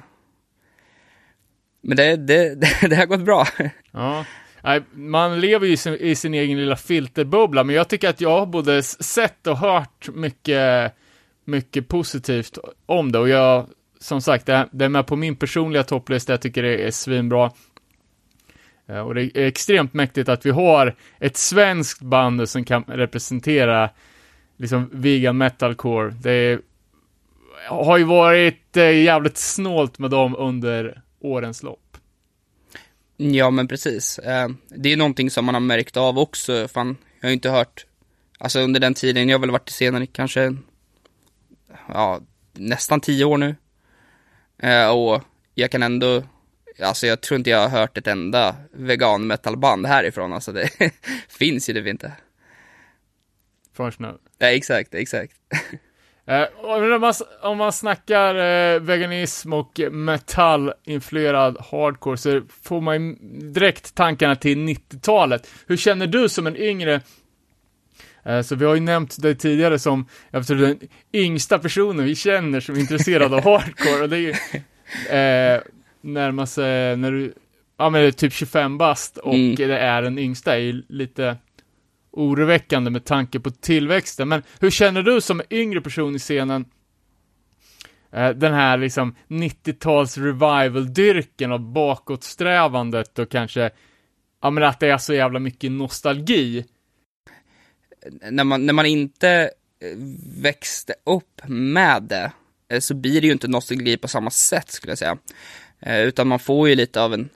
men 1.83 1.97
det, 1.97 2.15
det, 2.15 2.55
det, 2.61 2.87
det 2.89 2.95
har 2.95 3.05
gått 3.05 3.25
bra. 3.25 3.47
Ja. 3.91 4.25
Nej, 4.63 4.81
man 4.91 5.39
lever 5.39 5.67
ju 5.67 5.73
i 5.73 5.77
sin, 5.77 5.93
i 5.93 6.15
sin 6.15 6.33
egen 6.33 6.57
lilla 6.57 6.75
filterbubbla, 6.75 7.63
men 7.63 7.75
jag 7.75 7.87
tycker 7.87 8.09
att 8.09 8.21
jag 8.21 8.39
har 8.39 8.45
både 8.45 8.83
sett 8.83 9.47
och 9.47 9.57
hört 9.57 10.09
mycket, 10.13 10.93
mycket 11.45 11.87
positivt 11.87 12.57
om 12.85 13.11
det 13.11 13.19
och 13.19 13.29
jag, 13.29 13.67
som 13.99 14.21
sagt, 14.21 14.45
det, 14.45 14.67
det 14.71 14.85
är 14.85 14.89
med 14.89 15.07
på 15.07 15.15
min 15.15 15.35
personliga 15.35 15.83
topplista, 15.83 16.33
jag 16.33 16.41
tycker 16.41 16.63
det 16.63 16.87
är 16.87 16.91
svinbra. 16.91 17.51
Eh, 18.87 18.99
och 18.99 19.15
det 19.15 19.21
är 19.23 19.47
extremt 19.47 19.93
mäktigt 19.93 20.29
att 20.29 20.45
vi 20.45 20.49
har 20.49 20.95
ett 21.19 21.37
svenskt 21.37 22.01
band 22.01 22.49
som 22.49 22.63
kan 22.63 22.83
representera 22.83 23.89
liksom 24.57 24.89
vegan 24.91 25.37
metalcore. 25.37 26.09
Det 26.21 26.31
är, 26.31 26.59
har 27.69 27.97
ju 27.97 28.03
varit 28.03 28.77
eh, 28.77 29.03
jävligt 29.03 29.37
snålt 29.37 29.99
med 29.99 30.11
dem 30.11 30.35
under 30.35 31.02
årens 31.23 31.63
lopp. 31.63 31.97
Ja, 33.17 33.49
men 33.49 33.67
precis. 33.67 34.19
Eh, 34.19 34.49
Det 34.69 34.93
är 34.93 34.97
någonting 34.97 35.29
som 35.31 35.45
man 35.45 35.55
har 35.55 35.59
märkt 35.61 35.97
av 35.97 36.19
också. 36.19 36.67
Fan, 36.67 36.97
jag 37.21 37.29
har 37.29 37.33
inte 37.33 37.49
hört, 37.49 37.85
alltså 38.37 38.59
under 38.59 38.79
den 38.79 38.93
tiden, 38.93 39.29
jag 39.29 39.35
har 39.37 39.41
väl 39.41 39.51
varit 39.51 39.69
i 39.69 39.73
scenen 39.73 40.07
kanske, 40.07 40.55
ja, 41.87 42.21
nästan 42.53 43.01
tio 43.01 43.25
år 43.25 43.37
nu. 43.37 43.55
Eh, 44.57 44.89
Och 44.89 45.21
jag 45.55 45.71
kan 45.71 45.83
ändå, 45.83 46.23
alltså 46.81 47.07
jag 47.07 47.21
tror 47.21 47.37
inte 47.37 47.49
jag 47.49 47.69
har 47.69 47.79
hört 47.79 47.97
ett 47.97 48.07
enda 48.07 48.55
vegan 48.71 49.27
metalband 49.27 49.85
härifrån. 49.85 50.33
Alltså 50.33 50.51
det 50.51 50.69
finns 51.29 51.69
ju 51.69 51.73
det 51.73 51.89
inte. 51.89 52.11
Först 53.73 53.99
nu. 53.99 54.17
Ja, 54.37 54.47
exakt, 54.47 54.93
exakt. 54.93 55.33
Eh, 56.25 56.45
om, 56.57 57.01
man, 57.01 57.13
om 57.41 57.57
man 57.57 57.71
snackar 57.73 58.35
eh, 58.35 58.79
veganism 58.79 59.53
och 59.53 59.79
metallinfluerad 59.91 61.57
hardcore 61.71 62.17
så 62.17 62.41
får 62.63 62.81
man 62.81 62.95
ju 62.95 63.15
direkt 63.53 63.95
tankarna 63.95 64.35
till 64.35 64.57
90-talet. 64.57 65.49
Hur 65.67 65.77
känner 65.77 66.07
du 66.07 66.29
som 66.29 66.47
en 66.47 66.57
yngre 66.57 67.01
eh, 68.25 68.41
så 68.41 68.55
vi 68.55 68.65
har 68.65 68.75
ju 68.75 68.81
nämnt 68.81 69.21
dig 69.21 69.35
tidigare 69.35 69.79
som, 69.79 70.05
jag 70.31 70.47
tror 70.47 70.57
den 70.57 70.79
yngsta 71.13 71.59
personen 71.59 72.05
vi 72.05 72.15
känner 72.15 72.59
som 72.59 72.75
är 72.75 72.79
intresserad 72.79 73.33
av 73.33 73.43
hardcore 73.43 74.01
och 74.03 74.09
det 74.09 74.17
är 74.17 74.19
ju 74.19 74.31
eh, 75.17 75.61
närmast 76.01 76.57
när 76.57 77.11
du, 77.11 77.33
ja 77.77 77.89
men 77.89 78.13
typ 78.13 78.33
25 78.33 78.77
bast 78.77 79.17
och 79.17 79.33
Mm. 79.33 79.55
det 79.55 79.77
är 79.77 80.01
den 80.01 80.19
yngsta 80.19 80.55
är 80.55 80.59
ju 80.59 80.83
lite 80.89 81.37
oroväckande 82.13 82.91
med 82.91 83.05
tanke 83.05 83.39
på 83.39 83.51
tillväxten. 83.51 84.29
Men 84.29 84.43
hur 84.59 84.69
känner 84.69 85.03
du 85.03 85.21
som 85.21 85.41
yngre 85.49 85.81
person 85.81 86.15
i 86.15 86.19
scenen 86.19 86.65
eh, 88.11 88.29
den 88.29 88.53
här 88.53 88.77
liksom 88.77 89.15
90-tals 89.27 90.17
revival-dyrken 90.17 91.51
och 91.51 91.61
bakåtsträvandet 91.61 93.19
och 93.19 93.29
kanske, 93.29 93.71
ja 94.41 94.49
men 94.49 94.63
att 94.63 94.79
det 94.79 94.89
är 94.89 94.97
så 94.97 95.13
jävla 95.13 95.39
mycket 95.39 95.71
nostalgi. 95.71 96.65
när 98.31 98.43
man, 98.43 98.65
när 98.65 98.73
man 98.73 98.85
inte 98.85 99.29
eh, 99.79 99.97
växte 100.41 100.93
upp 101.03 101.41
med 101.47 102.03
det, 102.03 102.31
eh, 102.69 102.79
så 102.79 102.93
blir 102.93 103.21
det 103.21 103.27
ju 103.27 103.33
inte 103.33 103.47
nostalgi 103.47 103.97
på 103.97 104.07
samma 104.07 104.29
sätt 104.29 104.71
skulle 104.71 104.91
jag 104.91 104.97
säga. 104.97 105.17
Utan 105.85 106.27
man 106.27 106.39
får 106.39 106.69
ju 106.69 106.75
lite 106.75 107.01
av 107.01 107.13
en, 107.13 107.29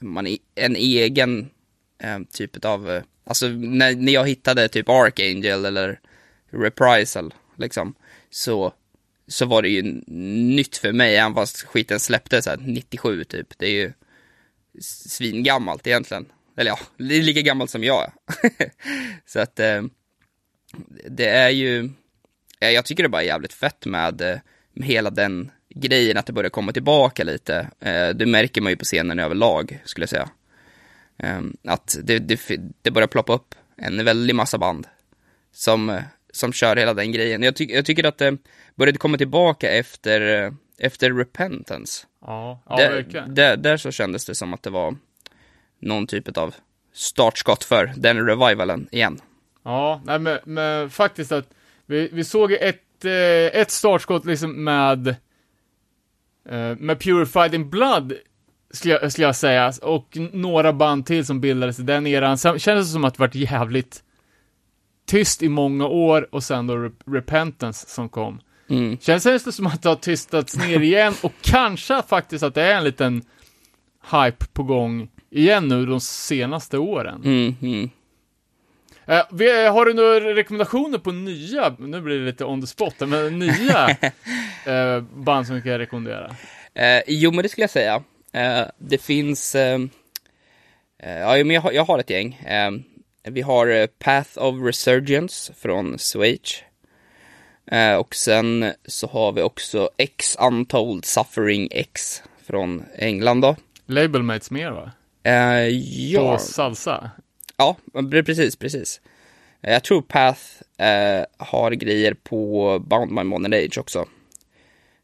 man, 0.00 0.36
en 0.54 0.76
egen 0.76 1.50
eh, 2.02 2.18
typ 2.32 2.64
av, 2.64 2.90
eh, 2.90 3.02
alltså 3.24 3.48
när, 3.48 3.94
när 3.96 4.12
jag 4.12 4.28
hittade 4.28 4.68
typ 4.68 4.88
Archangel 4.88 5.64
eller 5.64 6.00
Reprisal, 6.50 7.34
liksom, 7.56 7.94
så, 8.30 8.72
så 9.28 9.46
var 9.46 9.62
det 9.62 9.68
ju 9.68 9.82
nytt 10.56 10.76
för 10.76 10.92
mig, 10.92 11.16
även 11.16 11.34
fast 11.34 11.62
skiten 11.62 12.00
släpptes 12.00 12.46
här 12.46 12.56
97 12.60 13.24
typ. 13.24 13.58
Det 13.58 13.66
är 13.66 13.70
ju 13.70 13.92
svingammalt 14.80 15.86
egentligen. 15.86 16.26
Eller 16.56 16.70
ja, 16.70 16.78
det 16.96 17.14
är 17.14 17.22
lika 17.22 17.40
gammalt 17.40 17.70
som 17.70 17.84
jag 17.84 18.04
är. 18.04 18.12
så 19.26 19.40
att 19.40 19.60
eh, 19.60 19.82
det 21.08 21.28
är 21.28 21.50
ju, 21.50 21.90
eh, 22.60 22.70
jag 22.70 22.84
tycker 22.84 23.02
det 23.02 23.08
bara 23.08 23.22
är 23.22 23.26
jävligt 23.26 23.52
fett 23.52 23.86
med, 23.86 24.40
med 24.72 24.88
hela 24.88 25.10
den 25.10 25.50
grejen, 25.74 26.16
att 26.16 26.26
det 26.26 26.32
börjar 26.32 26.50
komma 26.50 26.72
tillbaka 26.72 27.24
lite. 27.24 27.70
Eh, 27.80 28.08
Det 28.08 28.26
märker 28.26 28.60
man 28.60 28.72
ju 28.72 28.76
på 28.76 28.84
scenen 28.84 29.18
överlag, 29.18 29.82
skulle 29.84 30.02
jag 30.02 30.10
säga. 30.10 30.30
Eh, 31.18 31.40
Att 31.64 31.96
det, 32.02 32.18
det, 32.18 32.40
det 32.82 32.90
börjar 32.90 33.08
ploppa 33.08 33.32
upp 33.34 33.54
en 33.76 34.04
väldig 34.04 34.34
massa 34.34 34.58
band 34.58 34.86
som, 35.52 35.90
eh, 35.90 36.02
som 36.32 36.52
kör 36.52 36.76
hela 36.76 36.94
den 36.94 37.12
grejen. 37.12 37.42
Jag, 37.42 37.56
ty, 37.56 37.64
jag 37.64 37.84
tycker 37.84 38.04
att 38.04 38.18
det 38.18 38.36
började 38.74 38.98
komma 38.98 39.18
tillbaka 39.18 39.70
efter, 39.70 40.44
eh, 40.44 40.52
efter 40.78 41.12
Repentance. 41.12 42.06
Ja, 42.20 42.62
ja 42.68 42.76
där, 42.76 43.24
där, 43.28 43.56
där 43.56 43.76
så 43.76 43.90
kändes 43.90 44.24
det 44.24 44.34
som 44.34 44.54
att 44.54 44.62
det 44.62 44.70
var 44.70 44.96
någon 45.78 46.06
typ 46.06 46.38
av 46.38 46.54
startskott 46.92 47.64
för 47.64 47.92
den 47.96 48.26
revivalen 48.26 48.88
igen. 48.92 49.20
Ja, 49.64 50.02
nej 50.04 50.18
men, 50.18 50.38
men 50.44 50.90
faktiskt 50.90 51.32
att 51.32 51.48
vi, 51.86 52.08
vi 52.12 52.24
såg 52.24 52.52
ett, 52.52 53.04
eh, 53.04 53.60
ett 53.60 53.70
startskott 53.70 54.24
liksom 54.24 54.64
med 54.64 55.08
eh, 56.48 56.76
med 56.78 57.00
Purified 57.00 57.54
in 57.54 57.70
Blood 57.70 58.12
skulle 58.70 58.94
jag, 58.94 59.12
skulle 59.12 59.26
jag 59.26 59.36
säga, 59.36 59.72
och 59.82 60.16
några 60.32 60.72
band 60.72 61.06
till 61.06 61.26
som 61.26 61.40
bildades 61.40 61.78
i 61.78 61.82
den 61.82 62.06
eran. 62.06 62.38
Sen 62.38 62.58
kändes 62.58 62.86
det 62.86 62.92
som 62.92 63.04
att 63.04 63.14
det 63.14 63.20
varit 63.20 63.34
jävligt 63.34 64.02
tyst 65.06 65.42
i 65.42 65.48
många 65.48 65.86
år 65.86 66.28
och 66.34 66.42
sen 66.42 66.66
då 66.66 66.74
Rep- 66.74 67.12
Repentance 67.14 67.88
som 67.88 68.08
kom. 68.08 68.40
Mm. 68.70 68.98
Känns 69.00 69.24
det 69.24 69.52
som 69.52 69.66
att 69.66 69.82
det 69.82 69.88
har 69.88 69.96
tystats 69.96 70.56
ner 70.56 70.80
igen 70.80 71.14
och 71.22 71.32
kanske 71.42 72.02
faktiskt 72.02 72.44
att 72.44 72.54
det 72.54 72.62
är 72.62 72.76
en 72.76 72.84
liten 72.84 73.22
hype 74.10 74.46
på 74.52 74.62
gång 74.62 75.08
igen 75.30 75.68
nu 75.68 75.86
de 75.86 76.00
senaste 76.00 76.78
åren. 76.78 77.22
Mm, 77.24 77.56
mm. 77.62 77.90
Eh, 79.06 79.22
vi, 79.32 79.66
har 79.66 79.84
du 79.84 79.94
några 79.94 80.34
rekommendationer 80.34 80.98
på 80.98 81.12
nya, 81.12 81.76
nu 81.78 82.00
blir 82.00 82.18
det 82.18 82.24
lite 82.26 82.44
on 82.44 82.60
the 82.60 82.66
spot, 82.66 82.94
men 83.00 83.38
nya 83.38 83.88
eh, 84.66 85.00
band 85.00 85.46
som 85.46 85.56
vi 85.56 85.62
kan 85.62 85.78
rekommendera? 85.78 86.36
Eh, 86.74 87.02
jo, 87.06 87.30
men 87.30 87.42
det 87.42 87.48
skulle 87.48 87.62
jag 87.62 87.70
säga. 87.70 88.02
Eh, 88.38 88.66
det 88.78 88.98
finns, 88.98 89.54
eh, 89.54 89.80
eh, 91.02 91.18
ja, 91.18 91.28
men 91.44 91.50
jag, 91.50 91.60
har- 91.60 91.72
jag 91.72 91.84
har 91.84 91.98
ett 91.98 92.10
gäng. 92.10 92.40
Vi 93.22 93.40
har 93.40 93.86
Path 93.86 94.38
of 94.38 94.54
Resurgence 94.66 95.52
från. 95.54 95.98
Eh, 97.70 97.94
och 97.94 98.14
sen 98.14 98.72
så 98.84 99.06
har 99.06 99.32
vi 99.32 99.42
också 99.42 99.90
X 99.96 100.36
Untold 100.40 101.04
Suffering 101.04 101.68
X 101.70 102.22
från 102.46 102.84
England 102.98 103.40
då. 103.40 103.56
Labelmates 103.86 104.50
mer 104.50 104.70
va? 104.70 104.92
Ja, 106.12 106.32
På 106.32 106.38
salsa? 106.38 107.10
ja, 107.56 107.76
pre- 107.92 108.22
precis, 108.24 108.56
precis. 108.56 109.00
Jag 109.60 109.84
tror 109.84 110.02
Path 110.02 110.40
har 111.38 111.70
grejer 111.70 112.14
på 112.14 112.78
Bound 112.86 113.12
My 113.12 113.22
Modern 113.22 113.52
Age 113.52 113.78
också. 113.78 114.06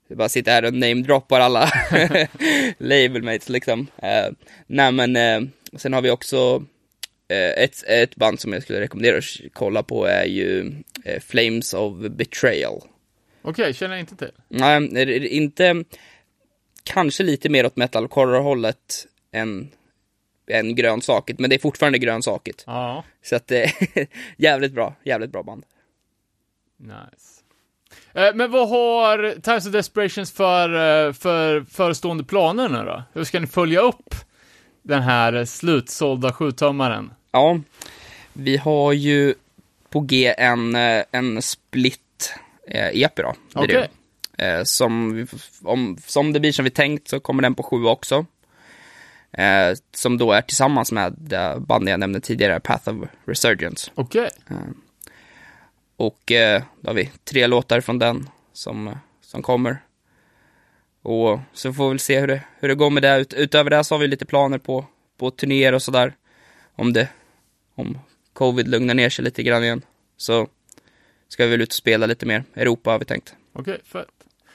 Jag 0.09 0.19
bara 0.19 0.29
sitter 0.29 0.53
här 0.53 0.65
och 0.65 0.75
namedroppar 0.75 1.41
alla 1.41 1.73
labelmates 2.79 3.49
liksom. 3.49 3.87
Eh, 3.97 4.33
nej 4.67 4.93
men, 4.93 5.17
eh, 5.17 5.41
sen 5.77 5.93
har 5.93 6.03
vi 6.03 6.11
också 6.11 6.65
eh, 7.29 7.65
ett, 7.65 7.83
ett 7.89 8.17
band 8.17 8.41
som 8.41 8.53
jag 8.53 8.63
skulle 8.63 8.81
rekommendera 8.81 9.19
att 9.19 9.25
kolla 9.53 9.83
på 9.83 10.05
är 10.07 10.25
ju 10.25 10.73
Flames 11.21 11.75
of 11.75 11.97
Betrayal. 12.11 12.81
Okej, 13.43 13.75
känner 13.75 13.95
jag 13.95 14.01
inte 14.01 14.17
till. 14.17 14.33
Nej, 14.49 15.37
inte, 15.37 15.85
kanske 16.85 17.23
lite 17.23 17.49
mer 17.49 17.67
åt 17.67 17.77
metalcore-hållet 17.77 19.07
än, 19.33 19.71
än 20.51 20.75
grönsaket, 20.75 21.39
men 21.39 21.51
det 21.51 21.57
är 21.57 21.61
fortfarande 21.61 21.99
grönsaket. 21.99 22.65
Ja, 22.67 23.05
Så 23.23 23.37
att 23.37 23.53
jävligt 24.37 24.73
bra, 24.73 24.95
jävligt 25.05 25.31
bra 25.33 25.43
band. 25.43 25.65
nice. 26.77 27.34
Eh, 28.15 28.35
men 28.35 28.51
vad 28.51 28.69
har 28.69 29.41
Times 29.41 29.67
of 29.67 29.73
Desperations 29.73 30.33
för, 30.33 30.69
eh, 31.07 31.13
för 31.13 31.61
förestående 31.71 32.25
planer 32.25 32.69
nu 32.69 32.79
då? 32.85 33.03
Hur 33.13 33.25
ska 33.25 33.41
ni 33.41 33.47
följa 33.47 33.81
upp 33.81 34.15
den 34.83 35.03
här 35.03 35.45
slutsålda 35.45 36.33
sjutummaren? 36.33 37.13
Ja, 37.33 37.61
vi 38.33 38.57
har 38.57 38.93
ju 38.93 39.35
på 39.91 40.01
G 40.01 40.35
en, 40.39 40.75
eh, 40.75 41.03
en 41.13 41.43
split 41.43 42.35
eh, 42.69 42.89
EP 43.03 43.17
då. 43.17 43.35
Det 43.53 43.59
är 43.61 43.65
Okej. 43.65 43.89
Eh, 44.39 44.63
som, 44.65 45.15
vi- 45.15 45.27
om, 45.65 45.97
som 46.07 46.33
det 46.33 46.41
blir 46.41 46.53
som 46.53 46.65
vi 46.65 46.71
tänkt 46.71 47.09
så 47.09 47.21
kommer 47.21 47.43
den 47.43 47.55
på 47.55 47.63
sju 47.63 47.85
också. 47.85 48.27
Eh, 49.33 49.77
som 49.95 50.19
då 50.19 50.33
är 50.33 50.41
tillsammans 50.41 50.93
med 50.93 51.15
det 51.19 51.55
bandet 51.59 51.91
jag 51.91 52.01
nämnde 52.01 52.21
tidigare, 52.21 52.61
Path 52.61 52.89
of 52.89 53.09
Resurgence. 53.25 53.91
Okej. 53.95 54.31
Och 55.97 56.33
eh, 56.33 56.63
då 56.81 56.91
har 56.91 56.95
vi 56.95 57.11
tre 57.25 57.47
låtar 57.47 57.81
från 57.81 57.99
den 57.99 58.29
som, 58.53 58.89
eh, 58.89 58.97
som 59.21 59.43
kommer. 59.43 59.79
Och 61.03 61.41
så 61.53 61.73
får 61.73 61.85
vi 61.85 61.91
väl 61.91 61.99
se 61.99 62.21
hur 62.21 62.27
det, 62.27 62.43
hur 62.61 62.69
det 62.69 62.75
går 62.75 62.91
med 62.91 63.03
det. 63.03 63.21
Ut, 63.21 63.35
utöver 63.35 63.71
det 63.71 63.85
så 63.85 63.95
har 63.95 64.01
vi 64.01 64.07
lite 64.07 64.27
planer 64.27 64.59
på, 64.59 64.87
på 65.19 65.31
turnéer 65.31 65.73
och 65.73 65.83
sådär. 65.83 66.15
Om 66.77 66.93
det, 66.93 67.09
om 67.75 67.99
covid 68.33 68.69
lugnar 68.69 68.95
ner 68.95 69.11
sig 69.11 69.25
lite 69.25 69.43
grann 69.43 69.65
igen. 69.65 69.83
Så 70.17 70.49
ska 71.29 71.45
vi 71.45 71.51
väl 71.51 71.61
ut 71.61 71.69
och 71.69 71.75
spela 71.75 72.07
lite 72.07 72.27
mer. 72.27 72.45
Europa 72.55 72.91
har 72.91 72.99
vi 72.99 73.05
tänkt. 73.05 73.35
Okej, 73.53 73.81
fett. 73.85 74.09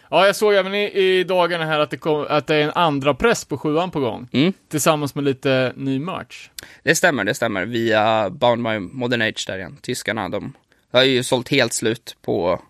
Ja, 0.09 0.25
jag 0.25 0.35
såg 0.35 0.53
även 0.53 0.75
i, 0.75 0.83
i 0.83 1.23
dagarna 1.23 1.65
här 1.65 1.79
att 1.79 1.89
det, 1.89 1.97
kom, 1.97 2.25
att 2.29 2.47
det 2.47 2.55
är 2.55 2.61
en 2.61 2.71
andra 2.75 3.13
press 3.13 3.45
på 3.45 3.57
sjuan 3.57 3.91
på 3.91 3.99
gång. 3.99 4.27
Mm. 4.31 4.53
Tillsammans 4.67 5.15
med 5.15 5.23
lite 5.23 5.73
ny 5.75 5.99
merch. 5.99 6.49
Det 6.83 6.95
stämmer, 6.95 7.23
det 7.23 7.33
stämmer. 7.33 7.65
Via 7.65 8.29
Bound 8.29 8.63
by 8.63 8.79
Modern 8.79 9.21
Age 9.21 9.43
där 9.47 9.57
igen. 9.57 9.77
Tyskarna, 9.81 10.29
de 10.29 10.53
har 10.91 11.03
ju 11.03 11.23
sålt 11.23 11.49
helt 11.49 11.73
slut 11.73 12.17
på, 12.21 12.61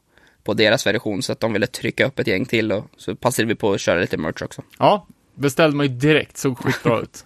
på 0.43 0.53
deras 0.53 0.87
version 0.87 1.23
så 1.23 1.31
att 1.31 1.39
de 1.39 1.53
ville 1.53 1.67
trycka 1.67 2.05
upp 2.05 2.19
ett 2.19 2.27
gäng 2.27 2.45
till 2.45 2.71
och 2.71 2.85
så 2.97 3.15
passade 3.15 3.47
vi 3.47 3.55
på 3.55 3.71
att 3.71 3.81
köra 3.81 3.99
lite 3.99 4.17
merch 4.17 4.41
också. 4.41 4.61
Ja, 4.79 5.07
beställde 5.35 5.77
man 5.77 5.85
ju 5.85 5.93
direkt, 5.93 6.37
såg 6.37 6.57
skitbra 6.57 6.99
ut. 6.99 7.25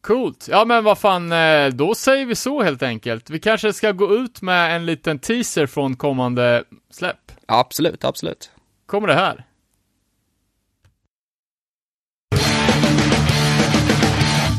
Coolt. 0.00 0.48
Ja 0.50 0.64
men 0.64 0.84
vad 0.84 0.98
fan, 0.98 1.32
eh, 1.32 1.68
då 1.68 1.94
säger 1.94 2.26
vi 2.26 2.34
så 2.34 2.62
helt 2.62 2.82
enkelt. 2.82 3.30
Vi 3.30 3.40
kanske 3.40 3.72
ska 3.72 3.92
gå 3.92 4.14
ut 4.14 4.42
med 4.42 4.76
en 4.76 4.86
liten 4.86 5.18
teaser 5.18 5.66
från 5.66 5.96
kommande 5.96 6.64
släpp. 6.90 7.32
Absolut, 7.46 8.04
absolut. 8.04 8.50
Kommer 8.86 9.08
det 9.08 9.14
här. 9.14 9.44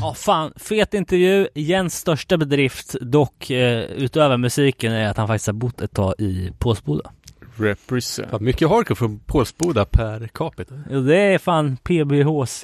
Ja, 0.08 0.14
fan, 0.14 0.54
fet 0.56 0.94
intervju. 0.94 1.48
Jens 1.54 1.96
största 1.96 2.38
bedrift, 2.38 2.96
dock 3.02 3.50
eh, 3.50 3.82
utöver 3.82 4.38
musiken, 4.38 4.94
är 4.94 5.10
att 5.10 5.18
han 5.18 5.28
faktiskt 5.28 5.48
har 5.48 5.54
bott 5.54 5.82
ett 5.82 5.94
tag 5.94 6.16
i 6.18 6.52
Påsboda. 6.60 7.12
Represent. 7.58 8.28
Ja, 8.32 8.40
mycket 8.40 8.70
hardcore 8.70 8.96
från 8.96 9.20
Pålsboda 9.20 9.86
per 9.86 10.28
capita. 10.28 10.76
Jo, 10.92 11.02
det 11.02 11.18
är 11.18 11.38
fan 11.38 11.78
PBHC. 11.78 12.64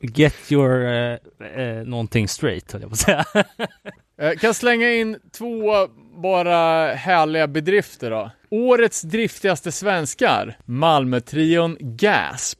Get 0.00 0.34
your 0.52 0.84
eh, 0.84 1.18
eh, 1.62 1.84
någonting 1.86 2.28
straight, 2.28 2.72
höll 2.72 2.80
jag 2.80 2.90
på 2.90 2.94
att 2.94 2.98
säga. 2.98 3.24
Eh, 4.18 4.32
kan 4.32 4.54
slänga 4.54 4.92
in 4.92 5.18
två 5.38 5.86
bara 6.22 6.94
härliga 6.94 7.46
bedrifter 7.46 8.10
då. 8.10 8.30
Årets 8.50 9.02
driftigaste 9.02 9.72
svenskar, 9.72 10.56
Malmötrion 10.64 11.76
Gasp. 11.80 12.58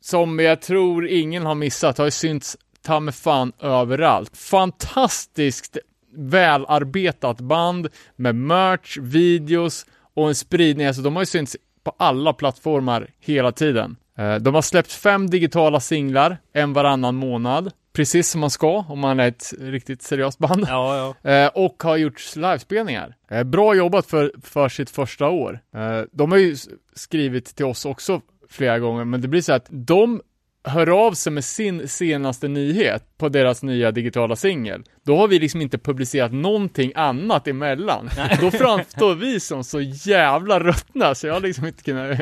Som 0.00 0.38
jag 0.38 0.62
tror 0.62 1.06
ingen 1.06 1.46
har 1.46 1.54
missat, 1.54 1.98
har 1.98 2.04
ju 2.04 2.10
synts 2.10 2.56
ta 2.84 3.00
med 3.00 3.14
fan 3.14 3.52
överallt. 3.60 4.36
Fantastiskt 4.36 5.78
välarbetat 6.16 7.40
band 7.40 7.88
med 8.16 8.34
merch, 8.34 8.98
videos 9.00 9.86
och 10.14 10.28
en 10.28 10.34
spridning. 10.34 10.86
Alltså 10.86 11.02
de 11.02 11.16
har 11.16 11.22
ju 11.22 11.26
synts 11.26 11.56
på 11.84 11.92
alla 11.96 12.32
plattformar 12.32 13.10
hela 13.20 13.52
tiden. 13.52 13.96
Eh, 14.18 14.34
De 14.34 14.54
har 14.54 14.62
släppt 14.62 14.92
fem 14.92 15.30
digitala 15.30 15.80
singlar, 15.80 16.38
en 16.52 16.72
varannan 16.72 17.14
månad. 17.14 17.70
Precis 17.92 18.30
som 18.30 18.40
man 18.40 18.50
ska 18.50 18.84
om 18.88 18.98
man 18.98 19.20
är 19.20 19.28
ett 19.28 19.52
riktigt 19.60 20.02
seriöst 20.02 20.38
band. 20.38 20.64
Ja, 20.68 21.14
ja. 21.24 21.30
Eh, 21.30 21.48
och 21.54 21.82
har 21.82 21.96
gjort 21.96 22.36
livespelningar. 22.36 23.14
Eh, 23.30 23.44
bra 23.44 23.74
jobbat 23.74 24.06
för, 24.06 24.32
för 24.42 24.68
sitt 24.68 24.90
första 24.90 25.28
år. 25.28 25.60
De 26.12 26.30
har 26.32 26.38
ju 26.38 26.56
skrivit 26.94 27.56
till 27.56 27.64
oss 27.64 27.84
också 27.84 28.20
flera 28.50 28.78
gånger, 28.78 29.04
men 29.04 29.20
det 29.20 29.28
blir 29.28 29.40
så 29.40 29.52
att 29.52 29.66
de 29.70 30.20
hör 30.64 31.06
av 31.06 31.12
sig 31.12 31.32
med 31.32 31.44
sin 31.44 31.88
senaste 31.88 32.48
nyhet 32.48 33.04
på 33.18 33.28
deras 33.28 33.62
nya 33.62 33.90
digitala 33.92 34.36
singel. 34.36 34.84
Då 35.02 35.16
har 35.16 35.28
vi 35.28 35.38
liksom 35.38 35.60
inte 35.60 35.78
publicerat 35.78 36.32
någonting 36.32 36.92
annat 36.94 37.48
emellan. 37.48 38.10
Då 38.40 38.50
framstår 38.50 39.14
vi 39.14 39.40
som 39.40 39.64
så 39.64 39.80
jävla 39.80 40.60
ruttna 40.60 41.14
så 41.14 41.26
jag 41.26 41.34
har 41.34 41.40
liksom 41.40 41.66
inte 41.66 41.82
kunnat, 41.82 42.18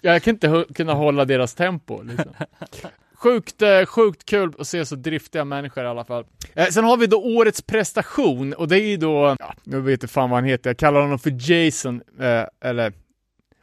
jag 0.00 0.22
kan 0.22 0.34
inte 0.34 0.64
kunna 0.74 0.94
hålla 0.94 1.24
deras 1.24 1.54
tempo 1.54 2.02
liksom. 2.02 2.32
Sjukt, 3.14 3.62
eh, 3.62 3.84
sjukt 3.84 4.24
kul 4.24 4.52
att 4.58 4.66
se 4.66 4.86
så 4.86 4.96
driftiga 4.96 5.44
människor 5.44 5.84
i 5.84 5.86
alla 5.86 6.04
fall. 6.04 6.24
Eh, 6.54 6.66
sen 6.66 6.84
har 6.84 6.96
vi 6.96 7.06
då 7.06 7.22
årets 7.22 7.62
prestation 7.62 8.52
och 8.52 8.68
det 8.68 8.80
är 8.80 8.86
ju 8.86 8.96
då, 8.96 9.36
ja, 9.38 9.54
nu 9.64 9.80
vet 9.80 10.02
jag 10.02 10.10
fan 10.10 10.30
vad 10.30 10.36
han 10.36 10.48
heter, 10.48 10.70
jag 10.70 10.76
kallar 10.76 11.00
honom 11.00 11.18
för 11.18 11.52
Jason, 11.52 12.02
eh, 12.20 12.68
eller 12.68 12.92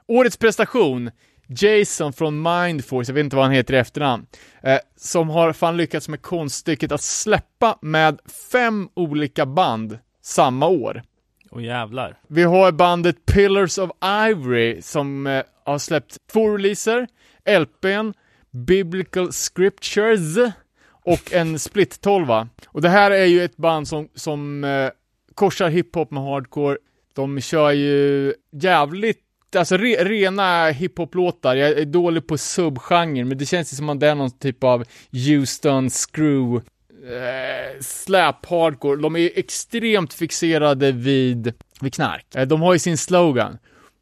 Årets 0.08 0.38
prestation, 0.38 1.12
Jason 1.48 2.14
från 2.14 2.42
Mindforce, 2.42 3.12
jag 3.12 3.16
vet 3.16 3.24
inte 3.24 3.36
vad 3.36 3.46
han 3.46 3.54
heter 3.54 3.74
i 3.74 3.78
efternamn, 3.78 4.26
eh, 4.64 4.80
som 4.96 5.30
har 5.30 5.54
fan 5.54 5.78
lyckats 5.78 6.10
med 6.10 6.22
konststycket 6.22 6.92
att 6.92 7.02
släppa 7.02 7.78
med 7.82 8.20
fem 8.52 8.90
olika 8.94 9.46
band 9.46 10.00
samma 10.22 10.68
år. 10.68 11.04
Och 11.52 11.62
jävlar. 11.62 12.18
Vi 12.28 12.44
har 12.44 12.72
bandet 12.72 13.26
Pillars 13.26 13.78
of 13.78 13.92
Ivory 14.30 14.82
som 14.82 15.28
eh, 15.28 15.44
har 15.66 15.78
släppt 15.78 16.18
två 16.32 16.50
releaser, 16.50 17.08
LPn, 17.60 18.14
Biblical 18.52 19.34
Scriptures 19.34 20.54
och 21.06 21.34
en 21.34 21.60
split 21.60 22.02
12 22.02 22.28
Och 22.68 22.82
det 22.82 22.90
här 22.90 23.12
är 23.12 23.26
ju 23.26 23.44
ett 23.44 23.58
band 23.58 23.88
som, 23.88 24.10
som 24.16 24.64
eh, 24.64 24.90
korsar 25.36 25.70
hiphop 25.70 26.12
med 26.12 26.24
hardcore. 26.24 26.78
De 27.14 27.42
kör 27.42 27.72
ju 27.72 28.34
jävligt 28.52 29.25
Alltså 29.56 29.78
re, 29.78 30.04
rena 30.04 30.70
hiphop-låtar, 30.70 31.56
jag 31.56 31.70
är 31.70 31.86
dålig 31.86 32.28
på 32.28 32.38
subgenre, 32.38 33.26
men 33.26 33.38
det 33.38 33.46
känns 33.46 33.74
ju 33.74 33.78
som 33.78 33.90
att 33.90 34.00
det 34.00 34.08
är 34.08 34.16
någon 34.16 34.32
typ 34.32 34.64
av 34.64 34.84
Houston 35.12 35.90
screw 35.90 36.62
eh, 37.06 37.80
slap 37.80 38.46
hardcore. 38.46 39.02
De 39.02 39.16
är 39.16 39.30
extremt 39.36 40.14
fixerade 40.14 40.92
vid, 40.92 41.54
vid 41.82 41.94
knark. 41.94 42.26
Eh, 42.36 42.48
de 42.48 42.62
har 42.62 42.74
ju 42.74 42.80
sin 42.80 42.98
slogan. 42.98 43.58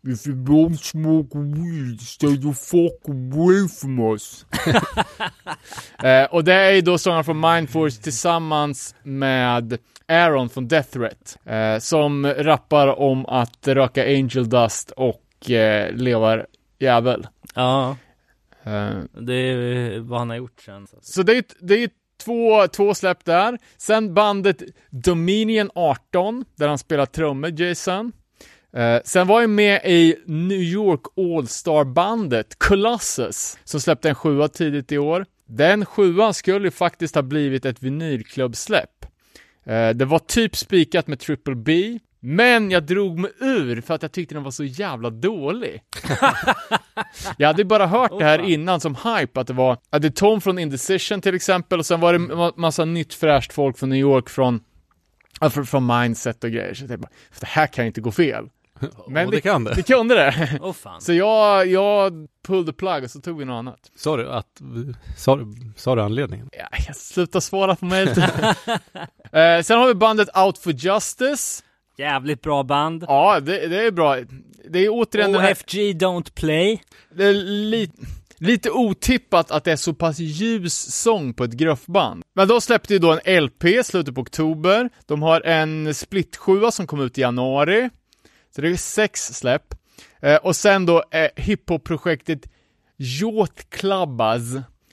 If 0.07 0.27
you 0.27 0.35
don't 0.35 0.77
smoke 0.77 1.37
weed, 1.37 2.01
stay 2.01 2.35
the 2.35 2.53
fuck 2.53 3.09
away 3.09 3.67
from 3.81 3.99
us. 3.99 4.45
eh, 6.03 6.23
och 6.23 6.43
det 6.43 6.53
är 6.53 6.71
ju 6.71 6.81
då 6.81 6.97
sångaren 6.97 7.23
från 7.23 7.39
Mindforce 7.39 8.01
tillsammans 8.01 8.95
med 9.03 9.77
Aaron 10.07 10.49
från 10.49 10.67
Death 10.67 10.89
Threat. 10.89 11.37
Eh, 11.45 11.79
som 11.79 12.25
rappar 12.25 12.99
om 12.99 13.25
att 13.25 13.67
röka 13.67 14.03
angel 14.03 14.49
dust 14.49 14.91
och 14.91 15.22
eh, 15.49 15.91
leva 15.91 16.45
jävel. 16.79 17.27
Ja, 17.55 17.97
Eh, 18.65 18.93
det 19.21 19.33
är 19.33 19.99
vad 19.99 20.19
han 20.19 20.29
har 20.29 20.37
gjort 20.37 20.61
sen. 20.61 20.87
så 21.01 21.23
det 21.23 21.37
är, 21.37 21.43
det 21.59 21.83
är 21.83 21.89
två, 22.23 22.67
två 22.67 22.93
släpp 22.93 23.25
där. 23.25 23.57
Sen 23.77 24.13
bandet 24.13 24.63
Dominion 24.89 25.69
18, 25.75 26.45
där 26.55 26.67
han 26.67 26.77
spelar 26.77 27.05
trummor, 27.05 27.61
Jason. 27.61 28.11
Eh, 28.73 29.01
sen 29.05 29.27
var 29.27 29.41
jag 29.41 29.49
med 29.49 29.81
i 29.85 30.15
New 30.25 30.61
York 30.61 31.01
All-Star-bandet 31.17 32.59
Colossus, 32.59 33.57
som 33.63 33.79
släppte 33.81 34.09
en 34.09 34.15
sjua 34.15 34.47
tidigt 34.47 34.91
i 34.91 34.97
år. 34.97 35.25
Den 35.45 35.85
sjuan 35.85 36.33
skulle 36.33 36.67
ju 36.67 36.71
faktiskt 36.71 37.15
ha 37.15 37.21
blivit 37.21 37.65
ett 37.65 37.83
vinylklubbsläpp. 37.83 39.05
Eh, 39.65 39.89
det 39.89 40.05
var 40.05 40.19
typ 40.19 40.55
spikat 40.55 41.07
med 41.07 41.19
Triple 41.19 41.55
B, 41.55 41.99
men 42.25 42.71
jag 42.71 42.83
drog 42.83 43.19
mig 43.19 43.31
ur 43.39 43.81
för 43.81 43.93
att 43.93 44.01
jag 44.01 44.11
tyckte 44.11 44.35
den 44.35 44.43
var 44.43 44.51
så 44.51 44.63
jävla 44.63 45.09
dålig. 45.09 45.81
jag 47.37 47.47
hade 47.47 47.65
bara 47.65 47.87
hört 47.87 48.19
det 48.19 48.25
här 48.25 48.39
innan 48.39 48.79
som 48.79 48.95
hype, 48.95 49.39
att 49.39 49.47
det 49.47 49.53
var, 49.53 49.77
att 49.89 50.01
det 50.01 50.07
är 50.07 50.11
Tom 50.11 50.41
från 50.41 50.59
Indecision 50.59 51.21
till 51.21 51.35
exempel, 51.35 51.79
och 51.79 51.85
sen 51.85 51.99
var 51.99 52.13
det 52.13 52.19
ma- 52.19 52.53
massa 52.57 52.85
nytt 52.85 53.13
fräscht 53.13 53.53
folk 53.53 53.77
från 53.77 53.89
New 53.89 53.99
York 53.99 54.29
från, 54.29 54.59
från, 55.65 55.85
Mindset 55.87 56.43
och 56.43 56.51
grejer, 56.51 56.73
så 56.73 56.85
jag 56.89 56.99
bara, 56.99 57.09
det 57.39 57.45
här 57.47 57.67
kan 57.67 57.83
ju 57.85 57.87
inte 57.87 58.01
gå 58.01 58.11
fel. 58.11 58.49
Men 59.07 59.25
Och 59.25 59.31
det 59.31 59.41
kan 59.41 59.63
det. 59.63 59.73
Det 59.75 59.83
kunde 59.83 60.15
det. 60.15 60.57
Åh 60.61 60.73
fan. 60.73 61.01
Så 61.01 61.13
jag, 61.13 61.67
jag 61.67 62.13
pulled 62.47 62.65
the 62.65 62.73
plug 62.73 63.03
och 63.03 63.11
så 63.11 63.21
tog 63.21 63.37
vi 63.39 63.45
något 63.45 63.53
annat. 63.59 63.79
Sa 63.95 64.17
du 64.17 64.29
att, 64.29 64.61
sa, 65.17 65.35
du- 65.35 65.71
sa 65.75 65.95
du 65.95 66.01
anledningen? 66.01 66.49
Ja, 66.51 66.67
jag 66.87 66.95
slutar 66.95 67.39
svara 67.39 67.75
på 67.75 67.85
mejl. 67.85 68.07
eh, 68.07 69.61
sen 69.63 69.79
har 69.79 69.87
vi 69.87 69.93
bandet 69.93 70.37
Out 70.37 70.57
for 70.57 70.73
Justice. 70.73 71.63
Jävligt 71.97 72.41
bra 72.41 72.63
band. 72.63 73.05
Ja, 73.07 73.39
det, 73.39 73.67
det 73.67 73.85
är 73.85 73.91
bra. 73.91 74.17
Det 74.69 74.79
är 74.79 74.89
återigen 74.89 75.31
den 75.31 75.41
här, 75.41 75.51
OFG 75.51 75.75
Don't 75.75 76.33
Play. 76.33 76.81
det 77.15 77.25
är 77.25 77.33
li, 77.33 77.91
lite 78.37 78.71
otippat 78.71 79.51
att 79.51 79.63
det 79.63 79.71
är 79.71 79.75
så 79.75 79.93
pass 79.93 80.19
ljus 80.19 80.95
sång 80.95 81.33
på 81.33 81.43
ett 81.43 81.51
gruffband. 81.51 82.23
Men 82.35 82.47
de 82.47 82.61
släppte 82.61 82.93
ju 82.93 82.99
då 82.99 83.19
en 83.23 83.43
LP 83.43 83.63
i 83.65 83.83
slutet 83.83 84.15
på 84.15 84.21
oktober. 84.21 84.89
De 85.05 85.21
har 85.21 85.41
en 85.41 85.93
split 85.93 86.39
som 86.71 86.87
kom 86.87 87.01
ut 87.01 87.17
i 87.17 87.21
januari. 87.21 87.89
Så 88.55 88.61
det 88.61 88.69
är 88.69 88.75
sex 88.75 89.21
släpp. 89.21 89.73
Eh, 90.21 90.35
och 90.35 90.55
sen 90.55 90.85
då 90.85 91.03
eh, 91.11 91.29
hiphop-projektet 91.35 92.39
Yacht 92.97 93.69
Clubbas 93.69 94.41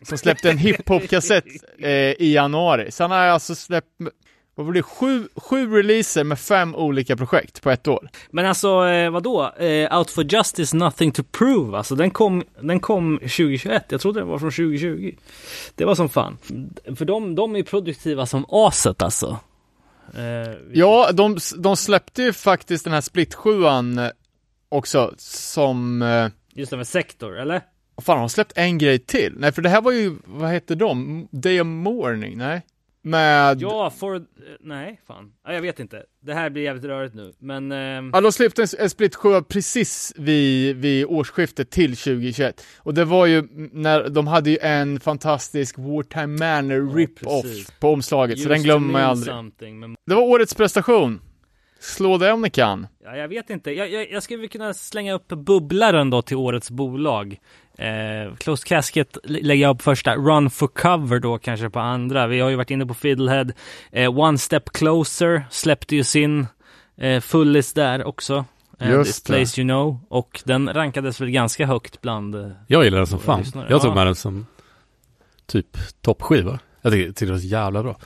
som 0.03 0.19
släppte 0.19 0.51
en 0.51 0.59
hiphop-kassett 0.67 1.45
eh, 1.79 1.91
i 1.93 2.33
januari. 2.35 2.91
Så 2.91 3.05
han 3.05 3.11
har 3.11 3.19
alltså 3.19 3.55
släppt, 3.55 3.89
vad 4.61 4.67
var 4.67 4.75
det, 4.75 4.83
sju, 4.83 5.29
sju 5.37 5.77
releaser 5.77 6.25
med 6.25 6.39
fem 6.39 6.75
olika 6.75 7.17
projekt 7.17 7.63
på 7.63 7.71
ett 7.71 7.89
år. 7.89 8.11
Men 8.31 8.47
alltså 8.47 8.87
eh, 8.87 9.11
vadå? 9.11 9.53
Eh, 9.59 9.99
Out 9.99 10.11
for 10.11 10.25
Justice 10.35 10.77
Nothing 10.77 11.13
to 11.13 11.23
Prove. 11.23 11.79
Alltså 11.79 11.95
den 11.95 12.11
kom, 12.11 12.43
den 12.61 12.81
kom 12.81 13.19
2021. 13.19 13.85
Jag 13.89 14.01
trodde 14.01 14.21
den 14.21 14.29
var 14.29 14.39
från 14.39 14.51
2020. 14.51 15.15
Det 15.75 15.85
var 15.85 15.95
som 15.95 16.09
fan. 16.09 16.39
För 16.97 17.05
de, 17.05 17.35
de 17.35 17.57
är 17.57 17.63
produktiva 17.63 18.27
som 18.27 18.45
aset 18.49 19.03
alltså. 19.03 19.39
Eh, 20.15 20.55
Ja, 20.73 21.11
de, 21.13 21.37
de 21.59 21.77
släppte 21.77 22.23
ju 22.23 22.33
faktiskt 22.33 22.85
den 22.85 22.93
här 22.93 23.01
split 23.01 23.37
också 24.69 25.15
som, 25.19 26.05
Just 26.55 26.71
det 26.71 26.77
med 26.77 26.89
Sector, 26.89 27.39
eller? 27.39 27.63
fan 28.03 28.17
har 28.17 28.23
de 28.23 28.29
släppt 28.29 28.53
en 28.57 28.79
grej 28.79 28.99
till? 28.99 29.35
Nej, 29.37 29.53
för 29.53 29.63
det 29.63 29.69
här 29.69 29.81
var 29.81 29.93
ju, 29.93 30.17
vad 30.25 30.51
hette 30.51 30.75
de? 30.75 31.29
Day 31.31 31.61
of 31.61 31.67
Mourning? 31.67 32.39
Nej? 32.39 32.63
Med... 33.03 33.63
Ja, 33.63 33.91
for... 33.91 34.17
eh, 34.17 34.23
Nej, 34.61 35.01
fan. 35.07 35.33
Ja, 35.47 35.53
jag 35.53 35.63
vet 35.63 35.81
inte. 35.81 36.03
Det 36.23 36.35
här 36.35 36.51
blir 36.51 36.63
jävligt 36.63 36.85
rörigt 36.85 37.15
nu, 37.15 37.33
men... 37.39 37.73
ehm, 37.73 38.11
Ja, 38.15 38.21
de 38.21 38.33
släppte 38.33 38.63
en, 38.63 38.69
en 38.79 38.91
split 38.91 39.15
7 39.15 39.43
precis 39.43 40.13
vid, 40.17 40.77
vid 40.77 41.05
årsskiftet 41.07 41.71
till 41.71 41.97
2021. 41.97 42.65
Och 42.79 42.95
det 42.95 43.05
var 43.05 43.27
ju 43.27 43.49
när 43.73 44.09
de 44.09 44.27
hade 44.27 44.51
ju 44.51 44.59
en 44.63 45.01
fantastisk 45.01 45.79
Wartime 45.79 46.27
Manor 46.27 46.95
rip-off 46.97 47.43
precis. 47.43 47.71
på 47.81 47.89
omslaget, 47.93 48.39
så 48.39 48.43
Used 48.43 48.51
den 48.57 48.63
glömmer 48.63 48.93
man 48.93 49.03
aldrig. 49.03 49.75
men... 49.75 49.97
Det 50.07 50.15
var 50.15 50.23
årets 50.23 50.55
prestation. 50.55 51.21
Slå 51.81 52.19
det 52.19 52.33
om 52.33 52.43
ni 52.43 52.51
kan. 52.51 52.87
Ja, 53.05 53.17
jag 53.17 53.29
vet 53.29 53.51
inte. 53.51 53.71
Jag, 53.73 53.91
jag, 53.93 54.11
jag 54.13 54.23
skulle 54.23 54.49
kunna 54.49 54.75
slänga 54.75 55.13
upp 55.15 55.29
bubblaren 55.29 56.11
då 56.11 56.23
till 56.23 56.37
årets 56.37 56.71
bolag. 56.71 57.37
Eh, 57.79 58.35
Closed 58.37 58.65
Casket 58.69 59.17
lä- 59.25 59.41
lägger 59.43 59.63
jag 59.63 59.79
på 59.79 59.83
första. 59.83 60.15
Run 60.17 60.51
for 60.51 60.67
cover 60.67 61.19
då 61.19 61.39
kanske 61.39 61.71
på 61.71 61.81
andra. 61.81 62.27
Vi 62.27 62.41
har 62.41 62.51
ju 62.51 62.57
varit 62.57 62.71
inne 62.71 62.87
på 62.87 62.95
Fiddlehead. 62.95 63.47
Eh, 63.93 64.19
One 64.19 64.39
Step 64.39 64.71
Closer 64.73 65.45
släppte 65.51 65.97
ju 65.97 66.05
sin 66.05 66.47
eh, 66.97 67.21
fullis 67.21 67.73
där 67.73 68.05
också. 68.05 68.45
Eh, 68.81 68.91
Just 68.91 69.11
This 69.11 69.23
det. 69.23 69.33
Place 69.33 69.61
You 69.61 69.69
Know. 69.69 70.01
Och 70.09 70.43
den 70.45 70.69
rankades 70.73 71.21
väl 71.21 71.31
ganska 71.31 71.67
högt 71.67 72.01
bland... 72.01 72.35
Eh, 72.35 72.51
Jag 72.67 72.85
gillar 72.85 72.99
den 72.99 73.07
som 73.07 73.19
fan. 73.19 73.41
lyssnare. 73.41 73.67
Jag 73.71 73.83
tog 73.83 73.95
med 73.95 74.07
den 74.07 74.15
som 74.15 74.47
typ 75.47 75.77
toppskiva. 76.03 76.59
Jag 76.83 76.93
tycker, 76.93 77.09
tycker 77.13 77.27
det 77.27 77.33
var 77.33 77.39
så 77.39 77.47
jävla 77.47 77.83
bra. 77.83 77.99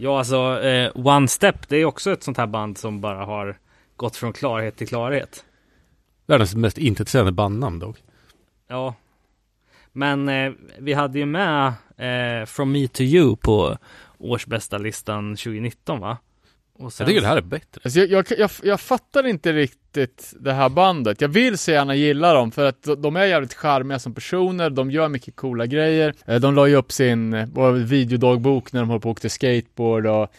Ja, 0.00 0.18
alltså 0.18 0.60
eh, 0.62 0.90
One 0.94 1.28
Step, 1.28 1.68
det 1.68 1.76
är 1.76 1.84
också 1.84 2.12
ett 2.12 2.22
sånt 2.22 2.36
här 2.36 2.46
band 2.46 2.78
som 2.78 3.00
bara 3.00 3.24
har 3.24 3.58
gått 3.96 4.16
från 4.16 4.32
klarhet 4.32 4.76
till 4.76 4.88
klarhet. 4.88 5.44
Världens 6.26 6.54
mest 6.54 6.78
intetsägande 6.78 7.32
bandnamn 7.32 7.78
dock. 7.78 7.96
Ja. 8.68 8.94
Men 9.92 10.28
eh, 10.28 10.52
vi 10.78 10.92
hade 10.92 11.18
ju 11.18 11.26
med 11.26 11.66
eh, 11.96 12.46
From 12.46 12.72
Me 12.72 12.88
To 12.88 13.02
You 13.02 13.36
på 13.36 13.78
årsbästa 14.18 14.78
listan 14.78 15.36
2019 15.36 16.00
va? 16.00 16.18
Och 16.78 16.92
sen... 16.92 17.04
Jag 17.04 17.08
tycker 17.08 17.20
det 17.20 17.26
här 17.28 17.36
är 17.36 17.40
bättre. 17.40 17.80
Alltså 17.84 18.00
jag, 18.00 18.08
jag, 18.08 18.38
jag, 18.38 18.50
jag 18.62 18.80
fattar 18.80 19.26
inte 19.26 19.52
riktigt 19.52 20.34
det 20.40 20.52
här 20.52 20.68
bandet. 20.68 21.20
Jag 21.20 21.28
vill 21.28 21.58
så 21.58 21.70
gärna 21.70 21.94
gilla 21.94 22.34
dem 22.34 22.50
för 22.50 22.64
att 22.66 22.88
de 22.98 23.16
är 23.16 23.24
jävligt 23.24 23.54
charmiga 23.54 23.98
som 23.98 24.14
personer, 24.14 24.70
de 24.70 24.90
gör 24.90 25.08
mycket 25.08 25.36
coola 25.36 25.66
grejer. 25.66 26.14
Eh, 26.26 26.40
De 26.40 26.54
la 26.54 26.66
ju 26.66 26.74
upp 26.76 26.92
sin 26.92 27.34
eh, 27.34 27.70
videodagbok 27.72 28.72
när 28.72 28.80
de 28.80 28.90
höll 28.90 29.00
på 29.00 29.08
och 29.08 29.12
åkte 29.12 29.28
skateboard 29.30 30.06
och 30.06 30.32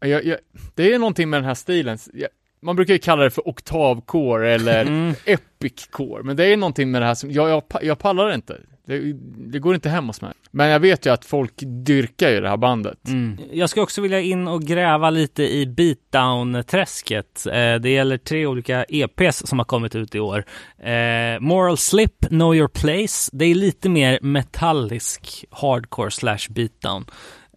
jag, 0.00 0.24
jag, 0.24 0.38
det 0.74 0.94
är 0.94 0.98
någonting 0.98 1.30
med 1.30 1.38
den 1.38 1.44
här 1.44 1.54
stilen. 1.54 1.98
Jag, 2.12 2.28
man 2.62 2.76
brukar 2.76 2.92
ju 2.94 2.98
kalla 2.98 3.22
det 3.24 3.30
för 3.30 3.48
oktavcore 3.48 4.50
eller 4.54 4.80
Mm. 4.86 5.14
epic 5.24 5.86
core, 5.90 6.22
men 6.22 6.36
det 6.36 6.44
är 6.46 6.56
någonting 6.56 6.90
med 6.90 7.02
det 7.02 7.06
här 7.06 7.14
som, 7.14 7.30
jag, 7.30 7.62
jag 7.82 7.98
pallar 7.98 8.34
inte. 8.34 8.60
Det, 8.88 9.12
det 9.52 9.58
går 9.58 9.74
inte 9.74 9.88
hem 9.88 10.06
hos 10.06 10.20
mig. 10.20 10.32
Men 10.50 10.68
jag 10.68 10.80
vet 10.80 11.06
ju 11.06 11.10
att 11.10 11.24
folk 11.24 11.52
dyrkar 11.86 12.30
ju 12.30 12.40
det 12.40 12.48
här 12.48 12.56
bandet. 12.56 13.08
Mm. 13.08 13.38
Jag 13.52 13.70
ska 13.70 13.82
också 13.82 14.00
vilja 14.00 14.20
in 14.20 14.48
och 14.48 14.62
gräva 14.62 15.10
lite 15.10 15.42
i 15.42 15.66
beatdown-träsket. 15.66 17.46
Eh, 17.46 17.74
det 17.74 17.90
gäller 17.90 18.18
tre 18.18 18.46
olika 18.46 18.84
EPs 18.84 19.46
som 19.46 19.58
har 19.58 19.64
kommit 19.64 19.94
ut 19.94 20.14
i 20.14 20.20
år. 20.20 20.44
Eh, 20.78 21.40
Moral 21.40 21.76
Slip, 21.76 22.26
Know 22.28 22.54
Your 22.54 22.68
Place. 22.68 23.30
Det 23.32 23.44
är 23.44 23.54
lite 23.54 23.88
mer 23.88 24.18
metallisk 24.22 25.44
hardcore 25.50 26.10
slash 26.10 26.50
beatdown. 26.50 27.06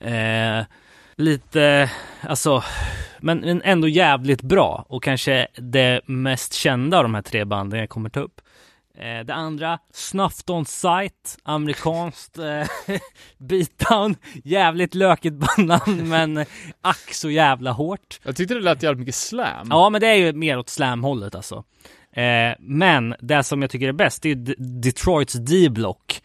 Eh, 0.02 0.66
lite, 1.16 1.92
alltså, 2.22 2.64
men, 3.20 3.40
men 3.40 3.62
ändå 3.62 3.88
jävligt 3.88 4.42
bra 4.42 4.86
och 4.90 5.04
kanske 5.04 5.48
det 5.56 6.02
mest 6.06 6.54
kända 6.54 6.98
av 6.98 7.04
de 7.04 7.16
här 7.16 7.22
tre 7.22 7.46
banden 7.46 7.80
jag 7.80 7.90
kommer 7.90 8.10
ta 8.10 8.20
upp. 8.20 8.42
Eh, 9.02 9.26
det 9.26 9.34
andra, 9.34 9.80
Snuffed 9.94 10.50
on 10.50 10.66
Sight, 10.66 11.38
amerikanskt 11.44 12.38
eh, 12.38 12.68
beatdown, 13.38 14.16
jävligt 14.44 14.96
lökigt 14.96 15.36
bandnamn 15.36 16.10
men 16.10 16.46
ack 16.82 17.14
så 17.14 17.30
jävla 17.30 17.72
hårt. 17.72 18.20
Jag 18.24 18.36
tyckte 18.36 18.54
det 18.54 18.60
lät 18.62 18.84
jävligt 18.84 19.00
mycket 19.00 19.16
slam. 19.16 19.68
Ja 19.70 19.90
men 19.90 20.02
det 20.02 20.08
är 20.08 20.16
ju 20.16 20.34
mer 20.34 20.58
åt 20.58 20.70
slamhållet 20.70 21.36
alltså. 21.36 21.64
Eh, 22.14 22.56
men 22.60 23.16
det 23.20 23.44
som 23.44 23.62
jag 23.62 23.72
tycker 23.72 23.88
är 23.88 23.92
bäst 23.94 24.22
det 24.24 24.30
är 24.32 24.36
D- 24.36 24.56
Detroits 24.58 25.34
D-block 25.34 26.22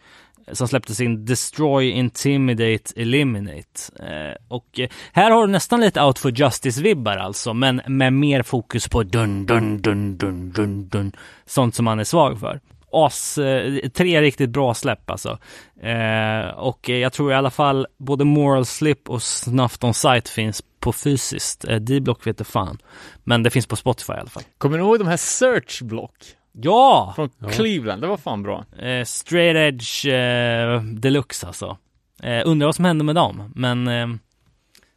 som 0.51 0.67
släppte 0.67 0.95
sin 0.95 1.25
Destroy, 1.25 1.89
Intimidate, 1.89 2.93
Eliminate. 2.95 3.79
Eh, 3.99 4.35
och 4.47 4.79
eh, 4.79 4.89
här 5.13 5.31
har 5.31 5.41
du 5.47 5.51
nästan 5.51 5.81
lite 5.81 6.01
Out 6.01 6.19
for 6.19 6.31
Justice-vibbar 6.31 7.17
alltså, 7.17 7.53
men 7.53 7.81
med 7.87 8.13
mer 8.13 8.43
fokus 8.43 8.87
på 8.87 9.03
dun, 9.03 9.45
dun, 9.45 9.81
dun, 9.81 10.17
dun, 10.17 10.51
dun, 10.51 10.87
dun. 10.89 11.11
Sånt 11.45 11.75
som 11.75 11.85
man 11.85 11.99
är 11.99 12.03
svag 12.03 12.39
för. 12.39 12.59
As, 12.91 13.37
eh, 13.37 13.89
tre 13.89 14.21
riktigt 14.21 14.49
bra 14.49 14.73
släpp 14.73 15.09
alltså. 15.09 15.37
Eh, 15.81 16.47
och 16.47 16.89
jag 16.89 17.13
tror 17.13 17.31
i 17.31 17.35
alla 17.35 17.51
fall 17.51 17.87
både 17.97 18.25
Moral 18.25 18.65
Slip 18.65 19.09
och 19.09 19.21
Snuffed 19.21 19.87
on 19.87 19.93
Sight 19.93 20.29
finns 20.29 20.63
på 20.79 20.93
fysiskt. 20.93 21.65
Eh, 21.65 21.75
D-block 21.75 22.27
vet 22.27 22.39
jag 22.39 22.47
fan. 22.47 22.77
Men 23.23 23.43
det 23.43 23.49
finns 23.49 23.67
på 23.67 23.75
Spotify 23.75 24.13
i 24.13 24.19
alla 24.19 24.29
fall. 24.29 24.43
Kommer 24.57 24.77
du 24.77 24.83
ihåg 24.83 24.99
de 24.99 25.07
här 25.07 25.17
Search 25.17 25.81
Block? 25.81 26.13
Ja! 26.61 27.13
Från 27.15 27.29
Cleveland, 27.51 28.01
det 28.01 28.07
var 28.07 28.17
fan 28.17 28.43
bra. 28.43 28.65
Eh, 28.79 29.03
straight 29.03 29.55
edge 29.55 30.05
eh, 30.05 30.81
deluxe 30.81 31.47
alltså. 31.47 31.77
Eh, 32.23 32.41
undrar 32.45 32.67
vad 32.67 32.75
som 32.75 32.85
hände 32.85 33.03
med 33.03 33.15
dem, 33.15 33.51
men 33.55 33.87
eh, 33.87 34.07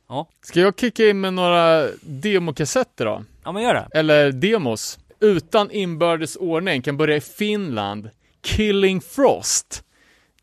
ja. 0.08 0.28
Ska 0.42 0.60
jag 0.60 0.78
kicka 0.78 1.08
in 1.08 1.20
med 1.20 1.34
några 1.34 1.86
demokassetter 2.02 3.04
då? 3.04 3.24
Ja 3.44 3.52
men 3.52 3.62
gör 3.62 3.74
det. 3.74 3.88
Eller 3.98 4.32
demos. 4.32 4.98
Utan 5.20 5.70
inbördes 5.70 6.36
ordning 6.36 6.82
kan 6.82 6.96
börja 6.96 7.16
i 7.16 7.20
Finland. 7.20 8.10
Killing 8.42 9.00
Frost. 9.00 9.84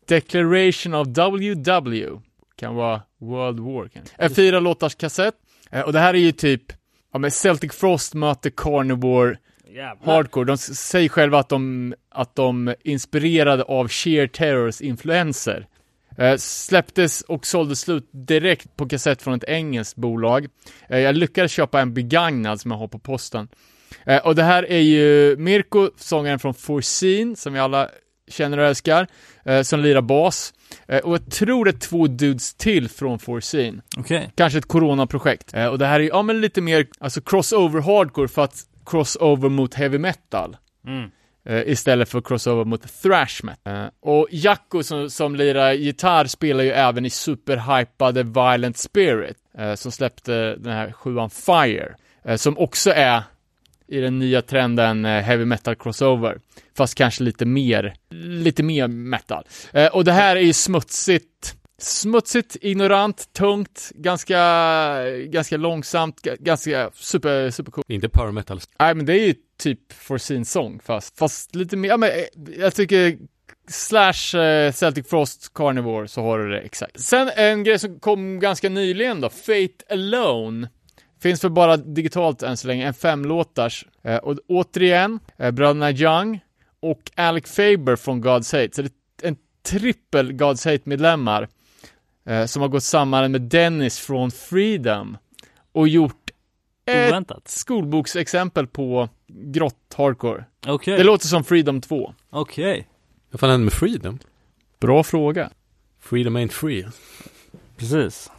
Declaration 0.06 0.94
of 0.94 1.06
WW. 1.08 2.20
Kan 2.56 2.74
vara 2.74 3.02
World 3.18 3.60
War 3.60 3.88
kanske. 3.88 4.14
En 4.18 4.34
fyra 4.34 4.60
låtars 4.60 4.94
kassett. 4.94 5.34
Eh, 5.70 5.80
och 5.80 5.92
det 5.92 5.98
här 5.98 6.14
är 6.14 6.18
ju 6.18 6.32
typ, 6.32 6.62
ja 7.12 7.18
men 7.18 7.30
Celtic 7.30 7.72
Frost 7.72 8.14
möter 8.14 8.50
Carnivore 8.50 9.36
Jävlar. 9.68 10.14
Hardcore. 10.14 10.44
De 10.44 10.58
säger 10.58 11.08
själva 11.08 11.38
att 11.38 11.48
de, 11.48 11.94
att 12.10 12.34
de 12.34 12.74
inspirerade 12.84 13.62
av 13.62 13.88
Sheer 13.88 14.26
Terrors 14.26 14.80
influenser. 14.80 15.66
Eh, 16.18 16.36
släpptes 16.36 17.22
och 17.22 17.46
såldes 17.46 17.80
slut 17.80 18.08
direkt 18.12 18.76
på 18.76 18.88
kassett 18.88 19.22
från 19.22 19.34
ett 19.34 19.44
engelskt 19.44 19.96
bolag. 19.96 20.46
Eh, 20.88 20.98
jag 20.98 21.16
lyckades 21.16 21.52
köpa 21.52 21.80
en 21.80 21.94
begagnad 21.94 22.60
som 22.60 22.70
jag 22.70 22.78
har 22.78 22.88
på 22.88 22.98
posten. 22.98 23.48
Eh, 24.04 24.26
och 24.26 24.34
det 24.34 24.42
här 24.42 24.70
är 24.70 24.80
ju 24.80 25.36
Mirko, 25.36 25.90
sångaren 25.96 26.38
från 26.38 26.54
Foreseen, 26.54 27.36
som 27.36 27.52
vi 27.52 27.58
alla 27.58 27.88
känner 28.28 28.58
och 28.58 28.66
älskar, 28.66 29.06
eh, 29.44 29.62
som 29.62 29.80
lirar 29.80 30.02
bas. 30.02 30.54
Eh, 30.88 30.98
och 30.98 31.12
jag 31.12 31.30
tror 31.30 31.64
det 31.64 31.70
är 31.70 31.78
två 31.78 32.06
dudes 32.06 32.54
till 32.54 32.88
från 32.88 33.18
Foreseen. 33.18 33.82
Okej. 33.96 34.30
Kanske 34.34 34.58
ett 34.58 34.68
coronaprojekt. 34.68 35.54
Eh, 35.54 35.66
och 35.66 35.78
det 35.78 35.86
här 35.86 36.00
är 36.00 36.04
ja 36.04 36.22
men 36.22 36.40
lite 36.40 36.60
mer, 36.60 36.86
alltså 36.98 37.20
crossover 37.20 37.80
hardcore 37.80 38.28
för 38.28 38.44
att 38.44 38.64
crossover 38.90 39.48
mot 39.48 39.74
heavy 39.74 39.98
metal. 39.98 40.56
Mm. 40.86 41.10
Eh, 41.48 41.62
istället 41.68 42.08
för 42.08 42.20
crossover 42.20 42.64
mot 42.64 43.02
thrash 43.02 43.40
metal. 43.42 43.76
Eh, 43.76 43.90
och 44.00 44.28
Jacko 44.30 44.82
som, 44.82 45.10
som 45.10 45.36
lirar 45.36 45.72
gitarr 45.72 46.24
spelar 46.24 46.64
ju 46.64 46.70
även 46.70 47.06
i 47.06 47.10
superhypade 47.10 48.22
Violent 48.22 48.76
Spirit, 48.76 49.36
eh, 49.58 49.74
som 49.74 49.92
släppte 49.92 50.56
den 50.56 50.72
här 50.72 50.92
sjuan 50.92 51.30
Fire, 51.30 51.94
som 52.36 52.58
också 52.58 52.90
är 52.90 53.22
i 53.86 54.00
den 54.00 54.18
nya 54.18 54.42
trenden 54.42 55.04
heavy 55.04 55.44
metal 55.44 55.74
crossover, 55.74 56.38
fast 56.76 56.94
kanske 56.94 57.22
lite 57.22 57.46
mer, 57.46 57.94
lite 58.10 58.62
mer 58.62 58.88
metal. 58.88 59.44
Och 59.92 60.04
det 60.04 60.12
här 60.12 60.36
är 60.36 60.40
ju 60.40 60.52
smutsigt, 60.52 61.56
smutsigt, 61.78 62.56
ignorant, 62.60 63.32
tungt, 63.32 63.92
ganska, 63.94 64.38
ganska 65.24 65.56
långsamt, 65.56 66.20
ga- 66.22 66.36
ganska 66.40 66.90
super, 66.94 67.50
super 67.50 67.72
cool. 67.72 67.84
Inte 67.88 68.08
power 68.08 68.32
metal. 68.32 68.60
Nej 68.78 68.94
men 68.94 69.06
det 69.06 69.12
är 69.12 69.26
ju 69.26 69.34
typ 69.58 69.92
for 69.92 70.18
sin 70.18 70.44
sång 70.44 70.80
fast, 70.84 71.18
fast 71.18 71.54
lite 71.54 71.76
mer, 71.76 71.88
ja 71.88 71.96
men 71.96 72.08
eh, 72.10 72.54
jag 72.58 72.74
tycker 72.74 73.18
Slash 73.68 74.38
eh, 74.38 74.72
Celtic 74.72 75.08
Frost 75.08 75.54
Carnivore 75.54 76.08
så 76.08 76.22
har 76.22 76.38
du 76.38 76.50
det 76.50 76.60
exakt. 76.60 77.00
Sen 77.00 77.30
en 77.36 77.64
grej 77.64 77.78
som 77.78 78.00
kom 78.00 78.40
ganska 78.40 78.68
nyligen 78.68 79.20
då, 79.20 79.28
Fate 79.30 79.84
Alone. 79.90 80.68
Finns 81.22 81.40
för 81.40 81.48
bara 81.48 81.76
digitalt 81.76 82.42
än 82.42 82.56
så 82.56 82.66
länge, 82.68 82.86
en 82.86 82.94
femlåtars. 82.94 83.86
Eh, 84.02 84.16
och 84.16 84.38
återigen, 84.48 85.20
eh, 85.36 85.50
bröderna 85.50 85.90
Young 85.92 86.40
och 86.80 87.10
Alec 87.16 87.46
Faber 87.46 87.96
från 87.96 88.24
God's 88.24 88.60
Hate. 88.62 88.74
Så 88.76 88.82
det 88.82 88.92
är 89.22 89.28
en 89.28 89.36
trippel 89.62 90.32
God's 90.32 90.70
Hate-medlemmar 90.72 91.48
eh, 92.28 92.46
som 92.46 92.62
har 92.62 92.68
gått 92.68 92.82
samman 92.82 93.32
med 93.32 93.40
Dennis 93.40 93.98
från 93.98 94.30
Freedom 94.30 95.16
och 95.72 95.88
gjort 95.88 96.30
ett 96.86 97.08
Oväntat. 97.08 97.48
skolboksexempel 97.48 98.66
på 98.66 99.08
grått 99.28 99.94
hardcore. 99.96 100.44
Okej. 100.66 100.98
Det 100.98 101.04
låter 101.04 101.26
som 101.26 101.44
Freedom 101.44 101.80
2. 101.80 102.14
Okej. 102.30 102.88
Vad 103.30 103.40
fan 103.40 103.50
hände 103.50 103.64
med 103.64 103.72
Freedom? 103.72 104.18
Bra 104.80 105.02
fråga. 105.02 105.50
Freedom 106.00 106.36
ain't 106.36 106.52
free. 106.52 106.86
Precis. 107.76 108.30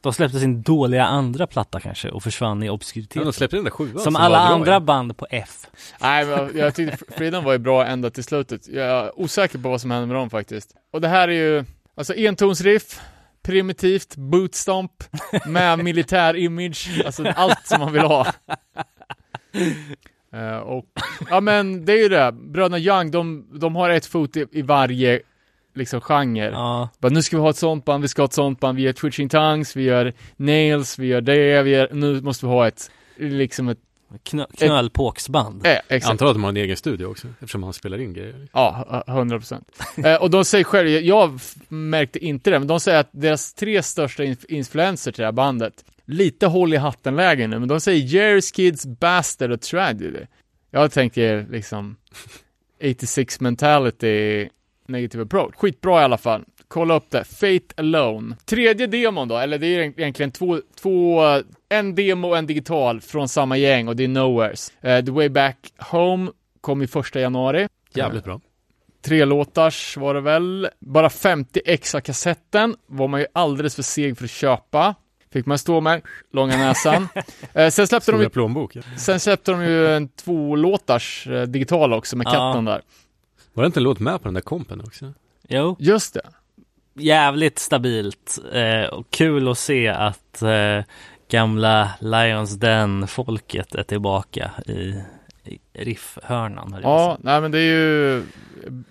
De 0.00 0.12
släppte 0.12 0.38
sin 0.38 0.62
dåliga 0.62 1.04
andra 1.04 1.46
platta 1.46 1.80
kanske 1.80 2.10
och 2.10 2.22
försvann 2.22 2.62
i 2.62 2.66
Ja, 2.66 2.78
de 3.12 3.32
släppte 3.32 3.56
den 3.56 3.64
där 3.64 3.70
sjuan 3.70 3.98
Som 3.98 4.14
var 4.14 4.20
alla 4.20 4.36
bra, 4.36 4.54
andra 4.54 4.72
ja. 4.72 4.80
band 4.80 5.16
på 5.16 5.26
F. 5.30 5.66
Nej, 6.00 6.26
men 6.26 6.50
jag 6.54 6.74
tyckte 6.74 6.98
Freedom 7.16 7.44
var 7.44 7.52
ju 7.52 7.58
bra 7.58 7.86
ända 7.86 8.10
till 8.10 8.24
slutet. 8.24 8.68
Jag 8.68 8.86
är 8.86 9.20
osäker 9.20 9.58
på 9.58 9.68
vad 9.68 9.80
som 9.80 9.90
hände 9.90 10.06
med 10.06 10.16
dem 10.16 10.30
faktiskt. 10.30 10.74
Och 10.92 11.00
det 11.00 11.08
här 11.08 11.28
är 11.28 11.32
ju, 11.32 11.64
alltså 12.00 12.14
entonsriff, 12.14 13.00
primitivt, 13.42 14.16
bootstomp, 14.16 14.92
med 15.46 15.78
militär 15.84 16.36
image, 16.36 17.02
alltså 17.06 17.24
allt 17.24 17.66
som 17.66 17.80
man 17.80 17.92
vill 17.92 18.02
ha. 18.02 18.26
Eh, 20.32 20.56
och, 20.56 20.84
ja 21.30 21.40
men 21.40 21.84
det 21.84 21.92
är 21.92 22.02
ju 22.02 22.08
det, 22.08 22.32
bröderna 22.32 22.78
Young, 22.78 23.10
de, 23.10 23.48
de 23.58 23.76
har 23.76 23.90
ett 23.90 24.06
fot 24.06 24.36
i, 24.36 24.46
i 24.52 24.62
varje 24.62 25.20
liksom 25.74 26.00
genre. 26.00 26.50
Ja, 26.50 26.88
Bara, 26.98 27.08
nu 27.08 27.22
ska 27.22 27.36
vi 27.36 27.42
ha 27.42 27.50
ett 27.50 27.56
sånt 27.56 27.84
band, 27.84 28.02
vi 28.02 28.08
ska 28.08 28.22
ha 28.22 28.26
ett 28.26 28.32
sånt 28.32 28.60
band, 28.60 28.76
vi 28.76 28.82
gör 28.82 28.92
Twitching 28.92 29.28
Tongues, 29.28 29.76
vi 29.76 29.82
gör 29.82 30.12
Nails, 30.36 30.98
vi 30.98 31.06
gör 31.06 31.20
det, 31.20 31.62
vi 31.62 31.70
gör, 31.70 31.88
nu 31.92 32.20
måste 32.20 32.46
vi 32.46 32.52
ha 32.52 32.68
ett, 32.68 32.90
liksom 33.16 33.68
ett, 33.68 33.78
knö, 34.22 34.46
knölpåksband. 34.58 35.66
eh, 35.66 35.72
Jag 35.72 35.80
exakt. 35.88 36.10
antar 36.10 36.26
att 36.26 36.34
de 36.34 36.42
har 36.42 36.50
en 36.50 36.56
egen 36.56 36.76
studio 36.76 37.06
också, 37.06 37.28
eftersom 37.40 37.62
han 37.62 37.72
spelar 37.72 37.98
in 38.00 38.12
grejer. 38.12 38.48
Ja, 38.52 39.04
100 39.06 39.38
procent. 39.38 39.68
eh, 40.04 40.14
och 40.14 40.30
de 40.30 40.44
säger 40.44 40.64
själva, 40.64 40.90
jag 40.90 41.40
märkte 41.68 42.18
inte 42.18 42.50
det, 42.50 42.58
men 42.58 42.68
de 42.68 42.80
säger 42.80 42.98
att 43.00 43.08
deras 43.12 43.54
tre 43.54 43.82
största 43.82 44.22
inf- 44.22 44.46
influenser 44.48 45.12
till 45.12 45.20
det 45.22 45.26
här 45.26 45.32
bandet, 45.32 45.84
lite 46.04 46.46
håll 46.46 46.74
i 46.74 46.76
hatten-läge 46.76 47.46
nu, 47.46 47.58
men 47.58 47.68
de 47.68 47.80
säger 47.80 48.06
Jerry's 48.06 48.54
Kids, 48.54 48.86
Bastard 48.86 49.50
och 49.52 49.60
Tragedy. 49.60 50.26
Jag 50.70 50.92
tänker 50.92 51.46
liksom 51.50 51.96
86 52.80 53.40
mentality, 53.40 54.48
negative 54.86 55.22
approach. 55.22 55.54
Skitbra 55.56 56.00
i 56.00 56.04
alla 56.04 56.18
fall. 56.18 56.44
Kolla 56.72 56.94
upp 56.96 57.10
det. 57.10 57.24
Fate 57.24 57.74
Alone. 57.76 58.36
Tredje 58.44 58.86
demon 58.86 59.28
då, 59.28 59.36
eller 59.36 59.58
det 59.58 59.66
är 59.66 59.80
egentligen 59.80 60.30
två, 60.30 60.60
två 60.80 61.20
en 61.68 61.94
demo 61.94 62.28
och 62.28 62.38
en 62.38 62.46
digital 62.46 63.00
från 63.00 63.28
samma 63.28 63.56
gäng 63.56 63.88
och 63.88 63.96
det 63.96 64.04
är 64.04 64.08
Nowheres. 64.08 64.72
Eh, 64.80 65.04
The 65.04 65.10
Way 65.10 65.28
Back 65.28 65.56
Home 65.78 66.30
kom 66.60 66.82
i 66.82 66.86
första 66.86 67.20
januari. 67.20 67.68
Jävligt 67.94 68.24
bra. 68.24 68.40
Tre 69.04 69.24
låtars 69.24 69.96
var 69.96 70.14
det 70.14 70.20
väl. 70.20 70.68
Bara 70.80 71.10
50 71.10 71.60
extra 71.64 72.00
kassetten 72.00 72.76
var 72.86 73.08
man 73.08 73.20
ju 73.20 73.26
alldeles 73.32 73.74
för 73.74 73.82
seg 73.82 74.18
för 74.18 74.24
att 74.24 74.30
köpa. 74.30 74.94
Fick 75.32 75.46
man 75.46 75.58
stå 75.58 75.80
med, 75.80 76.02
långa 76.32 76.56
näsan. 76.56 77.08
eh, 77.54 77.68
sen, 77.70 77.86
släppte 77.86 78.12
de, 78.12 78.20
ju- 78.20 78.28
plånboken. 78.28 78.82
sen 78.98 79.20
släppte 79.20 79.50
de 79.52 79.64
ju 79.64 79.86
en 79.88 80.08
två 80.08 80.56
låtars 80.56 81.26
eh, 81.26 81.42
digital 81.42 81.92
också 81.92 82.16
med 82.16 82.26
Ja. 82.26 82.30
katten 82.30 82.64
där. 82.64 82.82
Var 83.52 83.62
det 83.64 83.66
inte 83.66 83.80
en 83.80 83.84
låt 83.84 84.00
med 84.00 84.18
på 84.22 84.24
den 84.28 84.34
där 84.34 84.40
kompen 84.40 84.80
också? 84.80 85.12
Jo, 85.48 85.76
Just 85.78 86.14
det. 86.14 86.20
Jävligt 86.94 87.58
stabilt 87.58 88.38
eh, 88.52 88.84
och 88.84 89.10
kul 89.10 89.48
att 89.48 89.58
se 89.58 89.88
att 89.88 90.42
eh, 90.42 90.84
gamla 91.30 91.90
Lions 92.00 92.56
Den-folket 92.56 93.74
är 93.74 93.82
tillbaka 93.82 94.50
i, 94.66 94.94
i 95.44 95.58
riffhörnan. 95.72 96.76
Ja, 96.82 97.18
nej 97.20 97.40
men 97.40 97.50
det 97.50 97.58
är 97.58 97.62
ju 97.62 98.18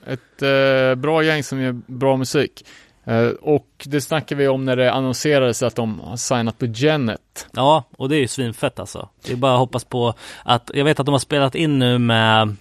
ett 0.06 0.42
eh, 0.42 0.96
bra 0.96 1.24
gäng 1.24 1.44
som 1.44 1.62
gör 1.62 1.82
bra 1.88 2.18
musik. 2.18 2.66
Eh, 3.04 3.28
och 3.28 3.68
det 3.84 4.02
snackar 4.02 4.36
vi 4.36 4.48
om 4.48 4.66
när 4.66 4.76
det 4.76 4.94
annonserades 4.94 5.64
att 5.64 5.76
de 5.76 6.00
har 6.00 6.18
signat 6.18 6.58
på 6.58 6.66
Genet. 6.66 7.48
Ja, 7.52 7.84
och 7.98 8.10
det 8.10 8.16
är 8.16 8.20
ju 8.20 8.28
svinfett 8.28 8.80
alltså. 8.80 9.10
Det 9.26 9.32
är 9.32 9.36
bara 9.36 9.54
att 9.54 9.60
hoppas 9.60 9.84
på 9.84 10.14
att, 10.44 10.72
jag 10.74 10.86
vet 10.86 11.00
att 11.00 11.06
de 11.06 11.12
har 11.12 11.20
spelat 11.20 11.56
in 11.56 11.80
nu 11.80 11.98
med 11.98 12.56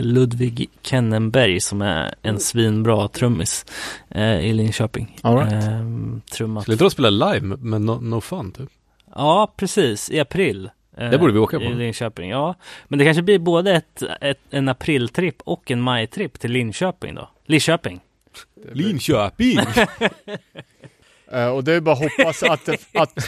Ludvig 0.00 0.68
Kennenberg 0.82 1.60
som 1.60 1.82
är 1.82 2.14
en 2.22 2.40
svinbra 2.40 3.08
trummis 3.08 3.66
eh, 4.10 4.40
i 4.40 4.52
Linköping. 4.52 5.18
All 5.22 5.38
right. 5.38 5.52
eh, 5.52 5.80
trummat. 6.36 6.62
Skulle 6.62 6.74
inte 6.74 6.84
de 6.84 6.90
spela 6.90 7.10
live 7.10 7.40
med- 7.56 7.80
no, 7.80 8.00
no 8.02 8.20
Fun 8.20 8.52
typ? 8.52 8.68
Ja, 9.14 9.54
precis, 9.56 10.10
i 10.10 10.20
april. 10.20 10.70
eh, 10.96 11.10
Det 11.10 11.18
borde 11.18 11.32
vi 11.32 11.38
åka 11.38 11.58
på. 11.58 11.64
I 11.64 11.74
Linköping, 11.74 12.30
ja. 12.30 12.54
Men 12.88 12.98
det 12.98 13.04
kanske 13.04 13.22
blir 13.22 13.38
både 13.38 13.72
ett, 13.72 14.02
ett, 14.20 14.40
en 14.50 14.68
apriltripp 14.68 15.36
och 15.44 15.70
en 15.70 15.80
majtripp 15.80 16.38
till 16.40 16.52
Linköping 16.52 17.14
då. 17.14 17.30
Linköping. 17.46 18.00
Linköping! 18.72 19.58
Eh, 21.32 21.48
och 21.48 21.64
det 21.64 21.72
är 21.72 21.80
bara 21.80 21.92
att 21.92 22.02
hoppas 22.18 22.42
att, 22.42 22.64
det- 22.66 22.78
att 22.94 23.12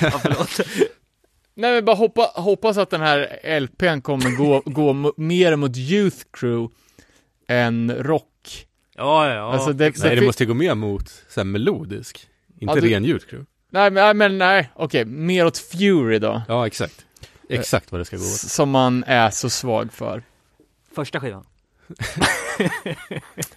ja, 0.00 0.10
förlåt. 0.10 0.60
Nej 1.58 1.72
men 1.74 1.84
bara 1.84 1.96
hoppa, 1.96 2.22
hoppas 2.34 2.76
att 2.78 2.90
den 2.90 3.00
här 3.00 3.40
LPn 3.60 4.00
kommer 4.00 4.36
gå, 4.36 4.62
gå 4.66 5.12
mer 5.16 5.56
mot 5.56 5.76
Youth 5.76 6.16
Crew 6.32 6.74
än 7.48 7.92
rock. 7.98 8.66
Ja, 8.96 9.34
ja. 9.34 9.52
Alltså 9.52 9.72
det, 9.72 9.98
Nej, 10.04 10.16
det 10.16 10.26
måste 10.26 10.42
ju 10.44 10.48
gå 10.48 10.54
mer 10.54 10.74
mot 10.74 11.08
så 11.28 11.40
här, 11.40 11.44
melodisk. 11.44 12.28
Inte 12.60 12.74
Ja, 12.74 12.80
du- 12.80 12.88
ren 12.90 13.04
ljudcrew. 13.04 13.46
nej, 13.70 13.90
men, 13.90 13.94
nej, 14.04 14.14
men 14.14 14.38
nej, 14.38 14.70
okej, 14.74 15.04
mer 15.04 15.46
åt 15.46 15.58
Fury 15.58 16.18
då. 16.18 16.42
Ja, 16.48 16.66
exakt. 16.66 17.06
Exakt 17.48 17.92
vad 17.92 18.00
det 18.00 18.04
ska 18.04 18.16
gå 18.16 18.22
åt. 18.22 18.28
Som 18.30 18.70
man 18.70 19.04
är 19.06 19.30
så 19.30 19.50
svag 19.50 19.92
för. 19.92 20.22
Första 20.94 21.20
skivan. 21.20 21.44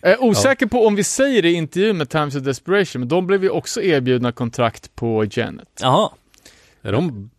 Jag 0.02 0.12
är 0.12 0.24
osäker 0.24 0.66
på 0.66 0.86
om 0.86 0.96
vi 0.96 1.04
säger 1.04 1.42
det 1.42 1.50
i 1.50 1.54
intervjun 1.54 1.98
med 1.98 2.10
Times 2.10 2.36
of 2.36 2.44
Desperation, 2.44 3.00
men 3.00 3.10
de 3.10 3.28
blev 3.28 3.44
ju 3.44 3.50
också 3.50 3.82
erbjudna 3.82 4.32
kontrakt 4.32 4.96
på 4.96 5.26
Janet. 5.32 5.80
Jaha. 5.82 6.10
Är 6.82 6.92
de 6.92 7.30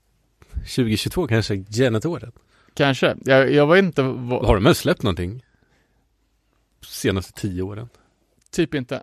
2022 0.63 1.27
kanske 1.27 1.65
Janet-året? 1.69 2.35
Kanske. 2.75 3.17
Jag, 3.25 3.53
jag 3.53 3.67
vet 3.67 3.85
inte 3.85 4.03
vad, 4.03 4.47
Har 4.47 4.55
de 4.55 4.65
ens 4.67 4.79
släppt 4.79 5.03
någonting? 5.03 5.45
Senaste 6.87 7.33
tio 7.33 7.63
åren? 7.63 7.89
typ 8.51 8.75
inte. 8.75 9.03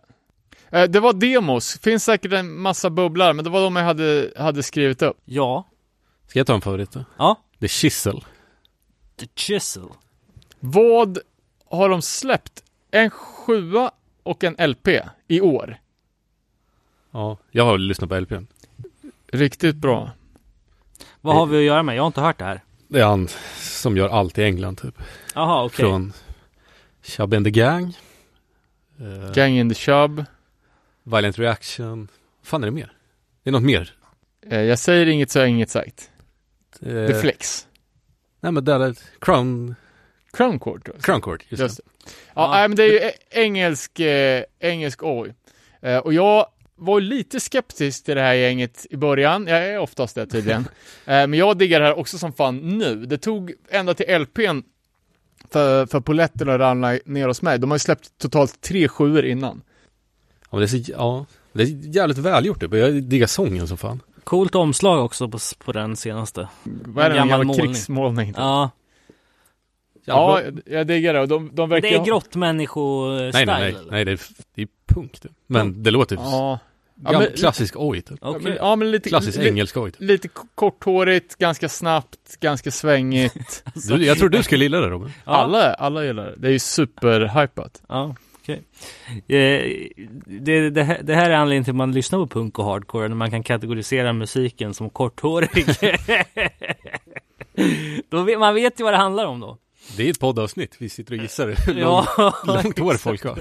Eh, 0.70 0.84
Det 0.84 1.00
var 1.00 1.14
demos, 1.14 1.80
finns 1.80 2.04
säkert 2.04 2.34
en 2.34 2.60
massa 2.62 2.90
bubblar, 2.90 3.34
men 3.34 3.44
det 3.46 3.50
var 3.52 3.62
de 3.62 3.76
jag 3.76 3.84
hade, 3.84 4.32
hade 4.38 4.64
skrivit 4.64 5.02
upp. 5.02 5.18
Ja. 5.26 5.68
Ska 6.28 6.40
jag 6.40 6.48
ta 6.48 6.54
en 6.56 6.62
favorit 6.62 6.92
då? 6.92 7.06
Ja. 7.18 7.40
The 7.60 7.68
Chisel. 7.68 8.26
The 9.16 9.28
Chisel. 9.36 9.88
Vad 10.60 11.18
har 11.70 11.90
de 11.90 12.02
släppt? 12.02 12.64
En 12.92 13.10
sjua 13.10 13.92
och 14.24 14.44
en 14.44 14.70
LP 14.70 14.88
i 15.28 15.42
år. 15.42 15.78
Ja, 17.12 17.38
jag 17.52 17.66
har 17.66 17.78
lyssnat 17.78 18.10
på 18.10 18.20
LPn. 18.20 18.48
Riktigt 19.28 19.76
bra. 19.76 20.12
Vad 21.22 21.36
har 21.36 21.46
vi 21.46 21.58
att 21.58 21.64
göra 21.64 21.84
med? 21.84 21.96
Jag 21.96 22.02
har 22.04 22.08
inte 22.08 22.22
hört 22.22 22.38
det 22.40 22.46
här. 22.46 22.62
Det 22.88 23.00
är 23.00 23.06
han 23.06 23.28
som 23.62 23.98
gör 23.98 24.10
allt 24.10 24.38
i 24.38 24.44
England 24.44 24.76
typ. 24.78 24.96
Jaha, 25.36 25.64
okej. 25.66 25.76
Från 25.86 26.14
Chub 27.04 27.34
and 27.34 27.46
the 27.46 27.52
Gang. 27.52 27.98
eh, 29.00 29.32
Gang 29.34 29.52
in 29.52 29.70
the 29.70 29.76
Shub. 29.76 30.26
Violent 31.04 31.40
Reaction. 31.40 32.08
Vad 32.42 32.48
fan 32.48 32.64
är 32.64 32.68
det 32.68 32.72
mer? 32.72 32.92
Det 33.44 33.50
är 33.50 33.52
något 33.52 33.64
mer. 33.64 33.94
Eh, 34.50 34.62
Jag 34.62 34.80
säger 34.80 35.06
inget 35.06 35.32
så 35.32 35.40
har 35.40 35.44
jag 35.44 35.50
inget 35.50 35.70
sagt. 35.70 36.10
Eh, 36.82 37.08
The 37.08 37.14
Flex. 37.22 37.68
Nej 38.42 38.52
men 38.52 38.66
där 38.66 38.80
är 38.80 38.96
Crown, 39.22 39.76
Crown 40.34 40.60
Court. 40.60 40.82
jag. 40.88 41.02
Crown 41.04 41.22
Court. 41.22 41.46
Just, 41.50 41.62
Just 41.62 41.78
det. 41.78 41.84
det. 41.86 42.12
Ja, 42.36 42.42
Ja. 42.42 42.52
nej, 42.52 42.68
men 42.68 42.76
det 42.76 42.84
är 42.84 42.88
ju 42.92 42.98
e- 42.98 43.14
engelsk, 43.30 44.00
eh, 44.00 44.44
engelsk 44.60 45.04
oj. 45.04 45.34
Eh, 45.82 45.98
och 45.98 46.14
jag 46.14 46.46
var 46.80 47.02
lite 47.02 47.40
skeptisk 47.40 48.06
till 48.06 48.16
det 48.16 48.22
här 48.22 48.34
gänget 48.34 48.86
i 48.90 48.98
början. 48.98 49.48
Jag 49.48 49.68
är 49.68 49.80
oftast 49.80 50.16
det 50.16 50.26
tydligen. 50.26 50.62
eh, 51.06 51.28
men 51.28 51.34
jag 51.34 51.58
diggar 51.58 51.80
det 51.80 51.86
här 51.86 52.00
också 52.00 52.18
som 52.18 52.34
fan 52.34 52.78
nu. 52.78 53.06
Det 53.06 53.18
tog 53.18 53.54
ända 53.70 53.94
till 53.94 54.22
LPn 54.22 54.62
för, 55.52 55.86
för 55.86 56.00
poletten 56.00 56.50
att 56.50 56.60
ramla 56.60 56.98
ner 57.06 57.28
hos 57.28 57.42
mig. 57.42 57.60
De 57.60 57.72
har 57.72 57.76
ju 57.76 57.80
släppt 57.80 58.18
totalt 58.18 58.62
tre 58.62 58.88
sjuor 58.88 59.26
innan. 59.26 59.62
Ja, 60.42 60.48
men 60.52 60.60
det 60.60 60.66
är 60.66 60.84
så, 60.84 60.92
ja, 60.92 61.26
det 61.54 61.64
är 61.64 61.96
jävligt 61.96 62.18
välgjort 62.18 62.60
typ. 62.60 62.74
Jag 62.74 63.04
diggar 63.04 63.28
sången 63.28 63.68
som 63.68 63.78
fan. 63.78 64.02
Coolt 64.24 64.56
omslag 64.56 65.06
också 65.06 65.30
på, 65.30 65.40
på 65.66 65.72
den 65.72 65.96
senaste. 65.96 66.48
Vad 66.64 67.06
är 67.06 67.10
det? 67.10 67.20
En 67.20 67.28
gammal 67.28 67.46
målning. 67.46 67.68
krigsmålning. 67.68 68.34
Ja, 68.38 68.70
Ja, 70.10 70.42
jag 70.66 70.88
diggar 70.88 71.14
det. 71.14 71.26
De, 71.26 71.52
de 71.54 71.70
verkar 71.70 71.90
det 71.90 71.96
är 71.96 72.06
grottmännisko-style. 72.06 73.32
Nej, 73.34 73.46
nej, 73.46 73.74
nej, 73.74 73.86
nej 73.90 74.06
det, 74.06 74.12
är, 74.12 74.20
det 74.56 74.62
är 74.62 74.68
punk 74.88 75.20
typ. 75.20 75.32
Men 75.48 75.84
det 75.84 75.92
låter 75.92 76.16
Ja. 76.16 76.60
Ja, 77.04 77.20
men- 77.20 77.32
klassisk 77.38 77.74
oj 77.78 78.02
typ. 78.02 78.18
Ja, 78.22 78.38
men, 78.42 78.56
ja, 78.56 78.76
men 78.76 78.92
lite, 78.92 79.10
Klassisk 79.10 79.38
li, 79.38 79.48
engelsk 79.48 79.78
oj 79.78 79.92
typ. 79.92 80.02
lite 80.02 80.28
korthårigt, 80.56 81.36
ganska 81.38 81.70
snabbt, 81.70 82.40
ganga 82.40 82.58
svängigt. 82.58 83.64
Du, 83.90 84.06
jag 84.06 84.18
tror 84.18 84.30
du 84.30 84.44
skulle 84.44 84.66
gilla 84.66 84.80
det 84.80 84.90
Robin. 84.90 85.12
Ja. 85.26 85.32
Alla, 85.32 85.74
alla 85.74 86.06
gillar 86.06 86.26
det. 86.26 86.34
Det 86.38 86.48
är 86.48 86.52
ju 86.52 86.60
superhypat. 86.60 87.82
Ja, 87.90 88.16
okej. 88.42 88.62
Eh, 89.28 89.88
det, 90.26 90.70
det, 90.70 90.84
här- 90.84 91.00
det 91.04 91.16
här 91.16 91.30
är 91.30 91.36
anledningen 91.36 91.64
till 91.64 91.72
att 91.72 91.76
man 91.76 91.92
lyssnar 91.92 92.20
på 92.20 92.28
punk 92.28 92.60
och 92.60 92.66
hardcore, 92.66 93.08
när 93.08 93.16
man 93.16 93.32
kan 93.32 93.44
kategorisera 93.44 94.14
musiken 94.14 94.74
som 94.74 94.90
korthårig. 94.90 95.66
då 98.10 98.22
vet, 98.24 98.40
man 98.40 98.56
vet 98.56 98.80
ju 98.80 98.84
vad 98.84 98.94
det 98.94 98.98
handlar 98.98 99.26
om 99.26 99.40
då. 99.40 99.58
Det 99.98 100.04
är 100.08 100.10
ett 100.12 100.20
poddavsnitt. 100.20 100.76
Vi 100.80 100.90
sitter 100.90 101.14
och 101.18 101.22
gissar 101.22 101.48
hur 101.66 101.80
Ja, 101.80 102.08
långt, 102.18 102.64
långt 102.64 102.80
hår 102.80 102.94
folk 102.94 103.24
har. 103.24 103.40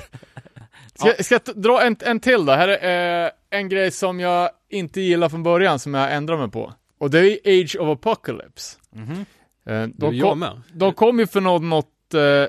Ska, 0.99 1.23
ska 1.25 1.35
jag 1.47 1.63
dra 1.63 1.83
en, 1.83 1.97
en 2.01 2.21
till 2.21 2.45
då? 2.47 2.53
Här 2.53 2.69
är 2.69 3.25
eh, 3.27 3.31
en 3.51 3.69
grej 3.69 3.91
som 3.91 4.21
jag 4.21 4.51
inte 4.69 5.01
gillar 5.01 5.29
från 5.29 5.43
början, 5.43 5.79
som 5.79 5.95
jag 5.95 6.13
ändrar 6.15 6.37
mig 6.39 6.51
på. 6.51 6.75
Och 6.99 7.11
det 7.11 7.49
är 7.49 7.63
Age 7.63 7.77
of 7.81 7.89
Apocalypse. 7.89 8.79
Mhm. 8.91 9.13
Eh, 9.13 9.25
Det 9.65 9.73
är 9.73 9.89
de, 9.97 10.21
kom, 10.21 10.39
med. 10.39 10.63
de 10.73 10.93
kom 10.95 11.19
ju 11.19 11.27
för 11.27 11.41
något, 11.41 11.63
något 11.63 12.15
eh, 12.15 12.47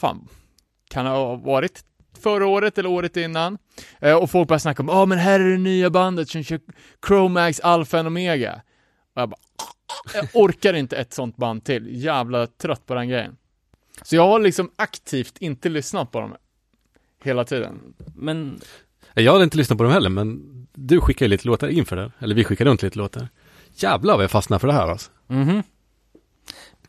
fan, 0.00 0.28
kan 0.90 1.06
ha 1.06 1.36
varit 1.36 1.84
förra 2.20 2.46
året 2.46 2.78
eller 2.78 2.88
året 2.88 3.16
innan. 3.16 3.58
Eh, 4.00 4.16
och 4.16 4.30
folk 4.30 4.48
började 4.48 4.60
snacka 4.60 4.82
om, 4.82 4.88
ja 4.88 4.94
ah, 4.94 5.06
men 5.06 5.18
här 5.18 5.40
är 5.40 5.50
det 5.50 5.58
nya 5.58 5.90
bandet 5.90 6.28
som 6.28 6.42
kör 6.42 6.60
Chromax 7.06 7.60
Alpha 7.60 7.98
and 7.98 8.08
Omega. 8.08 8.62
Och 9.14 9.20
jag 9.20 9.28
bara, 9.28 9.40
jag 10.14 10.28
orkar 10.32 10.74
inte 10.74 10.96
ett 10.96 11.12
sånt 11.12 11.36
band 11.36 11.64
till. 11.64 12.04
Jävla 12.04 12.46
trött 12.46 12.86
på 12.86 12.94
den 12.94 13.08
grejen. 13.08 13.36
Så 14.02 14.16
jag 14.16 14.26
har 14.26 14.38
liksom 14.38 14.70
aktivt 14.76 15.38
inte 15.38 15.68
lyssnat 15.68 16.10
på 16.12 16.20
dem 16.20 16.36
hela 17.24 17.44
tiden. 17.44 17.94
Men 18.16 18.60
Jag 19.14 19.32
hade 19.32 19.44
inte 19.44 19.56
lyssnat 19.56 19.78
på 19.78 19.84
dem 19.84 19.92
heller, 19.92 20.10
men 20.10 20.40
du 20.74 21.00
skickade 21.00 21.28
lite 21.28 21.46
låtar 21.48 21.68
inför 21.68 21.96
det. 21.96 22.12
Eller 22.18 22.34
vi 22.34 22.44
skickade 22.44 22.70
runt 22.70 22.82
lite 22.82 22.98
låtar. 22.98 23.28
Jävlar 23.74 24.14
vad 24.14 24.24
jag 24.24 24.30
fastnade 24.30 24.60
för 24.60 24.66
det 24.68 24.74
här 24.74 24.88
alltså. 24.88 25.10
Mhm. 25.26 25.62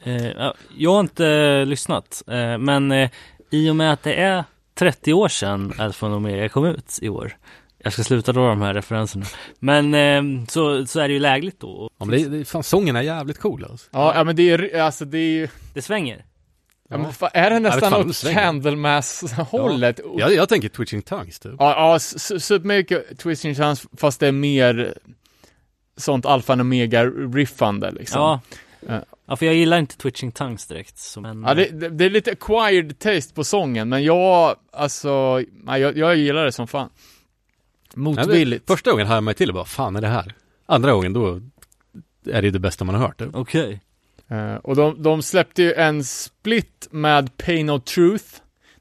Eh, 0.03 0.27
ja, 0.27 0.53
jag 0.77 0.91
har 0.93 0.99
inte 0.99 1.65
lyssnat, 1.65 2.23
eh, 2.27 2.57
men 2.57 2.91
eh, 2.91 3.09
i 3.51 3.69
och 3.69 3.75
med 3.75 3.93
att 3.93 4.03
det 4.03 4.13
är 4.13 4.43
30 4.73 5.13
år 5.13 5.27
sedan 5.27 5.73
Alfa 5.77 6.07
Omega 6.07 6.49
kom 6.49 6.65
ut 6.65 6.99
i 7.01 7.09
år. 7.09 7.37
Jag 7.77 7.93
ska 7.93 8.03
sluta 8.03 8.31
dra 8.33 8.47
de 8.47 8.61
här 8.61 8.73
referenserna. 8.73 9.25
Men 9.59 9.93
eh, 9.93 10.45
så, 10.47 10.85
så 10.85 10.99
är 10.99 11.07
det 11.07 11.13
ju 11.13 11.19
lägligt 11.19 11.59
då. 11.59 11.89
Ja, 11.97 12.05
men 12.05 12.17
det, 12.23 12.29
det, 12.37 12.45
fan, 12.45 12.63
sången 12.63 12.95
är 12.95 13.01
jävligt 13.01 13.39
cool 13.39 13.65
alltså. 13.69 13.89
Ja, 13.91 14.13
ja 14.15 14.23
men 14.23 14.35
det 14.35 14.49
är, 14.49 14.79
alltså 14.81 15.05
det 15.05 15.17
är 15.17 15.29
ju, 15.31 15.47
Det 15.73 15.81
svänger. 15.81 16.25
Ja, 16.89 16.97
men 16.97 17.13
fan, 17.13 17.29
är 17.33 17.49
det 17.49 17.59
nästan 17.59 17.93
åt. 17.93 18.23
Candlemass-hållet? 18.33 19.99
Ja. 20.03 20.11
Jag, 20.19 20.33
jag 20.33 20.49
tänker 20.49 20.69
Twitching 20.69 21.01
Tongues 21.01 21.39
typ. 21.39 21.53
Ja, 21.59 21.71
ja, 21.91 21.97
su- 21.97 22.39
supermycket 22.39 23.19
Twisting 23.19 23.55
Chance 23.55 23.87
fast 23.97 24.19
det 24.19 24.27
är 24.27 24.31
mer 24.31 24.93
sånt 25.97 26.25
alfa 26.25 26.53
och 26.53 26.59
omega 26.59 27.05
riffande 27.05 27.91
liksom. 27.91 28.21
Ja. 28.21 28.39
Ja. 29.27 29.35
för 29.35 29.45
jag 29.45 29.55
gillar 29.55 29.79
inte 29.79 29.97
Twitching 29.97 30.31
Tongues 30.31 30.67
direkt. 30.67 30.97
Så, 30.97 31.21
men, 31.21 31.43
Ja, 31.43 31.53
det, 31.53 31.69
det, 31.69 31.89
det 31.89 32.05
är 32.05 32.09
lite 32.09 32.31
acquired 32.31 32.99
taste 32.99 33.33
på 33.33 33.43
sången, 33.43 33.89
men 33.89 34.03
jag, 34.03 34.55
alltså, 34.71 35.43
jag, 35.67 35.97
jag 35.97 36.15
gillar 36.15 36.45
det 36.45 36.51
som 36.51 36.67
fan. 36.67 36.89
Motvilligt. 37.95 38.67
Första 38.67 38.91
gången 38.91 39.07
hade 39.07 39.21
man 39.21 39.33
till 39.33 39.49
och 39.49 39.55
bara, 39.55 39.65
fan 39.65 39.95
är 39.95 40.01
det 40.01 40.07
här? 40.07 40.33
Andra 40.65 40.91
gången 40.93 41.13
då 41.13 41.39
är 42.31 42.41
det 42.41 42.51
det 42.51 42.59
bästa 42.59 42.85
man 42.85 42.95
har 42.95 43.01
hört. 43.01 43.19
Typ. 43.19 43.29
Okej. 43.33 43.81
Eh, 44.27 44.56
och 44.56 44.76
de, 44.76 45.03
de 45.03 45.22
släppte 45.22 45.64
ju 45.64 45.73
en 45.73 46.03
split 46.03 46.88
med 46.91 47.38
Pain 47.38 47.69
of 47.69 47.84
Truth. 47.84 48.26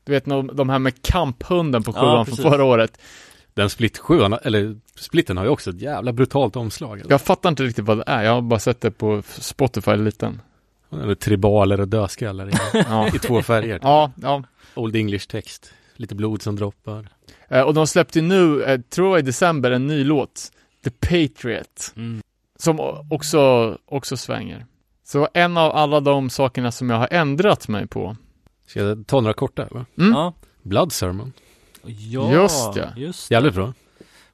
Du 0.05 0.12
vet 0.12 0.25
de, 0.25 0.51
de 0.55 0.69
här 0.69 0.79
med 0.79 1.03
kamphunden 1.03 1.83
på 1.83 1.91
Ja, 1.95 2.01
sjuan 2.01 2.27
från 2.27 2.37
precis. 2.37 2.51
förra 2.51 2.65
året. 2.65 2.99
Den 3.55 3.71
split 3.71 3.99
sjuan, 3.99 4.33
eller 4.43 4.77
splitten 4.97 5.37
har 5.37 5.45
ju 5.45 5.51
också 5.51 5.71
ett 5.71 5.81
jävla 5.81 6.12
brutalt 6.12 6.57
omslag. 6.57 6.93
Alltså. 6.93 7.11
Jag 7.11 7.21
fattar 7.21 7.49
inte 7.49 7.62
riktigt 7.62 7.85
vad 7.85 7.99
det 7.99 8.05
är, 8.07 8.23
jag 8.23 8.33
har 8.33 8.43
bara 8.43 8.61
sett 8.61 8.81
det 8.81 8.91
på 8.91 9.23
Spotify 9.27 9.97
liten. 9.97 10.41
Eller 10.93 11.15
tribaler 11.15 11.81
och 11.81 11.89
dödskallar 11.89 12.49
i, 12.49 12.53
Ja, 12.89 13.09
i 13.09 13.19
två 13.19 13.43
färger. 13.43 13.79
ja. 13.83 14.12
ja. 14.23 14.43
Old 14.75 14.97
English 14.97 15.27
text. 15.29 15.73
Lite 15.97 16.15
blod 16.15 16.43
som 16.43 16.57
droppar. 16.57 17.09
Eh, 17.49 17.61
och 17.61 17.75
de 17.75 17.87
släppte 17.87 18.21
nu, 18.21 18.62
eh, 18.62 18.81
tror 18.81 19.09
jag 19.09 19.19
i 19.19 19.23
december, 19.23 19.71
en 19.71 19.87
ny 19.87 20.05
låt. 20.05 20.51
The 20.85 20.91
Patriot. 20.91 21.93
Mm. 21.97 22.21
Som 22.59 22.81
också, 23.11 23.79
också 23.87 24.16
svänger. 24.16 24.66
Så 25.05 25.28
en 25.35 25.56
av 25.56 25.72
alla 25.76 26.01
de 26.01 26.31
sakerna 26.31 26.72
som 26.72 26.90
jag 26.90 26.97
har 26.97 27.09
ändrat 27.10 27.68
mig 27.68 27.86
på. 27.86 28.16
Ska 28.66 28.81
jag 28.81 29.06
ta 29.06 29.20
några 29.20 29.35
korta 29.35 29.66
eller? 29.66 29.85
Mm. 29.98 30.12
Ja. 30.12 30.32
Blood 30.62 30.93
Sermon. 30.93 31.32
ja, 31.82 32.32
Just 32.32 32.74
det. 32.74 32.93
Just 32.97 33.28
det. 33.28 33.35
Jävligt 33.35 33.55
bra. 33.55 33.72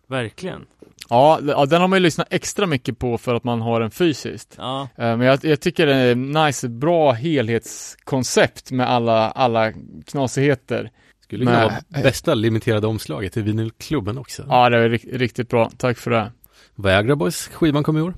Verkligen. 0.07 0.67
Ja, 1.09 1.39
den 1.43 1.81
har 1.81 1.89
man 1.89 1.97
ju 1.97 2.01
lyssnat 2.03 2.27
extra 2.31 2.67
mycket 2.67 2.99
på 2.99 3.19
för 3.19 3.35
att 3.35 3.45
man 3.45 3.61
har 3.61 3.81
den 3.81 3.91
fysiskt. 3.91 4.55
Ja. 4.59 4.83
Eh, 4.97 5.17
Men 5.17 5.21
jag, 5.21 5.45
jag 5.45 5.61
tycker 5.61 5.87
det 5.87 5.95
är 5.95 6.15
nice, 6.15 6.69
bra 6.69 7.13
helhetskoncept 7.13 8.71
med 8.71 8.91
alla, 8.91 9.31
alla 9.31 9.73
knasigheter. 10.07 10.91
Skulle 11.23 11.47
kunna 11.47 11.65
vara 11.65 12.03
bästa 12.03 12.35
limiterade 12.35 12.87
omslaget 12.87 13.37
i 13.37 13.43
vinylklubben 13.43 14.19
också. 14.19 14.45
Ja, 14.49 14.69
det 14.71 14.77
är 14.79 14.89
rik- 14.89 15.09
riktigt 15.13 15.49
bra. 15.49 15.71
Tack 15.77 15.99
för 15.99 16.11
det. 16.11 16.33
Viagra 16.75 17.17
Boys, 17.17 17.49
skivan 17.49 17.83
kom 17.83 17.97
i 17.99 18.01
år. 18.01 18.15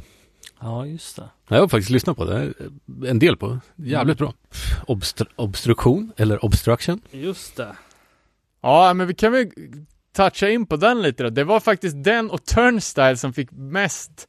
Ja, 0.63 0.87
just 0.87 1.17
det. 1.17 1.29
Jag 1.49 1.61
har 1.61 1.69
faktiskt 1.69 1.91
lyssnat 1.91 2.17
på 2.17 2.25
det, 2.25 2.53
en 3.07 3.19
del 3.19 3.37
på. 3.37 3.59
Jävligt 3.77 4.19
bra. 4.19 4.35
Obstru- 4.87 5.33
obstruktion, 5.37 6.13
eller 6.17 6.45
obstruction. 6.45 7.01
Just 7.11 7.57
det. 7.57 7.77
Ja, 8.63 8.95
men 8.95 9.07
vi 9.07 9.15
kan 9.15 9.33
väl 9.33 9.51
toucha 10.17 10.49
in 10.49 10.67
på 10.67 10.77
den 10.77 11.03
lite 11.03 11.23
då. 11.23 11.31
Det 11.31 11.45
var 11.45 11.61
faktiskt 11.61 12.05
den 12.05 12.31
och 12.31 12.45
Turnstyle 12.45 13.17
som 13.17 13.33
fick 13.33 13.49
mest 13.51 14.29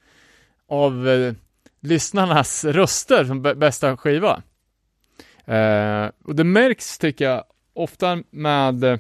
av 0.70 1.08
eh, 1.10 1.34
lyssnarnas 1.82 2.66
röster 2.66 3.26
som 3.26 3.46
bä- 3.46 3.56
bästa 3.56 3.98
skiva. 3.98 4.42
Eh, 5.46 6.10
och 6.24 6.36
det 6.36 6.44
märks, 6.44 6.98
tycker 6.98 7.26
jag, 7.26 7.44
ofta 7.74 8.24
med 8.32 8.84
eh, 8.84 9.00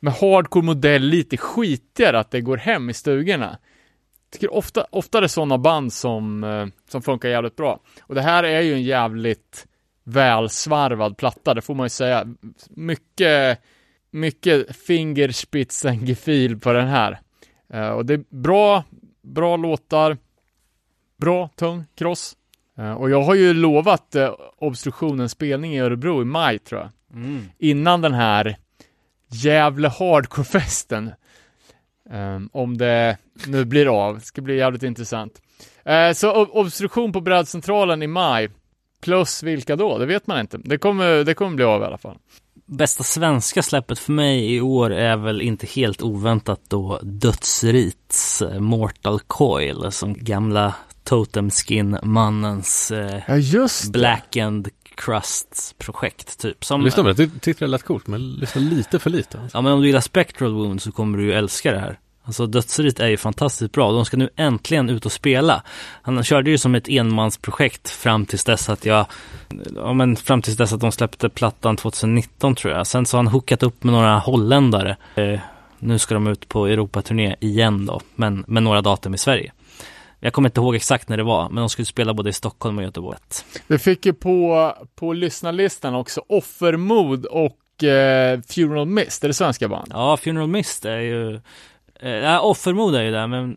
med 0.00 0.12
hardcore 0.12 0.64
modell 0.64 1.02
lite 1.02 1.36
skitigare 1.36 2.18
att 2.18 2.30
det 2.30 2.40
går 2.40 2.56
hem 2.56 2.90
i 2.90 2.94
stugorna. 2.94 3.58
Tycker 4.34 4.54
ofta, 4.54 4.86
ofta 4.90 5.20
det 5.20 5.26
är 5.26 5.28
sådana 5.28 5.58
band 5.58 5.92
som, 5.92 6.44
eh, 6.44 6.66
som 6.88 7.02
funkar 7.02 7.28
jävligt 7.28 7.56
bra. 7.56 7.80
Och 8.02 8.14
det 8.14 8.22
här 8.22 8.44
är 8.44 8.60
ju 8.60 8.74
en 8.74 8.82
jävligt 8.82 9.66
välsvarvad 10.04 11.16
platta, 11.16 11.54
det 11.54 11.62
får 11.62 11.74
man 11.74 11.84
ju 11.84 11.90
säga. 11.90 12.26
Mycket 12.70 13.60
mycket 14.10 14.76
fingerspitzengefühl 14.76 16.58
på 16.58 16.72
den 16.72 16.88
här. 16.88 17.20
Eh, 17.72 17.88
och 17.88 18.06
det 18.06 18.14
är 18.14 18.24
bra, 18.28 18.84
bra 19.22 19.56
låtar, 19.56 20.18
bra, 21.16 21.48
tung, 21.56 21.84
kross. 21.94 22.36
Eh, 22.78 22.92
och 22.92 23.10
jag 23.10 23.22
har 23.22 23.34
ju 23.34 23.54
lovat 23.54 24.16
Obstruktionens 24.58 25.32
spelning 25.32 25.74
i 25.74 25.80
Örebro 25.80 26.22
i 26.22 26.24
maj 26.24 26.58
tror 26.58 26.80
jag. 26.80 26.90
Mm. 27.20 27.48
Innan 27.58 28.00
den 28.00 28.14
här 28.14 28.56
jävla 29.28 29.88
hardcore-festen. 29.88 31.12
Eh, 32.12 32.40
om 32.52 32.78
det 32.78 33.16
nu 33.46 33.64
blir 33.64 34.06
av. 34.06 34.14
Det 34.18 34.24
ska 34.24 34.42
bli 34.42 34.56
jävligt 34.56 34.82
intressant. 34.82 35.32
Eh, 35.84 36.12
så 36.12 36.32
ob- 36.34 36.50
Obstruktion 36.52 37.12
på 37.12 37.20
Brädcentralen 37.20 38.02
i 38.02 38.06
maj. 38.06 38.48
Plus 39.02 39.42
vilka 39.42 39.76
då? 39.76 39.98
Det 39.98 40.06
vet 40.06 40.26
man 40.26 40.40
inte. 40.40 40.58
Det 40.64 40.78
kommer, 40.78 41.24
det 41.24 41.34
kommer 41.34 41.56
bli 41.56 41.64
av 41.64 41.82
i 41.82 41.84
alla 41.84 41.98
fall. 41.98 42.16
Bästa 42.66 43.04
svenska 43.04 43.62
släppet 43.62 43.98
för 43.98 44.12
mig 44.12 44.54
i 44.54 44.60
år 44.60 44.92
är 44.92 45.16
väl 45.16 45.40
inte 45.42 45.66
helt 45.66 46.02
oväntat 46.02 46.60
då 46.68 46.98
Dödsrits 47.02 48.42
eh, 48.42 48.60
Mortal 48.60 49.20
Coil 49.26 49.92
som 49.92 50.14
gamla 50.14 50.74
Totem 51.04 51.50
Skin-mannens 51.50 52.90
eh, 52.90 53.22
Ja, 53.28 53.36
just 53.36 53.92
det. 53.92 53.98
Blackened 54.94 55.22
Crust 55.22 55.74
projekt 55.78 56.38
typ. 56.38 56.64
Som, 56.64 56.84
Lyssna 56.84 57.02
på 57.02 57.12
det, 57.12 57.22
jag 57.22 57.42
tyckte 57.42 57.64
det 57.64 57.68
lät 57.68 57.82
coolt, 57.82 58.06
men 58.06 58.32
lyssna 58.32 58.60
lite 58.60 58.98
för 58.98 59.10
lite. 59.10 59.40
Alltså. 59.40 59.58
Ja 59.58 59.62
men 59.62 59.72
om 59.72 59.80
du 59.80 59.86
gillar 59.86 60.00
Spectral 60.00 60.52
Wound 60.52 60.82
så 60.82 60.92
kommer 60.92 61.18
du 61.18 61.24
ju 61.24 61.32
älska 61.32 61.72
det 61.72 61.78
här. 61.78 61.98
Alltså 62.26 62.46
Dödsrit 62.46 63.00
är 63.00 63.08
ju 63.08 63.16
fantastiskt 63.16 63.72
bra. 63.72 63.92
De 63.92 64.04
ska 64.04 64.16
nu 64.16 64.28
äntligen 64.36 64.90
ut 64.90 65.06
och 65.06 65.12
spela. 65.12 65.62
Han 66.02 66.24
körde 66.24 66.50
ju 66.50 66.58
som 66.58 66.74
ett 66.74 66.88
enmansprojekt 66.88 67.88
fram 67.88 68.26
tills 68.26 68.44
dess 68.44 68.68
att 68.68 68.86
jag, 68.86 69.06
ja 69.74 69.92
men 69.92 70.16
fram 70.16 70.42
tills 70.42 70.56
dess 70.56 70.72
att 70.72 70.80
de 70.80 70.92
släppte 70.92 71.28
plattan 71.28 71.76
2019 71.76 72.54
tror 72.54 72.74
jag. 72.74 72.86
Sen 72.86 73.06
så 73.06 73.16
har 73.16 73.24
han 73.24 73.32
hookat 73.32 73.62
upp 73.62 73.84
med 73.84 73.94
några 73.94 74.18
holländare. 74.18 74.96
Eh, 75.14 75.40
nu 75.78 75.98
ska 75.98 76.14
de 76.14 76.26
ut 76.26 76.48
på 76.48 76.66
Europaturné 76.66 77.36
igen 77.40 77.86
då, 77.86 78.00
men 78.14 78.44
med 78.48 78.62
några 78.62 78.82
datum 78.82 79.14
i 79.14 79.18
Sverige. 79.18 79.52
Jag 80.24 80.32
kommer 80.32 80.48
inte 80.48 80.60
ihåg 80.60 80.74
exakt 80.74 81.08
när 81.08 81.16
det 81.16 81.22
var, 81.22 81.48
men 81.48 81.56
de 81.56 81.68
skulle 81.68 81.86
spela 81.86 82.14
både 82.14 82.30
i 82.30 82.32
Stockholm 82.32 82.78
och 82.78 82.84
Göteborg. 82.84 83.18
Vi 83.66 83.78
fick 83.78 84.06
ju 84.06 84.12
på, 84.12 84.72
på 84.94 85.12
lyssnarlistan 85.12 85.94
också 85.94 86.22
Offermod 86.28 87.26
och 87.26 87.84
eh, 87.84 88.40
Funeral 88.40 88.86
Mist, 88.86 89.24
är 89.24 89.28
det 89.28 89.34
svenska 89.34 89.68
band? 89.68 89.88
Ja, 89.90 90.16
Funeral 90.16 90.48
Mist 90.48 90.84
är 90.84 90.98
ju, 90.98 91.40
eh, 92.00 92.10
ja, 92.10 92.40
Offermod 92.40 92.94
är 92.94 93.02
ju 93.02 93.10
där, 93.10 93.26
men, 93.26 93.56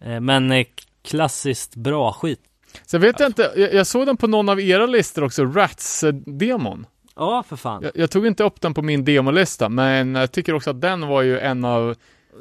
eh, 0.00 0.20
men 0.20 0.52
eh, 0.52 0.66
klassiskt 1.02 1.76
bra 1.76 2.12
skit. 2.12 2.40
Sen 2.86 3.00
vet 3.00 3.20
jag 3.20 3.28
inte, 3.28 3.52
jag, 3.56 3.74
jag 3.74 3.86
såg 3.86 4.06
den 4.06 4.16
på 4.16 4.26
någon 4.26 4.48
av 4.48 4.60
era 4.60 4.86
listor 4.86 5.24
också, 5.24 5.44
Rats-demon. 5.44 6.86
Ja, 7.16 7.44
för 7.48 7.56
fan. 7.56 7.82
Jag, 7.82 7.92
jag 7.94 8.10
tog 8.10 8.26
inte 8.26 8.44
upp 8.44 8.60
den 8.60 8.74
på 8.74 8.82
min 8.82 9.04
demolista, 9.04 9.68
men 9.68 10.14
jag 10.14 10.32
tycker 10.32 10.54
också 10.54 10.70
att 10.70 10.80
den 10.80 11.08
var 11.08 11.22
ju 11.22 11.38
en 11.38 11.64
av 11.64 11.94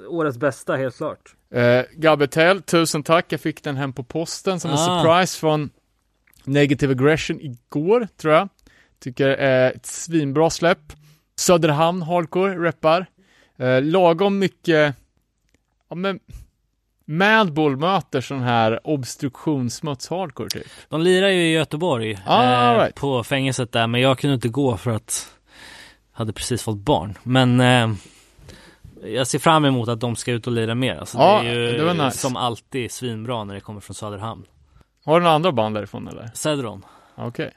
Årets 0.10 0.38
bästa, 0.38 0.76
helt 0.76 0.98
klart. 0.98 1.36
Eh, 1.54 1.82
Gabetel, 1.94 2.62
tusen 2.62 3.04
tack. 3.04 3.26
Jag 3.30 3.40
fick 3.42 3.64
den 3.64 3.78
hem 3.78 3.94
på 3.94 4.04
posten 4.04 4.60
som 4.60 4.72
en 4.72 4.78
Ah. 4.78 5.04
surprise 5.04 5.40
från 5.40 5.70
Negative 6.44 6.92
Aggression 6.92 7.40
igår, 7.42 8.08
tror 8.18 8.34
jag. 8.34 8.50
Tycker 9.00 9.28
är 9.30 9.72
ett 9.72 9.86
svinbra 9.86 10.50
släpp. 10.50 10.94
Söderhamn 11.36 12.02
Hardcore 12.02 12.56
reppar. 12.68 13.06
Eh, 13.58 13.82
lagom 13.82 14.40
mycket, 14.40 14.96
ja 15.90 15.96
men 15.96 16.20
Madball 17.06 17.78
möter 17.78 18.22
sån 18.22 18.42
här 18.42 18.80
obstruktionssmuts 18.88 20.08
hardcore 20.10 20.50
typ. 20.50 20.68
De 20.90 21.02
lirar 21.02 21.28
ju 21.28 21.42
i 21.44 21.52
Göteborg, 21.54 22.18
Ah, 22.26 22.74
eh, 22.74 22.80
right. 22.80 22.96
på 22.96 23.24
fängelset 23.24 23.72
där, 23.72 23.88
men 23.88 24.02
jag 24.02 24.20
kunde 24.20 24.34
inte 24.34 24.50
gå 24.50 24.78
för 24.78 24.92
att 24.92 25.28
hade 26.12 26.34
precis 26.34 26.64
fått 26.64 26.78
barn. 26.78 27.18
Men 27.24 27.60
eh, 27.60 27.92
jag 29.06 29.28
ser 29.28 29.40
fram 29.40 29.66
emot 29.66 29.90
att 29.90 30.00
de 30.00 30.16
ska 30.16 30.32
ut 30.32 30.48
och 30.48 30.54
lira 30.54 30.76
mer. 30.76 30.96
Alltså, 30.96 31.18
Ja, 31.18 31.42
det 31.44 31.50
är 31.50 31.54
ju 31.54 31.78
det 31.86 31.94
nice. 31.94 32.18
som 32.18 32.36
alltid 32.36 32.92
svinbra 32.92 33.44
när 33.44 33.54
det 33.54 33.60
kommer 33.62 33.80
från 33.82 33.96
Söderhamn. 33.96 34.46
Har 35.06 35.20
du 35.20 35.24
några 35.24 35.36
andra 35.36 35.52
band 35.52 35.76
därifrån 35.76 36.08
eller? 36.08 36.30
Cedron. 36.34 36.86
Okej. 37.16 37.52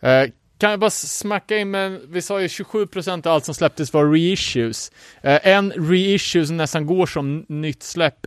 Eh, 0.00 0.30
kan 0.58 0.70
jag 0.70 0.80
bara 0.80 0.90
smacka 0.90 1.56
in, 1.58 1.70
men 1.70 2.00
vi 2.08 2.22
sa 2.22 2.40
ju 2.40 2.46
27% 2.48 3.26
av 3.26 3.32
allt 3.34 3.44
som 3.44 3.54
släpptes 3.54 3.92
var 3.92 4.04
reissues. 4.12 4.92
Eh, 5.22 5.46
en 5.48 5.70
reissue 5.72 6.46
som 6.46 6.56
nästan 6.56 6.86
går 6.86 7.06
som 7.06 7.44
nytt 7.48 7.82
släpp 7.82 8.26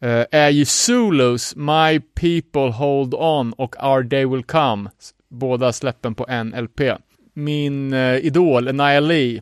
eh, 0.00 0.24
är 0.30 0.48
ju 0.50 0.64
Zulus, 0.64 1.56
My 1.56 2.00
People 2.00 2.70
Hold 2.70 3.14
On 3.14 3.52
och 3.52 3.84
Our 3.84 4.02
Day 4.02 4.26
Will 4.26 4.44
Come. 4.44 4.90
Båda 5.28 5.72
släppen 5.72 6.14
på 6.14 6.26
en 6.28 6.48
LP. 6.50 6.80
Min 7.34 7.92
eh, 7.92 8.16
idol, 8.16 8.72
Nia 8.74 9.00
Lee, 9.00 9.40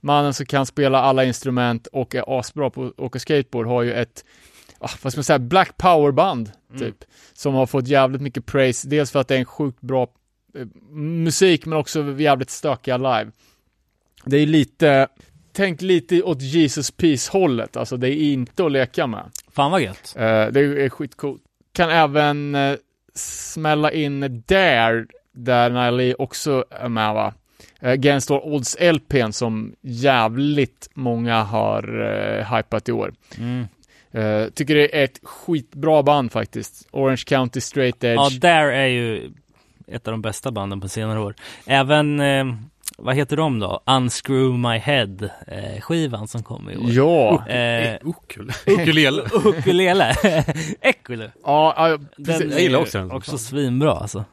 mannen 0.00 0.34
som 0.34 0.46
kan 0.46 0.66
spela 0.66 0.98
alla 1.00 1.24
instrument 1.24 1.86
och 1.86 2.14
är 2.14 2.38
asbra 2.38 2.70
på 2.70 2.84
att 2.84 3.00
åka 3.00 3.18
skateboard 3.18 3.66
har 3.66 3.82
ju 3.82 3.92
ett, 3.92 4.24
ah, 4.78 4.90
vad 5.02 5.12
ska 5.12 5.18
man 5.18 5.24
säga, 5.24 5.38
black 5.38 5.76
power-band 5.76 6.50
typ. 6.78 7.04
Som 7.32 7.54
har 7.54 7.66
fått 7.66 7.88
jävligt 7.88 8.22
mycket 8.22 8.46
praise, 8.46 8.88
dels 8.88 9.10
för 9.10 9.18
att 9.20 9.28
det 9.28 9.34
är 9.34 9.38
en 9.38 9.44
sjukt 9.44 9.80
bra 9.80 10.08
eh, 10.54 10.66
musik 10.94 11.66
men 11.66 11.78
också 11.78 12.14
jävligt 12.18 12.50
stökiga 12.50 12.96
live. 12.96 13.30
Det 14.24 14.36
är 14.36 14.46
lite, 14.46 15.08
tänk 15.52 15.82
lite 15.82 16.22
åt 16.22 16.40
Jesus 16.42 16.90
Peace-hållet, 16.90 17.76
alltså 17.76 17.96
det 17.96 18.08
är 18.08 18.32
inte 18.32 18.64
att 18.64 18.72
leka 18.72 19.06
med. 19.06 19.30
Fan 19.52 19.70
vad 19.70 19.82
gött. 19.82 20.14
Eh, 20.16 20.46
det 20.46 20.60
är 20.60 20.88
skitcoolt. 20.88 21.42
Kan 21.72 21.90
även 21.90 22.54
eh, 22.54 22.76
smälla 23.14 23.92
in 23.92 24.44
Dare, 24.46 25.06
där 25.32 25.90
Nile 25.90 26.14
också 26.14 26.64
är 26.70 26.88
med 26.88 27.14
va? 27.14 27.34
Uh, 27.82 27.90
Against 27.90 28.30
All 28.30 28.40
Odds 28.42 28.76
LPn 28.80 29.32
som 29.32 29.74
jävligt 29.80 30.88
många 30.94 31.42
har 31.42 32.00
uh, 32.00 32.56
hypat 32.56 32.88
i 32.88 32.92
år. 32.92 33.12
Mm. 33.38 33.66
Eh, 34.12 34.48
tycker 34.54 34.74
det 34.74 35.00
är 35.00 35.04
ett 35.04 35.20
skitbra 35.22 36.02
band 36.02 36.32
faktiskt. 36.32 36.88
Orange 36.90 37.22
County 37.26 37.60
Straight 37.60 38.04
Edge. 38.04 38.16
Ja, 38.16 38.30
där 38.40 38.64
är 38.64 38.86
ju 38.86 39.30
ett 39.86 40.08
av 40.08 40.12
de 40.12 40.22
bästa 40.22 40.52
banden 40.52 40.80
på 40.80 40.88
senare 40.88 41.20
år. 41.20 41.34
Även, 41.66 42.20
eh, 42.20 42.44
vad 42.98 43.16
heter 43.16 43.36
de 43.36 43.58
då? 43.58 43.82
Unscrew 43.86 44.68
My 44.68 44.78
Head 44.78 45.30
eh, 45.46 45.80
skivan 45.80 46.28
som 46.28 46.42
kom 46.42 46.70
i 46.70 46.76
år. 46.76 46.90
Ja. 46.90 47.48
Eh. 47.48 47.98
Ukulele. 48.66 49.22
ukulele. 49.32 50.14
Ekulu. 50.80 51.30
Ja, 51.44 51.74
ja, 51.76 51.96
Den 52.16 52.24
precis. 52.26 52.52
Jag 52.52 52.60
gillar 52.60 52.78
också 52.78 52.98
den. 52.98 53.10
Också 53.10 53.38
svinbra 53.38 53.92
alltså. 53.92 54.24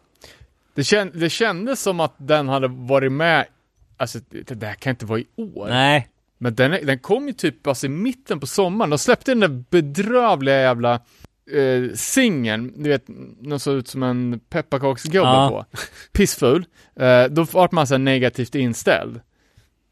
Det, 0.78 0.84
kän, 0.84 1.12
det 1.14 1.30
kändes 1.30 1.82
som 1.82 2.00
att 2.00 2.14
den 2.18 2.50
hade 2.50 2.68
varit 2.68 3.12
med, 3.12 3.46
alltså 3.98 4.20
det 4.30 4.54
där 4.56 4.74
kan 4.74 4.90
inte 4.90 5.06
vara 5.06 5.20
i 5.20 5.26
år. 5.36 5.68
Nej, 5.68 6.08
Men 6.38 6.56
den, 6.56 6.72
den 6.86 7.00
kom 7.00 7.28
ju 7.28 7.34
typ 7.34 7.68
alltså 7.68 7.86
i 7.86 7.90
mitten 7.90 8.40
på 8.40 8.48
sommaren. 8.48 8.90
De 8.90 8.98
släppte 9.00 9.32
den 9.32 9.40
där 9.40 9.64
bedrövliga 9.70 10.62
jävla 10.62 10.94
eh, 11.52 11.94
singeln, 11.96 12.74
du 12.84 12.90
vet, 12.90 13.04
den 13.40 13.60
såg 13.60 13.76
ut 13.76 13.88
som 13.88 14.04
en 14.04 14.40
pepparkaksgubbe 14.50 15.18
Ja. 15.28 15.50
på. 15.72 15.78
Pissful. 16.12 16.66
Eh, 16.96 17.24
då 17.26 17.44
vart 17.44 17.72
man 17.72 17.88
så 17.88 17.98
negativt 17.98 18.56
inställd. 18.56 19.20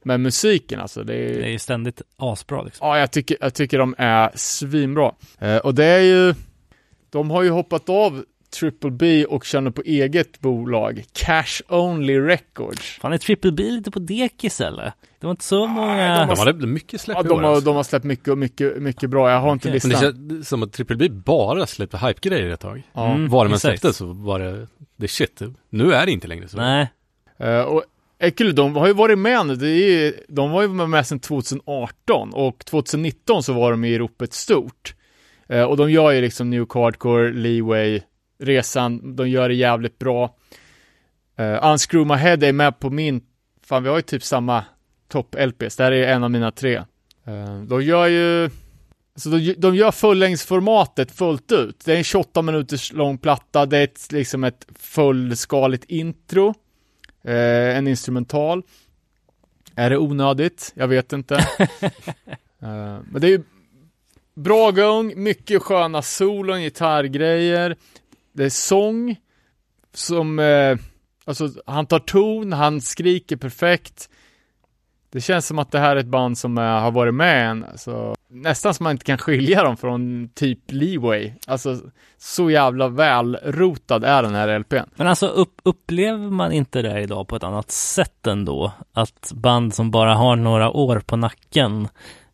Men 0.03 0.21
musiken 0.21 0.79
alltså, 0.79 1.03
det 1.03 1.13
är... 1.15 1.33
det 1.39 1.45
är 1.45 1.51
ju 1.51 1.59
ständigt 1.59 2.01
asbra 2.17 2.63
liksom. 2.63 2.87
Ja, 2.87 2.99
jag 2.99 3.11
tycker, 3.11 3.37
jag 3.41 3.53
tycker 3.53 3.79
de 3.79 3.95
är 3.97 4.31
svinbra. 4.35 5.15
Eh, 5.39 5.57
och 5.57 5.75
det 5.75 5.85
är 5.85 5.99
ju, 5.99 6.33
de 7.09 7.31
har 7.31 7.43
ju 7.43 7.49
hoppat 7.49 7.89
av 7.89 8.25
Triple 8.59 8.91
B 8.91 9.25
och 9.25 9.45
känner 9.45 9.71
på 9.71 9.81
eget 9.81 10.39
bolag, 10.39 11.03
Cash 11.13 11.61
Only 11.69 12.19
Records. 12.19 12.97
Fan 13.01 13.13
är 13.13 13.17
Triple 13.17 13.51
B 13.51 13.63
lite 13.63 13.91
på 13.91 13.99
dekis 13.99 14.61
eller? 14.61 14.91
Det 15.19 15.27
var 15.27 15.31
inte 15.31 15.43
så 15.43 15.67
många... 15.67 16.19
de 16.19 16.27
De 16.35 16.39
hade 16.39 16.67
mycket 16.67 17.01
släpp 17.01 17.17
Ja, 17.17 17.23
de 17.23 17.43
har, 17.43 17.49
alltså. 17.51 17.65
de 17.65 17.75
har 17.75 17.83
släppt 17.83 18.05
mycket, 18.05 18.37
mycket, 18.37 18.77
mycket 18.81 19.09
bra. 19.09 19.31
Jag 19.31 19.39
har 19.39 19.51
inte 19.51 19.69
Okej. 19.69 19.79
Men 19.83 19.89
det 19.89 19.95
listan. 20.07 20.29
känns 20.29 20.49
som 20.49 20.63
att 20.63 20.73
Triple 20.73 20.95
B 20.95 21.09
bara 21.09 21.65
släppte 21.67 21.97
hype-grejer 21.97 22.49
ett 22.49 22.59
tag. 22.59 22.83
Ja. 22.93 23.11
Mm, 23.13 23.29
Var 23.29 23.45
de 23.45 23.49
än 23.51 23.55
exakt. 23.55 23.79
släppte 23.81 23.97
så 23.97 24.05
var 24.05 24.39
det, 24.39 24.67
det 24.95 25.07
shit. 25.07 25.41
Nu 25.69 25.93
är 25.93 26.05
det 26.05 26.11
inte 26.11 26.27
längre 26.27 26.47
så. 26.47 26.57
Nej, 26.57 26.87
Eh, 27.39 27.61
och 27.61 27.83
Ekely, 28.19 28.51
de 28.51 28.75
har 28.75 28.87
ju 28.87 28.93
varit 28.93 29.17
med 29.19 29.45
nu. 29.47 29.55
Det 29.55 29.69
är 29.69 30.13
de 30.27 30.51
var 30.51 30.61
ju 30.61 30.67
med 30.67 31.07
sedan 31.07 31.19
2018 31.19 32.33
och 32.33 32.65
2019 32.65 33.43
så 33.43 33.53
var 33.53 33.71
de 33.71 33.83
i 33.85 33.97
ropet 33.99 34.33
stort. 34.33 34.95
Eh, 35.49 35.63
och 35.63 35.77
de 35.77 35.91
gör 35.91 36.11
ju 36.11 36.21
liksom 36.21 36.49
New 36.49 36.65
Hardcore, 36.73 37.31
Leeway, 37.33 38.01
resan. 38.39 39.15
De 39.15 39.29
gör 39.29 39.49
det 39.49 39.55
jävligt 39.55 39.99
bra. 39.99 40.35
Uh, 41.39 41.71
Unscrew 41.71 42.13
My 42.13 42.21
Head 42.21 42.37
är 42.47 42.53
med 42.53 42.79
på 42.79 42.89
min, 42.89 43.21
fan 43.65 43.83
vi 43.83 43.89
har 43.89 43.95
ju 43.95 44.01
typ 44.01 44.23
samma 44.23 44.63
topp-LPs. 45.07 45.77
Det 45.77 45.83
här 45.83 45.91
är 45.91 46.13
en 46.13 46.23
av 46.23 46.31
mina 46.31 46.51
tre. 46.51 46.77
Uh, 47.27 47.61
de 47.61 47.83
gör 47.83 48.07
ju, 48.07 48.49
så 49.15 49.29
de, 49.29 49.53
de 49.57 49.75
gör 49.75 49.91
fullängdsformatet 49.91 51.11
fullt 51.11 51.51
ut. 51.51 51.85
Det 51.85 51.93
är 51.93 51.97
en 51.97 52.03
28 52.03 52.41
minuters 52.41 52.93
lång 52.93 53.17
platta, 53.17 53.65
det 53.65 53.77
är 53.77 53.83
ett, 53.83 54.11
liksom 54.11 54.43
ett 54.43 54.67
fullskaligt 54.79 55.83
intro. 55.83 56.53
Eh, 57.25 57.77
en 57.77 57.87
instrumental. 57.87 58.63
Är 59.75 59.89
det 59.89 59.97
onödigt? 59.97 60.73
Jag 60.75 60.87
vet 60.87 61.13
inte. 61.13 61.47
Eh, 62.61 62.99
men 63.11 63.21
det 63.21 63.27
är 63.27 63.31
ju 63.31 63.43
bra 64.35 64.71
gång, 64.71 65.13
mycket 65.15 65.61
sköna 65.61 66.01
solon, 66.01 66.61
gitarrgrejer. 66.61 67.75
Det 68.35 68.45
är 68.45 68.49
sång 68.49 69.15
som, 69.93 70.39
eh, 70.39 70.77
alltså 71.25 71.49
han 71.65 71.85
tar 71.85 71.99
ton, 71.99 72.53
han 72.53 72.81
skriker 72.81 73.35
perfekt. 73.35 74.09
Det 75.11 75.21
känns 75.21 75.47
som 75.47 75.59
att 75.59 75.71
det 75.71 75.79
här 75.79 75.95
är 75.95 75.99
ett 75.99 76.05
band 76.05 76.37
som 76.37 76.57
eh, 76.57 76.63
har 76.63 76.91
varit 76.91 77.13
med 77.13 77.49
en, 77.49 77.63
alltså, 77.63 78.15
nästan 78.29 78.73
som 78.73 78.83
man 78.83 78.91
inte 78.91 79.05
kan 79.05 79.17
skilja 79.17 79.63
dem 79.63 79.77
från 79.77 80.29
typ 80.33 80.59
Leeway. 80.67 81.31
Alltså, 81.47 81.79
så 82.17 82.51
jävla 82.51 82.87
välrotad 82.87 84.03
är 84.03 84.23
den 84.23 84.35
här 84.35 84.59
LPn. 84.59 84.89
men 84.95 85.07
alltså 85.07 85.27
upp, 85.27 85.61
upplever 85.63 86.29
man 86.29 86.51
inte 86.51 86.81
det 86.81 87.01
idag 87.01 87.27
på 87.27 87.35
ett 87.35 87.43
annat 87.43 87.71
sätt 87.71 88.27
ändå? 88.27 88.71
Att 88.93 89.31
band 89.33 89.73
som 89.73 89.91
bara 89.91 90.15
har 90.15 90.35
några 90.35 90.69
år 90.69 90.99
på 90.99 91.15
nacken 91.15 91.87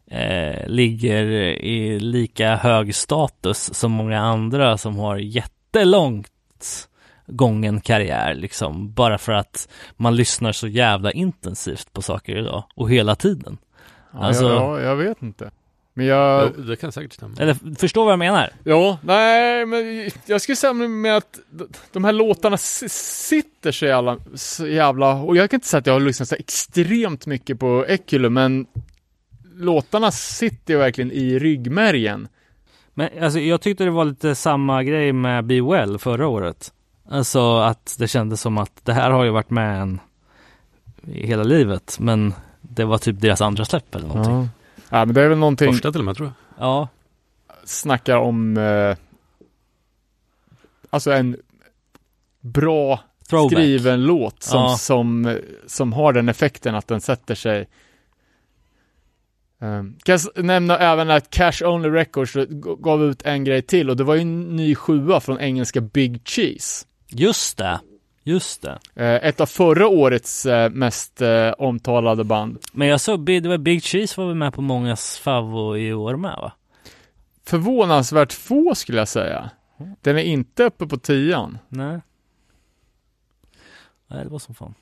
eh, 0.08 0.68
ligger 0.68 1.24
i 1.66 2.00
lika 2.00 2.56
hög 2.56 2.96
status 2.96 3.74
som 3.74 3.92
många 3.92 4.20
andra 4.20 4.78
som 4.78 4.98
har 5.00 5.18
jätte 5.18 5.61
jättelångt 5.76 6.88
gången 7.28 7.82
karriär 7.82 8.34
liksom. 8.34 8.94
Bara 8.94 9.18
för 9.18 9.32
att 9.32 9.68
man 9.98 10.16
lyssnar 10.16 10.52
så 10.52 10.68
jävla 10.68 11.12
intensivt 11.12 11.94
på 11.94 12.02
saker 12.02 12.38
idag 12.38 12.64
och 12.76 12.90
hela 12.92 13.16
tiden. 13.16 13.58
Ja, 14.14 14.20
Alltså- 14.20 14.50
jag, 14.50 14.82
jag 14.82 14.96
vet 14.96 15.22
inte. 15.22 15.52
Men 15.94 16.06
jag, 16.06 16.52
Jo, 16.58 16.64
det 16.64 16.76
kan 16.76 16.92
säkert 16.92 17.14
stämma. 17.14 17.36
Eller 17.40 17.76
förstår 17.76 18.04
vad 18.04 18.12
jag 18.12 18.20
menar? 18.20 18.50
ja, 18.64 18.98
nej, 19.04 19.66
men 19.66 20.10
jag 20.26 20.42
skulle 20.42 20.56
säga 20.56 20.74
med 20.74 21.18
att 21.18 21.40
de 21.92 22.04
här 22.04 22.14
låtarna 22.14 22.58
sitter 22.58 23.72
så 23.72 23.86
jävla, 23.86 24.18
så 24.36 24.68
jävla, 24.68 25.14
och 25.14 25.38
jag 25.38 25.50
kan 25.50 25.58
inte 25.58 25.68
säga 25.68 25.80
att 25.80 25.86
jag 25.88 25.94
har 25.94 26.00
lyssnat 26.00 26.30
så 26.30 26.36
extremt 26.36 27.26
mycket 27.26 27.60
på 27.60 27.86
Ekulu, 27.88 28.30
men 28.30 28.66
låtarna 29.56 30.12
sitter 30.12 30.74
ju 30.74 30.80
verkligen 30.80 31.12
i 31.12 31.40
ryggmärgen. 31.40 32.28
Men 32.94 33.10
alltså, 33.24 33.40
jag 33.40 33.62
tyckte 33.62 33.84
det 33.84 33.92
var 33.92 34.06
lite 34.06 34.36
samma 34.36 34.84
grej 34.84 35.14
med 35.14 35.46
Be 35.46 35.62
Well 35.62 36.00
förra 36.00 36.28
året. 36.28 36.74
Alltså 37.10 37.58
att 37.58 37.96
det 38.00 38.08
kändes 38.08 38.42
som 38.42 38.58
att 38.58 38.86
det 38.86 38.94
här 38.94 39.12
har 39.12 39.24
ju 39.24 39.30
varit 39.30 39.50
med 39.50 39.82
en 39.82 40.00
hela 41.04 41.44
livet, 41.44 41.98
men 42.00 42.34
det 42.62 42.86
var 42.86 42.98
typ 42.98 43.22
deras 43.22 43.42
andra 43.42 43.66
släpp 43.66 43.96
eller 43.96 44.08
någonting. 44.08 44.34
Ja. 44.34 44.48
ja, 45.00 45.06
men 45.06 45.16
det 45.16 45.22
är 45.22 45.28
väl 45.30 45.38
någonting, 45.38 45.72
Första 45.74 45.92
till 45.92 46.02
och 46.02 46.06
med 46.06 46.16
tror 46.16 46.28
jag. 46.28 46.66
Ja, 46.68 46.88
snackar 47.64 48.18
om, 48.18 48.58
eh, 48.58 48.96
alltså 50.90 51.12
en 51.12 51.38
bra 52.42 53.00
throwback. 53.30 53.52
skriven 53.52 54.04
låt 54.06 54.44
som, 54.44 54.62
Ja. 54.62 54.76
som, 54.78 55.38
som 55.68 55.94
har 55.94 56.14
den 56.14 56.30
effekten 56.30 56.76
att 56.76 56.88
den 56.88 57.02
sätter 57.02 57.36
sig. 57.36 57.68
Um, 59.64 59.98
kan 60.04 60.20
jag 60.36 60.46
nämna 60.46 60.78
även 60.78 61.10
att 61.10 61.30
Cash 61.30 61.66
Only 61.66 61.90
Records 61.90 62.34
gav 62.80 63.04
ut 63.04 63.22
en 63.22 63.44
grej 63.44 63.62
till 63.62 63.90
och 63.90 63.98
det 63.98 64.04
var 64.04 64.16
ju 64.16 64.22
en 64.22 64.56
ny 64.56 64.76
sjua 64.76 65.20
från 65.20 65.40
engelska 65.40 65.82
Big 65.82 66.22
Cheese. 66.26 66.86
Just 67.08 67.58
det, 67.58 67.80
just 68.24 68.62
det. 68.62 68.80
Eh, 68.96 69.28
ett 69.28 69.42
av 69.42 69.46
förra 69.46 69.88
årets 69.88 70.46
eh, 70.46 70.70
mest 70.70 71.22
eh, 71.22 71.52
omtalade 71.58 72.24
band. 72.24 72.58
Men 72.74 72.88
jag 72.88 73.02
såg, 73.02 73.26
det 73.26 73.48
var 73.48 73.58
Big 73.58 73.84
Cheese 73.84 74.22
var 74.22 74.28
väl 74.28 74.36
med 74.36 74.54
på 74.54 74.62
mångas 74.62 75.18
favvo 75.18 75.78
i 75.78 75.94
år 75.94 76.16
med 76.16 76.38
va? 76.42 76.52
Förvånansvärt 77.46 78.34
få 78.34 78.76
skulle 78.76 78.98
jag 78.98 79.08
säga. 79.08 79.50
Den 80.02 80.18
är 80.18 80.24
inte 80.24 80.64
uppe 80.64 80.88
på 80.88 80.98
tian. 80.98 81.58
Nej. 81.68 82.00
Nej, 84.08 84.24
det 84.24 84.30
var 84.30 84.40
som 84.40 84.56
fan. 84.56 84.74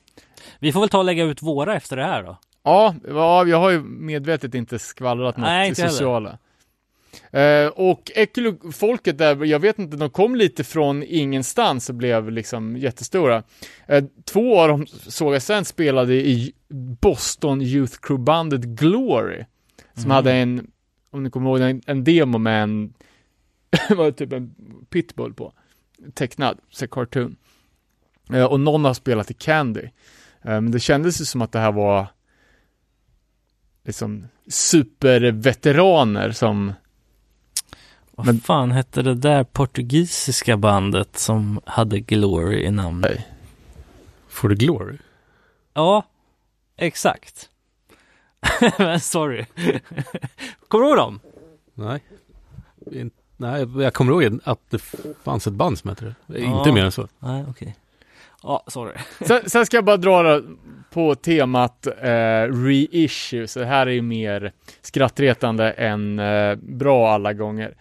Vi 0.58 0.72
får 0.72 0.80
väl 0.80 0.88
ta 0.88 0.98
och 0.98 1.04
lägga 1.04 1.24
ut 1.24 1.42
våra 1.42 1.76
efter 1.76 1.96
det 1.96 2.04
här 2.04 2.22
då. 2.22 2.36
Ja, 2.62 2.94
ja, 3.08 3.46
jag 3.46 3.56
har 3.60 3.70
ju 3.70 3.82
medvetet 3.82 4.54
inte 4.54 4.78
skvallrat 4.78 5.36
något 5.36 5.46
Nej, 5.46 5.68
inte 5.68 5.82
heller. 5.82 5.92
sociala. 5.92 6.38
Eh, 7.30 7.66
och 7.66 8.10
Ekulu-folket 8.14 9.18
där, 9.18 9.44
jag 9.44 9.58
vet 9.60 9.78
inte, 9.78 9.96
de 9.96 10.10
kom 10.10 10.36
lite 10.36 10.64
från 10.64 11.02
ingenstans 11.02 11.88
och 11.88 11.94
blev 11.94 12.30
liksom 12.30 12.76
jättestora. 12.76 13.42
Eh, 13.86 14.04
två 14.24 14.60
av 14.60 14.68
dem 14.68 14.86
såg 14.86 15.34
jag 15.34 15.42
sen 15.42 15.64
spelade 15.64 16.14
i 16.14 16.52
Boston 17.00 17.62
Youth 17.62 17.96
Crew-bandet 18.02 18.64
Glory. 18.64 19.44
Som 19.94 20.04
Mm. 20.04 20.10
hade 20.14 20.32
en, 20.32 20.70
om 21.10 21.22
ni 21.22 21.30
kommer 21.30 21.50
ihåg, 21.50 21.60
en, 21.70 21.82
en 21.86 22.04
demo 22.04 22.38
med 22.38 22.62
en, 22.62 22.94
var 23.96 24.10
typ 24.10 24.32
en 24.32 24.54
pitbull 24.90 25.34
på. 25.34 25.52
Tecknad, 26.14 26.58
så 26.70 26.88
cartoon. 26.88 27.36
Eh, 28.32 28.44
och 28.44 28.60
någon 28.60 28.84
har 28.84 28.94
spelat 28.94 29.30
i 29.30 29.34
Candy. 29.34 29.82
Eh, 30.42 30.60
men 30.60 30.70
det 30.70 30.80
kändes 30.80 31.20
ju 31.20 31.24
som 31.24 31.42
att 31.42 31.52
det 31.52 31.58
här 31.58 31.72
var 31.72 32.06
liksom 33.84 34.28
superveteraner 34.48 36.32
som 36.32 36.72
Vad 38.10 38.26
Men- 38.26 38.40
fan 38.40 38.70
hette 38.72 39.02
det 39.02 39.14
där 39.14 39.44
portugisiska 39.44 40.56
bandet 40.56 41.18
som 41.18 41.60
hade 41.66 42.00
Glory 42.00 42.64
i 42.64 42.70
namnet? 42.70 43.10
Nej. 43.10 43.28
For 44.28 44.48
the 44.48 44.54
glory. 44.54 44.96
Ja, 45.74 46.02
exakt. 46.76 47.48
Men 48.78 49.00
Sorry. 49.00 49.44
Kommer 50.68 50.84
du 50.84 50.88
ihåg 50.88 50.96
dem? 50.98 51.20
Nej. 51.74 52.00
In, 52.92 53.10
nej, 53.36 53.66
jag 53.82 53.94
kommer 53.94 54.12
ihåg 54.22 54.40
att 54.44 54.60
det 54.70 54.78
fanns 55.24 55.46
ett 55.46 55.52
band 55.52 55.78
som 55.78 55.90
hette 55.90 56.04
det. 56.26 56.38
Ja. 56.38 56.58
Inte 56.58 56.72
mer 56.72 56.84
än 56.84 56.92
så. 56.92 57.08
Nej, 57.18 57.44
okej. 57.48 57.76
Ja, 58.42 58.64
sorry. 58.66 58.92
Sen, 59.26 59.50
sen 59.50 59.66
ska 59.66 59.76
jag 59.76 59.84
bara 59.84 59.96
dra 59.96 60.40
på 60.90 61.14
temat 61.14 61.86
eh, 61.86 62.42
reissue, 62.64 63.46
så 63.46 63.58
det 63.58 63.66
här 63.66 63.86
är 63.86 63.90
ju 63.90 64.02
mer 64.02 64.52
skrattretande 64.80 65.70
än 65.70 66.18
eh, 66.18 66.56
bra 66.56 67.10
alla 67.10 67.32
gånger. 67.32 67.74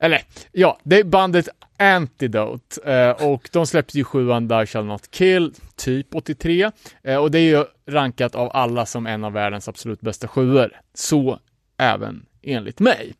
Eller, 0.00 0.20
ja, 0.52 0.78
det 0.82 0.98
är 0.98 1.04
bandet 1.04 1.48
Antidote 1.78 2.92
eh, 2.92 3.28
och 3.28 3.48
de 3.52 3.66
släppte 3.66 3.98
ju 3.98 4.04
sjuan 4.04 4.48
Die 4.48 4.66
Shall 4.66 4.84
Not 4.84 5.10
Kill, 5.10 5.54
typ 5.76 6.14
83. 6.14 6.70
Eh, 7.02 7.16
och 7.16 7.30
det 7.30 7.38
är 7.38 7.58
ju 7.58 7.64
rankat 7.86 8.34
av 8.34 8.50
alla 8.54 8.86
som 8.86 9.06
en 9.06 9.24
av 9.24 9.32
världens 9.32 9.68
absolut 9.68 10.00
bästa 10.00 10.28
sjuor. 10.28 10.80
Så 10.94 11.38
även 11.78 12.26
enligt 12.42 12.80
mig. 12.80 13.14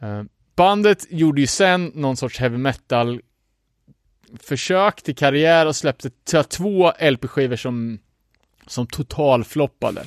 Eh, 0.00 0.22
bandet 0.56 1.06
gjorde 1.10 1.40
ju 1.40 1.46
sen 1.46 1.92
någon 1.94 2.16
sorts 2.16 2.38
heavy 2.38 2.58
metal 2.58 3.20
försök 4.40 5.02
till 5.02 5.16
karriär 5.16 5.66
och 5.66 5.76
släppte 5.76 6.10
två 6.48 6.92
LP-skivor 7.10 7.56
som, 7.56 7.98
som 8.66 8.86
totalfloppade. 8.86 10.00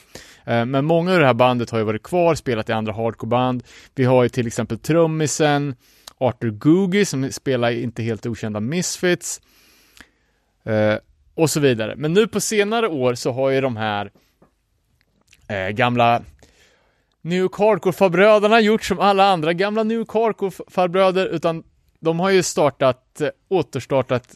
Eh, 0.45 0.65
men 0.65 0.85
många 0.85 1.14
av 1.14 1.19
det 1.19 1.26
här 1.26 1.34
bandet 1.34 1.69
har 1.69 1.77
ju 1.77 1.85
varit 1.85 2.03
kvar, 2.03 2.35
spelat 2.35 2.69
i 2.69 2.72
andra 2.72 2.93
hardcoreband. 2.93 3.64
Vi 3.95 4.03
har 4.03 4.23
ju 4.23 4.30
till 4.30 4.48
exempel 4.48 4.80
trummisen 4.80 5.76
Arthur 6.18 6.52
Googie 6.52 7.06
som 7.06 7.31
spelar 7.31 7.72
i 7.72 7.84
inte 7.84 8.03
helt 8.03 8.26
okända 8.26 8.60
Misfits. 8.60 9.41
Eh, 10.64 10.95
och 11.35 11.49
så 11.49 11.60
vidare. 11.60 11.95
Men 11.95 12.14
nu 12.14 12.27
på 12.27 12.39
senare 12.39 12.88
år 12.88 13.15
så 13.15 13.31
har 13.31 13.49
ju 13.49 13.61
de 13.61 13.77
här 13.77 14.11
eh, 15.48 15.69
gamla 15.69 16.22
New 17.22 17.39
York 17.39 17.53
Hardcore-farbröderna 17.53 18.60
gjort 18.61 18.84
som 18.84 18.99
alla 18.99 19.26
andra 19.26 19.53
gamla 19.53 19.84
New 19.84 19.98
York 19.98 20.10
Hardcore-farbröder, 20.10 21.26
utan 21.26 21.64
de 22.02 22.19
har 22.19 22.30
ju 22.30 22.44
startat, 22.44 23.22
eh, 23.22 23.30
återstartat 23.48 24.36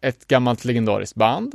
ett 0.00 0.28
gammalt 0.28 0.64
legendariskt 0.64 1.14
band. 1.14 1.54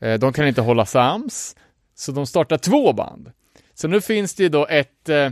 Eh, 0.00 0.18
de 0.18 0.32
kan 0.32 0.46
inte 0.46 0.60
hålla 0.60 0.86
sams, 0.86 1.56
så 1.94 2.12
de 2.12 2.26
startar 2.26 2.58
två 2.58 2.92
band. 2.92 3.32
Så 3.74 3.88
nu 3.88 4.00
finns 4.00 4.34
det 4.34 4.42
ju 4.42 4.48
då 4.48 4.66
ett 4.66 5.08
eh, 5.08 5.30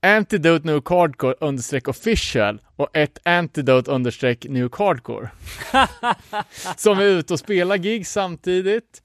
Antidote 0.00 0.66
New 0.66 0.74
York 0.74 0.88
Hardcore 0.88 1.34
understreck 1.40 1.88
official 1.88 2.60
och 2.76 2.96
ett 2.96 3.18
Antidote 3.24 3.90
understreck 3.90 4.46
New 4.48 4.62
York 4.62 4.76
Hardcore. 4.78 5.30
som 6.76 6.98
är 6.98 7.04
ute 7.04 7.32
och 7.32 7.38
spelar 7.38 7.76
gig 7.76 8.06
samtidigt. 8.06 9.02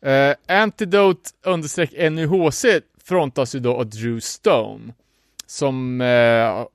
Eh, 0.00 0.34
Antidote 0.46 1.30
understreck 1.42 1.92
NUHC 2.10 2.64
frontas 3.04 3.54
ju 3.54 3.60
då 3.60 3.74
av 3.74 3.86
Drew 3.86 4.20
Stone. 4.20 4.92
Som 5.46 6.00
eh, 6.00 6.66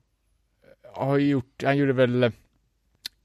har 0.94 1.18
gjort, 1.18 1.62
han 1.64 1.76
gjorde 1.76 1.92
väl 1.92 2.32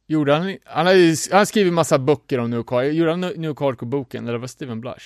Gjorde 0.09 0.33
han, 0.33 0.57
han 0.63 0.85
har 0.85 0.93
ju, 0.93 1.15
han 1.31 1.45
skrivit 1.45 1.73
massa 1.73 1.99
böcker 1.99 2.39
om 2.39 2.49
New 2.49 2.57
York 2.57 2.93
Gjorde 2.95 3.11
han 3.11 3.21
New 3.21 3.45
York 3.45 3.59
Hardcore-boken, 3.59 4.23
eller 4.23 4.37
var 4.37 4.41
det 4.41 4.47
Steven 4.47 4.81
Blush? 4.81 5.05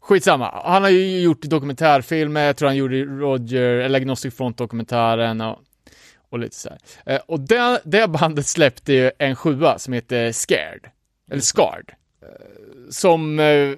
Skitsamma, 0.00 0.62
han 0.64 0.82
har 0.82 0.90
ju 0.90 1.20
gjort 1.20 1.42
dokumentärfilmer, 1.42 2.46
jag 2.46 2.56
tror 2.56 2.68
han 2.68 2.76
gjorde 2.76 3.04
Roger, 3.04 3.62
eller 3.62 4.00
Agnostic 4.00 4.34
Front-dokumentären 4.34 5.40
och, 5.40 5.58
och 6.28 6.38
lite 6.38 6.56
så 6.56 6.68
här. 6.68 6.78
Eh, 7.14 7.20
och 7.26 7.40
det, 7.40 7.80
det 7.84 8.08
bandet 8.08 8.46
släppte 8.46 8.92
ju 8.92 9.10
en 9.18 9.36
sjua 9.36 9.78
som 9.78 9.92
heter 9.92 10.32
Scared, 10.32 10.86
eller 11.30 11.42
Scarred. 11.42 11.92
Som 12.90 13.38
eh, 13.38 13.74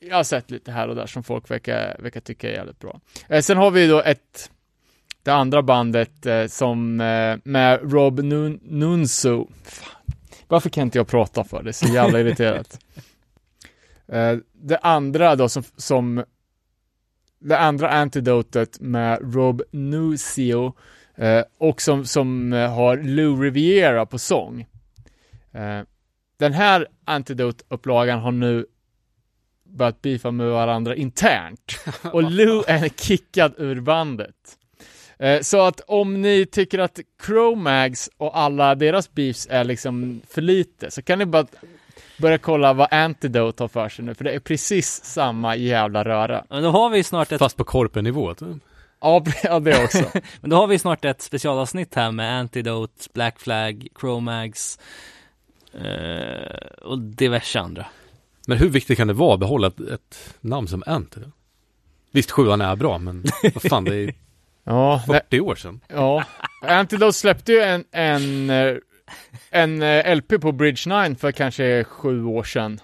jag 0.00 0.16
har 0.16 0.24
sett 0.24 0.50
lite 0.50 0.72
här 0.72 0.88
och 0.88 0.96
där 0.96 1.06
som 1.06 1.22
folk 1.22 1.50
verkar, 1.50 1.96
verkar 1.98 2.20
tycka 2.20 2.50
är 2.50 2.52
jävligt 2.52 2.78
bra. 2.78 3.00
Eh, 3.28 3.40
sen 3.40 3.56
har 3.56 3.70
vi 3.70 3.86
då 3.86 4.02
ett, 4.02 4.50
det 5.22 5.32
andra 5.32 5.62
bandet 5.62 6.26
eh, 6.26 6.46
som 6.46 7.00
eh, 7.00 7.38
med 7.44 7.92
Rob 7.92 8.20
Nun, 8.20 8.60
Nunzo. 8.62 9.48
Fan. 9.64 10.14
Varför 10.48 10.70
kan 10.70 10.82
inte 10.82 10.98
jag 10.98 11.08
prata 11.08 11.44
för? 11.44 11.62
Det 11.62 11.70
är 11.70 11.72
så 11.72 11.86
jävla 11.94 12.20
irriterat. 12.20 12.78
Eh, 14.08 14.36
det 14.52 14.78
andra 14.78 15.36
då 15.36 15.48
som, 15.48 15.62
som 15.76 16.24
det 17.38 17.58
andra 17.58 17.90
antidotet 17.90 18.80
med 18.80 19.34
Rob 19.34 19.62
Nuzio 19.70 20.72
eh, 21.16 21.42
och 21.58 21.82
som, 21.82 22.04
som 22.04 22.52
eh, 22.52 22.74
har 22.74 22.96
Lou 22.96 23.42
Riviera 23.42 24.06
på 24.06 24.18
sång. 24.18 24.66
Eh, 25.52 25.80
den 26.36 26.52
här 26.52 26.86
antidote-upplagan 27.04 28.18
har 28.18 28.32
nu 28.32 28.66
börjat 29.64 30.02
beefa 30.02 30.30
med 30.30 30.46
varandra 30.46 30.96
internt 30.96 31.76
och 32.12 32.22
Lou 32.22 32.62
är 32.66 32.88
kickad 32.88 33.54
ur 33.58 33.80
bandet. 33.80 34.58
Eh, 35.22 35.40
Så 35.40 35.60
att 35.60 35.80
om 35.80 36.22
ni 36.22 36.46
tycker 36.46 36.78
att 36.78 37.00
Chromags 37.26 38.10
och 38.16 38.38
alla 38.38 38.74
deras 38.74 39.14
beefs 39.14 39.46
är 39.50 39.64
liksom 39.64 40.20
för 40.28 40.42
lite 40.42 40.90
så 40.90 41.02
kan 41.02 41.18
ni 41.18 41.26
bara 41.26 41.46
börja 42.18 42.38
kolla 42.38 42.72
vad 42.72 42.92
Antidote 42.92 43.62
har 43.62 43.68
för 43.68 43.88
sig 43.88 44.04
nu, 44.04 44.14
för 44.14 44.24
det 44.24 44.32
är 44.32 44.40
precis 44.40 45.04
samma 45.04 45.56
jävla 45.56 46.04
röra. 46.04 46.44
Men 46.48 46.62
då 46.62 46.70
har 46.70 46.90
vi 46.90 47.02
snart 47.04 47.32
ett, 47.32 47.38
Fast 47.38 47.56
på 47.56 47.64
korpennivå. 47.64 48.34
Ja, 49.00 49.24
ja 49.42 49.60
det 49.60 49.84
också. 49.84 50.04
men 50.40 50.50
då 50.50 50.56
har 50.56 50.66
vi 50.66 50.78
snart 50.78 51.04
ett 51.04 51.22
specialavsnitt 51.22 51.94
här 51.94 52.12
med 52.12 52.38
Antidote, 52.38 53.08
Black 53.12 53.40
Flag, 53.40 53.88
Chromags 54.00 54.78
eh, 55.72 56.82
och 56.82 56.98
diverse 56.98 57.60
andra. 57.60 57.86
Men 58.46 58.58
hur 58.58 58.68
viktigt 58.68 58.98
kan 58.98 59.08
det 59.08 59.14
vara 59.14 59.34
att 59.34 59.40
behålla 59.40 59.66
ett, 59.66 59.80
ett 59.80 60.34
namn 60.40 60.68
som 60.68 60.82
Antidote? 60.86 61.32
Visst, 62.10 62.30
sjuan 62.30 62.60
är 62.60 62.76
bra, 62.76 62.98
men 62.98 63.24
vad 63.54 63.62
fan, 63.62 63.84
det 63.84 63.96
är 63.96 64.14
Ja, 64.64 65.04
nej, 65.08 65.20
40 65.30 65.40
år 65.40 65.54
sedan. 65.54 65.80
ja. 65.88 66.24
Antidote 66.62 67.12
släppte 67.18 67.52
ju 67.52 67.60
en, 67.60 67.84
en, 67.90 68.50
eh, 68.50 68.76
en 69.50 69.82
eh, 69.82 70.16
LP 70.16 70.40
på 70.40 70.52
Bridge 70.52 71.04
9 71.08 71.14
för 71.14 71.32
kanske 71.32 71.84
sju 71.84 72.24
år 72.24 72.44
sedan. 72.44 72.80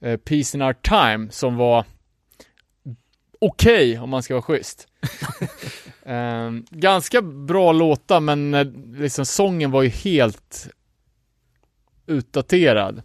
Eh, 0.00 0.16
Peace 0.16 0.56
in 0.56 0.62
Our 0.62 0.72
Time, 0.72 1.30
som 1.30 1.56
var 1.56 1.84
okej 3.40 3.98
om 3.98 4.10
man 4.10 4.22
ska 4.22 4.34
vara 4.34 4.42
schysst. 4.42 4.88
Ehm, 6.06 6.66
ganska 6.70 7.22
bra 7.22 7.72
låtar, 7.72 8.20
men 8.20 8.50
liksom 8.98 9.26
sången 9.26 9.70
var 9.70 9.82
ju 9.82 9.88
helt 9.88 10.68
utdaterad. 12.06 13.02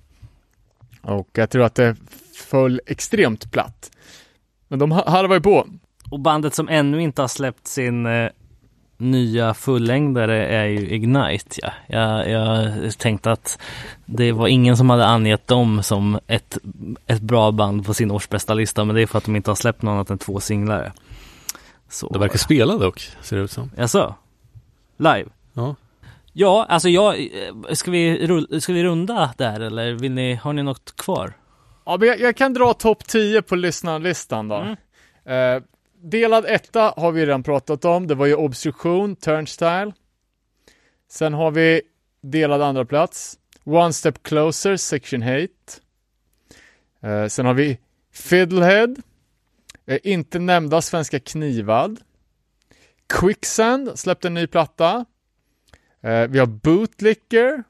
Och 1.01 1.29
jag 1.33 1.49
tror 1.49 1.63
att 1.63 1.75
det 1.75 1.95
föll 2.35 2.81
extremt 2.85 3.51
platt. 3.51 3.91
Men 4.67 4.79
de 4.79 4.91
ha- 4.91 5.09
harvar 5.09 5.35
ju 5.35 5.41
på. 5.41 5.67
Och 6.11 6.19
bandet 6.19 6.55
som 6.55 6.69
ännu 6.69 7.01
inte 7.01 7.21
har 7.21 7.27
släppt 7.27 7.67
sin 7.67 8.05
eh, 8.05 8.29
nya 8.97 9.53
fullängdare 9.53 10.47
är 10.47 10.65
ju 10.65 10.89
Ignite. 10.89 11.55
Ja. 11.61 11.71
Jag, 11.87 12.29
jag 12.29 12.97
tänkte 12.97 13.31
att 13.31 13.59
det 14.05 14.31
var 14.31 14.47
ingen 14.47 14.77
som 14.77 14.89
hade 14.89 15.05
angett 15.05 15.47
dem 15.47 15.83
som 15.83 16.19
ett, 16.27 16.57
ett 17.07 17.21
bra 17.21 17.51
band 17.51 17.85
på 17.85 17.93
sin 17.93 18.11
årsbästa 18.11 18.53
lista 18.53 18.85
men 18.85 18.95
det 18.95 19.01
är 19.01 19.07
för 19.07 19.17
att 19.17 19.25
de 19.25 19.35
inte 19.35 19.51
har 19.51 19.55
släppt 19.55 19.81
något 19.81 19.91
annat 19.91 20.09
än 20.09 20.17
två 20.17 20.39
singlar. 20.39 20.93
Så, 21.89 22.09
Det 22.09 22.19
verkar 22.19 22.37
spela 22.37 22.77
dock, 22.77 22.99
ser 23.21 23.37
det 23.37 23.43
ut 23.43 23.51
som. 23.51 23.71
Jaså? 23.77 24.15
Live? 24.97 25.25
Ja. 25.53 25.75
Ja, 26.33 26.65
alltså 26.69 26.89
jag, 26.89 27.19
eh, 27.19 27.73
ska 27.73 27.91
vi, 27.91 28.27
ska 28.61 28.73
vi 28.73 28.83
runda 28.83 29.33
där 29.37 29.59
eller 29.59 29.91
vill 29.91 30.11
ni, 30.11 30.35
har 30.35 30.53
ni 30.53 30.63
något 30.63 30.95
kvar? 30.95 31.33
Ja, 31.85 31.97
men 31.99 32.07
jag, 32.07 32.19
jag 32.19 32.35
kan 32.35 32.53
dra 32.53 32.73
topp 32.73 33.07
10 33.07 33.41
på 33.41 33.55
lyssnarlistan 33.55 34.47
då. 34.47 34.75
Eh, 35.31 35.61
delad 36.01 36.45
etta 36.45 36.93
har 36.97 37.11
vi 37.11 37.25
redan 37.25 37.43
pratat 37.43 37.85
om. 37.85 38.07
Det 38.07 38.15
var 38.15 38.25
ju 38.25 38.35
obstruktion, 38.35 39.15
turnstyle. 39.15 39.91
Sen 41.09 41.33
har 41.33 41.51
vi 41.51 41.81
delad 42.21 42.61
andra 42.61 42.85
plats. 42.85 43.39
One 43.63 43.93
step 43.93 44.23
closer, 44.23 44.77
section 44.77 45.21
hate. 45.21 45.81
Eh, 47.01 47.27
sen 47.27 47.45
har 47.45 47.53
vi 47.53 47.79
fiddlehead. 48.13 48.95
Eh, 49.85 49.99
inte 50.03 50.39
nämnda 50.39 50.81
svenska 50.81 51.19
knivad. 51.19 51.99
Quicksand 53.07 53.99
släppte 53.99 54.27
en 54.27 54.33
ny 54.33 54.47
platta. 54.47 55.05
Eh, 56.01 56.27
vi 56.27 56.39
har 56.39 56.45
bootlicker. 56.45 57.63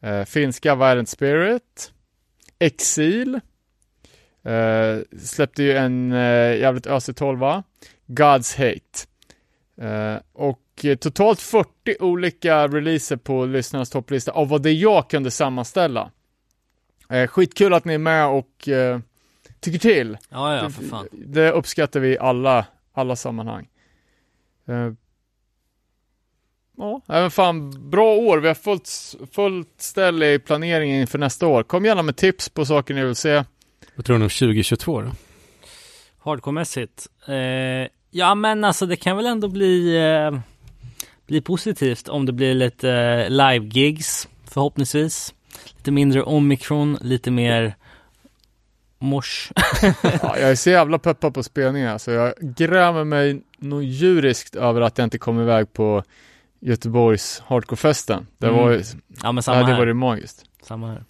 Eh, 0.00 0.24
finska 0.24 0.74
Violent 0.74 1.08
Spirit. 1.08 1.92
Exil. 2.58 3.40
Eh, 4.44 4.98
släppte 5.18 5.62
ju 5.62 5.72
en 5.72 6.12
eh, 6.12 6.56
jävligt 6.56 6.86
ösig 6.86 7.16
tolva. 7.16 7.62
God's 8.06 8.58
Hate. 8.58 9.06
Eh, 9.88 10.20
och 10.32 10.58
totalt 11.00 11.40
40 11.40 11.96
olika 12.00 12.68
releaser 12.68 13.16
på 13.16 13.46
lyssnarnas 13.46 13.90
topplista 13.90 14.32
av 14.32 14.48
vad 14.48 14.62
det 14.62 14.72
jag 14.72 15.10
kunde 15.10 15.30
sammanställa. 15.30 16.10
Eh, 17.08 17.26
skitkul 17.26 17.74
att 17.74 17.84
ni 17.84 17.94
är 17.94 17.98
med 17.98 18.26
och 18.26 18.68
tycker 19.60 19.78
till. 19.78 20.18
Ja, 20.28 20.56
ja, 20.56 20.70
för 20.70 20.84
fan. 20.84 21.08
Det 21.12 21.50
uppskattar 21.50 22.00
vi 22.00 22.08
i 22.08 22.18
alla, 22.18 22.66
alla 22.92 23.16
sammanhang. 23.16 23.68
Ja, 26.76 27.00
även 27.08 27.30
fan, 27.30 27.90
bra 27.90 28.14
år. 28.14 28.38
Vi 28.38 28.48
har 28.48 28.54
fullt, 28.54 28.88
fullt 29.32 29.80
ställ 29.80 30.22
i 30.22 30.38
planeringen 30.38 31.00
inför 31.00 31.18
nästa 31.18 31.46
år. 31.46 31.62
Kom 31.62 31.84
gärna 31.84 32.02
med 32.02 32.16
tips 32.16 32.48
på 32.48 32.64
saker 32.64 32.94
ni 32.94 33.04
vill 33.04 33.14
se. 33.14 33.44
Vad 33.96 34.04
tror 34.04 34.18
du 34.18 34.24
om 34.24 34.28
2022 34.30 35.00
då? 35.02 35.10
Hardcore-mässigt? 36.24 37.08
Eh, 37.28 37.88
ja 38.10 38.34
men 38.34 38.64
alltså 38.64 38.86
det 38.86 38.96
kan 38.96 39.16
väl 39.16 39.26
ändå 39.26 39.48
bli, 39.48 39.96
eh, 39.96 40.38
bli 41.26 41.40
positivt 41.40 42.08
om 42.08 42.26
det 42.26 42.32
blir 42.32 42.54
lite 42.54 42.90
eh, 42.90 43.30
live-gigs 43.30 44.28
förhoppningsvis. 44.44 45.34
Lite 45.76 45.90
mindre 45.90 46.22
omikron, 46.22 46.98
lite 47.00 47.30
mer 47.30 47.74
mors. 48.98 49.52
Ja, 50.02 50.38
jag 50.38 50.50
är 50.50 50.54
så 50.54 50.70
jävla 50.70 50.98
peppad 50.98 51.34
på 51.34 51.42
spelningar 51.42 51.98
så 51.98 52.10
jag 52.10 52.34
grämer 52.40 53.04
mig 53.04 53.42
nog 53.58 53.82
djuriskt 53.84 54.54
över 54.56 54.80
att 54.80 54.98
jag 54.98 55.06
inte 55.06 55.18
kom 55.18 55.40
iväg 55.40 55.72
på 55.72 56.02
Göteborgs 56.60 57.42
Hardcore-festen. 57.46 58.26
Det 58.38 58.46
Mm. 58.46 58.58
var 58.60 58.70
ju, 58.70 58.82
ja 59.22 59.32
men 59.32 59.42
samma 59.42 59.58
det 59.58 59.64
här. 59.66 59.78
var 59.78 59.86
ju 59.86 59.94
magiskt. 59.94 60.44
Samma 60.62 60.88
här. 60.88 61.04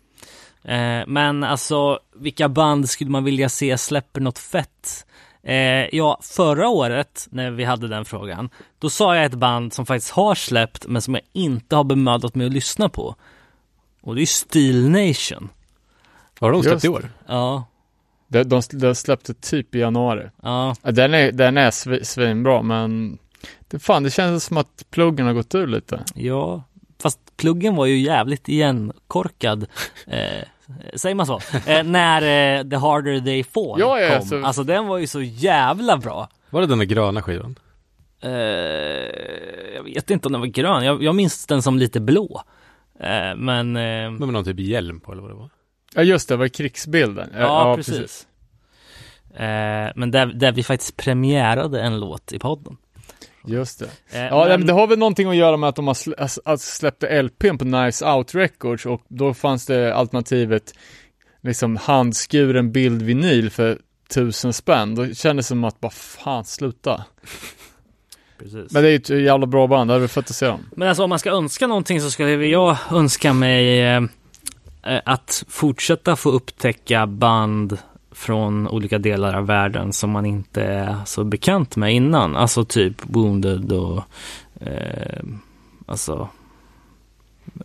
Eh, 0.64 1.02
men 1.06 1.44
alltså, 1.44 1.98
vilka 2.16 2.48
band 2.48 2.88
skulle 2.90 3.10
man 3.10 3.24
vilja 3.24 3.48
se 3.48 3.78
släpper 3.78 4.20
något 4.20 4.38
fett? 4.38 5.06
Eh, 5.42 5.94
ja, 5.96 6.18
förra 6.22 6.68
året 6.68 7.26
när 7.30 7.50
vi 7.50 7.64
hade 7.64 7.88
den 7.88 8.04
frågan, 8.04 8.50
då 8.78 8.90
sa 8.90 9.16
jag 9.16 9.24
ett 9.24 9.34
band 9.34 9.72
som 9.72 9.86
faktiskt 9.86 10.10
har 10.12 10.34
släppt, 10.34 10.86
men 10.86 11.02
som 11.02 11.14
jag 11.14 11.22
inte 11.32 11.76
har 11.76 11.84
bemödat 11.84 12.34
mig 12.34 12.46
att 12.46 12.52
lyssna 12.52 12.88
på. 12.88 13.14
Och 14.00 14.14
det 14.14 14.22
är 14.22 14.26
Steel 14.26 14.88
Nation. 14.90 15.48
Har 16.40 16.52
de 16.52 16.62
släppt 16.62 16.74
Just 16.74 16.84
i 16.84 16.88
år? 16.88 17.10
Ja, 17.26 17.64
De, 18.28 18.42
de, 18.44 18.62
de 18.72 18.94
släppte 18.94 19.34
typ 19.34 19.74
i 19.74 19.78
januari. 19.78 20.30
ja, 20.42 20.74
Den 20.82 21.14
är, 21.14 21.32
den 21.32 21.56
är 21.58 21.70
svi- 21.70 22.04
svinbra 22.04 22.62
men 22.62 23.18
det, 23.68 23.78
fan, 23.78 24.02
det 24.02 24.10
känns 24.10 24.44
som 24.44 24.56
att 24.56 24.84
pluggen 24.90 25.26
har 25.26 25.32
gått 25.34 25.54
ur 25.54 25.66
lite. 25.66 26.04
ja. 26.14 26.62
Fast 27.02 27.36
pluggen 27.36 27.76
var 27.76 27.86
ju 27.86 27.98
jävligt 27.98 28.48
igenkorkad. 28.48 29.66
Eh, 30.06 30.44
säger 30.94 31.14
man 31.14 31.26
så? 31.26 31.40
Eh, 31.66 31.82
när 31.84 32.22
eh, 32.58 32.64
The 32.70 32.76
Harder 32.76 33.20
They 33.20 33.44
Fall 33.44 33.80
Ja, 33.80 34.00
ja, 34.00 34.18
kom. 34.18 34.26
så- 34.28 34.44
Alltså 34.44 34.64
den 34.64 34.86
var 34.86 34.98
ju 34.98 35.06
så 35.06 35.22
jävla 35.22 35.96
bra. 35.96 36.28
Var 36.50 36.60
det 36.60 36.66
den 36.66 36.78
där 36.78 36.84
gröna 36.86 37.22
skivan? 37.22 37.58
Eh, 38.20 38.30
jag 39.74 39.82
vet 39.84 40.10
inte 40.10 40.28
om 40.28 40.32
den 40.32 40.40
var 40.40 40.48
grön. 40.48 40.84
Jag, 40.84 41.02
jag 41.02 41.14
minns 41.14 41.46
den 41.46 41.62
som 41.62 41.78
lite 41.78 42.00
blå. 42.00 42.42
Eh, 43.00 43.34
men 43.36 43.76
eh, 43.76 43.82
Men 43.82 44.16
med 44.18 44.28
någon 44.28 44.44
typ 44.44 44.60
hjälm 44.60 45.00
på 45.00 45.12
eller 45.12 45.22
vad 45.22 45.30
det 45.30 45.34
var? 45.34 45.50
Ja 45.94 46.02
just 46.02 46.28
det, 46.28 46.34
det 46.34 46.38
var 46.38 46.48
krigsbilden. 46.48 47.30
ja, 47.38 47.76
precis. 47.76 48.26
Eh, 49.34 49.92
men 49.96 50.10
där, 50.10 50.26
där 50.26 50.52
vi 50.52 50.62
faktiskt 50.62 50.96
premiärade 50.96 51.80
en 51.82 52.00
låt 52.00 52.32
i 52.32 52.38
podden. 52.38 52.76
Just 53.46 53.78
det. 53.78 54.18
Eh, 54.18 54.24
Ja, 54.26 54.44
men- 54.48 54.66
det 54.66 54.72
har 54.72 54.86
väl 54.86 54.98
någonting 54.98 55.28
att 55.28 55.36
göra 55.36 55.56
med 55.56 55.68
att 55.68 55.76
de 55.76 55.86
har 55.86 55.94
slä, 55.94 56.14
alltså, 56.18 56.40
alltså 56.44 56.76
släppte 56.76 57.22
LPn 57.22 57.58
på 57.58 57.64
Nice 57.64 58.06
Out 58.06 58.34
Records 58.34 58.86
och 58.86 59.02
då 59.08 59.34
fanns 59.34 59.66
det 59.66 59.94
alternativet 59.94 60.74
liksom 61.40 61.76
handskuren 61.76 62.72
bildvinyl 62.72 63.50
för 63.50 63.78
tusen 64.14 64.52
spänn. 64.52 64.94
Då 64.94 65.06
kändes 65.14 65.46
det 65.46 65.48
som 65.48 65.64
att 65.64 65.80
bara 65.80 65.90
fan 65.92 66.44
sluta. 66.44 67.04
precis. 68.38 68.72
Men 68.72 68.82
det 68.82 68.88
är 68.88 68.90
ju 68.90 68.96
ett 68.96 69.08
jävla 69.08 69.46
bra 69.46 69.66
band, 69.66 69.90
det 69.90 69.94
hade 69.94 70.02
vi 70.02 70.08
fått 70.08 70.30
att 70.30 70.36
se 70.36 70.46
dem. 70.46 70.66
Men 70.76 70.88
alltså 70.88 71.02
om 71.04 71.10
man 71.10 71.18
ska 71.18 71.30
önska 71.30 71.66
någonting 71.66 72.00
så 72.00 72.10
skulle 72.10 72.46
jag 72.46 72.76
önska 72.90 73.32
mig 73.32 73.82
eh, 73.94 74.02
att 75.04 75.44
fortsätta 75.48 76.16
få 76.16 76.30
upptäcka 76.30 77.06
band 77.06 77.78
från 78.12 78.68
olika 78.68 78.98
delar 78.98 79.34
av 79.34 79.46
världen 79.46 79.92
som 79.92 80.10
man 80.10 80.26
inte 80.26 80.62
är 80.62 80.96
så 81.06 81.24
bekant 81.24 81.76
med 81.76 81.94
innan. 81.94 82.36
Alltså 82.36 82.64
typ 82.64 82.94
Wounded 83.02 83.72
och 83.72 84.02
eh, 84.60 85.22
alltså 85.86 86.28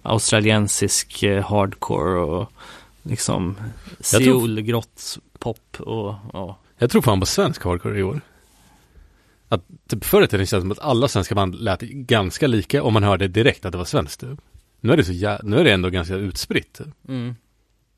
australiensisk 0.01 1.23
eh, 1.23 1.43
hardcore 1.43 2.19
och 2.19 2.51
liksom 3.03 3.55
Seoul-grottspop 3.99 5.79
och 5.79 6.15
ja. 6.33 6.57
Jag 6.77 6.89
tror 6.91 7.01
fan 7.01 7.19
på 7.19 7.25
svensk 7.25 7.63
hardcore 7.63 7.99
i 7.99 8.03
år. 8.03 8.21
Att 9.49 9.63
typ 9.87 10.05
förr 10.05 10.23
i 10.23 10.27
tiden 10.27 10.45
kändes 10.45 10.51
det 10.51 10.61
som 10.61 10.71
att 10.71 10.91
alla 10.91 11.07
svenska 11.07 11.35
band 11.35 11.55
lät 11.55 11.81
ganska 11.81 12.47
lika 12.47 12.83
och 12.83 12.93
man 12.93 13.03
hörde 13.03 13.27
direkt 13.27 13.65
att 13.65 13.71
det 13.71 13.77
var 13.77 13.85
svenskt. 13.85 14.19
typ. 14.21 14.39
Nu 14.79 14.93
är 14.93 14.97
det 14.97 15.03
så 15.03 15.11
jä- 15.11 15.39
nu 15.43 15.59
är 15.59 15.63
det 15.63 15.71
ändå 15.71 15.89
ganska 15.89 16.15
utspritt. 16.15 16.73
typ. 16.73 16.87
Mm. 17.07 17.35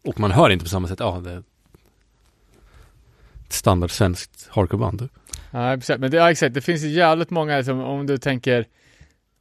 Och 0.03 0.19
man 0.19 0.31
hör 0.31 0.49
inte 0.49 0.65
på 0.65 0.69
samma 0.69 0.87
sätt, 0.87 0.99
ja 0.99 1.21
det 1.23 1.43
ett 3.49 3.53
standard 3.53 3.91
svenskt 3.91 4.47
hardcoreband. 4.51 5.09
Nej, 5.51 5.77
precis. 5.77 5.97
Men 5.97 6.11
det, 6.11 6.17
ja, 6.17 6.31
exakt, 6.31 6.53
det 6.53 6.61
finns 6.61 6.83
ju 6.83 6.87
jävligt 6.87 7.29
många, 7.29 7.57
liksom, 7.57 7.79
om 7.81 8.05
du 8.07 8.17
tänker 8.17 8.65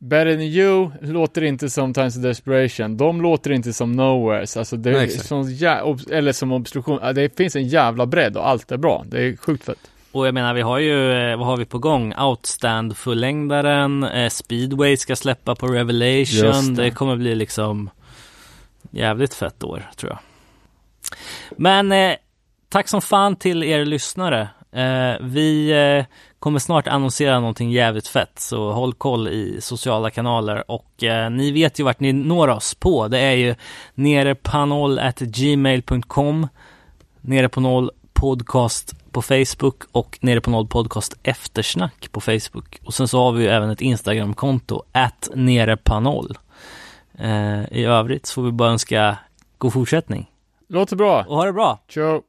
Better 0.01 0.33
than 0.33 0.41
you 0.43 0.91
låter 1.01 1.43
inte 1.45 1.71
som 1.71 1.95
Times 1.95 2.17
of 2.17 2.23
Desperation, 2.23 2.97
de 2.97 3.21
låter 3.23 3.53
inte 3.53 3.73
som 3.73 3.93
Nowheres, 3.93 4.57
alltså 4.57 4.77
det 4.77 4.91
Nej, 4.91 5.01
är 5.01 5.05
exakt. 5.05 5.27
som, 5.27 5.43
jä- 5.43 5.83
ob- 5.83 6.13
eller 6.13 6.33
som 6.33 6.53
obstruktion, 6.53 6.99
Ja, 7.03 7.13
det 7.13 7.37
finns 7.37 7.57
en 7.57 7.69
jävla 7.69 8.07
bredd 8.07 8.37
och 8.37 8.49
allt 8.49 8.73
är 8.73 8.77
bra, 8.77 9.05
det 9.09 9.23
är 9.23 9.37
sjukt 9.37 9.65
fett. 9.65 9.91
Och 10.13 10.27
jag 10.27 10.35
menar 10.35 10.55
vi 10.55 10.61
har 10.61 10.79
ju, 10.79 11.13
eh, 11.13 11.37
vad 11.39 11.47
har 11.47 11.57
vi 11.57 11.65
på 11.65 11.79
gång? 11.79 12.15
Outstand 12.19 12.97
fullängdaren, 12.97 14.05
eh, 14.05 14.29
Speedway 14.29 14.97
ska 14.97 15.17
släppa 15.17 15.55
på 15.55 15.67
Revelation. 15.67 16.75
Det. 16.75 16.83
det. 16.83 16.91
kommer 16.91 17.17
bli 17.17 17.35
liksom 17.35 17.91
jävligt 18.91 19.35
fett 19.35 19.65
år 19.65 19.91
tror 19.97 20.13
jag. 20.13 20.19
Men 21.57 21.93
eh, 21.93 22.17
tack 22.69 22.89
som 22.89 23.01
fan 23.01 23.37
till 23.37 23.63
er 23.63 23.85
lyssnare. 23.85 24.49
Eh, 24.73 25.15
vi 25.21 25.71
eh, 25.71 26.05
kommer 26.39 26.59
snart 26.59 26.89
annonsera 26.89 27.41
någonting 27.41 27.71
jävligt 27.71 28.09
fett 28.09 28.39
så 28.39 28.73
håll 28.73 28.95
koll 28.95 29.29
i 29.29 29.59
sociala 29.61 30.11
kanaler 30.11 30.71
och 30.71 31.05
eh, 31.05 31.31
ni 31.31 31.53
vet 31.53 31.81
ju 31.81 31.85
vart 31.85 32.01
ni 32.01 32.13
når 32.13 32.49
oss 32.49 32.75
på. 32.75 33.09
Det 33.09 33.19
är 33.19 33.33
ju 33.33 33.55
nerepanol@gmail.com 33.95 36.49
Nere 37.21 37.49
på 37.49 37.61
noll 37.61 37.91
podcast 38.13 38.95
på 39.13 39.23
Facebook 39.23 39.83
och 39.93 40.19
Nere 40.21 40.41
på 40.41 40.51
noll 40.51 40.67
podcast 40.67 41.17
eftersnack 41.23 42.09
på 42.13 42.21
Facebook. 42.21 42.79
Och 42.85 42.95
sen 42.95 43.09
så 43.09 43.25
har 43.25 43.33
vi 43.33 43.43
ju 43.43 43.49
även 43.51 43.71
ett 43.71 43.81
Instagramkonto, 43.81 44.83
at 44.93 45.29
nerepanoll. 45.35 46.39
Eh, 47.19 47.73
I 47.73 47.85
övrigt 47.85 48.27
så 48.27 48.35
får 48.35 48.43
vi 48.43 48.53
bara 48.53 48.71
önska 48.71 49.19
god 49.59 49.73
fortsättning 49.73 50.31
Låter 50.69 50.97
bra, 50.97 51.25
och 51.29 51.37
ha 51.37 51.45
det 51.45 51.53
bra! 51.53 51.79
ciao! 51.89 52.23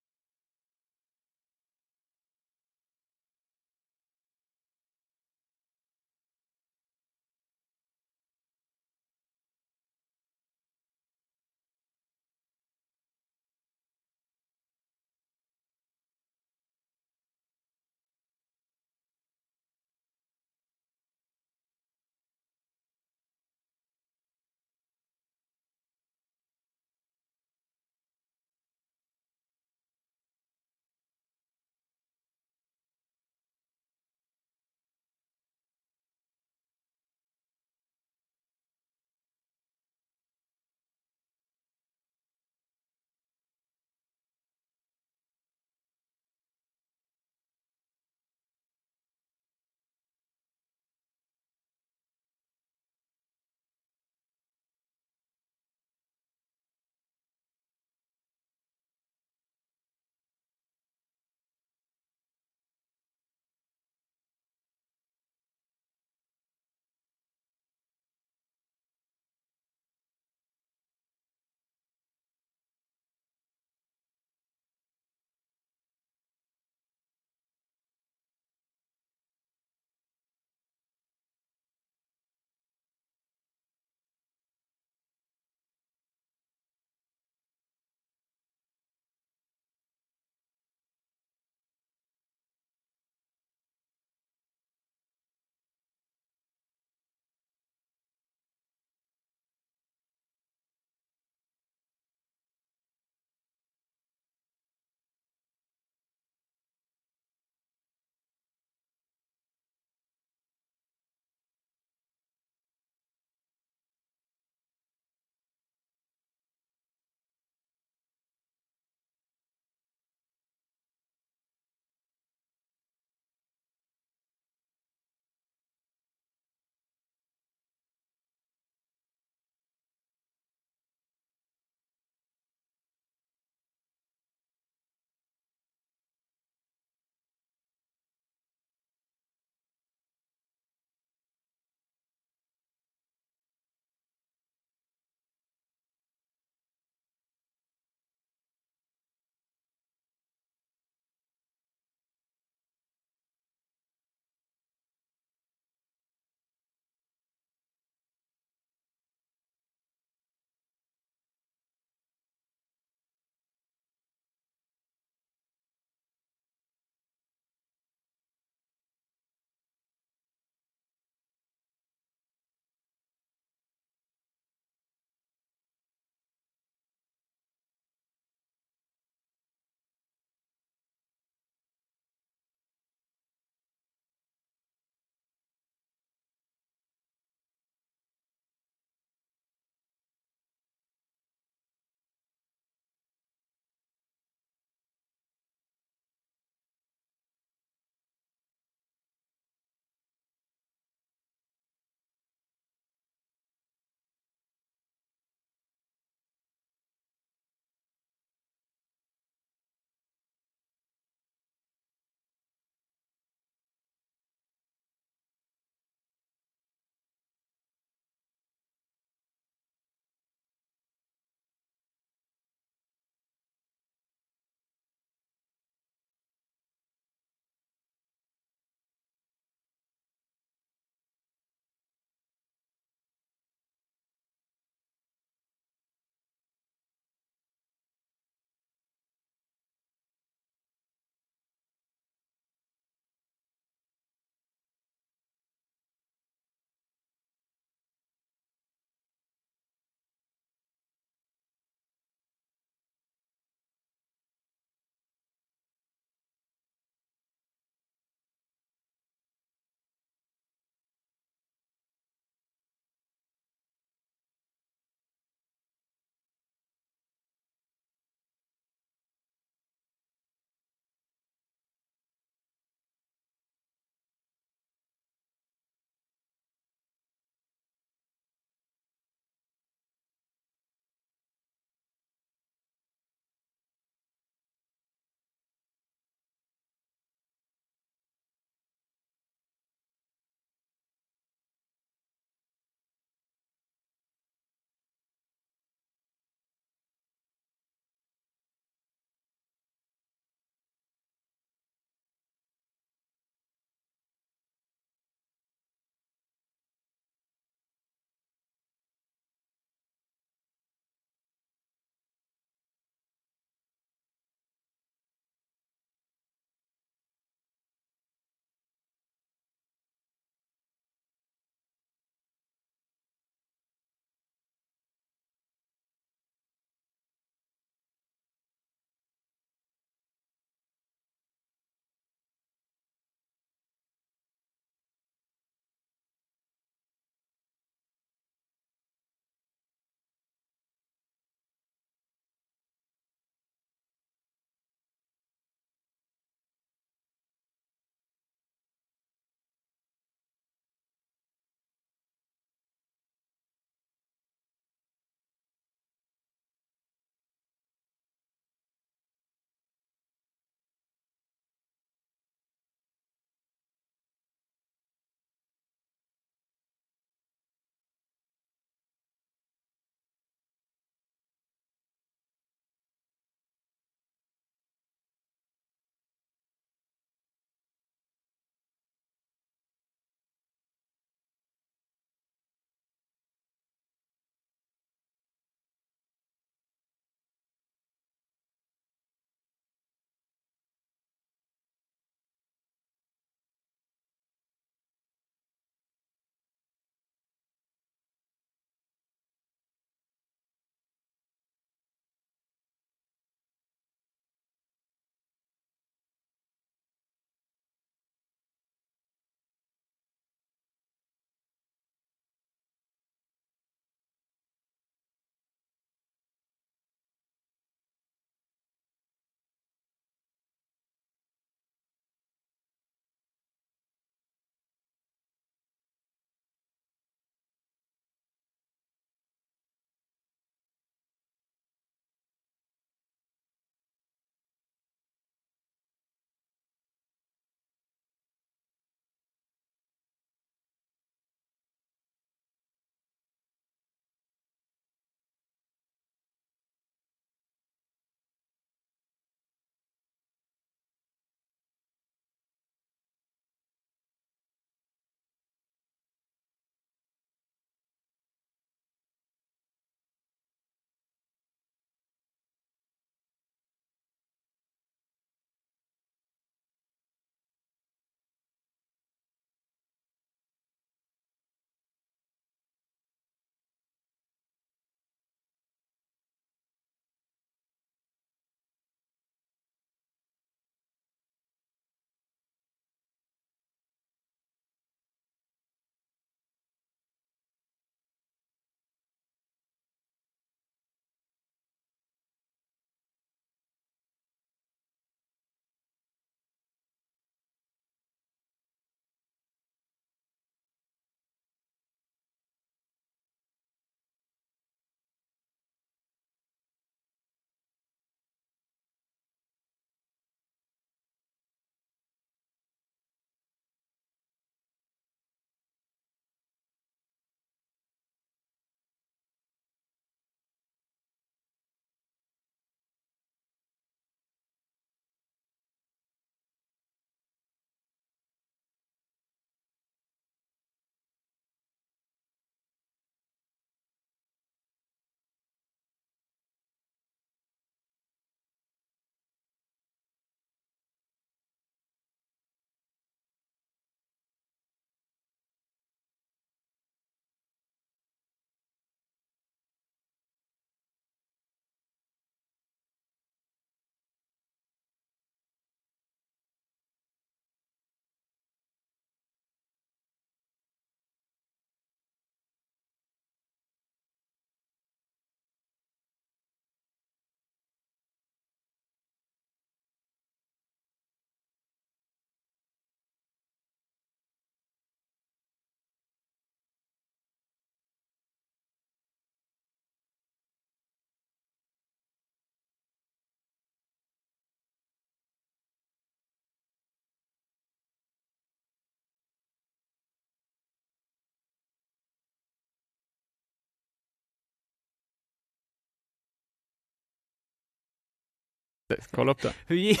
Kolla 599.10 599.32
upp 599.32 599.42
det. 599.42 599.52
Hur 599.66 599.76
gick... 599.76 600.00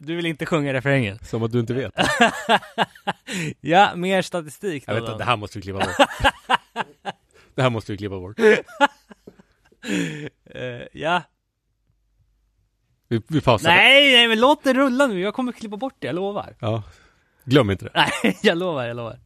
Du 0.00 0.16
vill 0.16 0.26
inte 0.26 0.46
sjunga 0.46 0.72
refrängen? 0.72 1.18
Som 1.18 1.42
att 1.42 1.52
du 1.52 1.60
inte 1.60 1.74
vet. 1.74 1.92
ja, 3.60 3.94
mer 3.96 4.22
statistik 4.22 4.86
då. 4.86 4.92
Jag 4.92 4.94
vet 4.94 5.06
då. 5.06 5.12
inte, 5.12 5.24
det 5.24 5.28
här 5.28 5.36
måste 5.36 5.58
vi 5.58 5.62
klippa 5.62 5.78
bort. 5.78 5.96
det 7.54 7.62
här 7.62 7.70
måste 7.70 7.92
vi 7.92 7.98
klippa 7.98 8.18
bort. 8.18 8.38
Eh, 10.44 10.82
ja. 10.92 11.22
Vi, 13.08 13.22
vi 13.28 13.40
pausar. 13.40 13.68
Nej, 13.68 14.12
nej, 14.12 14.28
men 14.28 14.40
låt 14.40 14.64
det 14.64 14.74
rulla 14.74 15.06
nu. 15.06 15.20
Jag 15.20 15.34
kommer 15.34 15.52
klippa 15.52 15.76
bort 15.76 15.94
det, 15.98 16.06
jag 16.06 16.14
lovar. 16.14 16.56
Ja. 16.60 16.82
Glöm 17.44 17.70
inte 17.70 17.84
det. 17.84 17.90
Nej, 17.94 18.38
jag 18.42 18.58
lovar, 18.58 18.86
jag 18.86 18.96
lovar. 18.96 19.18